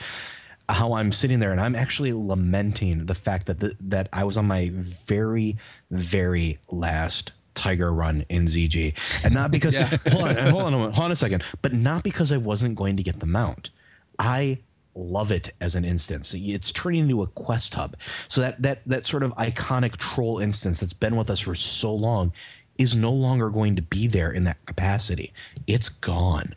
how 0.69 0.95
I'm 0.95 1.13
sitting 1.13 1.41
there 1.41 1.53
and 1.53 1.61
I'm 1.61 1.75
actually 1.75 2.13
lamenting 2.13 3.07
the 3.07 3.15
fact 3.15 3.47
that 3.47 3.61
the, 3.61 3.75
that 3.81 4.09
I 4.13 4.25
was 4.25 4.37
on 4.37 4.47
my 4.47 4.71
very 4.73 5.57
very 5.91 6.59
last 6.71 7.33
Tiger 7.55 7.93
run 7.93 8.25
in 8.29 8.47
ZG, 8.47 9.25
and 9.25 9.35
not 9.35 9.51
because 9.51 9.77
yeah. 9.77 9.97
hold 10.09 10.29
on, 10.29 10.37
hold 10.37 10.63
on, 10.63 10.73
hold 10.73 10.99
on 10.99 11.13
a 11.13 11.17
second, 11.17 11.45
but 11.61 11.73
not 11.73 12.03
because 12.03 12.33
I 12.33 12.39
wasn't 12.39 12.77
going 12.77 12.97
to 12.97 13.03
get 13.03 13.21
the 13.21 13.27
mount. 13.27 13.71
I 14.19 14.61
love 14.95 15.31
it 15.33 15.53
as 15.61 15.75
an 15.75 15.85
instance. 15.85 16.35
It's 16.37 16.73
turning 16.73 17.05
into 17.05 17.23
a 17.23 17.27
quest 17.27 17.75
hub. 17.75 17.97
So 18.29 18.41
that 18.41 18.63
that 18.63 18.83
that 18.87 19.07
sort 19.07 19.23
of 19.23 19.35
iconic 19.37 19.97
troll 19.97 20.39
instance 20.39 20.81
that's 20.81 20.95
been 20.95 21.17
with 21.17 21.31
us 21.31 21.41
for 21.41 21.55
so 21.55 21.95
long 21.95 22.33
is 22.79 22.97
no 22.97 23.13
longer 23.13 23.51
going 23.51 23.77
to 23.77 23.83
be 23.83 24.07
there 24.07 24.31
in 24.33 24.45
that 24.45 24.65
capacity. 24.67 25.33
It's 25.67 25.89
gone 25.89 26.55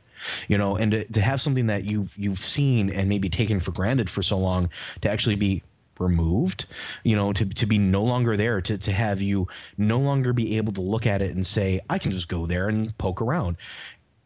you 0.48 0.58
know, 0.58 0.76
and 0.76 0.92
to, 0.92 1.06
to 1.06 1.22
have 1.22 1.42
something 1.42 1.68
that 1.68 1.84
you've 1.84 2.16
you've 2.18 2.40
seen 2.40 2.90
and 2.90 3.10
maybe 3.10 3.30
taken 3.30 3.60
for 3.60 3.72
granted 3.72 4.10
for 4.10 4.22
so 4.22 4.38
long 4.38 4.70
to 5.02 5.10
actually 5.10 5.36
be 5.36 5.62
removed 6.00 6.66
you 7.04 7.16
know 7.16 7.32
to, 7.32 7.46
to 7.46 7.66
be 7.66 7.78
no 7.78 8.04
longer 8.04 8.36
there 8.36 8.60
to, 8.62 8.78
to 8.78 8.92
have 8.92 9.22
you 9.22 9.48
no 9.78 9.98
longer 9.98 10.34
be 10.34 10.58
able 10.58 10.74
to 10.74 10.82
look 10.82 11.08
at 11.08 11.22
it 11.22 11.34
and 11.34 11.48
say 11.48 11.80
i 11.90 11.98
can 11.98 12.12
just 12.12 12.28
go 12.28 12.46
there 12.46 12.68
and 12.68 12.98
poke 12.98 13.22
around 13.22 13.56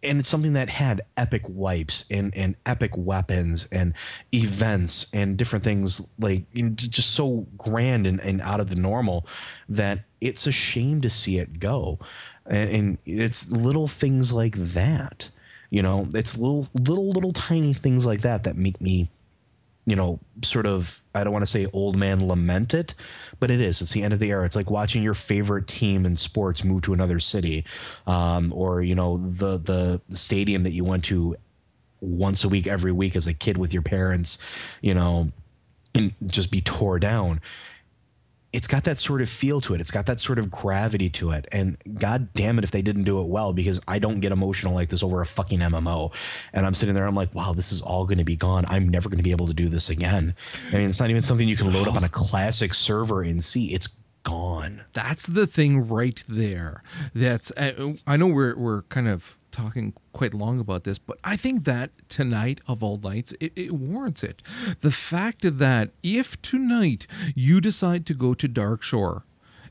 and 0.04 0.20
it's 0.20 0.30
something 0.30 0.54
that 0.54 0.70
had 0.70 1.02
epic 1.18 1.44
wipes 1.48 2.10
and, 2.10 2.36
and 2.36 2.56
epic 2.66 2.92
weapons 2.96 3.68
and 3.72 3.94
events 4.34 5.10
and 5.14 5.38
different 5.38 5.64
things 5.64 6.08
like 6.18 6.46
you 6.54 6.64
know, 6.64 6.70
just 6.70 7.12
so 7.12 7.48
grand 7.58 8.08
and, 8.08 8.20
and 8.22 8.42
out 8.42 8.60
of 8.60 8.70
the 8.70 8.76
normal 8.76 9.28
that 9.68 10.06
it's 10.22 10.48
a 10.48 10.52
shame 10.52 11.02
to 11.02 11.10
see 11.10 11.38
it 11.38 11.60
go. 11.60 12.00
And, 12.46 12.70
and 12.70 12.98
it's 13.06 13.52
little 13.52 13.88
things 13.88 14.32
like 14.32 14.56
that 14.56 15.30
you 15.70 15.84
know, 15.84 16.08
it's 16.14 16.38
little, 16.38 16.68
little, 16.74 17.10
little 17.10 17.32
tiny 17.32 17.74
things 17.74 18.06
like 18.06 18.22
that 18.22 18.44
that 18.44 18.58
make 18.58 18.82
me, 18.82 19.10
you 19.90 19.96
know, 19.96 20.20
sort 20.44 20.68
of, 20.68 21.02
I 21.16 21.24
don't 21.24 21.34
want 21.34 21.44
to 21.44 21.52
say 21.52 21.66
old 21.74 21.96
man 21.96 22.26
lament 22.28 22.76
it, 22.76 22.94
but 23.40 23.50
it 23.50 23.60
is. 23.60 23.82
It's 23.82 23.92
the 23.92 24.04
end 24.04 24.14
of 24.14 24.20
the 24.20 24.30
era. 24.30 24.46
It's 24.46 24.56
like 24.56 24.70
watching 24.70 25.02
your 25.02 25.16
favorite 25.16 25.68
team 25.68 26.06
in 26.06 26.16
sports 26.16 26.64
move 26.64 26.84
to 26.84 26.94
another 26.94 27.20
city, 27.20 27.66
um, 28.06 28.54
or, 28.54 28.82
you 28.82 28.94
know, 28.94 29.18
the, 29.18 29.58
the 29.58 30.02
stadium 30.10 30.64
that 30.64 30.74
you 30.74 30.84
went 30.84 31.06
to 31.06 31.36
once 32.02 32.44
a 32.44 32.50
week, 32.50 32.68
every 32.68 32.92
week 32.92 33.16
as 33.16 33.26
a 33.26 33.34
kid 33.34 33.58
with 33.58 33.74
your 33.74 33.82
parents, 33.82 34.38
you 34.82 34.94
know, 34.94 35.30
and 35.96 36.14
just 36.28 36.52
be 36.52 36.62
tore 36.62 37.00
down 37.00 37.42
it's 38.52 38.68
got 38.68 38.84
that 38.86 38.98
sort 38.98 39.22
of 39.22 39.30
feel 39.30 39.62
to 39.62 39.74
it. 39.74 39.82
It's 39.82 39.92
got 39.92 40.08
that 40.08 40.20
sort 40.20 40.40
of 40.40 40.50
gravity 40.50 41.10
to 41.12 41.32
it. 41.32 41.48
And 41.52 41.78
god 42.00 42.34
damn 42.34 42.58
it 42.58 42.64
if 42.64 42.72
they 42.72 42.82
didn't 42.82 43.04
do 43.04 43.22
it 43.22 43.28
well 43.28 43.54
because 43.54 43.80
I 43.88 44.00
don't 44.00 44.20
get 44.20 44.32
emotional 44.32 44.74
like 44.74 44.90
this 44.90 45.04
over 45.04 45.22
a 45.22 45.26
fucking 45.26 45.60
MMO. 45.60 46.14
And 46.54 46.66
I'm 46.66 46.74
sitting 46.74 46.96
there, 46.96 47.06
I'm 47.06 47.16
like, 47.16 47.34
wow, 47.36 47.54
this 47.54 47.72
is 47.72 47.82
all 47.82 48.06
going 48.06 48.18
to 48.18 48.24
be 48.24 48.36
gone. 48.36 48.66
I'm 48.68 48.90
never 48.90 49.10
going 49.10 49.18
to 49.20 49.24
be 49.24 49.32
able 49.32 49.48
to 49.48 49.54
do 49.54 49.68
this 49.68 49.90
again. 49.90 50.36
I 50.70 50.78
mean, 50.78 50.90
it's 50.90 51.00
not 51.00 51.10
even 51.10 51.22
something 51.22 51.48
you 51.48 51.56
can 51.56 51.72
load 51.72 51.88
up 51.88 51.96
on 51.96 52.04
a 52.04 52.10
classic 52.10 52.74
server 52.74 53.22
and 53.22 53.44
see. 53.44 53.74
It's 53.74 53.88
gone. 54.24 54.82
That's 54.94 55.26
the 55.26 55.48
thing 55.48 55.88
right 55.88 56.24
there. 56.28 56.84
That's 57.14 57.52
I 57.58 58.18
know 58.18 58.28
we're 58.28 58.56
we're 58.56 58.82
kind 58.84 59.08
of 59.08 59.39
talking 59.52 59.94
quite 60.14 60.34
long 60.34 60.60
about 60.60 60.84
this, 60.84 61.00
but 61.00 61.20
I 61.24 61.36
think 61.36 61.64
that 61.66 61.92
tonight 62.10 62.60
of 62.68 62.84
all 62.84 62.98
nights, 62.98 63.34
it, 63.40 63.52
it, 63.56 63.72
warrants 63.74 64.24
it. 64.24 64.42
The 64.82 64.92
fact 64.92 65.42
that 65.42 65.92
if 66.04 66.42
tonight 66.42 67.08
you 67.36 67.62
decide 67.62 68.06
to 68.08 68.14
go 68.14 68.34
to 68.34 68.48
Darkshore 68.48 69.24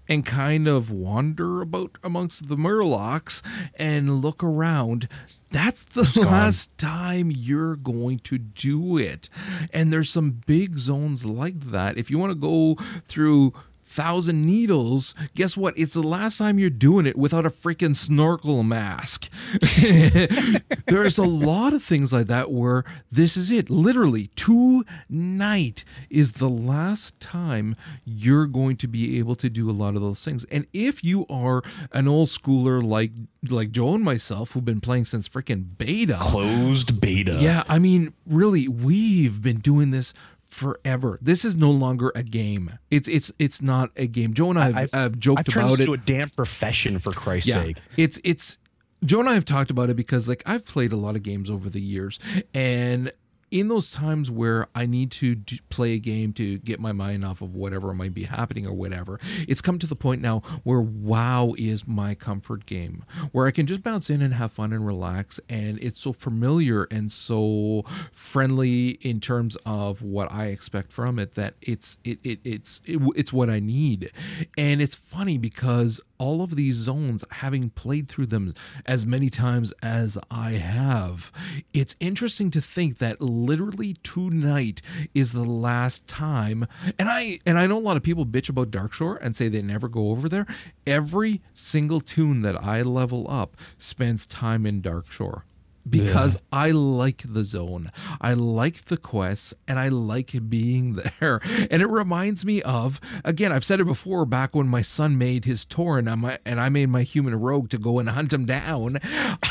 and 0.09 0.25
kind 0.25 0.67
of 0.67 0.91
wander 0.91 1.61
about 1.61 1.99
amongst 2.03 2.49
the 2.49 2.57
Murlocs 2.57 3.43
and 3.75 4.23
look 4.23 4.43
around, 4.43 5.07
that's 5.51 5.83
the 5.83 6.21
last 6.27 6.77
time 6.79 7.31
you're 7.35 7.77
going 7.77 8.19
to 8.21 8.39
do 8.39 8.97
it. 8.97 9.29
And 9.73 9.93
there's 9.93 10.11
some 10.11 10.43
big 10.47 10.79
zones 10.79 11.25
like 11.27 11.61
that. 11.71 11.97
If 11.99 12.11
you 12.11 12.19
want 12.19 12.31
to 12.31 12.35
go 12.35 12.75
through 13.03 13.53
thousand 13.89 14.43
needles, 14.43 15.15
guess 15.35 15.57
what? 15.57 15.77
It's 15.77 15.95
the 15.95 16.03
last 16.03 16.39
time 16.39 16.59
you're 16.59 16.71
doing 16.71 17.07
it 17.07 17.17
without 17.17 17.47
a 17.47 17.51
freaking 17.51 17.97
snorkel 17.97 18.63
mask. 18.63 19.29
There's 20.87 21.19
a 21.19 21.27
lot 21.27 21.73
of 21.73 21.83
things 21.83 22.13
like 22.13 22.27
that 22.27 22.51
where 22.51 22.85
this 23.11 23.37
is 23.37 23.51
it. 23.51 23.71
Literally, 23.71 24.29
tonight 24.37 25.85
is 26.11 26.33
the 26.33 26.49
last 26.49 27.19
time 27.21 27.77
you're 28.05 28.47
going 28.47 28.77
to 28.77 28.89
be 28.89 29.19
able 29.19 29.35
to 29.37 29.49
do 29.49 29.71
a 29.71 29.73
lot 29.73 29.97
of 29.97 30.03
those 30.03 30.25
things. 30.25 30.45
And 30.51 30.67
if 30.73 31.03
you 31.03 31.27
are 31.29 31.63
an 31.93 32.09
old 32.09 32.29
schooler 32.29 32.83
like 32.83 33.13
like 33.49 33.71
Joe 33.71 33.95
and 33.95 34.05
myself 34.05 34.53
who've 34.53 34.65
been 34.65 34.81
playing 34.81 35.05
since 35.05 35.29
freaking 35.29 35.65
beta, 35.79 36.19
closed 36.21 37.01
beta. 37.01 37.39
Yeah, 37.41 37.63
I 37.69 37.79
mean, 37.79 38.13
really, 38.27 38.69
we've 38.69 39.43
been 39.43 39.59
doing 39.59 39.91
this 39.91 40.13
forever. 40.59 41.19
This 41.23 41.45
is 41.45 41.57
no 41.57 41.71
longer 41.71 42.13
a 42.15 42.23
game. 42.23 42.79
It's 42.91 43.09
it's 43.09 43.33
it's 43.39 43.63
not 43.63 43.91
a 43.97 44.07
game. 44.07 44.35
Joe 44.35 44.51
and 44.51 44.59
I 44.59 44.67
have, 44.67 44.77
I've, 44.77 44.93
have 44.93 45.19
joked 45.19 45.41
I've 45.49 45.57
about 45.57 45.81
it. 45.81 45.87
To 45.87 45.95
a 45.95 45.97
damn 45.97 46.31
profession, 46.31 46.99
for 46.99 47.13
Christ's 47.13 47.51
yeah, 47.51 47.63
sake. 47.63 47.79
It's 47.97 48.21
it's 48.25 48.59
Joe 49.05 49.21
and 49.21 49.29
I 49.29 49.35
have 49.35 49.45
talked 49.45 49.71
about 49.71 49.89
it 49.89 49.95
because 49.95 50.29
like 50.29 50.43
I've 50.45 50.67
played 50.67 50.93
a 50.93 50.97
lot 50.97 51.17
of 51.17 51.23
games 51.23 51.49
over 51.49 51.71
the 51.71 51.81
years, 51.81 52.19
and 52.53 53.13
in 53.51 53.69
those 53.69 53.91
times 53.91 54.31
where 54.31 54.69
I 54.75 54.87
need 54.87 55.11
to 55.13 55.37
play 55.71 55.95
a 55.95 55.99
game 55.99 56.33
to 56.35 56.59
get 56.59 56.81
my 56.81 56.93
mind 56.93 57.25
off 57.25 57.41
of 57.41 57.55
whatever 57.55 57.95
might 57.95 58.15
be 58.15 58.25
happening 58.25 58.67
or 58.67 58.75
whatever, 58.75 59.19
it's 59.47 59.61
come 59.61 59.79
to 59.79 59.87
the 59.87 59.97
point 59.97 60.21
now 60.21 60.41
where 60.65 60.81
WoW 60.81 61.55
is 61.57 61.87
my 61.87 62.15
comfort 62.15 62.67
game, 62.67 63.05
where 63.33 63.47
I 63.47 63.51
can 63.51 63.67
just 63.67 63.83
bounce 63.83 64.11
in 64.11 64.23
and 64.23 64.35
have 64.35 64.53
fun 64.53 64.73
and 64.73 64.87
relax. 64.87 65.41
And 65.49 65.79
it's 65.81 66.01
so 66.01 66.13
familiar 66.13 66.85
and 66.91 67.11
so 67.11 67.85
friendly 68.13 68.91
in 69.01 69.21
terms 69.21 69.57
of 69.65 70.03
what 70.03 70.31
I 70.31 70.47
expect 70.47 70.93
from 70.93 71.19
it 71.19 71.35
that 71.35 71.55
it's 71.63 71.99
it, 72.05 72.19
it 72.23 72.41
it's 72.45 72.81
it, 72.85 73.01
it's 73.17 73.33
what 73.33 73.49
I 73.49 73.61
need. 73.61 74.11
And 74.57 74.83
it's 74.83 74.95
funny 74.95 75.39
because 75.39 76.01
all 76.19 76.43
of 76.43 76.57
these 76.57 76.77
zones, 76.77 77.25
having 77.31 77.71
played 77.71 78.09
through 78.09 78.27
them 78.27 78.55
as 78.87 79.07
many 79.07 79.31
times 79.31 79.73
as 79.83 80.19
I 80.31 80.53
have, 80.53 81.33
it's 81.73 81.97
interesting 82.01 82.51
to 82.53 82.61
think 82.61 82.99
that 82.99 83.21
literally 83.21 83.95
tonight 84.03 84.83
is 85.15 85.33
the 85.33 85.45
last 85.45 86.07
time. 86.07 86.67
And 86.99 87.09
I 87.09 87.39
and 87.47 87.59
I 87.59 87.67
know 87.67 87.79
a 87.79 87.81
lot 87.81 87.97
of 87.97 88.03
people 88.03 88.27
bitch 88.27 88.49
about 88.49 88.71
Darkshore 88.71 89.19
and 89.21 89.37
say 89.37 89.49
they 89.49 89.63
never 89.63 89.89
go 89.89 90.11
over 90.11 90.29
there. 90.29 90.47
Every 90.87 91.41
single 91.55 92.01
tune 92.01 92.43
that 92.43 92.63
I 92.63 92.83
level 92.83 93.27
up 93.29 93.57
spends 93.79 94.27
time 94.27 94.67
in 94.67 94.83
Darkshore 94.83 95.43
because 95.89 96.35
yeah. 96.35 96.41
I 96.53 96.71
like 96.71 97.23
the 97.27 97.45
zone. 97.45 97.91
I 98.21 98.35
like 98.35 98.87
the 98.87 98.97
quests 98.97 99.55
and 99.67 99.79
I 99.79 99.89
like 99.89 100.49
being 100.49 101.01
there. 101.21 101.41
And 101.71 101.83
it 101.83 101.89
reminds 101.89 102.45
me 102.45 102.63
of 102.63 103.01
again, 103.25 103.53
I've 103.53 103.65
said 103.65 103.81
it 103.81 103.85
before 103.85 104.25
back 104.27 104.55
when 104.55 104.69
my 104.69 104.83
son 104.83 105.19
made 105.19 105.45
his 105.45 105.65
tour 105.65 105.99
and, 105.99 106.21
my, 106.21 106.39
and 106.45 106.61
I 106.61 106.69
made 106.69 106.89
my 106.89 107.03
human 107.03 107.35
rogue 107.39 107.69
to 107.71 107.79
go 107.79 107.99
and 107.99 108.09
hunt 108.09 108.33
him 108.33 108.47
down. 108.47 108.99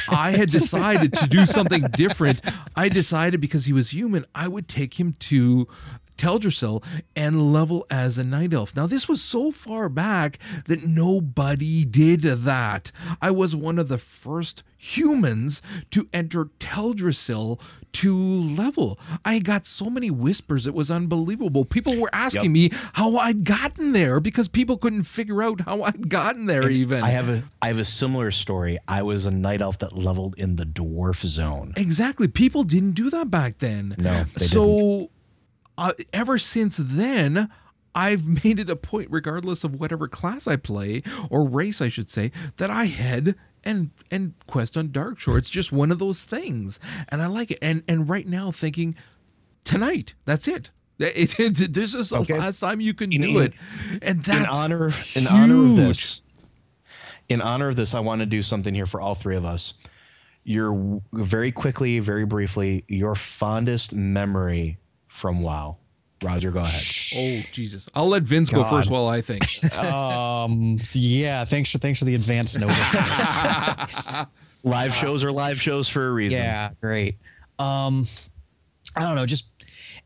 I 0.10 0.32
had 0.32 0.50
decided 0.52 1.14
to 1.14 1.28
do 1.28 1.46
something 1.46 1.86
different. 1.96 2.42
I 2.76 2.90
decided 2.90 3.42
because 3.42 3.66
he 3.66 3.74
was 3.74 3.92
human, 3.92 4.26
I 4.34 4.48
would 4.48 4.68
take 4.68 5.00
him 5.00 5.14
to 5.14 5.68
Teldrassil 6.18 6.84
and 7.16 7.54
level 7.54 7.86
as 7.90 8.18
a 8.18 8.24
night 8.24 8.54
elf. 8.54 8.76
Now, 8.76 8.88
this 8.88 9.08
was 9.08 9.22
so 9.22 9.52
far 9.52 9.90
back 9.90 10.40
that 10.66 10.84
nobody 10.84 11.86
did 11.86 12.22
that. 12.22 12.92
I 13.22 13.32
was 13.32 13.56
one 13.56 13.80
of 13.80 13.88
the 13.88 13.98
first 13.98 14.64
humans 14.78 15.62
to 15.92 16.08
enter 16.14 16.46
Teldrassil 16.60 17.60
to 17.94 18.16
level. 18.16 19.00
I 19.26 19.40
got 19.40 19.66
so 19.66 19.90
many 19.90 20.12
whispers, 20.12 20.68
it 20.68 20.74
was 20.76 20.92
unbelievable. 20.92 21.66
People 21.66 21.98
were 21.98 22.12
asking 22.14 22.56
yep. 22.56 22.72
me 22.72 22.78
how 22.94 23.18
I'd 23.18 23.44
gotten 23.44 23.94
there 23.94 24.20
because 24.20 24.48
people 24.48 24.78
couldn't 24.78 25.04
figure 25.04 25.42
out 25.42 25.62
how 25.62 25.82
I'd 25.82 26.08
gotten 26.08 26.46
there 26.46 26.64
and 26.64 26.72
even. 26.72 27.04
I 27.04 27.10
have 27.10 27.28
a 27.28 27.44
I 27.60 27.68
have 27.68 27.80
a 27.80 27.86
similar 27.86 28.30
story. 28.30 28.78
I 28.88 29.02
was 29.02 29.26
a 29.26 29.32
night 29.32 29.62
elf 29.62 29.80
that 29.80 29.94
leveled 29.94 30.36
in 30.38 30.58
the 30.58 30.66
dwarf 30.66 31.26
zone. 31.26 31.74
Exactly. 31.76 32.28
People 32.28 32.64
didn't 32.64 32.92
do 32.92 33.10
that 33.10 33.32
back 33.32 33.58
then. 33.58 33.96
No. 33.98 34.26
so 34.38 35.10
uh, 35.78 35.94
ever 36.14 36.38
since 36.38 36.78
then, 36.78 37.50
I've 37.96 38.28
made 38.44 38.60
it 38.60 38.70
a 38.70 38.76
point, 38.76 39.08
regardless 39.12 39.64
of 39.64 39.80
whatever 39.80 40.08
class 40.08 40.48
I 40.48 40.56
play 40.56 41.04
or 41.30 41.48
race, 41.48 41.82
I 41.82 41.90
should 41.90 42.10
say, 42.10 42.32
that 42.58 42.70
I 42.70 42.86
head 42.86 43.36
and 43.64 43.92
and 44.12 44.34
quest 44.48 44.78
on 44.78 44.90
Darkshore. 44.90 45.38
It's 45.38 45.50
just 45.50 45.72
one 45.72 45.92
of 45.92 46.00
those 46.00 46.24
things, 46.24 46.80
and 47.10 47.22
I 47.22 47.28
like 47.28 47.52
it. 47.52 47.60
And 47.62 47.84
and 47.88 48.08
right 48.08 48.28
now, 48.28 48.52
thinking 48.52 48.96
tonight, 49.64 50.14
that's 50.26 50.48
it. 50.48 50.72
It, 51.00 51.40
it, 51.40 51.74
this 51.74 51.94
is 51.94 52.10
the 52.10 52.18
Okay. 52.22 52.40
last 52.40 52.60
time 52.60 52.80
you 52.82 52.96
can 52.96 53.12
In- 53.12 53.22
do 53.22 53.40
it, 53.42 53.54
and 54.02 54.24
that's 54.24 54.40
in 54.40 54.46
honor 54.48 54.92
in 55.14 55.28
honor 55.28 55.64
of 55.66 55.76
this 55.76 56.24
in 57.30 57.40
honor 57.40 57.68
of 57.68 57.76
this 57.76 57.94
i 57.94 58.00
want 58.00 58.22
to 58.22 58.26
do 58.26 58.42
something 58.42 58.74
here 58.74 58.88
for 58.88 59.00
all 59.00 59.14
three 59.14 59.36
of 59.36 59.46
us 59.46 59.76
your 60.44 61.00
very 61.14 61.52
quickly 61.52 62.00
very 62.00 62.26
briefly 62.26 62.84
your 62.88 63.14
fondest 63.14 63.94
memory 63.94 64.80
from 65.18 65.42
wow 65.42 65.78
roger 66.24 66.52
go 66.52 66.60
ahead 66.60 66.84
Oh 67.16 67.42
Jesus! 67.52 67.88
I'll 67.96 68.10
let 68.10 68.24
Vince 68.24 68.50
go 68.50 68.64
God. 68.64 68.70
first 68.70 68.92
while 68.92 69.08
I 69.08 69.22
think. 69.22 69.44
Um, 69.78 70.78
yeah, 70.92 71.46
thanks 71.46 71.72
for 71.72 71.78
thanks 71.78 72.00
for 72.00 72.06
the 72.06 72.16
advance 72.16 72.58
notice. 72.58 72.96
live 74.64 74.94
shows 74.94 75.24
are 75.24 75.32
live 75.32 75.60
shows 75.62 75.88
for 75.88 76.08
a 76.08 76.12
reason 76.12 76.40
yeah, 76.40 76.72
great. 76.82 77.16
Um, 77.58 78.06
I 78.96 79.02
don't 79.02 79.16
know, 79.16 79.26
just 79.26 79.48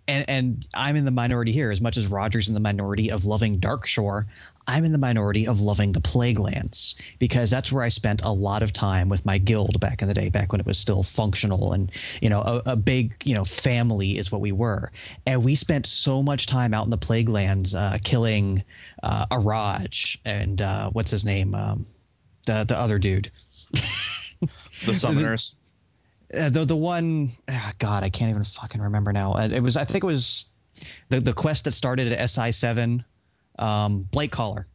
and 0.07 0.25
and 0.29 0.67
I'm 0.75 0.95
in 0.95 1.05
the 1.05 1.11
minority 1.11 1.51
here 1.51 1.71
as 1.71 1.81
much 1.81 1.97
as 1.97 2.07
Roger's 2.07 2.47
in 2.47 2.53
the 2.53 2.59
minority 2.59 3.09
of 3.11 3.25
loving 3.25 3.59
Darkshore. 3.59 4.25
I'm 4.71 4.85
in 4.85 4.93
the 4.93 4.97
minority 4.97 5.45
of 5.47 5.59
loving 5.59 5.91
the 5.91 5.99
Plaguelands 5.99 6.95
because 7.19 7.49
that's 7.49 7.73
where 7.73 7.83
I 7.83 7.89
spent 7.89 8.23
a 8.23 8.31
lot 8.31 8.63
of 8.63 8.71
time 8.71 9.09
with 9.09 9.25
my 9.25 9.37
guild 9.37 9.77
back 9.81 10.01
in 10.01 10.07
the 10.07 10.13
day, 10.13 10.29
back 10.29 10.53
when 10.53 10.61
it 10.61 10.65
was 10.65 10.77
still 10.77 11.03
functional 11.03 11.73
and 11.73 11.91
you 12.21 12.29
know 12.29 12.41
a, 12.41 12.61
a 12.67 12.75
big 12.77 13.13
you 13.25 13.35
know 13.35 13.43
family 13.43 14.17
is 14.17 14.31
what 14.31 14.39
we 14.39 14.53
were, 14.53 14.91
and 15.27 15.43
we 15.43 15.55
spent 15.55 15.85
so 15.85 16.23
much 16.23 16.45
time 16.45 16.73
out 16.73 16.85
in 16.85 16.89
the 16.89 16.97
Plaguelands 16.97 17.75
uh, 17.75 17.97
killing 18.03 18.63
uh, 19.03 19.25
Araj 19.27 20.17
and 20.23 20.61
uh, 20.61 20.89
what's 20.91 21.11
his 21.11 21.25
name, 21.25 21.53
um, 21.53 21.85
the 22.45 22.63
the 22.63 22.77
other 22.77 22.97
dude. 22.97 23.29
the 23.71 24.93
summoners 24.93 25.55
uh, 26.33 26.49
the 26.49 26.65
the 26.65 26.75
one 26.75 27.31
ah, 27.49 27.73
God 27.79 28.03
I 28.03 28.09
can't 28.09 28.29
even 28.29 28.43
fucking 28.43 28.81
remember 28.81 29.11
now. 29.11 29.33
Uh, 29.33 29.49
it 29.51 29.61
was 29.61 29.75
I 29.75 29.85
think 29.85 30.03
it 30.03 30.07
was 30.07 30.47
the 31.09 31.19
the 31.19 31.33
quest 31.33 31.65
that 31.65 31.71
started 31.71 32.11
at 32.11 32.29
SI 32.29 32.51
seven, 32.51 33.03
um, 33.59 34.07
Blake 34.11 34.31
Collar, 34.31 34.67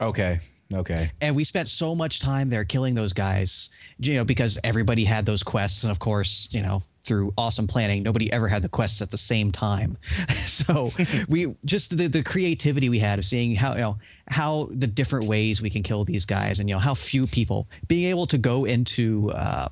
okay 0.00 0.40
okay 0.76 1.10
and 1.20 1.34
we 1.34 1.42
spent 1.42 1.68
so 1.68 1.96
much 1.96 2.20
time 2.20 2.48
there 2.48 2.64
killing 2.64 2.94
those 2.94 3.12
guys. 3.12 3.70
You 3.98 4.14
know 4.14 4.24
because 4.24 4.58
everybody 4.64 5.04
had 5.04 5.26
those 5.26 5.42
quests, 5.42 5.84
and 5.84 5.90
of 5.90 5.98
course 5.98 6.48
you 6.52 6.62
know 6.62 6.82
through 7.02 7.32
awesome 7.38 7.66
planning, 7.66 8.02
nobody 8.02 8.30
ever 8.32 8.46
had 8.46 8.62
the 8.62 8.68
quests 8.68 9.00
at 9.00 9.10
the 9.10 9.18
same 9.18 9.50
time. 9.50 9.96
so 10.46 10.90
we 11.28 11.54
just 11.64 11.96
the, 11.96 12.08
the 12.08 12.22
creativity 12.22 12.88
we 12.88 12.98
had 12.98 13.18
of 13.18 13.24
seeing 13.24 13.54
how 13.54 13.72
you 13.72 13.80
know 13.80 13.98
how 14.28 14.68
the 14.72 14.86
different 14.86 15.26
ways 15.26 15.62
we 15.62 15.70
can 15.70 15.82
kill 15.82 16.04
these 16.04 16.24
guys, 16.24 16.58
and 16.58 16.68
you 16.68 16.74
know 16.74 16.80
how 16.80 16.94
few 16.94 17.26
people 17.26 17.68
being 17.88 18.08
able 18.08 18.26
to 18.26 18.38
go 18.38 18.64
into. 18.64 19.30
Uh, 19.32 19.68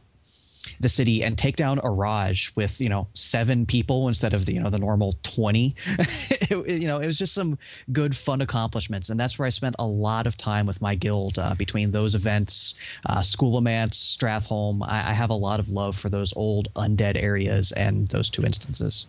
the 0.81 0.89
city 0.89 1.23
and 1.23 1.37
take 1.37 1.57
down 1.57 1.79
Araj 1.79 2.55
with 2.57 2.81
you 2.81 2.89
know 2.89 3.09
seven 3.15 3.67
people 3.67 4.09
instead 4.09 4.35
of 4.35 4.47
the 4.47 4.55
you 4.55 4.61
know 4.61 4.71
the 4.71 4.79
normal 4.79 5.15
twenty. 5.23 5.75
it, 5.87 6.81
you 6.81 6.89
know 6.89 6.99
it 6.99 7.07
was 7.07 7.19
just 7.19 7.35
some 7.35 7.59
good 7.93 8.17
fun 8.17 8.41
accomplishments, 8.41 9.11
and 9.11 9.19
that's 9.19 9.39
where 9.39 9.47
I 9.47 9.51
spent 9.51 9.77
a 9.79 9.87
lot 9.87 10.27
of 10.27 10.37
time 10.37 10.67
with 10.67 10.81
my 10.81 10.95
guild 10.95 11.39
uh, 11.39 11.55
between 11.55 11.91
those 11.91 12.15
events, 12.15 12.75
uh, 13.07 13.21
Scholomance, 13.21 14.17
Stratholme. 14.17 14.83
I, 14.87 15.11
I 15.11 15.13
have 15.13 15.31
a 15.31 15.35
lot 15.35 15.61
of 15.61 15.71
love 15.71 15.97
for 15.97 16.09
those 16.09 16.33
old 16.37 16.73
undead 16.75 17.23
areas 17.23 17.73
and 17.73 18.09
those 18.09 18.31
two 18.31 18.45
instances. 18.45 19.07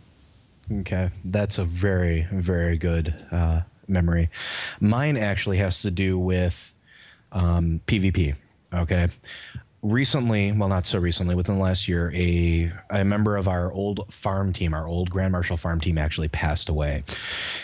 Okay, 0.71 1.09
that's 1.25 1.57
a 1.57 1.63
very, 1.63 2.27
very 2.31 2.77
good 2.77 3.13
uh, 3.31 3.61
memory. 3.87 4.29
Mine 4.79 5.17
actually 5.17 5.57
has 5.57 5.81
to 5.81 5.91
do 5.91 6.17
with 6.17 6.73
um, 7.31 7.81
PvP. 7.87 8.35
Okay, 8.73 9.07
recently, 9.81 10.51
well, 10.51 10.69
not 10.69 10.85
so 10.85 10.99
recently, 10.99 11.35
within 11.35 11.55
the 11.55 11.61
last 11.61 11.87
year, 11.87 12.11
a 12.13 12.71
a 12.89 13.03
member 13.03 13.37
of 13.37 13.47
our 13.47 13.71
old 13.71 14.11
farm 14.13 14.51
team, 14.53 14.73
our 14.73 14.87
old 14.87 15.09
Grand 15.09 15.31
Marshal 15.31 15.57
farm 15.57 15.79
team, 15.79 15.97
actually 15.97 16.27
passed 16.27 16.69
away, 16.69 17.03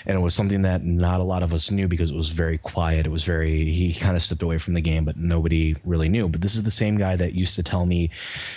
and 0.06 0.18
it 0.18 0.22
was 0.22 0.34
something 0.34 0.62
that 0.64 0.84
not 0.84 1.20
a 1.20 1.24
lot 1.24 1.44
of 1.44 1.54
us 1.54 1.72
knew 1.72 1.88
because 1.88 2.12
it 2.12 2.16
was 2.16 2.30
very 2.30 2.58
quiet. 2.58 3.06
It 3.06 3.10
was 3.10 3.24
very 3.24 3.72
he 3.72 3.94
kind 3.94 4.16
of 4.16 4.22
stepped 4.22 4.42
away 4.42 4.58
from 4.58 4.74
the 4.74 4.82
game, 4.82 5.06
but 5.06 5.18
nobody 5.18 5.76
really 5.84 6.10
knew. 6.10 6.30
But 6.30 6.42
this 6.42 6.56
is 6.56 6.64
the 6.64 6.72
same 6.72 6.98
guy 6.98 7.16
that 7.16 7.34
used 7.34 7.56
to 7.56 7.64
tell 7.64 7.86
me 7.86 8.10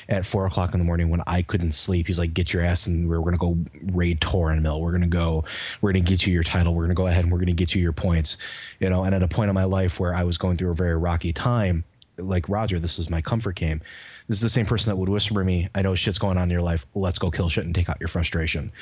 at 0.08 0.26
four 0.26 0.46
o'clock 0.46 0.72
in 0.72 0.78
the 0.78 0.84
morning 0.84 1.08
when 1.08 1.22
I 1.26 1.42
couldn't 1.42 1.72
sleep. 1.72 2.06
He's 2.06 2.18
like, 2.18 2.34
"Get 2.34 2.52
your 2.52 2.62
ass 2.62 2.86
and 2.86 3.08
we're 3.08 3.20
gonna 3.20 3.38
go 3.38 3.58
raid 3.92 4.20
Tarren 4.20 4.62
Mill. 4.62 4.80
We're 4.80 4.92
gonna 4.92 5.08
go. 5.08 5.44
We're 5.80 5.92
gonna 5.92 6.04
get 6.04 6.26
you 6.26 6.32
your 6.32 6.44
title. 6.44 6.74
We're 6.74 6.84
gonna 6.84 6.94
go 6.94 7.06
ahead 7.06 7.24
and 7.24 7.32
we're 7.32 7.40
gonna 7.40 7.52
get 7.52 7.74
you 7.74 7.82
your 7.82 7.92
points." 7.92 8.38
You 8.80 8.90
know, 8.90 9.04
and 9.04 9.14
at 9.14 9.22
a 9.22 9.28
point 9.28 9.48
in 9.48 9.54
my 9.54 9.64
life 9.64 9.98
where 9.98 10.14
I 10.14 10.22
was 10.24 10.38
going 10.38 10.56
through 10.56 10.70
a 10.70 10.74
very 10.74 10.96
rocky 10.96 11.32
time, 11.32 11.84
like 12.18 12.48
Roger, 12.48 12.78
this 12.78 12.98
is 12.98 13.10
my 13.10 13.20
comfort 13.20 13.56
game. 13.56 13.80
This 14.26 14.36
is 14.36 14.42
the 14.42 14.48
same 14.48 14.66
person 14.66 14.90
that 14.90 14.96
would 14.96 15.08
whisper 15.08 15.34
to 15.34 15.44
me, 15.44 15.68
I 15.74 15.82
know 15.82 15.94
shit's 15.94 16.18
going 16.18 16.36
on 16.36 16.44
in 16.44 16.50
your 16.50 16.62
life. 16.62 16.86
Let's 16.94 17.18
go 17.18 17.30
kill 17.30 17.48
shit 17.48 17.64
and 17.64 17.74
take 17.74 17.88
out 17.88 18.00
your 18.00 18.08
frustration. 18.08 18.72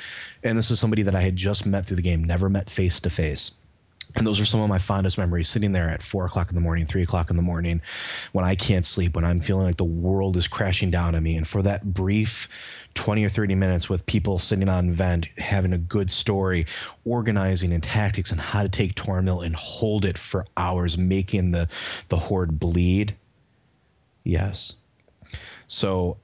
And 0.43 0.57
this 0.57 0.71
is 0.71 0.79
somebody 0.79 1.03
that 1.03 1.15
I 1.15 1.21
had 1.21 1.35
just 1.35 1.65
met 1.65 1.85
through 1.85 1.95
the 1.95 2.01
game, 2.01 2.23
never 2.23 2.49
met 2.49 2.69
face 2.69 2.99
to 3.01 3.09
face. 3.09 3.59
And 4.15 4.25
those 4.25 4.39
are 4.39 4.45
some 4.45 4.61
of 4.61 4.69
my 4.69 4.79
fondest 4.79 5.17
memories 5.17 5.49
sitting 5.49 5.73
there 5.73 5.89
at 5.89 6.01
four 6.01 6.25
o'clock 6.25 6.49
in 6.49 6.55
the 6.55 6.61
morning, 6.61 6.85
three 6.85 7.03
o'clock 7.03 7.29
in 7.29 7.35
the 7.35 7.41
morning, 7.41 7.81
when 8.31 8.45
I 8.45 8.55
can't 8.55 8.85
sleep, 8.85 9.15
when 9.15 9.25
I'm 9.25 9.41
feeling 9.41 9.65
like 9.65 9.77
the 9.77 9.83
world 9.83 10.37
is 10.37 10.47
crashing 10.47 10.89
down 10.89 11.13
on 11.13 11.21
me. 11.21 11.35
And 11.35 11.47
for 11.47 11.61
that 11.63 11.93
brief 11.93 12.47
20 12.95 13.23
or 13.23 13.29
30 13.29 13.55
minutes 13.55 13.89
with 13.89 14.05
people 14.07 14.39
sitting 14.39 14.69
on 14.69 14.91
vent, 14.91 15.27
having 15.37 15.71
a 15.71 15.77
good 15.77 16.09
story, 16.09 16.65
organizing 17.05 17.71
and 17.71 17.83
tactics 17.83 18.31
and 18.31 18.41
how 18.41 18.63
to 18.63 18.69
take 18.69 18.95
Tormill 18.95 19.41
and 19.41 19.55
hold 19.55 20.03
it 20.03 20.17
for 20.17 20.47
hours, 20.57 20.97
making 20.97 21.51
the, 21.51 21.67
the 22.09 22.17
horde 22.17 22.59
bleed. 22.59 23.15
Yes. 24.27 24.75
So 25.67 26.17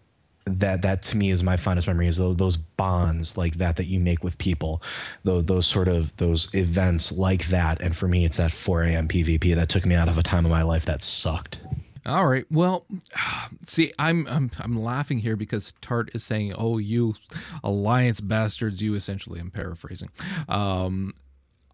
that 0.46 0.82
that 0.82 1.02
to 1.04 1.16
me 1.16 1.32
is 1.32 1.42
my 1.42 1.56
fondest 1.56 1.88
memory 1.88 2.08
is 2.08 2.18
those 2.18 2.36
those 2.36 2.58
bonds 2.58 3.38
like 3.38 3.56
that 3.56 3.78
that 3.78 3.86
you 3.86 3.98
make 3.98 4.26
with 4.26 4.38
people 4.38 4.84
those 5.24 5.46
those 5.46 5.66
sort 5.66 5.88
of 5.88 6.14
those 6.18 6.54
events 6.54 7.14
like 7.14 7.48
that 7.48 7.82
and 7.82 7.96
for 7.96 8.10
me 8.10 8.26
it's 8.26 8.36
that 8.36 8.52
4 8.52 8.84
a.m 8.84 9.08
pvp 9.08 9.56
that 9.56 9.70
took 9.70 9.86
me 9.86 9.96
out 9.96 10.10
of 10.10 10.18
a 10.18 10.24
time 10.24 10.44
of 10.44 10.52
my 10.52 10.64
life 10.64 10.84
that 10.84 11.02
sucked 11.02 11.60
All 12.06 12.28
right. 12.28 12.46
Well, 12.52 12.86
see, 13.66 13.94
I'm 13.98 14.28
I'm 14.28 14.52
I'm 14.60 14.84
laughing 14.84 15.20
here 15.20 15.38
because 15.38 15.74
Tart 15.80 16.12
is 16.14 16.22
saying, 16.22 16.54
"Oh, 16.58 16.78
you 16.78 17.16
alliance 17.64 18.20
bastards!" 18.20 18.82
You 18.82 18.94
essentially, 18.96 19.40
I'm 19.40 19.52
paraphrasing. 19.52 20.10
Um, 20.50 21.14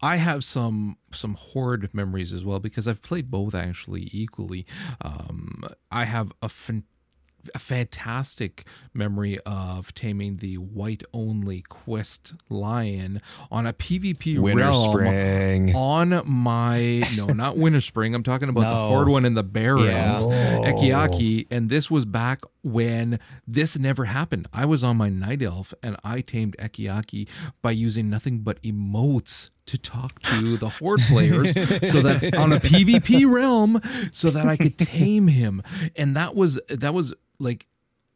I 0.02 0.16
have 0.16 0.44
some 0.44 0.96
some 1.12 1.34
horde 1.38 1.90
memories 1.92 2.32
as 2.32 2.44
well 2.44 2.58
because 2.58 2.88
I've 2.88 3.02
played 3.02 3.30
both 3.30 3.54
actually 3.54 4.08
equally. 4.12 4.66
Um, 5.02 5.62
I 5.90 6.04
have 6.04 6.32
a 6.42 6.48
fan- 6.48 6.84
a 7.54 7.58
fantastic 7.58 8.64
memory 8.92 9.38
of 9.46 9.94
taming 9.94 10.36
the 10.38 10.56
white 10.58 11.02
only 11.14 11.62
quest 11.62 12.34
lion 12.50 13.20
on 13.50 13.66
a 13.66 13.72
PvP 13.72 14.38
winter 14.38 14.58
realm 14.62 14.92
spring 14.92 15.74
on 15.74 16.20
my 16.26 17.02
no, 17.16 17.28
not 17.28 17.56
Winterspring. 17.56 18.14
I'm 18.14 18.22
talking 18.22 18.50
about 18.50 18.60
the 18.60 18.66
No. 18.74 18.88
horde 18.88 19.08
one 19.08 19.24
in 19.24 19.32
the 19.34 19.42
Barrens, 19.42 20.26
Yeah. 20.26 20.70
Echeyakee, 20.70 21.46
and 21.50 21.70
this 21.70 21.90
was 21.90 22.04
back 22.04 22.42
when 22.62 23.18
this 23.46 23.78
never 23.78 24.04
happened. 24.04 24.46
I 24.52 24.66
was 24.66 24.84
on 24.84 24.98
my 24.98 25.08
night 25.08 25.40
elf 25.42 25.72
and 25.82 25.96
I 26.04 26.20
tamed 26.20 26.56
Echeyakee 26.58 27.26
by 27.62 27.70
using 27.70 28.10
nothing 28.10 28.40
but 28.40 28.62
emotes 28.62 29.48
to 29.70 29.78
talk 29.78 30.20
to 30.22 30.56
the 30.56 30.68
horde 30.68 31.00
players 31.08 31.46
so 31.90 32.00
that 32.00 32.34
on 32.36 32.52
a 32.52 32.58
PvP 32.58 33.30
realm 33.30 33.80
so 34.12 34.30
that 34.30 34.46
I 34.46 34.56
could 34.56 34.76
tame 34.76 35.28
him. 35.28 35.62
And 35.94 36.16
that 36.16 36.34
was 36.34 36.60
that 36.68 36.92
was 36.92 37.14
like 37.38 37.66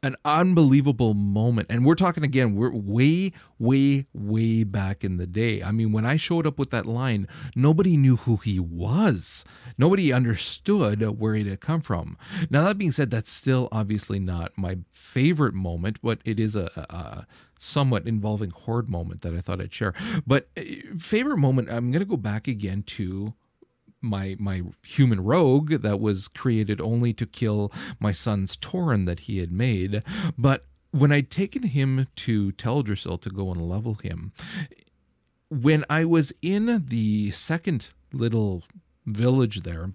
an 0.03 0.17
unbelievable 0.25 1.15
moment. 1.15 1.69
And 1.71 1.85
we're 1.87 1.95
talking 1.95 2.25
again, 2.25 2.55
we're 2.55 2.71
way, 2.71 3.33
way, 3.59 4.07
way 4.13 4.63
back 4.63 5.03
in 5.03 5.17
the 5.17 5.27
day. 5.27 5.63
I 5.63 5.71
mean, 5.73 5.93
when 5.93 6.05
I 6.05 6.17
showed 6.17 6.47
up 6.47 6.59
with 6.59 6.71
that 6.71 6.85
line, 6.85 7.27
nobody 7.57 7.97
knew 7.97 8.17
who 8.17 8.37
he 8.37 8.61
was. 8.61 9.47
Nobody 9.79 10.13
understood 10.13 11.03
where 11.19 11.35
he 11.35 11.49
had 11.49 11.61
come 11.61 11.81
from. 11.81 12.19
Now, 12.51 12.65
that 12.65 12.77
being 12.77 12.93
said, 12.93 13.11
that's 13.11 13.31
still 13.31 13.69
obviously 13.73 14.19
not 14.19 14.53
my 14.57 14.79
favorite 14.93 15.55
moment, 15.55 15.99
but 16.03 16.19
it 16.25 16.39
is 16.39 16.55
a, 16.55 16.71
a, 16.77 16.95
a 16.95 17.27
somewhat 17.65 18.07
involving 18.07 18.51
horde 18.51 18.89
moment 18.89 19.23
that 19.23 19.35
I 19.35 19.41
thought 19.41 19.61
I'd 19.61 19.73
share. 19.73 19.95
But 20.27 20.49
uh, 20.57 20.63
favorite 20.99 21.39
moment, 21.39 21.71
I'm 21.71 21.91
going 21.91 22.01
to 22.01 22.09
go 22.09 22.17
back 22.17 22.47
again 22.47 22.83
to 22.83 23.35
my 24.01 24.37
my 24.39 24.63
human 24.87 25.25
rogue 25.25 25.71
that 25.71 25.99
was 25.99 26.29
created 26.29 26.81
only 26.81 27.15
to 27.15 27.27
kill 27.27 27.73
my 27.99 28.13
son's 28.13 28.57
Tauren 28.57 29.07
that 29.07 29.21
he 29.21 29.39
had 29.39 29.51
made. 29.51 30.03
But 30.37 30.67
when 30.91 31.11
I'd 31.11 31.31
taken 31.31 31.65
him 31.65 32.07
to 32.17 32.53
Teldrassil 32.53 33.21
to 33.23 33.31
go 33.31 33.51
and 33.51 33.69
level 33.69 33.95
him, 33.95 34.33
when 35.49 35.85
I 35.89 36.05
was 36.05 36.33
in 36.43 36.85
the 36.87 37.31
second 37.31 37.91
little 38.13 38.63
village 39.07 39.63
there, 39.63 39.93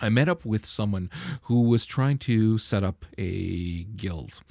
I 0.00 0.08
met 0.08 0.28
up 0.28 0.44
with 0.44 0.66
someone 0.66 1.10
who 1.42 1.62
was 1.62 1.86
trying 1.86 2.18
to 2.18 2.58
set 2.58 2.82
up 2.82 3.04
a 3.18 3.84
guild. 3.96 4.42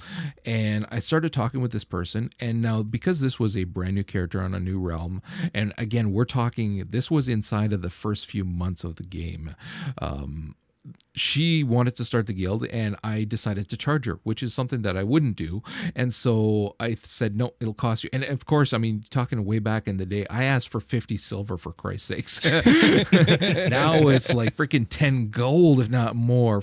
And 0.44 0.86
I 0.90 1.00
started 1.00 1.32
talking 1.32 1.60
with 1.60 1.72
this 1.72 1.84
person. 1.84 2.30
And 2.40 2.60
now, 2.62 2.82
because 2.82 3.20
this 3.20 3.38
was 3.38 3.56
a 3.56 3.64
brand 3.64 3.94
new 3.94 4.04
character 4.04 4.40
on 4.40 4.54
a 4.54 4.60
new 4.60 4.78
realm, 4.78 5.22
and 5.54 5.72
again, 5.78 6.12
we're 6.12 6.24
talking, 6.24 6.86
this 6.90 7.10
was 7.10 7.28
inside 7.28 7.72
of 7.72 7.82
the 7.82 7.90
first 7.90 8.26
few 8.26 8.44
months 8.44 8.84
of 8.84 8.96
the 8.96 9.04
game. 9.04 9.54
Um, 9.98 10.54
she 11.14 11.62
wanted 11.62 11.94
to 11.96 12.04
start 12.04 12.26
the 12.26 12.32
guild 12.32 12.66
and 12.66 12.96
I 13.04 13.24
decided 13.24 13.68
to 13.68 13.76
charge 13.76 14.06
her, 14.06 14.20
which 14.22 14.42
is 14.42 14.54
something 14.54 14.82
that 14.82 14.96
I 14.96 15.02
wouldn't 15.02 15.36
do. 15.36 15.62
And 15.94 16.14
so 16.14 16.76
I 16.80 16.94
said, 16.94 17.36
no, 17.36 17.52
it'll 17.60 17.74
cost 17.74 18.04
you. 18.04 18.10
And 18.12 18.24
of 18.24 18.46
course, 18.46 18.72
I 18.72 18.78
mean, 18.78 19.04
talking 19.10 19.44
way 19.44 19.58
back 19.58 19.86
in 19.86 19.98
the 19.98 20.06
day, 20.06 20.26
I 20.30 20.44
asked 20.44 20.70
for 20.70 20.80
50 20.80 21.16
silver 21.16 21.58
for 21.58 21.72
Christ's 21.72 22.08
sakes. 22.08 22.44
now 22.44 24.08
it's 24.08 24.32
like 24.32 24.56
freaking 24.56 24.86
10 24.88 25.30
gold, 25.30 25.80
if 25.80 25.90
not 25.90 26.16
more. 26.16 26.62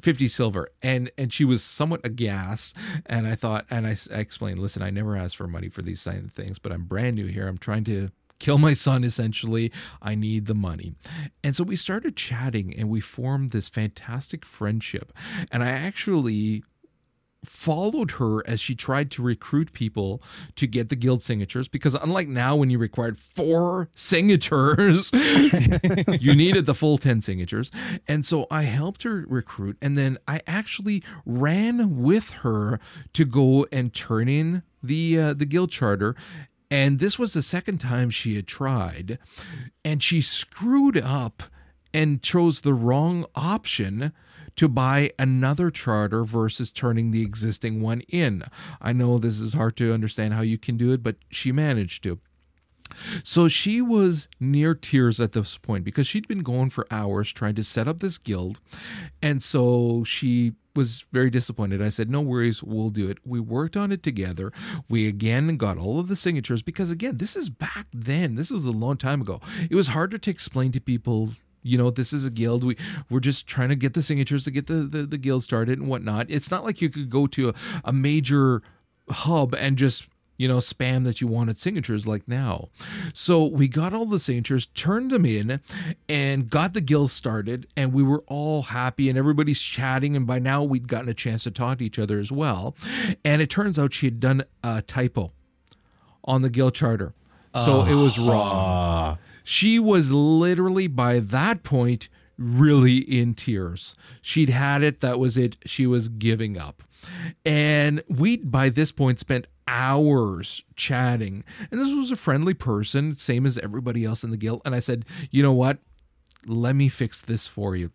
50 0.00 0.28
silver 0.28 0.68
and 0.80 1.10
and 1.18 1.32
she 1.32 1.44
was 1.44 1.60
somewhat 1.60 2.00
aghast 2.04 2.76
and 3.06 3.26
i 3.26 3.34
thought 3.34 3.66
and 3.68 3.84
I, 3.84 3.96
I 4.14 4.20
explained 4.20 4.60
listen 4.60 4.80
i 4.80 4.90
never 4.90 5.16
asked 5.16 5.36
for 5.36 5.48
money 5.48 5.68
for 5.68 5.82
these 5.82 6.04
kind 6.04 6.24
of 6.24 6.30
things 6.30 6.60
but 6.60 6.70
i'm 6.70 6.84
brand 6.84 7.16
new 7.16 7.26
here 7.26 7.48
i'm 7.48 7.58
trying 7.58 7.82
to 7.82 8.10
kill 8.38 8.58
my 8.58 8.74
son 8.74 9.04
essentially. 9.04 9.72
I 10.00 10.14
need 10.14 10.46
the 10.46 10.54
money. 10.54 10.94
And 11.42 11.54
so 11.56 11.64
we 11.64 11.76
started 11.76 12.16
chatting 12.16 12.74
and 12.76 12.88
we 12.88 13.00
formed 13.00 13.50
this 13.50 13.68
fantastic 13.68 14.44
friendship. 14.44 15.12
And 15.50 15.62
i 15.62 15.68
actually 15.68 16.62
followed 17.44 18.12
her 18.12 18.46
as 18.48 18.60
she 18.60 18.74
tried 18.74 19.10
to 19.12 19.22
recruit 19.22 19.72
people 19.72 20.20
to 20.56 20.66
get 20.66 20.88
the 20.88 20.96
guild 20.96 21.22
signatures 21.22 21.68
because 21.68 21.94
unlike 21.94 22.26
now 22.26 22.56
when 22.56 22.68
you 22.68 22.78
required 22.78 23.16
four 23.16 23.88
signatures 23.94 25.10
you 25.14 26.34
needed 26.34 26.66
the 26.66 26.74
full 26.74 26.98
10 26.98 27.20
signatures. 27.22 27.70
And 28.06 28.24
so 28.24 28.46
i 28.50 28.62
helped 28.62 29.02
her 29.04 29.24
recruit 29.28 29.76
and 29.80 29.96
then 29.96 30.18
i 30.26 30.40
actually 30.46 31.02
ran 31.24 32.02
with 32.02 32.30
her 32.42 32.80
to 33.12 33.24
go 33.24 33.66
and 33.70 33.94
turn 33.94 34.28
in 34.28 34.62
the 34.82 35.18
uh, 35.18 35.34
the 35.34 35.46
guild 35.46 35.70
charter 35.70 36.14
and 36.70 36.98
this 36.98 37.18
was 37.18 37.32
the 37.32 37.42
second 37.42 37.78
time 37.78 38.10
she 38.10 38.36
had 38.36 38.46
tried. 38.46 39.18
And 39.84 40.02
she 40.02 40.20
screwed 40.20 40.98
up 40.98 41.44
and 41.94 42.22
chose 42.22 42.60
the 42.60 42.74
wrong 42.74 43.24
option 43.34 44.12
to 44.56 44.68
buy 44.68 45.12
another 45.18 45.70
charter 45.70 46.24
versus 46.24 46.72
turning 46.72 47.10
the 47.10 47.22
existing 47.22 47.80
one 47.80 48.00
in. 48.08 48.42
I 48.80 48.92
know 48.92 49.18
this 49.18 49.40
is 49.40 49.54
hard 49.54 49.76
to 49.76 49.94
understand 49.94 50.34
how 50.34 50.42
you 50.42 50.58
can 50.58 50.76
do 50.76 50.90
it, 50.92 51.02
but 51.02 51.16
she 51.30 51.52
managed 51.52 52.02
to. 52.02 52.18
So 53.22 53.48
she 53.48 53.80
was 53.80 54.28
near 54.40 54.74
tears 54.74 55.20
at 55.20 55.32
this 55.32 55.58
point 55.58 55.84
because 55.84 56.06
she'd 56.06 56.26
been 56.26 56.42
going 56.42 56.70
for 56.70 56.86
hours 56.90 57.32
trying 57.32 57.54
to 57.54 57.62
set 57.62 57.86
up 57.86 58.00
this 58.00 58.18
guild. 58.18 58.60
And 59.22 59.42
so 59.42 60.04
she 60.04 60.54
was 60.74 61.04
very 61.12 61.30
disappointed. 61.30 61.82
I 61.82 61.88
said, 61.88 62.10
No 62.10 62.20
worries, 62.20 62.62
we'll 62.62 62.90
do 62.90 63.08
it. 63.08 63.18
We 63.24 63.40
worked 63.40 63.76
on 63.76 63.92
it 63.92 64.02
together. 64.02 64.52
We 64.88 65.06
again 65.06 65.56
got 65.56 65.78
all 65.78 65.98
of 65.98 66.08
the 66.08 66.16
signatures 66.16 66.62
because, 66.62 66.90
again, 66.90 67.16
this 67.16 67.36
is 67.36 67.48
back 67.48 67.86
then. 67.92 68.34
This 68.34 68.50
is 68.50 68.64
a 68.64 68.70
long 68.70 68.96
time 68.96 69.20
ago. 69.22 69.40
It 69.70 69.74
was 69.74 69.88
harder 69.88 70.18
to 70.18 70.30
explain 70.30 70.72
to 70.72 70.80
people 70.80 71.30
you 71.60 71.76
know 71.76 71.90
this 71.90 72.12
is 72.12 72.24
a 72.24 72.30
guild 72.30 72.62
we 72.62 72.76
we're 73.10 73.18
just 73.18 73.48
trying 73.48 73.68
to 73.68 73.74
get 73.74 73.92
the 73.92 74.00
signatures 74.00 74.44
to 74.44 74.50
get 74.52 74.68
the 74.68 74.74
the, 74.74 75.02
the 75.02 75.18
guild 75.18 75.42
started 75.42 75.76
and 75.76 75.88
whatnot 75.88 76.24
it's 76.28 76.52
not 76.52 76.62
like 76.62 76.80
you 76.80 76.88
could 76.88 77.10
go 77.10 77.26
to 77.26 77.48
a, 77.48 77.54
a 77.84 77.92
major 77.92 78.62
hub 79.10 79.52
and 79.54 79.76
just 79.76 80.06
you 80.38 80.48
know, 80.48 80.58
spam 80.58 81.04
that 81.04 81.20
you 81.20 81.26
wanted 81.26 81.58
signatures 81.58 82.06
like 82.06 82.26
now. 82.26 82.68
So 83.12 83.44
we 83.44 83.68
got 83.68 83.92
all 83.92 84.06
the 84.06 84.20
signatures, 84.20 84.66
turned 84.66 85.10
them 85.10 85.26
in, 85.26 85.60
and 86.08 86.48
got 86.48 86.72
the 86.72 86.80
guild 86.80 87.10
started, 87.10 87.66
and 87.76 87.92
we 87.92 88.02
were 88.02 88.22
all 88.28 88.62
happy, 88.62 89.08
and 89.08 89.18
everybody's 89.18 89.60
chatting. 89.60 90.16
And 90.16 90.26
by 90.26 90.38
now, 90.38 90.62
we'd 90.62 90.88
gotten 90.88 91.08
a 91.08 91.14
chance 91.14 91.42
to 91.44 91.50
talk 91.50 91.78
to 91.78 91.84
each 91.84 91.98
other 91.98 92.18
as 92.20 92.32
well. 92.32 92.76
And 93.24 93.42
it 93.42 93.50
turns 93.50 93.78
out 93.78 93.92
she 93.92 94.06
had 94.06 94.20
done 94.20 94.44
a 94.62 94.80
typo 94.80 95.32
on 96.24 96.42
the 96.42 96.50
guild 96.50 96.74
charter. 96.74 97.14
So 97.54 97.84
it 97.84 97.94
was 97.94 98.16
ah. 98.18 98.30
wrong. 98.30 99.18
She 99.42 99.78
was 99.78 100.12
literally 100.12 100.86
by 100.86 101.18
that 101.18 101.64
point 101.64 102.08
really 102.36 102.98
in 102.98 103.34
tears. 103.34 103.94
She'd 104.22 104.50
had 104.50 104.82
it, 104.82 105.00
that 105.00 105.18
was 105.18 105.36
it. 105.36 105.56
She 105.66 105.86
was 105.86 106.08
giving 106.08 106.56
up. 106.56 106.82
And 107.44 108.02
we'd 108.08 108.50
by 108.50 108.68
this 108.68 108.92
point 108.92 109.18
spent 109.18 109.46
hours 109.68 110.64
chatting. 110.74 111.44
And 111.70 111.78
this 111.78 111.94
was 111.94 112.10
a 112.10 112.16
friendly 112.16 112.54
person, 112.54 113.14
same 113.16 113.46
as 113.46 113.58
everybody 113.58 114.04
else 114.04 114.24
in 114.24 114.30
the 114.30 114.36
guild. 114.36 114.62
And 114.64 114.74
I 114.74 114.80
said, 114.80 115.04
you 115.30 115.42
know 115.42 115.52
what? 115.52 115.78
Let 116.46 116.74
me 116.74 116.88
fix 116.88 117.20
this 117.20 117.46
for 117.46 117.76
you. 117.76 117.92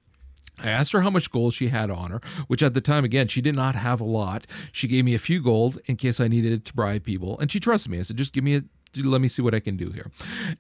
I 0.60 0.70
asked 0.70 0.92
her 0.92 1.02
how 1.02 1.10
much 1.10 1.32
gold 1.32 1.56
she 1.56 1.70
had 1.70 1.90
on 1.90 2.12
her, 2.12 2.22
which 2.48 2.62
at 2.62 2.76
the 2.76 2.82
time, 2.82 3.04
again, 3.04 3.28
she 3.28 3.42
did 3.42 3.56
not 3.56 3.74
have 3.74 4.00
a 4.00 4.06
lot. 4.06 4.46
She 4.72 4.88
gave 4.88 5.04
me 5.04 5.16
a 5.16 5.20
few 5.20 5.42
gold 5.42 5.80
in 5.88 5.96
case 5.96 6.20
I 6.20 6.28
needed 6.28 6.54
it 6.54 6.66
to 6.66 6.74
bribe 6.74 7.04
people, 7.04 7.40
and 7.40 7.52
she 7.52 7.60
trusted 7.60 7.92
me. 7.92 7.98
I 7.98 8.04
said, 8.04 8.18
just 8.18 8.34
give 8.34 8.44
me 8.44 8.58
a 8.58 8.64
let 9.02 9.22
me 9.22 9.28
see 9.28 9.42
what 9.42 9.56
I 9.56 9.60
can 9.60 9.76
do 9.76 9.90
here. 9.90 10.12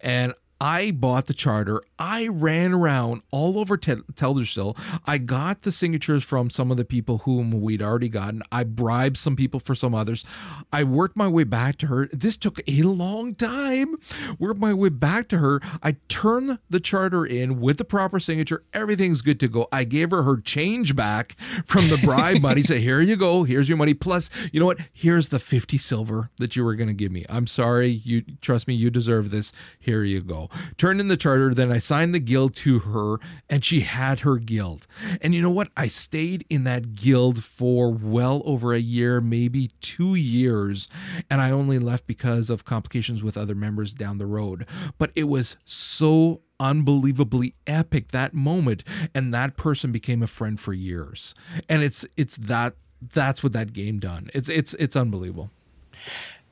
And 0.01 0.33
I 0.63 0.91
bought 0.91 1.25
the 1.25 1.33
charter. 1.33 1.81
I 1.99 2.29
ran 2.29 2.71
around 2.71 3.23
all 3.31 3.59
over 3.59 3.75
Tel- 3.75 4.03
Teldrassil. 4.13 4.79
I 5.05 5.17
got 5.17 5.63
the 5.63 5.73
signatures 5.73 6.23
from 6.23 6.49
some 6.49 6.71
of 6.71 6.77
the 6.77 6.85
people 6.85 7.17
whom 7.19 7.51
we'd 7.51 7.81
already 7.81 8.07
gotten. 8.07 8.41
I 8.49 8.63
bribed 8.63 9.17
some 9.17 9.35
people 9.35 9.59
for 9.59 9.75
some 9.75 9.93
others. 9.93 10.23
I 10.71 10.85
worked 10.85 11.17
my 11.17 11.27
way 11.27 11.43
back 11.43 11.75
to 11.79 11.87
her. 11.87 12.07
This 12.13 12.37
took 12.37 12.61
a 12.65 12.81
long 12.83 13.35
time. 13.35 13.97
Worked 14.39 14.61
my 14.61 14.73
way 14.73 14.87
back 14.87 15.27
to 15.29 15.39
her. 15.39 15.59
I 15.83 15.97
turned 16.07 16.59
the 16.69 16.79
charter 16.79 17.25
in 17.25 17.59
with 17.59 17.77
the 17.77 17.83
proper 17.83 18.21
signature. 18.21 18.63
Everything's 18.73 19.21
good 19.21 19.41
to 19.41 19.49
go. 19.49 19.67
I 19.69 19.83
gave 19.83 20.11
her 20.11 20.23
her 20.23 20.37
change 20.37 20.95
back 20.95 21.37
from 21.65 21.89
the 21.89 21.99
bribe 22.05 22.41
money. 22.41 22.63
Say, 22.63 22.79
here 22.79 23.01
you 23.01 23.17
go. 23.17 23.43
Here's 23.43 23.67
your 23.67 23.77
money. 23.77 23.93
Plus, 23.93 24.29
you 24.53 24.61
know 24.61 24.67
what? 24.67 24.79
Here's 24.93 25.27
the 25.27 25.39
50 25.39 25.77
silver 25.77 26.31
that 26.37 26.55
you 26.55 26.63
were 26.63 26.75
going 26.75 26.87
to 26.87 26.93
give 26.93 27.11
me. 27.11 27.25
I'm 27.27 27.47
sorry. 27.47 27.89
You 27.89 28.21
trust 28.39 28.65
me. 28.65 28.75
You 28.75 28.89
deserve 28.89 29.29
this. 29.29 29.51
Here 29.77 30.05
you 30.05 30.21
go 30.21 30.49
turned 30.77 30.99
in 30.99 31.07
the 31.07 31.17
charter. 31.17 31.53
Then 31.53 31.71
I 31.71 31.79
signed 31.79 32.13
the 32.13 32.19
guild 32.19 32.55
to 32.57 32.79
her, 32.79 33.17
and 33.49 33.63
she 33.63 33.81
had 33.81 34.21
her 34.21 34.37
guild. 34.37 34.87
And 35.21 35.33
you 35.33 35.41
know 35.41 35.51
what? 35.51 35.69
I 35.75 35.87
stayed 35.87 36.45
in 36.49 36.63
that 36.65 36.95
guild 36.95 37.43
for 37.43 37.91
well 37.91 38.41
over 38.45 38.73
a 38.73 38.79
year, 38.79 39.21
maybe 39.21 39.71
two 39.81 40.15
years, 40.15 40.87
and 41.29 41.41
I 41.41 41.51
only 41.51 41.79
left 41.79 42.07
because 42.07 42.49
of 42.49 42.65
complications 42.65 43.23
with 43.23 43.37
other 43.37 43.55
members 43.55 43.93
down 43.93 44.17
the 44.17 44.25
road. 44.25 44.65
But 44.97 45.11
it 45.15 45.25
was 45.25 45.57
so 45.65 46.41
unbelievably 46.59 47.55
epic 47.67 48.09
that 48.09 48.33
moment 48.33 48.83
and 49.13 49.33
that 49.33 49.57
person 49.57 49.91
became 49.91 50.23
a 50.23 50.27
friend 50.27 50.59
for 50.59 50.71
years 50.71 51.33
and 51.67 51.81
it's 51.81 52.05
it's 52.15 52.37
that 52.37 52.75
that's 53.01 53.43
what 53.43 53.51
that 53.51 53.73
game 53.73 53.99
done 53.99 54.29
it's 54.33 54.47
it's 54.47 54.73
it's 54.75 54.95
unbelievable 54.95 55.49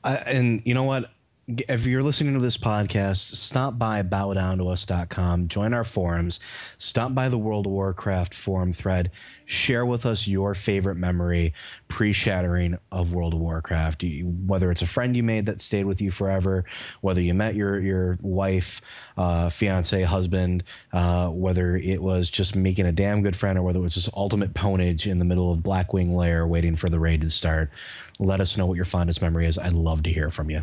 Uh, 0.04 0.18
and 0.26 0.60
you 0.64 0.74
know 0.74 0.82
what? 0.82 1.10
If 1.48 1.86
you're 1.86 2.04
listening 2.04 2.34
to 2.34 2.40
this 2.40 2.56
podcast, 2.56 3.34
stop 3.34 3.76
by 3.76 4.04
bowdowntous.com, 4.04 5.48
join 5.48 5.74
our 5.74 5.82
forums, 5.82 6.38
stop 6.78 7.16
by 7.16 7.28
the 7.28 7.36
World 7.36 7.66
of 7.66 7.72
Warcraft 7.72 8.32
forum 8.32 8.72
thread, 8.72 9.10
share 9.44 9.84
with 9.84 10.06
us 10.06 10.28
your 10.28 10.54
favorite 10.54 10.94
memory 10.94 11.52
pre 11.88 12.12
shattering 12.12 12.78
of 12.92 13.12
World 13.12 13.34
of 13.34 13.40
Warcraft. 13.40 14.04
Whether 14.22 14.70
it's 14.70 14.82
a 14.82 14.86
friend 14.86 15.16
you 15.16 15.24
made 15.24 15.46
that 15.46 15.60
stayed 15.60 15.84
with 15.84 16.00
you 16.00 16.12
forever, 16.12 16.64
whether 17.00 17.20
you 17.20 17.34
met 17.34 17.56
your, 17.56 17.80
your 17.80 18.18
wife, 18.22 18.80
uh, 19.16 19.50
fiance, 19.50 20.00
husband, 20.04 20.62
uh, 20.92 21.28
whether 21.28 21.74
it 21.74 22.00
was 22.00 22.30
just 22.30 22.54
making 22.54 22.86
a 22.86 22.92
damn 22.92 23.20
good 23.20 23.34
friend 23.34 23.58
or 23.58 23.62
whether 23.62 23.80
it 23.80 23.82
was 23.82 23.94
just 23.94 24.10
ultimate 24.14 24.54
ponage 24.54 25.10
in 25.10 25.18
the 25.18 25.24
middle 25.24 25.50
of 25.50 25.58
Blackwing 25.58 26.14
Lair 26.14 26.46
waiting 26.46 26.76
for 26.76 26.88
the 26.88 27.00
raid 27.00 27.20
to 27.22 27.30
start. 27.30 27.68
Let 28.20 28.40
us 28.40 28.56
know 28.56 28.66
what 28.66 28.76
your 28.76 28.84
fondest 28.84 29.20
memory 29.20 29.46
is. 29.46 29.58
I'd 29.58 29.72
love 29.72 30.04
to 30.04 30.12
hear 30.12 30.30
from 30.30 30.48
you. 30.48 30.62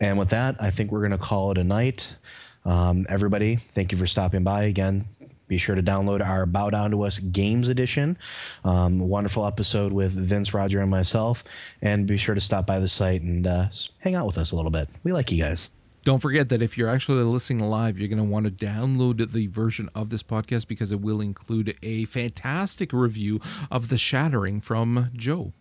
And 0.00 0.18
with 0.18 0.30
that, 0.30 0.56
I 0.60 0.70
think 0.70 0.90
we're 0.90 1.00
going 1.00 1.10
to 1.12 1.18
call 1.18 1.50
it 1.50 1.58
a 1.58 1.64
night. 1.64 2.16
Um, 2.64 3.06
everybody, 3.08 3.56
thank 3.56 3.92
you 3.92 3.98
for 3.98 4.06
stopping 4.06 4.44
by 4.44 4.64
again. 4.64 5.06
Be 5.48 5.58
sure 5.58 5.74
to 5.74 5.82
download 5.82 6.24
our 6.24 6.46
Bow 6.46 6.70
Down 6.70 6.92
to 6.92 7.02
Us 7.02 7.18
Games 7.18 7.68
Edition. 7.68 8.16
Um, 8.64 9.00
wonderful 9.00 9.44
episode 9.44 9.92
with 9.92 10.12
Vince, 10.12 10.54
Roger, 10.54 10.80
and 10.80 10.90
myself. 10.90 11.42
And 11.82 12.06
be 12.06 12.16
sure 12.16 12.36
to 12.36 12.40
stop 12.40 12.66
by 12.66 12.78
the 12.78 12.86
site 12.86 13.22
and 13.22 13.46
uh, 13.46 13.68
hang 13.98 14.14
out 14.14 14.26
with 14.26 14.38
us 14.38 14.52
a 14.52 14.56
little 14.56 14.70
bit. 14.70 14.88
We 15.02 15.12
like 15.12 15.32
you 15.32 15.42
guys. 15.42 15.72
Don't 16.04 16.20
forget 16.20 16.48
that 16.48 16.62
if 16.62 16.78
you're 16.78 16.88
actually 16.88 17.24
listening 17.24 17.68
live, 17.68 17.98
you're 17.98 18.08
going 18.08 18.18
to 18.18 18.24
want 18.24 18.46
to 18.46 18.52
download 18.66 19.32
the 19.32 19.48
version 19.48 19.90
of 19.94 20.10
this 20.10 20.22
podcast 20.22 20.66
because 20.68 20.92
it 20.92 21.00
will 21.00 21.20
include 21.20 21.76
a 21.82 22.04
fantastic 22.06 22.92
review 22.92 23.40
of 23.70 23.88
The 23.88 23.98
Shattering 23.98 24.60
from 24.60 25.10
Joe. 25.14 25.52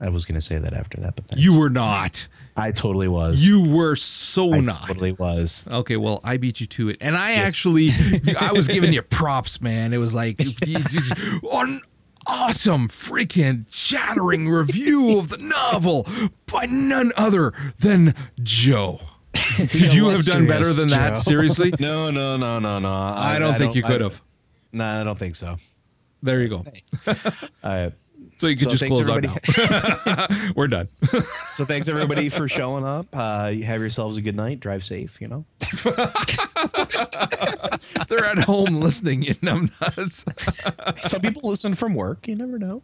I 0.00 0.10
was 0.10 0.26
going 0.26 0.34
to 0.34 0.40
say 0.40 0.58
that 0.58 0.74
after 0.74 1.00
that, 1.00 1.16
but 1.16 1.26
thanks. 1.26 1.42
You 1.42 1.58
were 1.58 1.70
not. 1.70 2.28
I 2.54 2.70
totally 2.70 3.08
was. 3.08 3.46
You 3.46 3.62
were 3.62 3.96
so 3.96 4.52
I 4.52 4.60
not. 4.60 4.88
totally 4.88 5.12
was. 5.12 5.66
Okay, 5.70 5.96
well, 5.96 6.20
I 6.22 6.36
beat 6.36 6.60
you 6.60 6.66
to 6.66 6.90
it, 6.90 6.98
and 7.00 7.16
I 7.16 7.32
actually, 7.34 7.90
I 8.40 8.52
was 8.52 8.68
giving 8.68 8.92
you 8.92 9.02
props, 9.02 9.60
man. 9.60 9.94
It 9.94 9.98
was 9.98 10.14
like 10.14 10.38
an 10.40 11.80
awesome, 12.26 12.88
freaking 12.88 13.64
shattering 13.70 14.48
review 14.48 15.18
of 15.18 15.28
the 15.30 15.38
novel 15.38 16.06
by 16.46 16.66
none 16.66 17.12
other 17.16 17.52
than 17.78 18.14
Joe. 18.42 19.00
Could 19.56 19.94
you 19.94 20.08
have 20.10 20.24
done 20.24 20.46
better 20.46 20.72
than 20.72 20.90
that? 20.90 21.18
Seriously, 21.18 21.72
No, 21.80 22.10
no, 22.10 22.36
no, 22.36 22.58
no, 22.58 22.78
no. 22.78 22.92
I 22.92 23.38
don't 23.38 23.56
think 23.56 23.74
you 23.74 23.82
could 23.82 24.00
have. 24.00 24.22
No, 24.72 24.84
I 24.84 25.04
don't 25.04 25.18
think 25.18 25.36
so. 25.36 25.56
There 26.22 26.40
you 26.42 26.48
go. 26.48 26.64
Uh, 27.62 27.90
So 28.38 28.48
you 28.48 28.56
could 28.56 28.70
So 28.70 28.76
just 28.76 28.86
close 28.86 29.08
out 29.08 29.22
now. 29.22 29.36
We're 30.56 30.68
done. 30.68 30.88
so 31.52 31.64
thanks 31.64 31.88
everybody 31.88 32.28
for 32.28 32.48
showing 32.48 32.84
up. 32.84 33.06
Uh, 33.12 33.52
have 33.52 33.80
yourselves 33.80 34.18
a 34.18 34.20
good 34.20 34.36
night. 34.36 34.60
Drive 34.60 34.84
safe. 34.84 35.20
You 35.20 35.28
know. 35.28 35.44
They're 38.08 38.24
at 38.24 38.44
home 38.44 38.74
listening 38.80 39.24
in 39.24 39.34
numbnuts. 39.36 40.24
Some 41.08 41.22
people 41.22 41.48
listen 41.48 41.74
from 41.74 41.94
work. 41.94 42.28
You 42.28 42.36
never 42.36 42.58
know. 42.58 42.82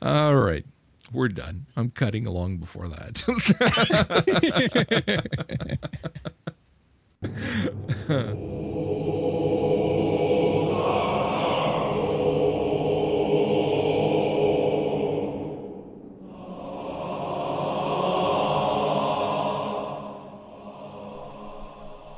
All 0.00 0.36
right. 0.36 0.64
We're 1.12 1.28
done. 1.28 1.66
I'm 1.76 1.90
cutting 1.90 2.26
along 2.26 2.58
before 2.58 2.88
that. 2.88 3.24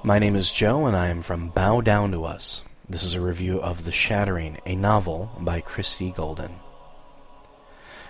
My 0.02 0.18
name 0.18 0.34
is 0.34 0.50
Joe, 0.50 0.86
and 0.86 0.96
I 0.96 1.08
am 1.08 1.20
from 1.20 1.50
Bow 1.50 1.82
Down 1.82 2.10
to 2.12 2.24
Us. 2.24 2.64
This 2.88 3.04
is 3.04 3.12
a 3.12 3.20
review 3.20 3.60
of 3.60 3.84
The 3.84 3.92
Shattering, 3.92 4.56
a 4.64 4.74
novel 4.74 5.30
by 5.38 5.60
Christie 5.60 6.10
Golden. 6.10 6.54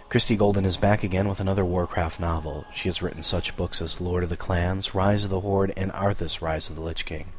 Christie 0.08 0.36
Golden 0.36 0.64
is 0.64 0.76
back 0.76 1.02
again 1.02 1.28
with 1.28 1.40
another 1.40 1.64
Warcraft 1.64 2.20
novel. 2.20 2.64
She 2.72 2.88
has 2.88 3.02
written 3.02 3.24
such 3.24 3.56
books 3.56 3.82
as 3.82 4.00
Lord 4.00 4.22
of 4.22 4.28
the 4.28 4.36
Clans, 4.36 4.94
Rise 4.94 5.24
of 5.24 5.30
the 5.30 5.40
Horde, 5.40 5.72
and 5.76 5.90
Arthas, 5.90 6.40
Rise 6.40 6.70
of 6.70 6.76
the 6.76 6.82
Lich 6.82 7.04
King. 7.04 7.32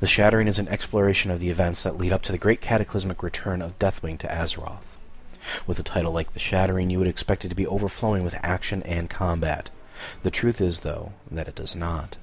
The 0.00 0.06
Shattering 0.06 0.48
is 0.48 0.58
an 0.58 0.68
exploration 0.68 1.30
of 1.30 1.38
the 1.38 1.50
events 1.50 1.82
that 1.82 1.98
lead 1.98 2.12
up 2.12 2.22
to 2.22 2.32
the 2.32 2.38
great 2.38 2.62
cataclysmic 2.62 3.22
return 3.22 3.60
of 3.60 3.78
Deathwing 3.78 4.18
to 4.20 4.28
Azeroth. 4.28 4.96
With 5.66 5.78
a 5.78 5.82
title 5.82 6.12
like 6.12 6.32
The 6.32 6.38
Shattering, 6.38 6.88
you 6.88 6.98
would 7.00 7.06
expect 7.06 7.44
it 7.44 7.50
to 7.50 7.54
be 7.54 7.66
overflowing 7.66 8.24
with 8.24 8.34
action 8.42 8.82
and 8.84 9.10
combat. 9.10 9.68
The 10.22 10.30
truth 10.30 10.62
is, 10.62 10.80
though, 10.80 11.12
that 11.30 11.48
it 11.48 11.54
does 11.54 11.76
not. 11.76 12.16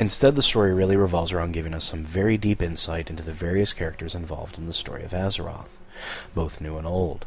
Instead, 0.00 0.36
the 0.36 0.42
story 0.42 0.72
really 0.72 0.96
revolves 0.96 1.32
around 1.32 1.52
giving 1.52 1.74
us 1.74 1.84
some 1.84 2.04
very 2.04 2.36
deep 2.38 2.62
insight 2.62 3.10
into 3.10 3.22
the 3.22 3.32
various 3.32 3.72
characters 3.72 4.14
involved 4.14 4.56
in 4.56 4.66
the 4.66 4.72
story 4.72 5.02
of 5.02 5.10
Azeroth, 5.10 5.76
both 6.34 6.60
new 6.60 6.78
and 6.78 6.86
old. 6.86 7.24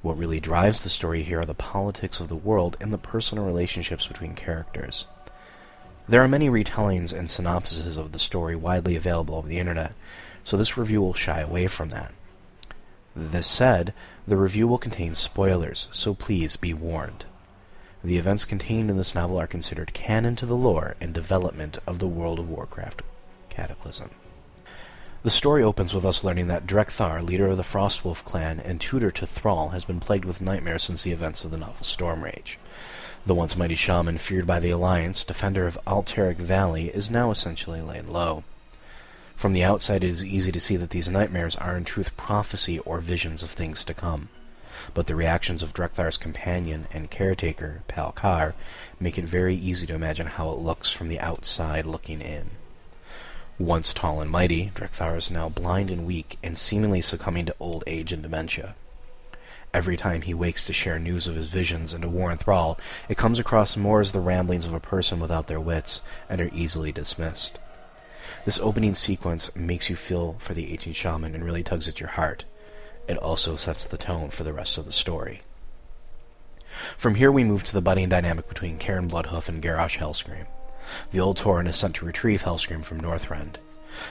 What 0.00 0.16
really 0.16 0.40
drives 0.40 0.82
the 0.82 0.88
story 0.88 1.22
here 1.22 1.40
are 1.40 1.44
the 1.44 1.54
politics 1.54 2.18
of 2.18 2.28
the 2.28 2.36
world 2.36 2.76
and 2.80 2.92
the 2.92 2.98
personal 2.98 3.44
relationships 3.44 4.06
between 4.06 4.34
characters. 4.34 5.06
There 6.08 6.22
are 6.22 6.28
many 6.28 6.48
retellings 6.48 7.16
and 7.16 7.30
synopses 7.30 7.98
of 7.98 8.12
the 8.12 8.18
story 8.18 8.56
widely 8.56 8.96
available 8.96 9.34
over 9.34 9.48
the 9.48 9.58
internet, 9.58 9.92
so 10.44 10.56
this 10.56 10.78
review 10.78 11.02
will 11.02 11.12
shy 11.12 11.40
away 11.40 11.66
from 11.66 11.90
that. 11.90 12.12
This 13.14 13.46
said, 13.46 13.92
the 14.26 14.36
review 14.38 14.66
will 14.66 14.78
contain 14.78 15.14
spoilers, 15.14 15.88
so 15.92 16.14
please 16.14 16.56
be 16.56 16.72
warned. 16.72 17.26
The 18.04 18.16
events 18.16 18.44
contained 18.44 18.90
in 18.90 18.96
this 18.96 19.14
novel 19.14 19.38
are 19.38 19.48
considered 19.48 19.92
canon 19.92 20.36
to 20.36 20.46
the 20.46 20.54
lore 20.54 20.94
and 21.00 21.12
development 21.12 21.78
of 21.84 21.98
the 21.98 22.06
World 22.06 22.38
of 22.38 22.48
Warcraft 22.48 23.02
cataclysm. 23.50 24.10
The 25.24 25.30
story 25.30 25.64
opens 25.64 25.92
with 25.92 26.06
us 26.06 26.22
learning 26.22 26.46
that 26.46 26.64
Drekthar, 26.64 27.22
leader 27.22 27.48
of 27.48 27.56
the 27.56 27.64
Frostwolf 27.64 28.22
clan 28.22 28.60
and 28.60 28.80
tutor 28.80 29.10
to 29.10 29.26
Thrall, 29.26 29.70
has 29.70 29.84
been 29.84 29.98
plagued 29.98 30.24
with 30.24 30.40
nightmares 30.40 30.84
since 30.84 31.02
the 31.02 31.10
events 31.10 31.42
of 31.42 31.50
the 31.50 31.56
novel 31.56 31.82
Stormrage. 31.84 32.56
The 33.26 33.34
once 33.34 33.56
mighty 33.56 33.74
shaman 33.74 34.18
feared 34.18 34.46
by 34.46 34.60
the 34.60 34.70
Alliance, 34.70 35.24
defender 35.24 35.66
of 35.66 35.76
Alterac 35.84 36.36
Valley, 36.36 36.90
is 36.90 37.10
now 37.10 37.32
essentially 37.32 37.82
laying 37.82 38.12
low. 38.12 38.44
From 39.34 39.52
the 39.52 39.64
outside, 39.64 40.04
it 40.04 40.10
is 40.10 40.24
easy 40.24 40.52
to 40.52 40.60
see 40.60 40.76
that 40.76 40.90
these 40.90 41.08
nightmares 41.08 41.56
are 41.56 41.76
in 41.76 41.84
truth 41.84 42.16
prophecy 42.16 42.78
or 42.78 43.00
visions 43.00 43.42
of 43.42 43.50
things 43.50 43.84
to 43.84 43.92
come 43.92 44.28
but 44.94 45.06
the 45.06 45.16
reactions 45.16 45.62
of 45.62 45.72
Drekthar's 45.72 46.16
companion 46.16 46.86
and 46.92 47.10
caretaker, 47.10 47.82
Palkar, 47.88 48.54
make 49.00 49.18
it 49.18 49.24
very 49.24 49.54
easy 49.54 49.86
to 49.86 49.94
imagine 49.94 50.26
how 50.26 50.50
it 50.50 50.58
looks 50.58 50.90
from 50.90 51.08
the 51.08 51.20
outside 51.20 51.86
looking 51.86 52.20
in. 52.20 52.50
Once 53.58 53.92
tall 53.92 54.20
and 54.20 54.30
mighty, 54.30 54.70
Drekthar 54.74 55.16
is 55.16 55.32
now 55.32 55.48
blind 55.48 55.90
and 55.90 56.06
weak 56.06 56.38
and 56.44 56.56
seemingly 56.56 57.00
succumbing 57.00 57.46
to 57.46 57.56
old 57.58 57.82
age 57.88 58.12
and 58.12 58.22
dementia. 58.22 58.76
Every 59.74 59.96
time 59.96 60.22
he 60.22 60.32
wakes 60.32 60.64
to 60.66 60.72
share 60.72 60.98
news 60.98 61.26
of 61.26 61.34
his 61.34 61.48
visions 61.48 61.92
and 61.92 62.02
to 62.02 62.08
warn 62.08 62.38
Thrall, 62.38 62.78
it 63.08 63.18
comes 63.18 63.38
across 63.38 63.76
more 63.76 64.00
as 64.00 64.12
the 64.12 64.20
ramblings 64.20 64.64
of 64.64 64.74
a 64.74 64.80
person 64.80 65.18
without 65.18 65.48
their 65.48 65.60
wits 65.60 66.02
and 66.28 66.40
are 66.40 66.50
easily 66.52 66.92
dismissed. 66.92 67.58
This 68.44 68.60
opening 68.60 68.94
sequence 68.94 69.54
makes 69.56 69.90
you 69.90 69.96
feel 69.96 70.36
for 70.38 70.54
the 70.54 70.72
ancient 70.72 70.96
shaman 70.96 71.34
and 71.34 71.44
really 71.44 71.62
tugs 71.62 71.88
at 71.88 72.00
your 72.00 72.10
heart 72.10 72.44
it 73.08 73.16
also 73.16 73.56
sets 73.56 73.84
the 73.84 73.96
tone 73.96 74.30
for 74.30 74.44
the 74.44 74.52
rest 74.52 74.78
of 74.78 74.84
the 74.84 74.92
story. 74.92 75.42
From 76.96 77.16
here 77.16 77.32
we 77.32 77.42
move 77.42 77.64
to 77.64 77.72
the 77.72 77.82
budding 77.82 78.08
dynamic 78.08 78.48
between 78.48 78.78
Cairn 78.78 79.08
Bloodhoof 79.08 79.48
and 79.48 79.62
Garrosh 79.62 79.98
Hellscream. 79.98 80.46
The 81.10 81.20
old 81.20 81.38
Tauren 81.38 81.66
is 81.66 81.76
sent 81.76 81.96
to 81.96 82.06
retrieve 82.06 82.42
Hellscream 82.42 82.84
from 82.84 83.00
Northrend. 83.00 83.56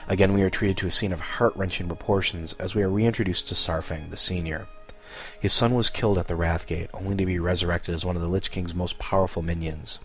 Again 0.06 0.34
we 0.34 0.42
are 0.42 0.50
treated 0.50 0.76
to 0.78 0.86
a 0.86 0.90
scene 0.90 1.12
of 1.12 1.20
heart-wrenching 1.20 1.86
proportions 1.86 2.52
as 2.54 2.74
we 2.74 2.82
are 2.82 2.90
reintroduced 2.90 3.48
to 3.48 3.54
Saurfang 3.54 4.10
the 4.10 4.16
Senior. 4.16 4.66
His 5.40 5.52
son 5.52 5.74
was 5.74 5.88
killed 5.88 6.18
at 6.18 6.28
the 6.28 6.34
Wrathgate, 6.34 6.90
only 6.92 7.16
to 7.16 7.26
be 7.26 7.38
resurrected 7.38 7.94
as 7.94 8.04
one 8.04 8.16
of 8.16 8.22
the 8.22 8.28
Lich 8.28 8.50
King's 8.50 8.74
most 8.74 8.98
powerful 8.98 9.42
minions. 9.42 10.00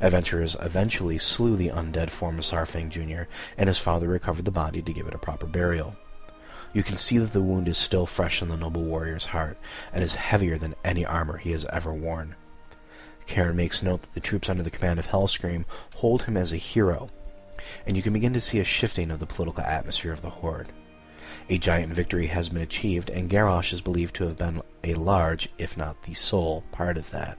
Adventurers 0.00 0.56
eventually 0.60 1.18
slew 1.18 1.56
the 1.56 1.70
undead 1.70 2.10
form 2.10 2.38
of 2.38 2.44
Saurfang 2.44 2.90
Jr., 2.90 3.28
and 3.56 3.68
his 3.68 3.78
father 3.78 4.08
recovered 4.08 4.44
the 4.44 4.50
body 4.50 4.82
to 4.82 4.92
give 4.92 5.06
it 5.06 5.14
a 5.14 5.18
proper 5.18 5.46
burial. 5.46 5.96
You 6.72 6.82
can 6.82 6.96
see 6.96 7.18
that 7.18 7.32
the 7.32 7.42
wound 7.42 7.68
is 7.68 7.78
still 7.78 8.06
fresh 8.06 8.42
in 8.42 8.48
the 8.48 8.56
noble 8.56 8.82
warrior's 8.82 9.26
heart, 9.26 9.58
and 9.92 10.02
is 10.02 10.14
heavier 10.14 10.58
than 10.58 10.74
any 10.84 11.04
armor 11.04 11.38
he 11.38 11.52
has 11.52 11.64
ever 11.66 11.92
worn. 11.92 12.34
Cairn 13.26 13.56
makes 13.56 13.82
note 13.82 14.02
that 14.02 14.14
the 14.14 14.20
troops 14.20 14.48
under 14.48 14.62
the 14.62 14.70
command 14.70 14.98
of 14.98 15.08
Hellscream 15.08 15.64
hold 15.96 16.24
him 16.24 16.36
as 16.36 16.52
a 16.52 16.56
hero, 16.56 17.10
and 17.86 17.96
you 17.96 18.02
can 18.02 18.12
begin 18.12 18.32
to 18.32 18.40
see 18.40 18.58
a 18.60 18.64
shifting 18.64 19.10
of 19.10 19.18
the 19.18 19.26
political 19.26 19.64
atmosphere 19.64 20.12
of 20.12 20.22
the 20.22 20.30
Horde. 20.30 20.68
A 21.48 21.58
giant 21.58 21.92
victory 21.92 22.26
has 22.26 22.48
been 22.48 22.62
achieved, 22.62 23.10
and 23.10 23.30
Garrosh 23.30 23.72
is 23.72 23.80
believed 23.80 24.14
to 24.16 24.24
have 24.24 24.36
been 24.36 24.62
a 24.84 24.94
large, 24.94 25.48
if 25.58 25.76
not 25.76 26.02
the 26.02 26.14
sole, 26.14 26.62
part 26.72 26.96
of 26.96 27.10
that. 27.10 27.38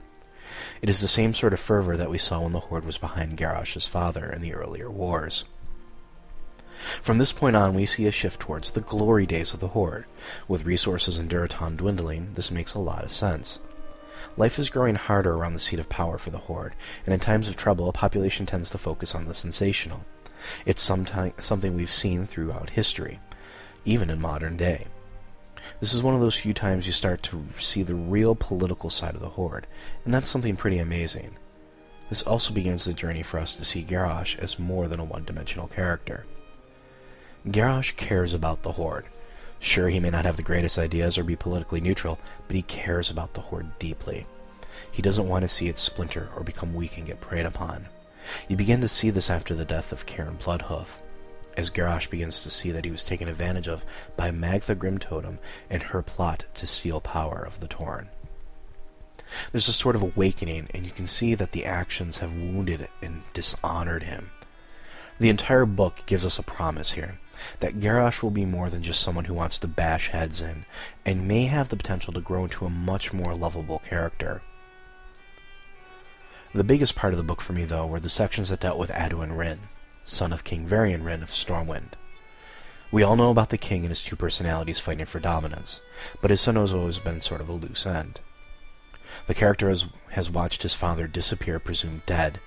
It 0.82 0.88
is 0.88 1.00
the 1.00 1.08
same 1.08 1.34
sort 1.34 1.52
of 1.52 1.60
fervor 1.60 1.96
that 1.96 2.10
we 2.10 2.18
saw 2.18 2.40
when 2.40 2.52
the 2.52 2.60
Horde 2.60 2.84
was 2.84 2.98
behind 2.98 3.38
Garrosh's 3.38 3.86
father 3.86 4.30
in 4.30 4.42
the 4.42 4.54
earlier 4.54 4.90
wars. 4.90 5.44
From 7.02 7.18
this 7.18 7.32
point 7.32 7.56
on, 7.56 7.74
we 7.74 7.86
see 7.86 8.06
a 8.06 8.12
shift 8.12 8.40
towards 8.40 8.70
the 8.70 8.80
glory 8.80 9.26
days 9.26 9.52
of 9.52 9.60
the 9.60 9.68
Horde. 9.68 10.06
With 10.46 10.64
resources 10.64 11.18
in 11.18 11.28
Durotar 11.28 11.76
dwindling, 11.76 12.34
this 12.34 12.50
makes 12.50 12.74
a 12.74 12.80
lot 12.80 13.04
of 13.04 13.12
sense. 13.12 13.60
Life 14.36 14.58
is 14.58 14.70
growing 14.70 14.94
harder 14.94 15.34
around 15.34 15.54
the 15.54 15.58
seat 15.58 15.80
of 15.80 15.88
power 15.88 16.18
for 16.18 16.30
the 16.30 16.38
Horde, 16.38 16.74
and 17.04 17.12
in 17.12 17.20
times 17.20 17.48
of 17.48 17.56
trouble, 17.56 17.88
a 17.88 17.92
population 17.92 18.46
tends 18.46 18.70
to 18.70 18.78
focus 18.78 19.14
on 19.14 19.26
the 19.26 19.34
sensational. 19.34 20.04
It's 20.64 20.88
someti- 20.88 21.40
something 21.42 21.74
we've 21.74 21.90
seen 21.90 22.26
throughout 22.26 22.70
history, 22.70 23.18
even 23.84 24.10
in 24.10 24.20
modern 24.20 24.56
day. 24.56 24.86
This 25.80 25.92
is 25.92 26.02
one 26.02 26.14
of 26.14 26.20
those 26.20 26.36
few 26.36 26.54
times 26.54 26.86
you 26.86 26.92
start 26.92 27.22
to 27.24 27.44
see 27.58 27.82
the 27.82 27.94
real 27.94 28.34
political 28.34 28.90
side 28.90 29.14
of 29.14 29.20
the 29.20 29.30
Horde, 29.30 29.66
and 30.04 30.14
that's 30.14 30.30
something 30.30 30.56
pretty 30.56 30.78
amazing. 30.78 31.36
This 32.08 32.22
also 32.22 32.54
begins 32.54 32.84
the 32.84 32.94
journey 32.94 33.22
for 33.22 33.38
us 33.38 33.54
to 33.56 33.64
see 33.64 33.84
Garrosh 33.84 34.38
as 34.38 34.58
more 34.58 34.88
than 34.88 35.00
a 35.00 35.04
one-dimensional 35.04 35.68
character. 35.68 36.24
Garrosh 37.52 37.96
cares 37.96 38.34
about 38.34 38.62
the 38.62 38.72
Horde. 38.72 39.06
Sure, 39.60 39.88
he 39.88 40.00
may 40.00 40.10
not 40.10 40.24
have 40.24 40.36
the 40.36 40.42
greatest 40.42 40.78
ideas 40.78 41.16
or 41.16 41.24
be 41.24 41.36
politically 41.36 41.80
neutral, 41.80 42.18
but 42.46 42.56
he 42.56 42.62
cares 42.62 43.10
about 43.10 43.34
the 43.34 43.40
Horde 43.40 43.78
deeply. 43.78 44.26
He 44.90 45.02
doesn't 45.02 45.28
want 45.28 45.42
to 45.42 45.48
see 45.48 45.68
it 45.68 45.78
splinter 45.78 46.28
or 46.36 46.42
become 46.42 46.74
weak 46.74 46.96
and 46.96 47.06
get 47.06 47.20
preyed 47.20 47.46
upon. 47.46 47.86
You 48.48 48.56
begin 48.56 48.80
to 48.82 48.88
see 48.88 49.10
this 49.10 49.30
after 49.30 49.54
the 49.54 49.64
death 49.64 49.92
of 49.92 50.06
Cairn 50.06 50.38
Bloodhoof, 50.40 50.98
as 51.56 51.70
Garrosh 51.70 52.10
begins 52.10 52.42
to 52.42 52.50
see 52.50 52.70
that 52.70 52.84
he 52.84 52.90
was 52.90 53.04
taken 53.04 53.28
advantage 53.28 53.66
of 53.66 53.84
by 54.16 54.30
Magatha 54.30 54.76
Grimtotem 54.76 55.38
and 55.70 55.82
her 55.84 56.02
plot 56.02 56.44
to 56.54 56.66
steal 56.66 57.00
power 57.00 57.42
of 57.42 57.60
the 57.60 57.68
Tauren. 57.68 58.08
There's 59.52 59.68
a 59.68 59.72
sort 59.72 59.96
of 59.96 60.02
awakening, 60.02 60.68
and 60.72 60.84
you 60.84 60.92
can 60.92 61.06
see 61.06 61.34
that 61.34 61.52
the 61.52 61.64
actions 61.64 62.18
have 62.18 62.36
wounded 62.36 62.88
and 63.02 63.22
dishonored 63.32 64.04
him. 64.04 64.30
The 65.18 65.30
entire 65.30 65.66
book 65.66 66.02
gives 66.06 66.24
us 66.24 66.38
a 66.38 66.44
promise 66.44 66.92
here 66.92 67.18
that 67.60 67.80
Garrosh 67.80 68.22
will 68.22 68.30
be 68.30 68.44
more 68.44 68.70
than 68.70 68.82
just 68.82 69.00
someone 69.00 69.26
who 69.26 69.34
wants 69.34 69.58
to 69.58 69.68
bash 69.68 70.08
heads 70.08 70.40
in, 70.40 70.64
and 71.04 71.28
may 71.28 71.46
have 71.46 71.68
the 71.68 71.76
potential 71.76 72.12
to 72.12 72.20
grow 72.20 72.44
into 72.44 72.64
a 72.64 72.70
much 72.70 73.12
more 73.12 73.34
lovable 73.34 73.80
character. 73.80 74.42
The 76.54 76.64
biggest 76.64 76.96
part 76.96 77.12
of 77.12 77.18
the 77.18 77.24
book 77.24 77.40
for 77.40 77.52
me, 77.52 77.64
though, 77.64 77.86
were 77.86 78.00
the 78.00 78.08
sections 78.08 78.48
that 78.48 78.60
dealt 78.60 78.78
with 78.78 78.90
Anduin 78.90 79.36
Wrynn, 79.36 79.58
son 80.04 80.32
of 80.32 80.44
King 80.44 80.66
Varian 80.66 81.02
Wrynn 81.02 81.22
of 81.22 81.28
Stormwind. 81.28 81.92
We 82.90 83.02
all 83.02 83.16
know 83.16 83.30
about 83.30 83.50
the 83.50 83.58
king 83.58 83.82
and 83.82 83.90
his 83.90 84.02
two 84.02 84.16
personalities 84.16 84.80
fighting 84.80 85.04
for 85.04 85.20
dominance, 85.20 85.82
but 86.22 86.30
his 86.30 86.40
son 86.40 86.56
has 86.56 86.72
always 86.72 86.98
been 86.98 87.20
sort 87.20 87.42
of 87.42 87.48
a 87.48 87.52
loose 87.52 87.84
end. 87.84 88.20
The 89.26 89.34
character 89.34 89.68
has, 89.68 89.86
has 90.10 90.30
watched 90.30 90.62
his 90.62 90.74
father 90.74 91.06
disappear, 91.06 91.58
presumed 91.58 92.06
dead, 92.06 92.40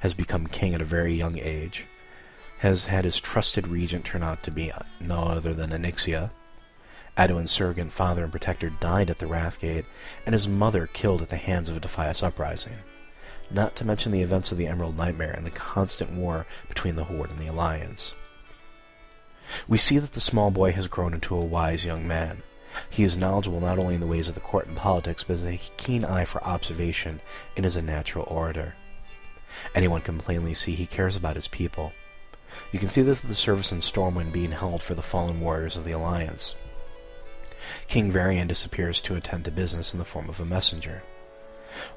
has 0.00 0.14
become 0.14 0.46
king 0.46 0.74
at 0.74 0.80
a 0.80 0.84
very 0.84 1.12
young 1.12 1.36
age, 1.38 1.86
has 2.62 2.84
had 2.84 3.04
his 3.04 3.18
trusted 3.18 3.66
regent 3.66 4.04
turn 4.04 4.22
out 4.22 4.40
to 4.40 4.48
be 4.48 4.70
no 5.00 5.18
other 5.18 5.52
than 5.52 5.70
Onyxia. 5.70 6.30
Anduin's 7.18 7.50
surrogate 7.50 7.90
father 7.90 8.22
and 8.22 8.30
protector 8.30 8.70
died 8.70 9.10
at 9.10 9.18
the 9.18 9.26
Wrathgate, 9.26 9.84
and 10.24 10.32
his 10.32 10.46
mother 10.46 10.86
killed 10.86 11.22
at 11.22 11.28
the 11.28 11.36
hands 11.36 11.68
of 11.68 11.76
a 11.76 11.80
Defias 11.80 12.22
uprising. 12.22 12.76
Not 13.50 13.74
to 13.76 13.84
mention 13.84 14.12
the 14.12 14.22
events 14.22 14.52
of 14.52 14.58
the 14.58 14.68
Emerald 14.68 14.96
Nightmare 14.96 15.32
and 15.32 15.44
the 15.44 15.50
constant 15.50 16.12
war 16.12 16.46
between 16.68 16.94
the 16.94 17.02
Horde 17.02 17.30
and 17.30 17.40
the 17.40 17.48
Alliance. 17.48 18.14
We 19.66 19.76
see 19.76 19.98
that 19.98 20.12
the 20.12 20.20
small 20.20 20.52
boy 20.52 20.70
has 20.70 20.86
grown 20.86 21.14
into 21.14 21.34
a 21.34 21.44
wise 21.44 21.84
young 21.84 22.06
man. 22.06 22.44
He 22.88 23.02
is 23.02 23.16
knowledgeable 23.16 23.58
not 23.58 23.80
only 23.80 23.96
in 23.96 24.00
the 24.00 24.06
ways 24.06 24.28
of 24.28 24.34
the 24.34 24.40
court 24.40 24.68
and 24.68 24.76
politics, 24.76 25.24
but 25.24 25.32
has 25.32 25.44
a 25.44 25.58
keen 25.78 26.04
eye 26.04 26.26
for 26.26 26.44
observation 26.44 27.22
and 27.56 27.66
is 27.66 27.74
a 27.74 27.82
natural 27.82 28.24
orator. 28.30 28.76
Anyone 29.74 30.02
can 30.02 30.18
plainly 30.18 30.54
see 30.54 30.76
he 30.76 30.86
cares 30.86 31.16
about 31.16 31.34
his 31.34 31.48
people. 31.48 31.92
You 32.72 32.78
can 32.78 32.90
see 32.90 33.02
this 33.02 33.22
at 33.22 33.28
the 33.28 33.34
service 33.34 33.70
in 33.70 33.78
Stormwind 33.78 34.32
being 34.32 34.52
held 34.52 34.82
for 34.82 34.94
the 34.94 35.02
fallen 35.02 35.40
warriors 35.40 35.76
of 35.76 35.84
the 35.84 35.92
Alliance. 35.92 36.54
King 37.86 38.10
Varian 38.10 38.48
disappears 38.48 39.00
to 39.02 39.14
attend 39.14 39.44
to 39.44 39.50
business 39.50 39.92
in 39.92 39.98
the 39.98 40.04
form 40.06 40.28
of 40.30 40.40
a 40.40 40.46
messenger. 40.46 41.02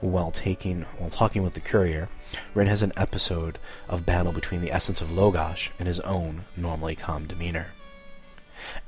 While 0.01 0.31
taking 0.31 0.83
while 0.97 1.09
talking 1.09 1.43
with 1.43 1.53
the 1.53 1.59
courier, 1.61 2.09
Wrynn 2.53 2.67
has 2.67 2.81
an 2.81 2.93
episode 2.97 3.57
of 3.87 4.05
battle 4.05 4.33
between 4.33 4.61
the 4.61 4.71
essence 4.71 5.01
of 5.01 5.11
Logosh 5.11 5.69
and 5.79 5.87
his 5.87 6.01
own 6.01 6.45
normally 6.57 6.95
calm 6.95 7.25
demeanor. 7.25 7.67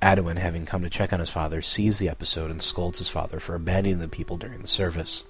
Anduin, 0.01 0.37
having 0.37 0.65
come 0.65 0.81
to 0.83 0.89
check 0.89 1.13
on 1.13 1.19
his 1.19 1.29
father, 1.29 1.61
sees 1.61 1.99
the 1.99 2.09
episode 2.09 2.51
and 2.51 2.61
scolds 2.61 2.99
his 2.99 3.09
father 3.09 3.39
for 3.39 3.55
abandoning 3.55 3.99
the 3.99 4.07
people 4.07 4.37
during 4.37 4.61
the 4.61 4.67
service. 4.67 5.25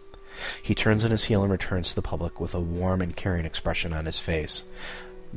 He 0.62 0.76
turns 0.76 1.04
on 1.04 1.12
his 1.12 1.26
heel 1.26 1.42
and 1.42 1.52
returns 1.52 1.90
to 1.90 1.96
the 1.96 2.02
public 2.02 2.40
with 2.40 2.54
a 2.54 2.60
warm 2.60 3.02
and 3.02 3.16
caring 3.16 3.46
expression 3.46 3.94
on 3.94 4.06
his 4.06 4.20
face, 4.20 4.64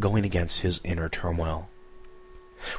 going 0.01 0.25
against 0.25 0.61
his 0.61 0.81
inner 0.83 1.09
turmoil. 1.09 1.69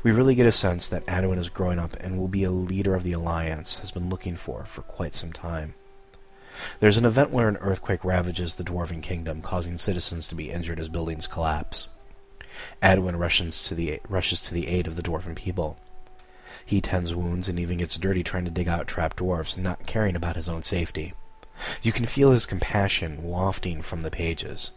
We 0.03 0.11
really 0.11 0.35
get 0.35 0.45
a 0.45 0.51
sense 0.51 0.87
that 0.87 1.05
Anduin 1.05 1.37
is 1.37 1.49
growing 1.49 1.79
up 1.79 1.95
and 1.99 2.17
will 2.17 2.27
be 2.27 2.43
a 2.43 2.51
leader 2.51 2.93
of 2.93 3.03
the 3.03 3.13
Alliance 3.13 3.79
has 3.79 3.91
been 3.91 4.09
looking 4.09 4.35
for 4.35 4.65
for 4.65 4.81
quite 4.81 5.15
some 5.15 5.31
time. 5.31 5.73
There's 6.79 6.97
an 6.97 7.05
event 7.05 7.31
where 7.31 7.47
an 7.47 7.57
earthquake 7.57 8.03
ravages 8.05 8.55
the 8.55 8.63
Dwarven 8.63 9.01
kingdom, 9.01 9.41
causing 9.41 9.77
citizens 9.77 10.27
to 10.27 10.35
be 10.35 10.51
injured 10.51 10.79
as 10.79 10.89
buildings 10.89 11.25
collapse. 11.25 11.89
Anduin 12.81 13.17
rushes 13.17 13.63
to 13.63 13.75
the, 13.75 13.99
rushes 14.07 14.41
to 14.41 14.53
the 14.53 14.67
aid 14.67 14.85
of 14.85 14.95
the 14.95 15.03
Dwarven 15.03 15.35
people. 15.35 15.79
He 16.65 16.81
tends 16.81 17.15
wounds 17.15 17.49
and 17.49 17.59
even 17.59 17.77
gets 17.77 17.97
dirty 17.97 18.23
trying 18.23 18.45
to 18.45 18.51
dig 18.51 18.67
out 18.67 18.87
trapped 18.87 19.17
dwarves, 19.17 19.57
not 19.57 19.87
caring 19.87 20.15
about 20.15 20.35
his 20.35 20.47
own 20.47 20.63
safety. 20.63 21.13
You 21.81 21.91
can 21.91 22.05
feel 22.05 22.31
his 22.31 22.45
compassion 22.45 23.23
wafting 23.23 23.81
from 23.81 24.01
the 24.01 24.11
pages. 24.11 24.71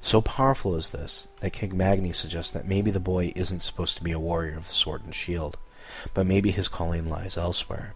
So 0.00 0.20
powerful 0.20 0.74
is 0.74 0.90
this 0.90 1.28
that 1.40 1.52
King 1.52 1.76
Magni 1.76 2.12
suggests 2.12 2.52
that 2.52 2.68
maybe 2.68 2.90
the 2.90 3.00
boy 3.00 3.32
isn't 3.36 3.60
supposed 3.60 3.96
to 3.96 4.04
be 4.04 4.12
a 4.12 4.18
warrior 4.18 4.56
of 4.56 4.68
the 4.68 4.74
sword 4.74 5.04
and 5.04 5.14
shield, 5.14 5.56
but 6.14 6.26
maybe 6.26 6.50
his 6.50 6.68
calling 6.68 7.08
lies 7.08 7.36
elsewhere. 7.36 7.94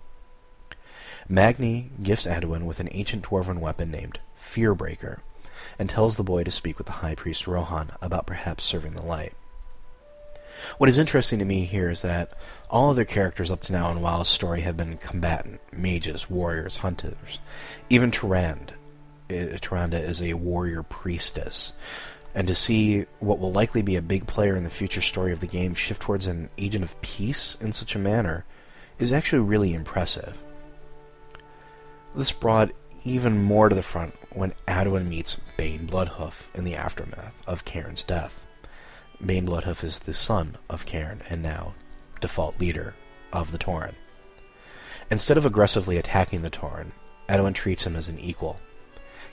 Magni 1.29 1.91
gifts 2.03 2.27
Anduin 2.27 2.65
with 2.65 2.81
an 2.81 2.89
ancient 2.93 3.25
dwarven 3.25 3.59
weapon 3.59 3.91
named 3.91 4.19
Fearbreaker, 4.39 5.21
and 5.79 5.89
tells 5.89 6.17
the 6.17 6.23
boy 6.23 6.45
to 6.45 6.51
speak 6.51 6.79
with 6.79 6.87
the 6.87 6.95
high 6.95 7.15
priest 7.15 7.47
Rohan 7.47 7.93
about 8.03 8.27
perhaps 8.27 8.65
serving 8.65 8.95
the 8.95 9.03
light. 9.03 9.33
What 10.79 10.89
is 10.89 10.99
interesting 10.99 11.39
to 11.41 11.45
me 11.45 11.65
here 11.65 11.91
is 11.91 12.03
that 12.03 12.33
all 12.71 12.91
other 12.91 13.05
characters 13.05 13.51
up 13.51 13.63
to 13.65 13.73
now 13.73 13.91
in 13.91 14.01
WoW's 14.01 14.29
story 14.29 14.63
have 14.63 14.77
been 14.77 14.97
combatant, 14.97 15.61
mages, 15.73 16.31
warriors, 16.31 16.79
hunters. 16.79 17.39
Even 17.91 18.11
Tyrande, 18.11 18.71
uh, 19.31 19.35
is 19.35 20.23
a 20.23 20.35
warrior 20.35 20.83
priestess. 20.83 21.73
And 22.35 22.49
to 22.49 22.55
see 22.55 23.07
what 23.21 23.39
will 23.39 23.53
likely 23.53 23.83
be 23.83 23.97
a 23.97 24.03
big 24.03 24.27
player 24.27 24.57
in 24.57 24.65
the 24.65 24.71
future 24.71 25.01
story 25.01 25.33
of 25.33 25.41
the 25.41 25.47
game 25.47 25.75
shift 25.75 26.03
towards 26.03 26.27
an 26.27 26.51
agent 26.59 26.85
of 26.85 27.01
peace 27.01 27.57
in 27.61 27.73
such 27.73 27.95
a 27.95 28.01
manner 28.01 28.45
is 28.99 29.13
actually 29.13 29.41
really 29.41 29.73
impressive. 29.73 30.41
This 32.15 32.33
brought 32.33 32.73
even 33.05 33.43
more 33.43 33.69
to 33.69 33.75
the 33.75 33.83
front 33.83 34.15
when 34.33 34.55
Anduin 34.67 35.09
meets 35.09 35.41
Bane 35.57 35.87
Bloodhoof 35.87 36.53
in 36.55 36.65
the 36.65 36.75
aftermath 36.75 37.35
of 37.47 37.65
Cairn's 37.65 38.03
death. 38.03 38.45
Bane 39.25 39.47
Bloodhoof 39.47 39.85
is 39.85 40.01
the 40.01 40.15
son 40.15 40.57
of 40.69 40.87
Cairn 40.87 41.23
and 41.29 41.43
now 41.43 41.75
default 42.21 42.59
leader 42.59 42.95
of 43.33 43.53
the 43.53 43.59
Tauren. 43.59 43.95
Instead 45.11 45.37
of 45.37 45.45
aggressively 45.45 45.99
attacking 45.99 46.43
the 46.43 46.51
Tauren, 46.51 46.93
Anduin 47.29 47.55
treats 47.55 47.87
him 47.87 47.97
as 47.97 48.09
an 48.09 48.19
equal. 48.19 48.59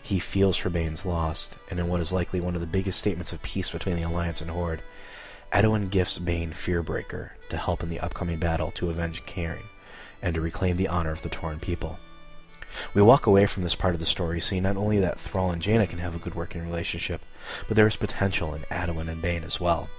He 0.03 0.19
feels 0.19 0.57
for 0.57 0.69
Bane's 0.69 1.06
loss, 1.06 1.49
and 1.69 1.80
in 1.80 1.88
what 1.88 2.02
is 2.02 2.11
likely 2.11 2.41
one 2.41 2.56
of 2.56 2.61
the 2.61 2.68
biggest 2.68 2.99
statements 2.99 3.32
of 3.32 3.41
peace 3.44 3.69
between 3.69 3.95
the 3.95 4.02
Alliance 4.02 4.41
and 4.41 4.49
Horde, 4.49 4.82
Anduin 5.53 5.90
gifts 5.90 6.18
Bane 6.18 6.52
Fearbreaker 6.52 7.32
to 7.49 7.57
help 7.57 7.84
in 7.84 7.90
the 7.90 7.99
upcoming 7.99 8.40
battle 8.40 8.72
to 8.72 8.90
avenge 8.90 9.26
Cairn 9.26 9.60
and 10.22 10.34
to 10.36 10.41
reclaim 10.41 10.76
the 10.76 10.88
honor 10.88 11.11
of 11.11 11.22
the 11.22 11.30
Tauren 11.30 11.61
people. 11.61 11.99
We 12.94 13.02
walk 13.02 13.26
away 13.26 13.45
from 13.48 13.64
this 13.64 13.76
part 13.76 13.94
of 13.94 13.99
the 13.99 14.06
story 14.06 14.40
seeing 14.40 14.64
not 14.64 14.78
only 14.78 14.98
that 14.99 15.19
Thrall 15.19 15.52
and 15.52 15.61
Jaina 15.61 15.88
can 15.88 15.99
have 15.99 16.15
a 16.15 16.19
good 16.19 16.36
working 16.36 16.64
relationship, 16.64 17.22
but 17.68 17.76
there 17.76 17.88
is 17.88 17.98
potential 17.98 18.53
in 18.53 18.61
Anduin 18.72 19.10
and 19.10 19.22
Bane 19.22 19.44
as 19.44 19.60
well. 19.60 19.90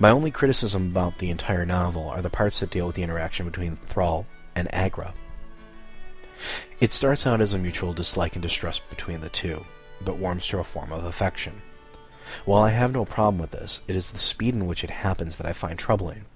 My 0.00 0.10
only 0.10 0.30
criticism 0.30 0.90
about 0.90 1.18
the 1.18 1.30
entire 1.30 1.64
novel 1.64 2.08
are 2.08 2.22
the 2.22 2.30
parts 2.30 2.60
that 2.60 2.70
deal 2.70 2.86
with 2.86 2.96
the 2.96 3.02
interaction 3.02 3.46
between 3.46 3.76
Thrall 3.76 4.26
and 4.54 4.68
Aggra. 4.70 5.12
It 6.80 6.92
starts 6.92 7.26
out 7.26 7.40
as 7.40 7.54
a 7.54 7.58
mutual 7.58 7.92
dislike 7.92 8.36
and 8.36 8.42
distrust 8.42 8.88
between 8.90 9.20
the 9.20 9.28
two, 9.28 9.64
but 10.00 10.18
warms 10.18 10.46
to 10.48 10.58
a 10.58 10.64
form 10.64 10.92
of 10.92 11.04
affection. 11.04 11.62
While 12.44 12.62
I 12.62 12.70
have 12.70 12.92
no 12.92 13.04
problem 13.04 13.38
with 13.38 13.52
this, 13.52 13.80
it 13.88 13.96
is 13.96 14.10
the 14.10 14.18
speed 14.18 14.54
in 14.54 14.66
which 14.66 14.84
it 14.84 14.90
happens 14.90 15.36
that 15.36 15.46
I 15.46 15.52
find 15.52 15.78
troubling. 15.78 16.26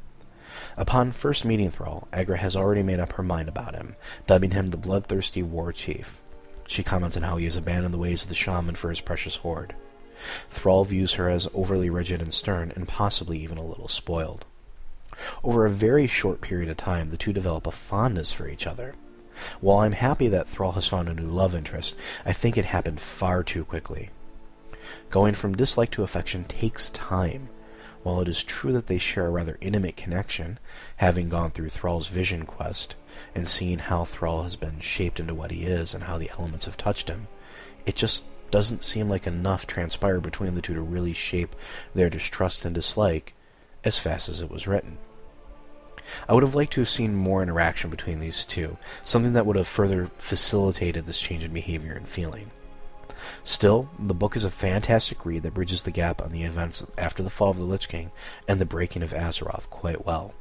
Upon 0.77 1.13
first 1.13 1.45
meeting 1.45 1.71
Thrall, 1.71 2.09
Aggra 2.13 2.39
has 2.39 2.57
already 2.57 2.83
made 2.83 3.01
up 3.01 3.13
her 3.13 3.23
mind 3.23 3.49
about 3.49 3.75
him, 3.75 3.97
dubbing 4.27 4.53
him 4.53 4.67
the 4.67 4.77
bloodthirsty 4.77 5.43
war 5.43 5.73
chief. 5.73 6.21
She 6.67 6.83
comments 6.83 7.17
on 7.17 7.25
how 7.25 7.37
he 7.37 7.45
has 7.45 7.57
abandoned 7.57 7.93
the 7.93 7.99
ways 7.99 8.23
of 8.23 8.29
the 8.29 8.35
shaman 8.35 8.75
for 8.75 8.89
his 8.89 9.01
precious 9.01 9.37
horde. 9.37 9.75
Thrall 10.49 10.85
views 10.85 11.15
her 11.15 11.29
as 11.29 11.49
overly 11.53 11.91
rigid 11.91 12.23
and 12.23 12.33
stern, 12.33 12.73
and 12.75 12.89
possibly 12.89 13.39
even 13.39 13.59
a 13.59 13.65
little 13.65 13.89
spoiled. 13.89 14.47
Over 15.45 15.67
a 15.67 15.71
very 15.71 16.07
short 16.07 16.41
period 16.41 16.71
of 16.71 16.77
time, 16.77 17.11
the 17.11 17.17
two 17.17 17.33
develop 17.33 17.67
a 17.67 17.71
fondness 17.71 18.33
for 18.33 18.49
each 18.49 18.67
other. 18.67 18.95
While 19.61 19.79
I'm 19.79 19.93
happy 19.93 20.29
that 20.29 20.49
Thrall 20.49 20.73
has 20.73 20.87
found 20.87 21.09
a 21.09 21.15
new 21.15 21.27
love 21.27 21.55
interest, 21.55 21.97
I 22.25 22.33
think 22.33 22.57
it 22.57 22.67
happened 22.67 23.01
far 23.01 23.43
too 23.43 23.65
quickly. 23.65 24.11
Going 25.11 25.35
from 25.35 25.55
dislike 25.55 25.91
to 25.93 26.03
affection 26.03 26.45
takes 26.45 26.91
time. 26.91 27.49
While 28.03 28.21
it 28.21 28.29
is 28.29 28.43
true 28.43 28.73
that 28.73 28.89
they 28.89 28.99
share 28.99 29.27
a 29.27 29.31
rather 29.31 29.59
intimate 29.61 29.97
connection, 29.97 30.59
having 30.97 31.29
gone 31.29 31.53
through 31.53 31.69
Thrall's 31.69 32.09
vision 32.09 32.47
quest, 32.47 32.97
and 33.35 33.47
seeing 33.47 33.79
how 33.79 34.05
Thrall 34.05 34.43
has 34.43 34.57
been 34.57 34.81
shaped 34.81 35.21
into 35.21 35.35
what 35.35 35.53
he 35.53 35.65
is 35.65 35.95
and 35.95 36.05
how 36.05 36.19
the 36.19 36.31
elements 36.31 36.65
have 36.65 36.77
touched 36.77 37.09
him, 37.09 37.29
it 37.87 37.95
just 37.95 38.25
doesn't 38.51 38.83
seem 38.83 39.09
like 39.09 39.27
enough 39.27 39.67
transpired 39.67 40.21
between 40.21 40.55
the 40.55 40.61
two 40.61 40.75
to 40.75 40.81
really 40.81 41.13
shape 41.13 41.55
their 41.95 42.11
distrust 42.11 42.65
and 42.65 42.75
dislike 42.75 43.35
as 43.85 43.99
fast 43.99 44.29
as 44.29 44.41
it 44.41 44.51
was 44.51 44.67
written. 44.67 44.99
I 46.29 46.35
would 46.35 46.43
have 46.43 46.55
liked 46.55 46.73
to 46.75 46.81
have 46.81 46.89
seen 46.89 47.15
more 47.15 47.43
interaction 47.43 47.91
between 47.91 48.21
these 48.21 48.45
two, 48.45 48.77
something 49.05 49.33
that 49.33 49.47
would 49.47 49.57
have 49.57 49.69
further 49.69 50.11
facilitated 50.17 51.07
this 51.07 51.21
change 51.21 51.45
in 51.45 51.53
behavior 51.53 51.93
and 51.93 52.09
feeling. 52.09 52.51
Still, 53.45 53.89
the 53.99 54.15
book 54.15 54.37
is 54.37 54.45
a 54.45 54.51
fantastic 54.51 55.25
read 55.25 55.43
that 55.43 55.55
bridges 55.55 55.83
the 55.83 55.91
gap 55.91 56.23
on 56.23 56.33
the 56.33 56.43
events 56.43 56.91
after 56.99 57.23
the 57.23 57.31
fall 57.31 57.51
of 57.51 57.57
the 57.57 57.65
Lich 57.65 57.89
King 57.89 58.11
and 58.49 58.61
the 58.61 58.67
breaking 58.67 59.03
of 59.03 59.13
Azeroth 59.13 59.71
quite 59.71 60.05
well. 60.05 60.35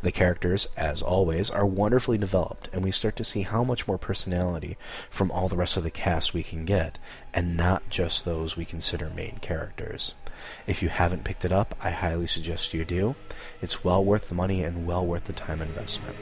The 0.00 0.12
characters, 0.12 0.68
as 0.76 1.02
always, 1.02 1.50
are 1.50 1.66
wonderfully 1.66 2.16
developed, 2.16 2.68
and 2.72 2.84
we 2.84 2.92
start 2.92 3.16
to 3.16 3.24
see 3.24 3.42
how 3.42 3.64
much 3.64 3.88
more 3.88 3.98
personality 3.98 4.76
from 5.10 5.32
all 5.32 5.48
the 5.48 5.56
rest 5.56 5.76
of 5.76 5.82
the 5.82 5.90
cast 5.90 6.32
we 6.32 6.44
can 6.44 6.64
get, 6.64 6.98
and 7.34 7.56
not 7.56 7.88
just 7.90 8.24
those 8.24 8.56
we 8.56 8.64
consider 8.64 9.10
main 9.10 9.38
characters. 9.40 10.14
If 10.66 10.82
you 10.82 10.88
haven't 10.88 11.24
picked 11.24 11.44
it 11.44 11.52
up, 11.52 11.74
I 11.80 11.90
highly 11.90 12.26
suggest 12.26 12.74
you 12.74 12.84
do. 12.84 13.14
It's 13.60 13.84
well 13.84 14.04
worth 14.04 14.28
the 14.28 14.34
money 14.34 14.62
and 14.62 14.86
well 14.86 15.04
worth 15.04 15.24
the 15.24 15.32
time 15.32 15.60
investment. 15.60 16.16